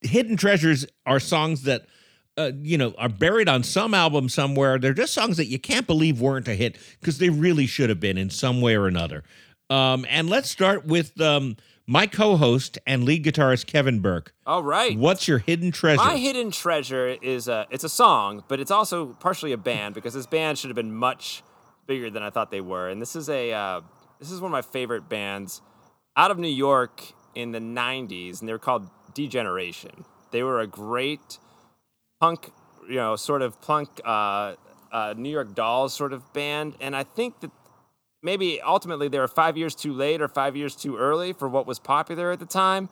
hidden 0.00 0.36
treasures 0.36 0.86
are 1.04 1.18
songs 1.20 1.64
that, 1.64 1.86
uh, 2.36 2.52
you 2.62 2.78
know, 2.78 2.94
are 2.98 3.08
buried 3.08 3.48
on 3.48 3.64
some 3.64 3.94
album 3.94 4.28
somewhere. 4.28 4.78
They're 4.78 4.94
just 4.94 5.12
songs 5.12 5.36
that 5.38 5.46
you 5.46 5.58
can't 5.58 5.86
believe 5.88 6.20
weren't 6.20 6.46
a 6.48 6.54
hit 6.54 6.78
because 7.00 7.18
they 7.18 7.30
really 7.30 7.66
should 7.66 7.88
have 7.90 7.98
been 8.00 8.16
in 8.16 8.30
some 8.30 8.60
way 8.60 8.76
or 8.76 8.86
another. 8.86 9.24
Um, 9.70 10.06
and 10.08 10.30
let's 10.30 10.48
start 10.48 10.86
with 10.86 11.20
um, 11.20 11.56
my 11.88 12.06
co 12.06 12.36
host 12.36 12.78
and 12.86 13.02
lead 13.04 13.24
guitarist, 13.24 13.66
Kevin 13.66 14.00
Burke. 14.00 14.34
All 14.46 14.62
right. 14.62 14.96
What's 14.96 15.26
your 15.26 15.38
hidden 15.38 15.72
treasure? 15.72 16.04
My 16.04 16.18
hidden 16.18 16.50
treasure 16.50 17.16
is 17.22 17.48
a 17.48 17.66
it's 17.70 17.82
a 17.82 17.88
song, 17.88 18.44
but 18.46 18.60
it's 18.60 18.70
also 18.70 19.16
partially 19.20 19.52
a 19.52 19.56
band 19.56 19.94
because 19.94 20.14
this 20.14 20.26
band 20.26 20.58
should 20.58 20.68
have 20.68 20.76
been 20.76 20.94
much 20.94 21.42
bigger 21.86 22.10
than 22.10 22.22
I 22.22 22.30
thought 22.30 22.50
they 22.50 22.60
were. 22.60 22.88
And 22.88 23.00
this 23.00 23.16
is 23.16 23.28
a 23.30 23.52
uh, 23.52 23.80
this 24.20 24.30
is 24.30 24.40
one 24.40 24.50
of 24.50 24.52
my 24.52 24.62
favorite 24.62 25.08
bands 25.08 25.62
out 26.14 26.30
of 26.30 26.38
New 26.38 26.46
York 26.46 27.02
in 27.34 27.52
the 27.52 27.60
'90s, 27.60 28.40
and 28.40 28.48
they 28.48 28.52
were 28.52 28.58
called 28.58 28.88
D 29.14 29.26
Generation. 29.26 30.04
They 30.30 30.42
were 30.42 30.60
a 30.60 30.66
great 30.66 31.38
punk, 32.20 32.50
you 32.86 32.96
know, 32.96 33.16
sort 33.16 33.40
of 33.40 33.60
punk 33.62 33.88
uh, 34.04 34.56
uh, 34.92 35.14
New 35.16 35.30
York 35.30 35.54
Dolls 35.54 35.94
sort 35.94 36.12
of 36.12 36.34
band, 36.34 36.76
and 36.82 36.94
I 36.94 37.04
think 37.04 37.40
that 37.40 37.50
maybe 38.22 38.60
ultimately 38.60 39.08
they 39.08 39.18
were 39.18 39.28
five 39.28 39.56
years 39.56 39.74
too 39.74 39.92
late 39.92 40.20
or 40.20 40.28
five 40.28 40.56
years 40.56 40.74
too 40.74 40.96
early 40.96 41.32
for 41.32 41.48
what 41.48 41.66
was 41.66 41.78
popular 41.78 42.30
at 42.32 42.38
the 42.38 42.46
time. 42.46 42.88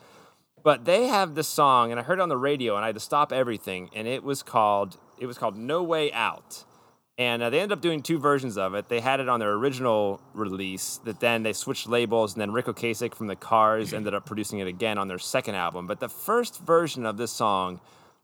But 0.63 0.85
they 0.85 1.07
have 1.07 1.35
this 1.35 1.47
song, 1.47 1.91
and 1.91 2.01
I 2.01 2.03
heard 2.03 2.19
it 2.19 2.23
on 2.23 2.29
the 2.29 2.37
radio, 2.37 2.75
and 2.75 2.85
I 2.85 2.89
had 2.89 2.97
to 2.97 3.01
stop 3.01 3.33
everything, 3.33 3.89
and 3.95 4.09
it 4.09 4.25
was 4.25 4.43
called 4.43 4.99
it 5.19 5.27
was 5.27 5.39
called 5.39 5.57
No 5.57 5.83
Way 5.83 6.13
Out. 6.13 6.65
And 7.19 7.43
uh, 7.43 7.49
they 7.49 7.61
ended 7.61 7.79
up 7.79 7.81
doing 7.81 8.03
two 8.03 8.19
versions 8.19 8.59
of 8.59 8.75
it. 8.75 8.89
They 8.91 9.01
had 9.01 9.21
it 9.21 9.29
on 9.29 9.41
their 9.41 9.53
original 9.53 10.21
release, 10.35 11.01
that 11.05 11.21
then 11.21 11.45
they 11.45 11.55
switched 11.55 11.89
labels, 11.89 12.35
and 12.35 12.41
then 12.43 12.53
Ric 12.53 12.67
Ocasek 12.67 13.15
from 13.15 13.27
the 13.27 13.37
Cars 13.37 13.95
ended 13.95 14.13
up 14.13 14.27
producing 14.27 14.59
it 14.59 14.67
again 14.67 14.99
on 14.99 15.09
their 15.09 15.19
second 15.19 15.55
album. 15.55 15.87
But 15.87 16.01
the 16.01 16.11
first 16.11 16.61
version 16.61 17.07
of 17.07 17.17
this 17.17 17.31
song, 17.33 17.81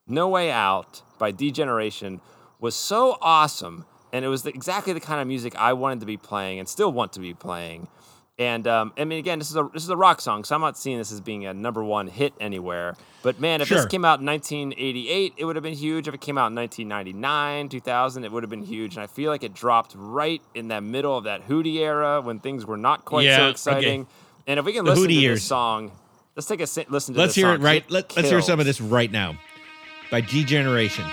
No 0.07 0.29
Way 0.29 0.51
Out 0.51 1.01
by 1.19 1.31
D 1.31 1.51
Generation, 1.51 2.21
was 2.61 2.75
so 2.75 3.17
awesome, 3.23 3.87
and 4.13 4.25
it 4.25 4.29
was 4.29 4.43
the, 4.43 4.51
exactly 4.51 4.93
the 4.93 5.01
kind 5.01 5.21
of 5.21 5.27
music 5.27 5.55
I 5.57 5.73
wanted 5.73 6.01
to 6.01 6.07
be 6.07 6.17
playing 6.17 6.59
and 6.59 6.69
still 6.69 6.93
want 6.93 7.13
to 7.15 7.21
be 7.21 7.35
playing. 7.35 7.89
And 8.39 8.67
um, 8.67 8.93
I 8.97 9.05
mean, 9.05 9.19
again, 9.19 9.39
this 9.39 9.51
is 9.51 9.57
a 9.57 9.69
this 9.75 9.83
is 9.83 9.91
a 9.91 9.97
rock 9.97 10.21
song, 10.21 10.43
so 10.45 10.55
I'm 10.55 10.61
not 10.63 10.77
seeing 10.79 10.97
this 10.99 11.13
as 11.13 11.21
being 11.21 11.45
a 11.47 11.53
number 11.53 11.85
one 11.85 12.07
hit 12.09 12.33
anywhere. 12.41 12.95
But 13.23 13.39
man, 13.39 13.61
if 13.61 13.69
Sure. 13.69 13.77
this 13.77 13.87
came 13.87 14.05
out 14.05 14.21
in 14.21 14.27
1988, 14.27 15.35
it 15.37 15.45
would 15.45 15.55
have 15.55 15.63
been 15.63 15.75
huge. 15.75 16.09
If 16.09 16.15
it 16.15 16.21
came 16.23 16.39
out 16.39 16.47
in 16.49 16.55
1999, 16.57 17.69
2000, 17.69 18.25
it 18.25 18.33
would 18.33 18.43
have 18.43 18.51
been 18.51 18.65
huge. 18.65 18.97
And 18.97 19.05
I 19.05 19.07
feel 19.07 19.31
like 19.31 19.45
it 19.45 19.55
dropped 19.55 19.93
right 19.97 20.41
in 20.55 20.69
the 20.69 20.81
middle 20.81 21.17
of 21.17 21.25
that 21.25 21.47
Hootie 21.47 21.77
era 21.77 22.21
when 22.21 22.41
things 22.41 22.65
were 22.67 22.79
not 22.79 23.05
quite 23.05 23.27
Yeah, 23.27 23.37
so 23.37 23.43
okay. 23.43 23.51
exciting. 23.51 24.07
And 24.47 24.59
if 24.59 24.65
we 24.65 24.73
can 24.73 24.85
The 24.87 24.91
listen 24.93 25.05
Hootie 25.05 25.09
to 25.09 25.13
years. 25.15 25.39
this 25.41 25.45
song, 25.49 25.93
let's 26.35 26.49
take 26.49 26.61
a 26.61 26.67
listen 26.91 27.15
to 27.15 27.21
let's 27.21 27.35
hear 27.35 27.47
song. 27.47 27.55
it 27.57 27.61
right. 27.61 27.89
Let, 27.91 28.17
let's 28.17 28.31
hear 28.31 28.41
some 28.41 28.59
of 28.61 28.67
this 28.67 28.81
right 28.81 29.13
now 29.13 29.37
by 30.11 30.21
D 30.23 30.43
Generation. 30.43 31.05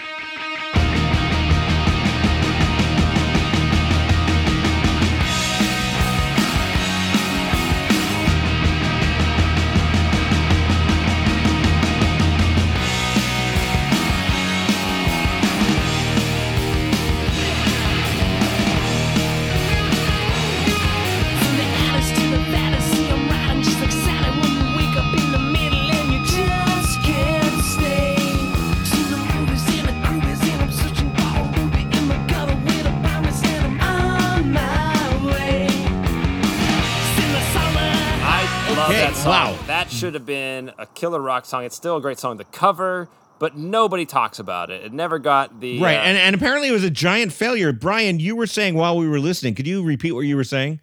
Song. 39.31 39.53
wow. 39.55 39.65
That 39.67 39.91
should 39.91 40.13
have 40.13 40.25
been 40.25 40.71
a 40.77 40.85
killer 40.85 41.21
rock 41.21 41.45
song. 41.45 41.63
It's 41.65 41.75
still 41.75 41.97
a 41.97 42.01
great 42.01 42.19
song 42.19 42.37
to 42.39 42.43
cover, 42.45 43.09
but 43.39 43.57
nobody 43.57 44.05
talks 44.05 44.39
about 44.39 44.69
it. 44.69 44.83
It 44.83 44.93
never 44.93 45.19
got 45.19 45.59
the 45.59 45.79
Right, 45.81 45.95
uh, 45.97 46.01
and, 46.01 46.17
and 46.17 46.35
apparently 46.35 46.67
it 46.69 46.71
was 46.73 46.83
a 46.83 46.89
giant 46.89 47.31
failure. 47.33 47.71
Brian, 47.71 48.19
you 48.19 48.35
were 48.35 48.47
saying 48.47 48.75
while 48.75 48.97
we 48.97 49.07
were 49.07 49.19
listening, 49.19 49.55
could 49.55 49.67
you 49.67 49.83
repeat 49.83 50.11
what 50.13 50.21
you 50.21 50.35
were 50.35 50.43
saying? 50.43 50.79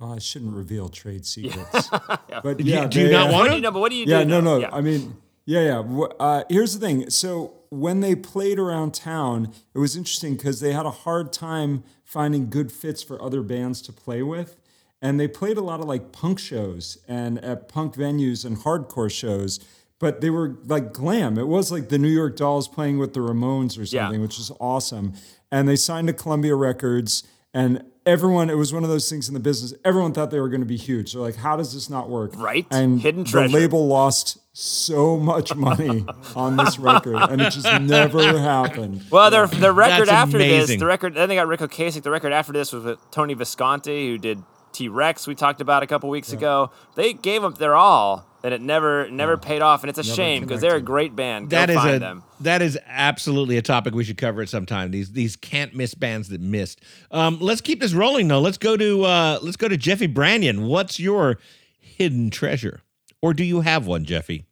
Oh, 0.00 0.14
I 0.14 0.18
shouldn't 0.18 0.54
reveal 0.54 0.88
trade 0.88 1.24
secrets. 1.34 1.88
But 1.88 2.58
Do 2.58 2.64
you- 2.64 2.72
yeah, 2.74 2.86
do 2.86 3.00
you 3.00 3.06
they, 3.08 3.12
not 3.12 3.30
uh, 3.30 3.32
want 3.32 3.38
What 3.38 3.44
to? 3.44 3.50
do 3.50 3.56
you 3.56 3.60
know? 3.62 3.70
But 3.70 3.80
what 3.80 3.90
do 3.90 3.96
you 3.96 4.06
do? 4.06 4.12
Yeah, 4.12 4.24
no, 4.24 4.40
no. 4.40 4.58
Yeah. 4.58 4.70
I 4.72 4.80
mean, 4.80 5.16
yeah, 5.44 5.60
yeah. 5.82 6.06
Uh, 6.20 6.42
here's 6.48 6.78
the 6.78 6.84
thing. 6.86 7.08
So 7.10 7.54
when 7.70 8.00
they 8.00 8.14
played 8.14 8.58
around 8.58 8.94
town, 8.94 9.52
it 9.74 9.78
was 9.78 9.96
interesting 9.96 10.36
because 10.36 10.60
they 10.60 10.72
had 10.72 10.86
a 10.86 10.90
hard 10.90 11.32
time 11.32 11.84
finding 12.04 12.50
good 12.50 12.70
fits 12.72 13.02
for 13.02 13.20
other 13.22 13.42
bands 13.42 13.80
to 13.82 13.92
play 13.92 14.22
with. 14.22 14.56
And 15.02 15.18
they 15.18 15.26
played 15.28 15.56
a 15.58 15.60
lot 15.62 15.80
of 15.80 15.86
like 15.86 16.12
punk 16.12 16.38
shows 16.38 16.96
and 17.08 17.38
at 17.44 17.68
punk 17.68 17.94
venues 17.96 18.44
and 18.44 18.56
hardcore 18.56 19.10
shows, 19.10 19.58
but 19.98 20.20
they 20.20 20.30
were 20.30 20.56
like 20.66 20.92
glam. 20.92 21.36
It 21.38 21.48
was 21.48 21.72
like 21.72 21.88
the 21.88 21.98
New 21.98 22.08
York 22.08 22.36
Dolls 22.36 22.68
playing 22.68 22.98
with 22.98 23.12
the 23.12 23.20
Ramones 23.20 23.76
or 23.76 23.82
Yeah. 23.82 24.04
something, 24.04 24.22
which 24.22 24.38
is 24.38 24.52
awesome. 24.60 25.14
And 25.50 25.68
they 25.68 25.76
signed 25.76 26.06
to 26.06 26.14
Columbia 26.14 26.54
Records 26.54 27.24
and 27.52 27.84
everyone, 28.06 28.48
it 28.48 28.56
was 28.56 28.72
one 28.72 28.82
of 28.82 28.88
those 28.90 29.10
things 29.10 29.28
in 29.28 29.34
the 29.34 29.40
business, 29.40 29.74
everyone 29.84 30.12
thought 30.12 30.30
they 30.30 30.40
were 30.40 30.48
going 30.48 30.60
to 30.62 30.66
be 30.66 30.76
huge. 30.78 31.12
They're 31.12 31.20
like, 31.22 31.36
how 31.36 31.56
does 31.56 31.74
this 31.74 31.90
not 31.90 32.08
work? 32.08 32.32
Right. 32.36 32.66
And 32.70 33.00
Hidden 33.00 33.24
the 33.24 33.48
label 33.48 33.86
lost 33.86 34.38
so 34.54 35.16
much 35.18 35.54
money 35.54 36.04
on 36.36 36.56
this 36.56 36.78
record, 36.78 37.16
and 37.16 37.40
it 37.40 37.50
just 37.50 37.66
never 37.82 38.38
happened. 38.38 39.02
Well, 39.10 39.30
their 39.30 39.46
the 39.46 39.72
record 39.72 40.08
That's 40.08 40.10
after 40.10 40.36
amazing. 40.36 40.66
this, 40.76 40.80
the 40.80 40.86
record 40.86 41.14
then 41.14 41.28
they 41.28 41.34
got 41.36 41.46
Ric 41.46 41.60
Ocasek. 41.60 42.02
The 42.02 42.10
record 42.10 42.32
after 42.32 42.52
this 42.52 42.72
was 42.72 42.84
with 42.84 43.10
Tony 43.10 43.34
Visconti, 43.34 44.08
who 44.08 44.18
did 44.18 44.42
T 44.72 44.88
Rex 44.88 45.26
we 45.26 45.34
talked 45.34 45.60
about 45.60 45.82
a 45.82 45.86
couple 45.86 46.08
weeks 46.10 46.32
ago. 46.32 46.70
They 46.94 47.12
gave 47.12 47.42
them 47.42 47.54
their 47.54 47.74
all, 47.76 48.26
and 48.42 48.52
it 48.54 48.60
never 48.60 49.10
never 49.10 49.36
paid 49.36 49.62
off, 49.62 49.82
and 49.82 49.90
it's 49.90 49.98
a 49.98 50.02
Never 50.02 50.14
shame 50.14 50.42
because 50.42 50.60
they're 50.60 50.76
a 50.76 50.80
great 50.80 51.14
band. 51.14 51.50
Go 51.50 51.56
That 51.56 51.70
is 51.70 51.76
find 51.76 51.94
a 51.96 51.98
them. 51.98 52.22
that 52.40 52.62
is 52.62 52.78
absolutely 52.86 53.56
a 53.56 53.62
topic 53.62 53.94
we 53.94 54.04
should 54.04 54.16
cover 54.18 54.42
at 54.42 54.48
some 54.48 54.66
time. 54.66 54.90
These 54.90 55.12
these 55.12 55.36
can't 55.36 55.74
miss 55.74 55.94
bands 55.94 56.28
that 56.30 56.40
missed. 56.40 56.80
Um, 57.10 57.38
let's 57.40 57.60
keep 57.60 57.80
this 57.80 57.94
rolling 57.94 58.28
though. 58.28 58.40
Let's 58.40 58.58
go 58.58 58.76
to 58.76 59.04
uh, 59.04 59.38
let's 59.42 59.56
go 59.56 59.68
to 59.68 59.76
Jeffy 59.76 60.08
Branyan. 60.08 60.66
What's 60.66 60.98
your 61.00 61.38
hidden 61.78 62.30
treasure, 62.30 62.82
or 63.20 63.34
do 63.34 63.44
you 63.44 63.60
have 63.60 63.86
one, 63.86 64.04
Jeffy? 64.04 64.46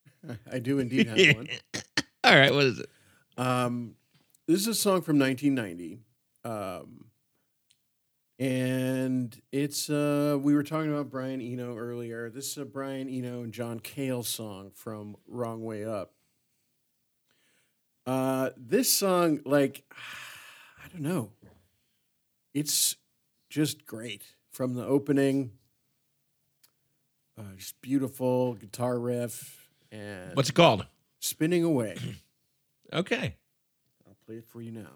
I 0.52 0.58
do 0.58 0.78
indeed 0.78 1.06
have 1.08 1.36
one. 1.36 1.48
All 2.24 2.34
right, 2.36 2.52
what 2.52 2.64
is 2.64 2.80
it? 2.80 2.88
Um, 3.38 3.94
this 4.48 4.60
is 4.60 4.66
a 4.68 4.74
song 4.74 5.02
from 5.02 5.18
1990. 5.18 6.00
Um, 6.44 7.05
and 8.38 9.40
it's, 9.52 9.88
uh, 9.88 10.36
we 10.40 10.54
were 10.54 10.62
talking 10.62 10.92
about 10.92 11.10
Brian 11.10 11.40
Eno 11.40 11.76
earlier. 11.76 12.28
This 12.30 12.50
is 12.50 12.58
a 12.58 12.64
Brian 12.64 13.08
Eno 13.08 13.42
and 13.42 13.52
John 13.52 13.80
Cale 13.80 14.22
song 14.22 14.70
from 14.74 15.16
Wrong 15.26 15.64
Way 15.64 15.84
Up. 15.84 16.12
Uh, 18.06 18.50
this 18.56 18.92
song, 18.92 19.40
like, 19.44 19.84
I 20.84 20.88
don't 20.88 21.02
know. 21.02 21.30
It's 22.54 22.96
just 23.48 23.84
great 23.86 24.22
from 24.50 24.74
the 24.74 24.84
opening. 24.84 25.52
Uh, 27.38 27.42
just 27.56 27.80
beautiful 27.82 28.54
guitar 28.54 28.98
riff 28.98 29.68
and 29.92 30.34
What's 30.34 30.48
it 30.48 30.54
called? 30.54 30.86
spinning 31.20 31.64
away. 31.64 31.96
Okay. 32.92 33.34
I'll 34.06 34.16
play 34.24 34.36
it 34.36 34.46
for 34.46 34.62
you 34.62 34.70
now. 34.70 34.92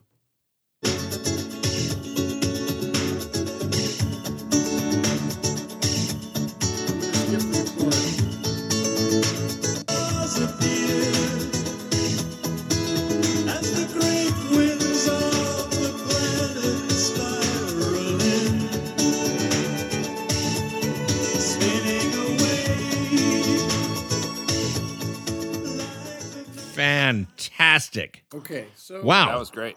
Fantastic. 27.93 28.25
Okay, 28.35 28.67
so 28.77 29.03
Wow. 29.03 29.27
That 29.27 29.39
was 29.39 29.51
great. 29.51 29.77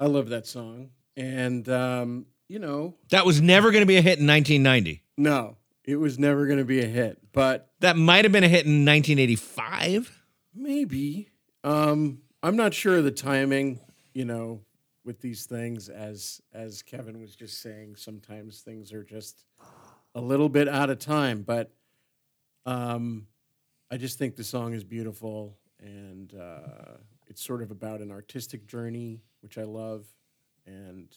I 0.00 0.06
love 0.06 0.30
that 0.30 0.46
song, 0.46 0.90
and 1.16 1.68
um, 1.68 2.26
you 2.48 2.58
know, 2.58 2.94
That 3.10 3.24
was 3.26 3.40
never 3.40 3.70
going 3.70 3.82
to 3.82 3.86
be 3.86 3.96
a 3.96 4.02
hit 4.02 4.18
in 4.18 4.26
1990. 4.26 5.02
no, 5.16 5.56
it 5.84 5.96
was 5.96 6.18
never 6.18 6.46
going 6.46 6.58
to 6.58 6.64
be 6.64 6.80
a 6.80 6.86
hit, 6.86 7.18
but 7.32 7.70
That 7.80 7.96
might 7.96 8.24
have 8.24 8.32
been 8.32 8.44
a 8.44 8.48
hit 8.48 8.66
in 8.66 8.84
1985. 8.84 10.22
maybe. 10.54 11.28
Um, 11.62 12.20
I'm 12.42 12.56
not 12.56 12.74
sure 12.74 12.98
of 12.98 13.04
the 13.04 13.10
timing. 13.10 13.80
You 14.12 14.24
know, 14.24 14.60
with 15.04 15.20
these 15.20 15.46
things, 15.46 15.88
as 15.88 16.40
as 16.52 16.82
Kevin 16.82 17.20
was 17.20 17.34
just 17.36 17.60
saying, 17.60 17.96
sometimes 17.96 18.60
things 18.60 18.92
are 18.92 19.04
just 19.04 19.44
a 20.14 20.20
little 20.20 20.48
bit 20.48 20.68
out 20.68 20.90
of 20.90 20.98
time. 20.98 21.42
But 21.42 21.72
um, 22.66 23.26
I 23.90 23.96
just 23.96 24.18
think 24.18 24.36
the 24.36 24.44
song 24.44 24.72
is 24.74 24.84
beautiful, 24.84 25.56
and 25.84 26.34
uh, 26.34 26.96
it's 27.26 27.44
sort 27.44 27.62
of 27.62 27.70
about 27.70 28.00
an 28.00 28.10
artistic 28.10 28.66
journey, 28.66 29.22
which 29.40 29.58
I 29.58 29.64
love. 29.64 30.06
And 30.66 31.08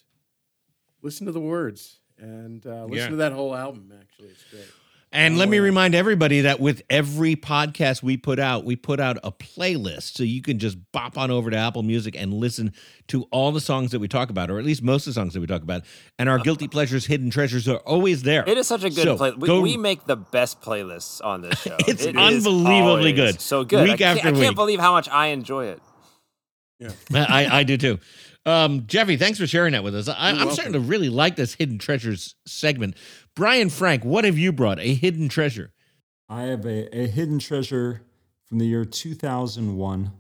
listen 1.01 1.25
to 1.25 1.31
the 1.31 1.39
words, 1.39 1.99
and 2.17 2.65
uh, 2.65 2.83
listen 2.85 2.97
Yeah. 2.97 3.09
to 3.09 3.15
that 3.17 3.31
whole 3.31 3.55
album. 3.55 3.93
Actually, 3.97 4.27
it's 4.29 4.43
great. 4.51 4.65
And 5.13 5.37
let 5.37 5.47
me 5.47 5.59
remind 5.59 5.95
everybody 5.95 6.41
that 6.41 6.59
with 6.59 6.81
every 6.89 7.37
podcast 7.37 8.03
we 8.03 8.17
put 8.17 8.39
out, 8.39 8.65
we 8.65 8.75
put 8.75 8.99
out 8.99 9.17
a 9.23 9.31
playlist. 9.31 10.17
So 10.17 10.23
you 10.23 10.41
can 10.41 10.59
just 10.59 10.77
bop 10.91 11.17
on 11.17 11.31
over 11.31 11.49
to 11.49 11.55
Apple 11.55 11.81
Music 11.81 12.13
and 12.17 12.33
listen 12.33 12.73
to 13.07 13.23
all 13.31 13.53
the 13.53 13.61
songs 13.61 13.91
that 13.91 13.99
we 13.99 14.09
talk 14.09 14.29
about, 14.29 14.51
or 14.51 14.59
at 14.59 14.65
least 14.65 14.83
most 14.83 15.07
of 15.07 15.13
the 15.13 15.19
songs 15.19 15.33
that 15.33 15.39
we 15.39 15.47
talk 15.47 15.61
about. 15.61 15.83
And 16.19 16.27
our 16.27 16.37
guilty 16.39 16.67
pleasures, 16.67 17.05
hidden 17.05 17.29
treasures 17.29 17.69
are 17.69 17.77
always 17.77 18.23
there. 18.23 18.43
It 18.45 18.57
is 18.57 18.67
such 18.67 18.83
a 18.83 18.89
good 18.89 19.03
So, 19.05 19.15
play. 19.17 19.31
We, 19.31 19.47
go- 19.47 19.61
we 19.61 19.77
make 19.77 20.05
the 20.05 20.17
best 20.17 20.61
playlists 20.61 21.23
on 21.23 21.41
this 21.41 21.57
show. 21.61 21.77
It's 21.87 22.03
It 22.05 22.15
is 22.17 22.45
unbelievably 22.45 23.13
good. 23.13 23.39
So 23.39 23.63
good. 23.63 23.83
Week 23.85 23.93
I 23.93 23.97
can't, 23.97 24.17
after 24.17 24.27
I 24.27 24.31
can't 24.33 24.39
week. 24.49 24.55
believe 24.55 24.79
how 24.81 24.91
much 24.91 25.07
I 25.07 25.27
enjoy 25.27 25.67
it. 25.67 25.81
Yeah. 26.79 26.91
I, 27.13 27.59
I 27.59 27.63
do 27.63 27.77
too. 27.77 27.99
Um, 28.45 28.85
Jeffy, 28.87 29.17
thanks 29.17 29.39
for 29.39 29.47
sharing 29.47 29.73
that 29.73 29.83
with 29.83 29.95
us. 29.95 30.07
I, 30.07 30.29
I'm 30.29 30.35
welcome. 30.35 30.53
starting 30.53 30.73
to 30.73 30.79
really 30.79 31.09
like 31.09 31.35
this 31.35 31.53
hidden 31.53 31.79
treasures 31.79 32.35
segment. 32.45 32.95
Brian 33.37 33.69
Frank, 33.69 34.03
what 34.03 34.25
have 34.25 34.35
you 34.39 34.51
brought? 34.51 34.79
A 34.79 34.95
hidden 34.95 35.29
treasure. 35.29 35.71
I 36.27 36.43
have 36.45 36.65
a, 36.65 36.89
a 36.97 37.05
hidden 37.05 37.37
treasure 37.37 38.01
from 38.45 38.57
the 38.57 38.65
year 38.65 38.83
2001, 38.83 40.11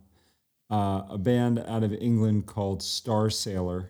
uh, 0.69 1.01
a 1.09 1.17
band 1.17 1.57
out 1.67 1.81
of 1.81 1.91
England 1.93 2.45
called 2.45 2.81
Starsailor 2.81 3.87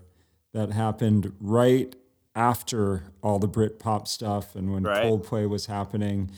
that 0.53 0.71
happened 0.71 1.33
right 1.41 1.93
after 2.35 3.11
all 3.21 3.37
the 3.37 3.49
Brit 3.49 3.79
pop 3.79 4.07
stuff 4.07 4.55
and 4.55 4.71
when 4.71 4.83
Right. 4.83 5.03
Coldplay 5.03 5.49
was 5.49 5.65
happening. 5.65 6.31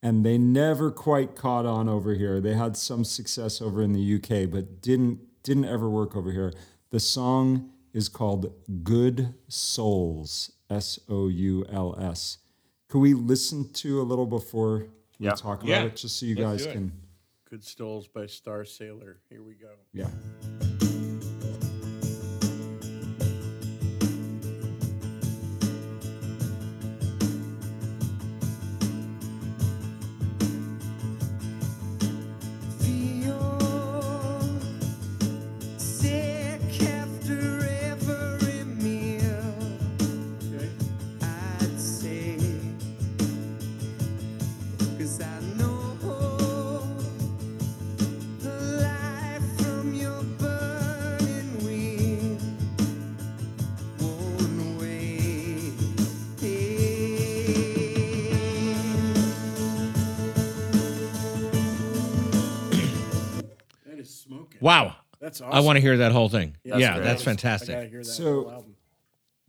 And 0.00 0.24
they 0.24 0.38
never 0.38 0.92
quite 0.92 1.34
caught 1.34 1.66
on 1.66 1.88
over 1.88 2.14
here. 2.14 2.40
They 2.40 2.54
had 2.54 2.76
some 2.76 3.02
success 3.02 3.60
over 3.60 3.82
in 3.82 3.92
the 3.92 4.14
UK, 4.14 4.48
but 4.48 4.80
didn't 4.82 5.18
didn't 5.42 5.64
ever 5.64 5.90
work 5.90 6.14
over 6.14 6.30
here. 6.30 6.52
The 6.90 7.00
song 7.00 7.72
is 7.96 8.10
called 8.10 8.52
Good 8.84 9.32
Souls, 9.48 10.52
S 10.68 11.00
O 11.08 11.28
U 11.28 11.64
L 11.72 11.96
S. 11.98 12.36
Could 12.88 12.98
we 12.98 13.14
listen 13.14 13.72
to 13.72 14.00
a 14.00 14.04
little 14.04 14.26
before 14.26 14.86
we 15.18 15.26
Yeah. 15.26 15.32
talk 15.32 15.60
about 15.62 15.68
Yeah. 15.70 15.84
it, 15.84 15.96
just 15.96 16.18
so 16.20 16.26
you 16.26 16.36
Let's 16.36 16.64
guys 16.64 16.72
can? 16.74 16.92
Good 17.48 17.64
Souls 17.64 18.06
by 18.06 18.24
Starsailor. 18.26 19.16
Here 19.30 19.42
we 19.42 19.54
go. 19.54 19.72
Yeah. 19.94 20.10
Wow. 64.66 64.96
That's 65.20 65.40
I 65.40 65.60
want 65.60 65.76
to 65.76 65.80
hear 65.80 65.96
that 65.98 66.12
whole 66.12 66.28
thing. 66.28 66.56
Yeah, 66.64 66.76
yeah, 66.76 66.94
great. 66.94 67.04
that's 67.04 67.22
I 67.22 67.24
fantastic. 67.24 67.90
hear 67.90 68.00
that 68.02 68.04
So- 68.04 68.50
album. 68.50 68.72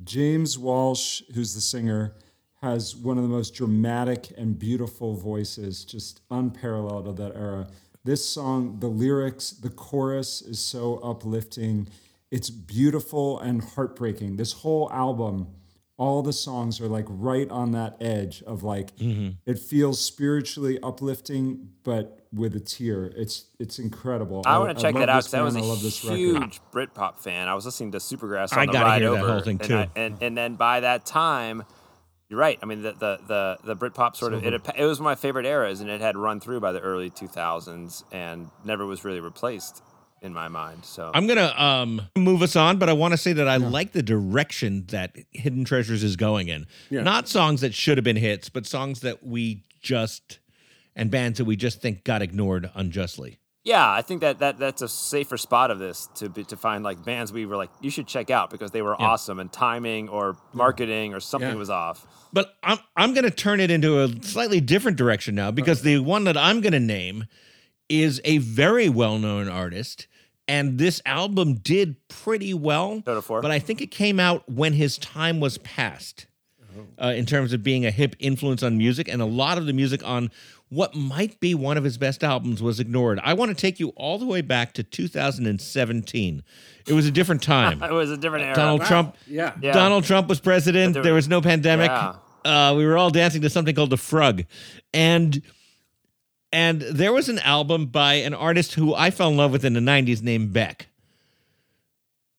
James 0.04 0.60
Walsh, 0.60 1.24
who's 1.34 1.56
the 1.56 1.62
singer, 1.62 2.14
has 2.62 2.96
one 2.96 3.18
of 3.18 3.24
the 3.24 3.30
most 3.30 3.56
dramatic 3.56 4.32
and 4.38 4.58
beautiful 4.58 5.16
voices, 5.16 5.84
just 5.84 6.22
unparalleled 6.30 7.08
of 7.08 7.18
that 7.18 7.36
era. 7.36 7.68
This 8.04 8.24
song, 8.24 8.80
the 8.80 8.88
lyrics, 8.88 9.50
the 9.52 9.70
chorus 9.72 10.42
is 10.44 10.60
so 10.60 10.98
uplifting. 10.98 11.88
It's 12.30 12.50
beautiful 12.52 13.40
and 13.40 13.64
heartbreaking. 13.64 14.36
This 14.38 14.54
whole 14.54 14.92
album, 14.92 15.48
all 15.98 16.22
the 16.22 16.34
songs 16.34 16.80
are 16.80 16.88
like 16.88 17.06
right 17.10 17.50
on 17.50 17.72
that 17.72 17.98
edge 18.00 18.44
of 18.44 18.64
like 18.64 18.96
mm-hmm. 18.98 19.30
it 19.46 19.58
feels 19.58 20.00
spiritually 20.00 20.80
uplifting, 20.84 21.70
but 21.84 22.28
with 22.32 22.56
a 22.56 22.60
tear. 22.60 23.06
It's 23.16 23.46
it's 23.60 23.80
incredible. 23.80 24.44
I 24.46 24.60
want 24.60 24.78
to 24.78 24.82
check 24.82 24.94
that 24.96 25.10
out 25.10 25.24
because 25.24 25.34
I 25.34 25.42
was 25.42 25.56
band. 25.56 25.66
a 25.66 25.68
I 25.68 25.72
love 25.72 25.82
this 25.82 26.04
record. 26.04 26.18
huge 26.18 26.62
Britpop 26.72 27.20
fan. 27.20 27.48
I 27.48 27.56
was 27.56 27.66
listening 27.66 27.92
to 27.94 27.98
Supergrass 27.98 28.54
on 28.54 28.60
I 28.60 28.66
the 28.68 28.72
gotta 28.72 28.86
ride 28.86 29.02
hear 29.02 29.12
that 29.12 29.26
whole 29.26 29.42
thing, 29.42 29.58
and, 29.60 29.68
too. 29.68 29.76
I- 29.76 29.90
and 29.96 30.22
and 30.22 30.38
then 30.38 30.56
by 30.56 30.82
that 30.82 31.06
time, 31.06 31.64
you're 32.30 32.40
right. 32.40 32.60
I 32.62 32.68
mean, 32.68 32.84
the 32.84 32.92
the 32.92 33.20
the, 33.28 33.58
the 33.64 33.76
Britpop 33.76 34.16
sort 34.16 34.34
of 34.34 34.46
it, 34.46 34.54
it 34.54 34.86
was 34.86 35.00
my 35.00 35.16
favorite 35.16 35.48
eras, 35.48 35.82
and 35.82 35.90
it 35.90 36.02
had 36.02 36.16
run 36.16 36.40
through 36.40 36.60
by 36.60 36.72
the 36.72 36.80
early 36.80 37.10
2000s 37.10 38.04
and 38.12 38.52
never 38.64 38.86
was 38.86 39.04
really 39.04 39.20
replaced 39.20 39.82
in 40.22 40.34
my 40.34 40.48
mind. 40.48 40.84
So 40.86 41.12
I'm 41.14 41.28
gonna 41.28 41.54
um, 41.58 42.02
move 42.16 42.42
us 42.42 42.56
on, 42.56 42.78
but 42.78 42.90
I 42.90 42.94
want 42.94 43.12
to 43.14 43.18
say 43.18 43.34
that 43.34 43.48
I 43.48 43.58
like 43.58 43.92
the 43.94 44.04
direction 44.04 44.86
that 44.88 45.16
Hidden 45.32 45.66
Treasures 45.66 46.04
is 46.04 46.16
going 46.16 46.48
in. 46.48 46.66
Yeah. 46.90 47.02
Not 47.04 47.28
songs 47.28 47.62
that 47.62 47.74
should 47.74 47.98
have 47.98 48.06
been 48.06 48.16
hits, 48.16 48.50
but 48.50 48.66
songs 48.66 49.02
that 49.02 49.24
we 49.26 49.64
just 49.82 50.40
and 50.96 51.12
bands 51.12 51.38
that 51.38 51.46
we 51.46 51.56
just 51.56 51.82
think 51.82 52.04
got 52.04 52.22
ignored 52.22 52.72
unjustly. 52.74 53.38
yeah, 53.64 53.88
I 53.92 54.02
think 54.02 54.22
that, 54.22 54.40
that 54.40 54.58
that's 54.58 54.82
a 54.82 54.88
safer 54.88 55.38
spot 55.38 55.70
of 55.72 55.78
this 55.78 56.08
to 56.16 56.30
be, 56.30 56.44
to 56.46 56.58
find 56.58 56.84
like 56.84 57.04
bands 57.06 57.32
we 57.32 57.46
were 57.46 57.58
like 57.58 57.70
you 57.82 57.90
should 57.92 58.08
check 58.08 58.30
out 58.32 58.50
because 58.50 58.72
they 58.72 58.82
were 58.82 59.00
awesome 59.00 59.40
and 59.40 59.52
timing 59.52 60.10
or 60.10 60.38
marketing 60.54 61.14
or 61.14 61.20
something 61.20 61.50
Yeah. 61.50 61.56
was 61.56 61.70
off. 61.70 62.08
But 62.34 62.56
I'm 62.64 62.80
I'm 62.96 63.14
going 63.14 63.26
to 63.26 63.32
turn 63.32 63.60
it 63.60 63.70
into 63.70 64.00
a 64.02 64.08
slightly 64.24 64.60
different 64.62 64.98
direction 64.98 65.36
now 65.36 65.52
because 65.52 65.82
the 65.84 66.00
one 66.00 66.24
that 66.24 66.36
I'm 66.38 66.62
going 66.62 66.74
to 66.74 66.80
name 66.80 67.26
is 67.90 68.22
a 68.26 68.38
very 68.40 68.90
well-known 68.90 69.48
artist 69.50 70.08
and 70.48 70.78
this 70.78 71.02
album 71.06 71.56
did 71.56 71.96
pretty 72.08 72.54
well. 72.54 73.02
Toto 73.02 73.22
Four? 73.22 73.42
But 73.42 73.52
I 73.52 73.60
think 73.60 73.82
it 73.82 73.92
came 73.92 74.20
out 74.20 74.50
when 74.50 74.74
his 74.74 74.98
time 74.98 75.40
was 75.40 75.58
past. 75.60 76.28
Uh, 77.02 77.08
in 77.08 77.26
terms 77.26 77.54
of 77.54 77.64
being 77.64 77.88
a 77.88 77.92
hip 77.92 78.16
influence 78.20 78.62
on 78.62 78.78
music, 78.78 79.08
and 79.08 79.20
a 79.20 79.26
lot 79.26 79.58
of 79.58 79.66
the 79.66 79.74
music 79.74 80.00
on 80.06 80.30
what 80.70 80.94
might 80.94 81.40
be 81.40 81.56
one 81.56 81.76
of 81.76 81.84
his 81.84 81.98
best 81.98 82.24
albums 82.24 82.62
was 82.62 82.80
ignored. 82.80 83.20
I 83.24 83.34
want 83.34 83.50
to 83.50 83.56
take 83.56 83.80
you 83.80 83.90
all 83.96 84.20
the 84.20 84.28
way 84.28 84.42
back 84.42 84.74
to 84.74 84.84
2017. 84.84 86.44
It 86.86 86.94
was 86.94 87.08
a 87.08 87.12
different 87.12 87.42
time. 87.42 87.82
It 87.88 87.92
was 87.92 88.12
a 88.12 88.18
different 88.18 88.46
era. 88.46 88.56
Donald 88.56 88.84
Trump. 88.86 89.16
Yeah. 89.26 89.56
Yeah. 89.60 89.72
Donald 89.74 90.04
Trump 90.04 90.28
was 90.28 90.40
president. 90.40 90.94
There, 90.94 91.02
there- 91.04 91.14
was 91.16 91.28
no 91.28 91.42
pandemic. 91.42 91.90
Yeah. 91.90 92.16
Uh, 92.46 92.76
we 92.76 92.86
were 92.86 92.96
all 92.96 93.10
dancing 93.10 93.42
to 93.42 93.50
something 93.50 93.74
called 93.74 93.90
the 93.90 93.96
Frug, 93.98 94.46
and 94.94 95.42
and 96.52 96.82
there 96.82 97.12
was 97.14 97.30
an 97.30 97.40
album 97.40 97.88
by 97.88 98.16
an 98.16 98.34
artist 98.34 98.74
who 98.76 98.94
I 98.94 99.12
fell 99.12 99.30
in 99.30 99.38
love 99.38 99.52
with 99.52 99.66
in 99.66 99.74
the 99.74 99.80
'90s 99.80 100.22
named 100.22 100.54
Beck, 100.54 100.88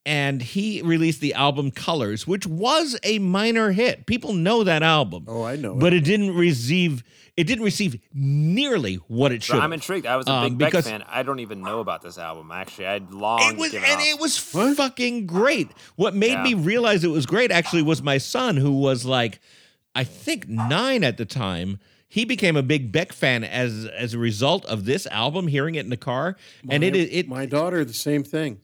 and 0.07 0.41
he 0.41 0.81
released 0.83 1.21
the 1.21 1.35
album 1.35 1.71
Colors, 1.71 2.27
which 2.27 2.47
was 2.47 2.99
a 3.03 3.19
minor 3.19 3.73
hit. 3.73 4.07
People 4.07 4.33
know 4.33 4.65
that 4.65 4.83
album. 4.83 5.25
Oh, 5.29 5.43
I 5.43 5.57
know 5.57 5.75
but 5.75 5.93
it 5.93 6.01
didn't 6.05 6.35
receive 6.35 7.05
it 7.37 7.45
didn't 7.47 7.65
receive 7.65 8.01
nearly 8.13 8.97
what 9.07 9.31
it 9.31 9.45
should. 9.45 9.61
I'm 9.61 9.73
intrigued. 9.73 10.07
I 10.07 10.17
was 10.17 10.27
a 10.27 10.33
Um, 10.33 10.57
big 10.57 10.73
Beck 10.73 10.83
fan. 10.85 11.05
I 11.07 11.23
don't 11.23 11.39
even 11.39 11.63
know 11.63 11.79
about 11.79 12.03
this 12.03 12.19
album. 12.19 12.51
Actually, 12.51 12.87
I'd 12.89 13.13
long 13.13 13.41
It 13.53 13.57
was, 13.57 13.71
given 13.71 13.89
and 13.89 14.01
up. 14.01 14.07
it 14.09 14.19
was 14.19 14.37
fucking 14.39 15.27
great. 15.27 15.69
What 15.95 16.17
made 16.17 16.33
Yeah. 16.33 16.43
me 16.43 16.55
realize 16.55 17.05
it 17.05 17.09
was 17.13 17.27
great 17.27 17.53
actually 17.53 17.83
was 17.83 18.03
my 18.03 18.19
son, 18.19 18.57
who 18.57 18.73
was 18.73 19.05
like, 19.05 19.39
I 19.95 20.03
think 20.03 20.49
nine 20.49 21.05
at 21.05 21.17
the 21.17 21.25
time. 21.25 21.79
He 22.09 22.25
became 22.25 22.57
a 22.57 22.63
big 22.63 22.91
Beck 22.91 23.13
fan 23.13 23.45
as 23.45 23.85
as 23.85 24.15
a 24.15 24.19
result 24.19 24.65
of 24.65 24.87
this 24.87 25.07
album, 25.09 25.47
hearing 25.47 25.75
it 25.75 25.85
in 25.85 25.91
the 25.91 25.97
car, 25.97 26.37
and 26.69 26.83
it 26.83 26.97
it 26.97 27.29
my 27.29 27.45
daughter, 27.47 27.85
the 27.85 27.93
same 27.93 28.25
thing. 28.25 28.61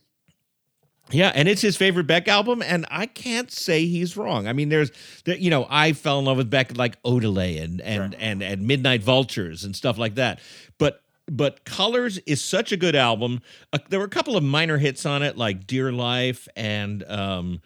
yeah, 1.10 1.30
and 1.34 1.46
it's 1.46 1.60
his 1.60 1.76
favorite 1.76 2.06
Beck 2.06 2.26
album, 2.26 2.62
and 2.62 2.86
I 2.90 3.04
can't 3.06 3.50
say 3.50 3.84
he's 3.86 4.16
wrong. 4.16 4.48
I 4.48 4.54
mean, 4.54 4.70
there's, 4.70 4.90
there, 5.26 5.36
you 5.36 5.50
know, 5.50 5.66
I 5.68 5.92
fell 5.92 6.18
in 6.18 6.24
love 6.24 6.38
with 6.38 6.48
Beck 6.48 6.76
like 6.76 7.00
Odelay 7.02 7.62
and 7.62 7.82
and 7.82 8.14
and 8.14 8.42
and 8.42 8.66
Midnight 8.66 9.02
Vultures 9.02 9.64
and 9.64 9.76
stuff 9.76 9.98
like 9.98 10.14
that. 10.14 10.40
But 10.78 11.02
but 11.26 11.64
Colors 11.64 12.18
is 12.26 12.42
such 12.42 12.72
a 12.72 12.76
good 12.76 12.94
album. 12.94 13.40
Uh, 13.72 13.78
there 13.88 13.98
were 13.98 14.06
a 14.06 14.10
couple 14.10 14.36
of 14.36 14.42
minor 14.42 14.78
hits 14.78 15.04
on 15.04 15.22
it, 15.22 15.36
like 15.36 15.66
Dear 15.66 15.92
Life 15.92 16.48
and 16.56 17.04
um, 17.04 17.60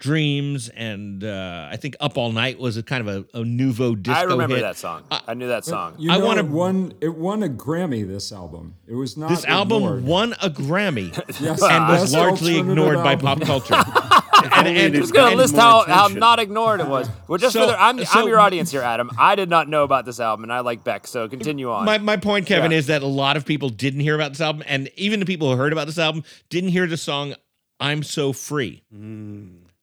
Dreams, 0.00 0.70
and 0.70 1.22
uh, 1.22 1.68
I 1.70 1.76
think 1.76 1.94
Up 2.00 2.16
All 2.16 2.32
Night 2.32 2.58
was 2.58 2.78
a 2.78 2.82
kind 2.82 3.06
of 3.06 3.26
a, 3.34 3.38
a 3.38 3.44
nouveau 3.44 3.94
disco 3.94 4.18
I 4.18 4.22
remember 4.24 4.56
hit. 4.56 4.62
that 4.62 4.76
song. 4.78 5.04
I 5.10 5.34
knew 5.34 5.48
that 5.48 5.64
song. 5.66 5.94
You 5.98 6.10
I 6.10 6.16
know, 6.18 6.24
wanna- 6.24 6.40
it 6.40 6.46
won. 6.48 6.94
It 7.02 7.14
won 7.14 7.42
a 7.42 7.48
Grammy. 7.48 8.08
This 8.08 8.32
album. 8.32 8.76
It 8.88 8.94
was 8.94 9.16
not. 9.18 9.28
This 9.28 9.44
album 9.44 9.82
ignored. 9.82 10.04
won 10.04 10.32
a 10.42 10.48
Grammy 10.50 11.14
Yes, 11.40 11.62
and 11.62 11.86
was 11.88 12.12
largely 12.14 12.56
alternative 12.58 12.68
ignored 12.70 12.96
by 13.04 13.12
album. 13.12 13.40
pop 13.40 13.42
culture. 13.42 13.74
and, 14.54 14.66
and, 14.68 14.78
it 14.78 14.84
I'm 14.86 14.92
just 14.94 15.12
gonna 15.12 15.28
and 15.28 15.36
list 15.36 15.52
more 15.54 15.60
how, 15.62 15.82
how 15.84 16.00
attention. 16.04 16.18
not 16.20 16.38
ignored 16.40 16.80
it 16.80 16.86
was. 16.88 17.10
Well, 17.28 17.36
just 17.36 17.52
So- 17.52 17.60
for 17.60 17.66
the, 17.72 17.80
I'm 17.80 18.02
so- 18.02 18.20
I'm 18.22 18.26
your 18.28 18.40
audience 18.40 18.70
here, 18.70 18.80
Adam. 18.80 19.10
I 19.18 19.34
did 19.34 19.50
not 19.50 19.68
know 19.68 19.84
about 19.84 20.06
this 20.06 20.18
album, 20.18 20.44
and 20.44 20.52
I 20.52 20.60
like 20.60 20.82
Beck. 20.82 21.06
So 21.06 21.28
continue 21.28 21.70
on. 21.70 21.84
My, 21.84 21.98
my 21.98 22.16
point, 22.16 22.46
Kevin, 22.46 22.70
Yeah. 22.70 22.78
is 22.78 22.86
that 22.86 23.02
a 23.02 23.06
lot 23.06 23.36
of 23.36 23.44
people 23.44 23.68
didn't 23.68 24.00
hear 24.00 24.14
about 24.14 24.30
this 24.32 24.40
album, 24.40 24.62
and 24.66 24.88
even 24.96 25.20
the 25.20 25.26
people 25.26 25.50
who 25.50 25.58
heard 25.58 25.72
about 25.74 25.86
this 25.86 25.98
album 25.98 26.24
didn't 26.48 26.70
hear 26.70 26.86
the 26.86 26.96
song 26.96 27.34
"I'm 27.78 28.02
So 28.02 28.32
Free," 28.32 28.82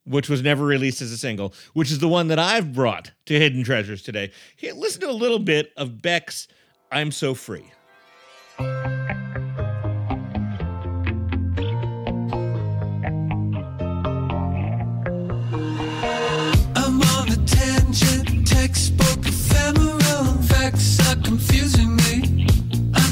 which 0.08 0.30
was 0.30 0.42
never 0.42 0.66
released 0.66 1.02
as 1.02 1.12
a 1.12 1.18
single, 1.18 1.54
which 1.74 1.92
is 1.92 2.00
the 2.00 2.08
one 2.08 2.28
that 2.30 2.40
I've 2.40 2.74
brought 2.74 3.12
to 3.26 3.38
Hidden 3.38 3.64
Treasures 3.64 4.02
today. 4.02 4.32
Here, 4.56 4.74
listen 4.74 5.02
to 5.02 5.10
a 5.10 5.12
little 5.12 5.40
bit 5.40 5.72
of 5.78 6.02
Beck's 6.02 6.48
"I'm 6.92 7.12
So 7.12 7.34
Free." 7.34 7.72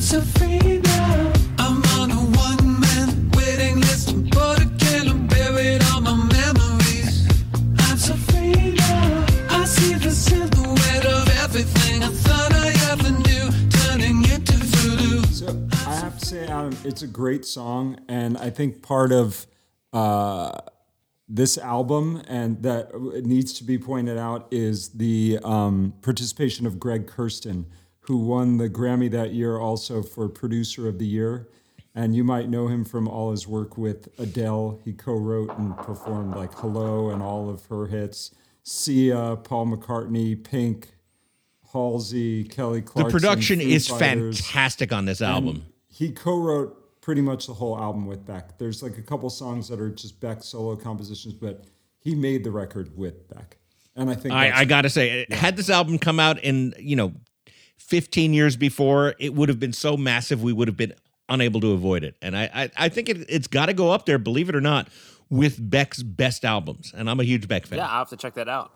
So 0.06 0.22
free 0.22 0.80
now. 0.80 1.25
Say, 16.36 16.48
Adam, 16.48 16.78
it's 16.84 17.02
a 17.02 17.08
great 17.08 17.46
song, 17.46 17.98
and 18.10 18.38
I 18.38 18.50
think 18.50 18.82
part 18.82 19.14
of 19.14 19.48
uh, 19.94 20.52
this 21.30 21.58
album 21.58 22.22
and 22.28 22.62
that 22.62 22.94
needs 23.26 23.54
to 23.54 23.64
be 23.64 23.78
pointed 23.78 24.18
out 24.18 24.50
is 24.52 24.90
the 24.90 25.40
um, 25.46 25.94
participation 26.02 26.66
of 26.66 26.78
Greg 26.78 27.08
Kurstin, 27.08 27.68
who 28.00 28.18
won 28.18 28.58
the 28.58 28.70
Grammy 28.70 29.10
that 29.12 29.32
year 29.32 29.58
also 29.58 30.04
for 30.04 30.28
Producer 30.28 30.90
of 30.90 31.00
the 31.00 31.06
Year. 31.06 31.48
And 31.96 32.14
you 32.14 32.26
might 32.26 32.50
know 32.50 32.68
him 32.68 32.84
from 32.84 33.08
all 33.08 33.32
his 33.32 33.48
work 33.48 33.78
with 33.78 34.10
Adele. 34.20 34.82
He 34.84 34.92
co-wrote 34.92 35.58
and 35.58 35.78
performed 35.78 36.36
like 36.36 36.54
"Hello" 36.56 37.12
and 37.12 37.24
all 37.24 37.50
of 37.50 37.66
her 37.68 37.86
hits. 37.86 38.32
Sia, 38.62 39.38
Paul 39.38 39.68
McCartney, 39.68 40.44
Pink, 40.44 40.96
Halsey, 41.72 42.44
Kelly 42.44 42.82
Clark. 42.82 43.08
The 43.08 43.12
production 43.14 43.62
Foo 43.62 43.68
is 43.68 43.88
Fighters. 43.88 44.42
fantastic 44.42 44.92
on 44.92 45.06
this 45.06 45.22
album. 45.22 45.68
He 45.96 46.12
co-wrote 46.12 47.00
pretty 47.00 47.22
much 47.22 47.48
the 47.48 47.54
whole 47.54 47.80
album 47.80 48.06
with 48.06 48.26
Beck. 48.26 48.58
There's 48.58 48.84
like 48.84 48.98
a 48.98 49.02
couple 49.02 49.30
songs 49.30 49.70
that 49.70 49.80
are 49.80 49.90
just 49.90 50.20
Beck 50.20 50.44
solo 50.44 50.76
compositions, 50.76 51.34
but 51.34 51.64
he 52.00 52.16
made 52.16 52.44
the 52.44 52.52
record 52.52 52.98
with 52.98 53.30
Beck. 53.30 53.56
And 53.96 54.10
I 54.10 54.16
think 54.16 54.34
I, 54.34 54.52
I 54.52 54.66
gotta 54.66 54.90
say, 54.90 55.26
had 55.32 55.56
this 55.56 55.70
album 55.70 55.98
come 55.98 56.20
out 56.20 56.38
in 56.40 56.74
you 56.78 56.98
know 56.98 57.14
15 57.78 58.34
years 58.34 58.58
before, 58.58 59.16
it 59.20 59.34
would 59.36 59.48
have 59.48 59.58
been 59.58 59.72
so 59.72 59.96
massive 59.96 60.44
we 60.44 60.52
would 60.52 60.68
have 60.68 60.76
been 60.76 60.94
unable 61.30 61.62
to 61.62 61.72
avoid 61.72 62.04
it. 62.04 62.18
And 62.22 62.36
I 62.36 62.50
I, 62.54 62.72
I 62.76 62.90
think 62.90 63.08
it, 63.08 63.26
it's 63.30 63.48
got 63.48 63.68
to 63.68 63.74
go 63.74 63.92
up 63.92 64.06
there, 64.06 64.18
believe 64.18 64.50
it 64.50 64.56
or 64.56 64.60
not, 64.62 64.90
with 65.30 65.58
Beck's 65.70 66.04
best 66.04 66.44
albums. 66.44 66.92
And 66.94 67.10
I'm 67.10 67.22
a 67.22 67.24
huge 67.24 67.48
Beck 67.48 67.68
fan. 67.68 67.78
yeah, 67.78 67.88
I'll 67.88 68.00
have 68.00 68.10
to 68.10 68.18
check 68.18 68.34
that 68.34 68.50
out. 68.50 68.74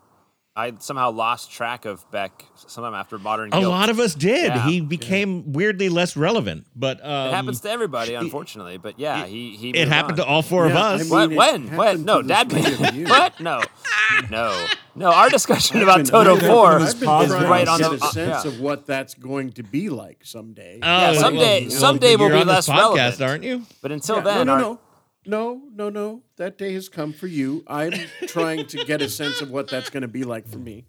I 0.60 0.72
somehow 0.78 1.10
lost 1.10 1.50
track 1.50 1.84
of 1.86 2.08
Beck 2.10 2.44
sometime 2.54 2.94
after 2.94 3.18
Modern 3.18 3.50
a 3.52 3.60
lot 3.60 3.88
of 3.88 3.98
us 3.98 4.14
did. 4.14 4.46
Yeah. 4.46 4.66
He 4.66 4.80
became 4.80 5.52
weirdly 5.52 5.88
less 5.88 6.16
relevant, 6.16 6.66
but 6.76 7.04
um, 7.04 7.28
It 7.28 7.32
happens 7.34 7.60
to 7.62 7.70
everybody, 7.70 8.14
unfortunately. 8.14 8.76
But 8.78 8.98
yeah, 9.00 9.26
he 9.26 9.56
he. 9.56 9.70
it 9.70 9.88
happened 9.88 10.20
on. 10.20 10.26
to 10.26 10.30
all 10.30 10.42
four 10.42 10.66
of 10.66 10.72
Yeah, 10.72 10.82
I 10.84 10.94
us. 10.94 11.00
mean- 11.00 11.10
What? 11.10 11.30
When? 11.32 11.76
When? 11.76 12.04
No, 12.04 12.20
Dad. 12.22 12.50
the 12.50 12.60
three 12.62 12.88
of 12.88 12.94
you. 12.94 13.04
what? 13.08 13.40
No, 13.40 13.62
no, 14.30 14.66
no. 14.94 15.10
Our 15.12 15.30
discussion 15.30 15.82
about 15.82 16.00
I've 16.00 16.04
been- 16.06 16.12
Toto 16.12 16.34
I've 16.36 16.42
Four 16.42 16.72
I've 16.80 16.98
been 17.00 17.06
Pause 17.08 17.28
trying 17.28 17.48
right 17.50 17.68
on 17.68 17.80
the- 17.80 17.90
a 17.92 17.94
uh, 17.94 18.10
sense 18.10 18.44
yeah. 18.44 18.50
of 18.50 18.60
what 18.60 18.86
that's 18.86 19.14
going 19.14 19.52
to 19.52 19.62
be 19.62 19.88
like 19.88 20.20
someday. 20.24 20.78
Oh, 20.82 21.14
someday- 21.14 21.62
well, 21.68 21.70
someday 21.70 22.16
we'll 22.16 22.28
you're 22.28 22.36
be 22.36 22.42
on 22.42 22.46
less 22.48 22.68
podcast, 22.68 22.74
relevant. 22.96 23.22
aren't 23.22 23.44
you? 23.44 23.66
But 23.82 23.92
until 23.92 24.20
then, 24.20 24.46
no, 24.46 24.56
no, 24.56 24.62
no, 24.62 24.80
no, 25.30 25.62
no, 25.72 25.88
no. 25.88 26.22
That 26.36 26.58
day 26.58 26.74
has 26.74 26.88
come 26.88 27.12
for 27.12 27.28
you. 27.28 27.62
I'm 27.66 27.92
trying 28.26 28.66
to 28.66 28.84
get 28.84 29.00
a 29.00 29.08
sense 29.08 29.40
of 29.40 29.50
what 29.50 29.68
that's 29.68 29.88
going 29.88 30.02
to 30.02 30.08
be 30.08 30.24
like 30.24 30.46
for 30.46 30.58
me. 30.58 30.84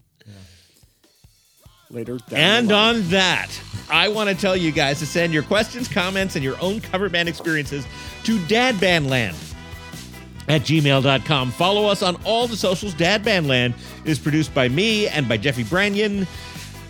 Later. 1.89 2.19
And 2.31 2.71
on 2.71 3.01
that, 3.09 3.49
I 3.89 4.07
want 4.07 4.29
to 4.29 4.35
tell 4.35 4.55
you 4.55 4.71
guys 4.71 4.99
to 4.99 5.05
send 5.05 5.33
your 5.33 5.43
questions, 5.43 5.89
comments, 5.89 6.35
and 6.35 6.43
your 6.43 6.55
own 6.61 6.79
cover 6.79 7.09
band 7.09 7.27
experiences 7.27 7.85
to 8.23 8.37
dadbandland 8.39 9.35
at 10.47 10.61
gmail.com. 10.61 11.51
Follow 11.51 11.85
us 11.85 12.01
on 12.01 12.15
all 12.25 12.47
the 12.47 12.55
socials. 12.55 12.95
Dadbandland 12.95 13.73
is 14.05 14.17
produced 14.19 14.53
by 14.53 14.69
me 14.69 15.07
and 15.09 15.27
by 15.27 15.37
Jeffy 15.37 15.65
Branyon. 15.65 16.25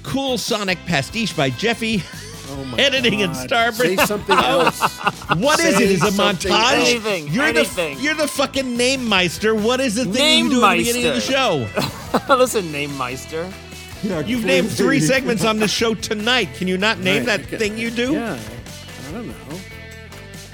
Cool 0.03 0.37
Sonic 0.37 0.77
Pastiche 0.85 1.35
by 1.35 1.49
Jeffy. 1.49 2.03
Oh 2.53 2.65
my 2.65 2.77
Editing 2.77 3.21
and 3.21 3.33
God. 3.33 3.49
Starburns. 3.49 3.73
Say 3.77 3.95
something 3.97 4.35
oh. 4.39 4.65
else. 4.65 4.97
What 5.37 5.59
is 5.61 5.77
Say 5.77 5.83
it? 5.85 5.91
Is 5.91 6.01
a 6.03 6.07
montage? 6.07 6.51
Anything, 6.73 7.27
You're 7.29 7.45
anything. 7.45 7.97
the 7.97 8.03
you're 8.03 8.13
the 8.15 8.27
fucking 8.27 8.75
name 8.75 9.07
meister. 9.07 9.55
What 9.55 9.79
is 9.79 9.95
the 9.95 10.05
thing 10.05 10.45
you 10.45 10.49
do 10.51 10.65
at 10.65 10.71
the 10.73 10.77
beginning 10.79 11.05
of 11.07 11.15
the 11.15 11.21
show? 11.21 11.67
listen, 12.35 12.71
Name 12.71 12.95
Meister. 12.97 13.49
Yeah, 14.03 14.19
You've 14.21 14.43
named 14.45 14.69
three 14.69 14.99
segments 14.99 15.45
on 15.45 15.59
the 15.59 15.67
show 15.67 15.93
tonight. 15.93 16.49
Can 16.55 16.67
you 16.67 16.77
not 16.77 16.99
name 16.99 17.17
Right, 17.25 17.37
that 17.37 17.41
okay. 17.41 17.57
thing 17.57 17.77
you 17.77 17.89
do? 17.91 18.13
Yeah, 18.13 18.39
I 19.07 19.11
don't 19.11 19.27
know. 19.27 19.33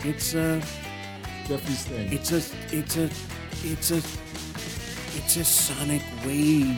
It's 0.03 0.35
uh, 0.35 0.61
a, 0.61 1.47
Jeffy's 1.47 1.85
thing. 1.85 2.11
it's 2.11 2.31
a, 2.31 2.41
it's 2.75 2.97
a, 2.97 3.09
it's 3.63 3.91
a, 3.91 3.97
it's 5.17 5.35
a 5.37 5.45
sonic 5.45 6.01
wave. 6.25 6.77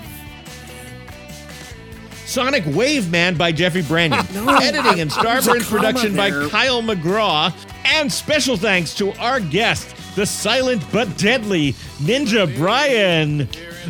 Sonic 2.30 2.64
Wave 2.68 3.10
Man 3.10 3.36
by 3.36 3.52
Jeffrey 3.52 3.82
Brandon. 3.82 4.20
Editing 4.62 5.00
and 5.00 5.10
Starburns 5.10 5.48
comma 5.48 5.64
production 5.64 6.16
by. 6.16 6.30
Kyle 6.30 6.84
McGraw. 6.84 7.52
And 7.86 8.12
special 8.12 8.56
thanks 8.56 8.94
to 8.96 9.12
our 9.20 9.40
guest, 9.40 9.96
the 10.16 10.28
silent 10.28 10.84
but 10.92 11.18
deadly 11.18 11.74
Ninja 11.98 12.56
Brian. 12.56 13.50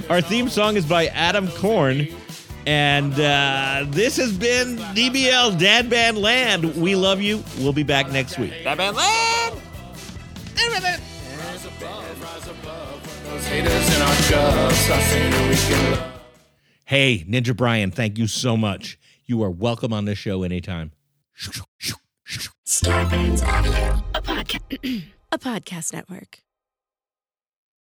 Our 0.10 0.22
theme 0.22 0.48
song 0.48 0.78
is 0.78 0.86
by 0.86 1.08
Adam 1.08 1.50
Korn. 1.50 2.08
And 2.66 3.14
uh, 3.20 3.86
this 3.90 4.16
has 4.16 4.38
been 4.38 4.78
DBL 4.78 5.60
Dad 5.60 5.90
Band 5.90 6.18
Land. 6.18 6.76
We 6.76 6.96
love 6.96 7.22
you. 7.22 7.44
We'll 7.58 7.74
be 7.74 7.84
back 7.84 8.10
next 8.10 8.40
week. 8.40 8.54
That 8.64 8.78
band 8.78 8.96
land. 8.96 9.60
Those 13.26 13.46
haters 13.48 13.96
in 16.06 16.19
Hey, 16.90 17.24
Ninja 17.30 17.56
Brian, 17.56 17.92
thank 17.92 18.18
you 18.18 18.26
so 18.26 18.58
much. 18.58 18.98
You 19.28 19.44
are 19.44 19.52
welcome 19.52 19.94
on 19.94 20.06
this 20.06 20.18
show 20.18 20.42
anytime. 20.42 20.92
Starburns 22.66 23.44
Audio, 23.44 24.04
a 24.16 24.22
podcast, 24.24 25.04
a 25.32 25.38
podcast 25.38 25.94
network. 25.94 26.40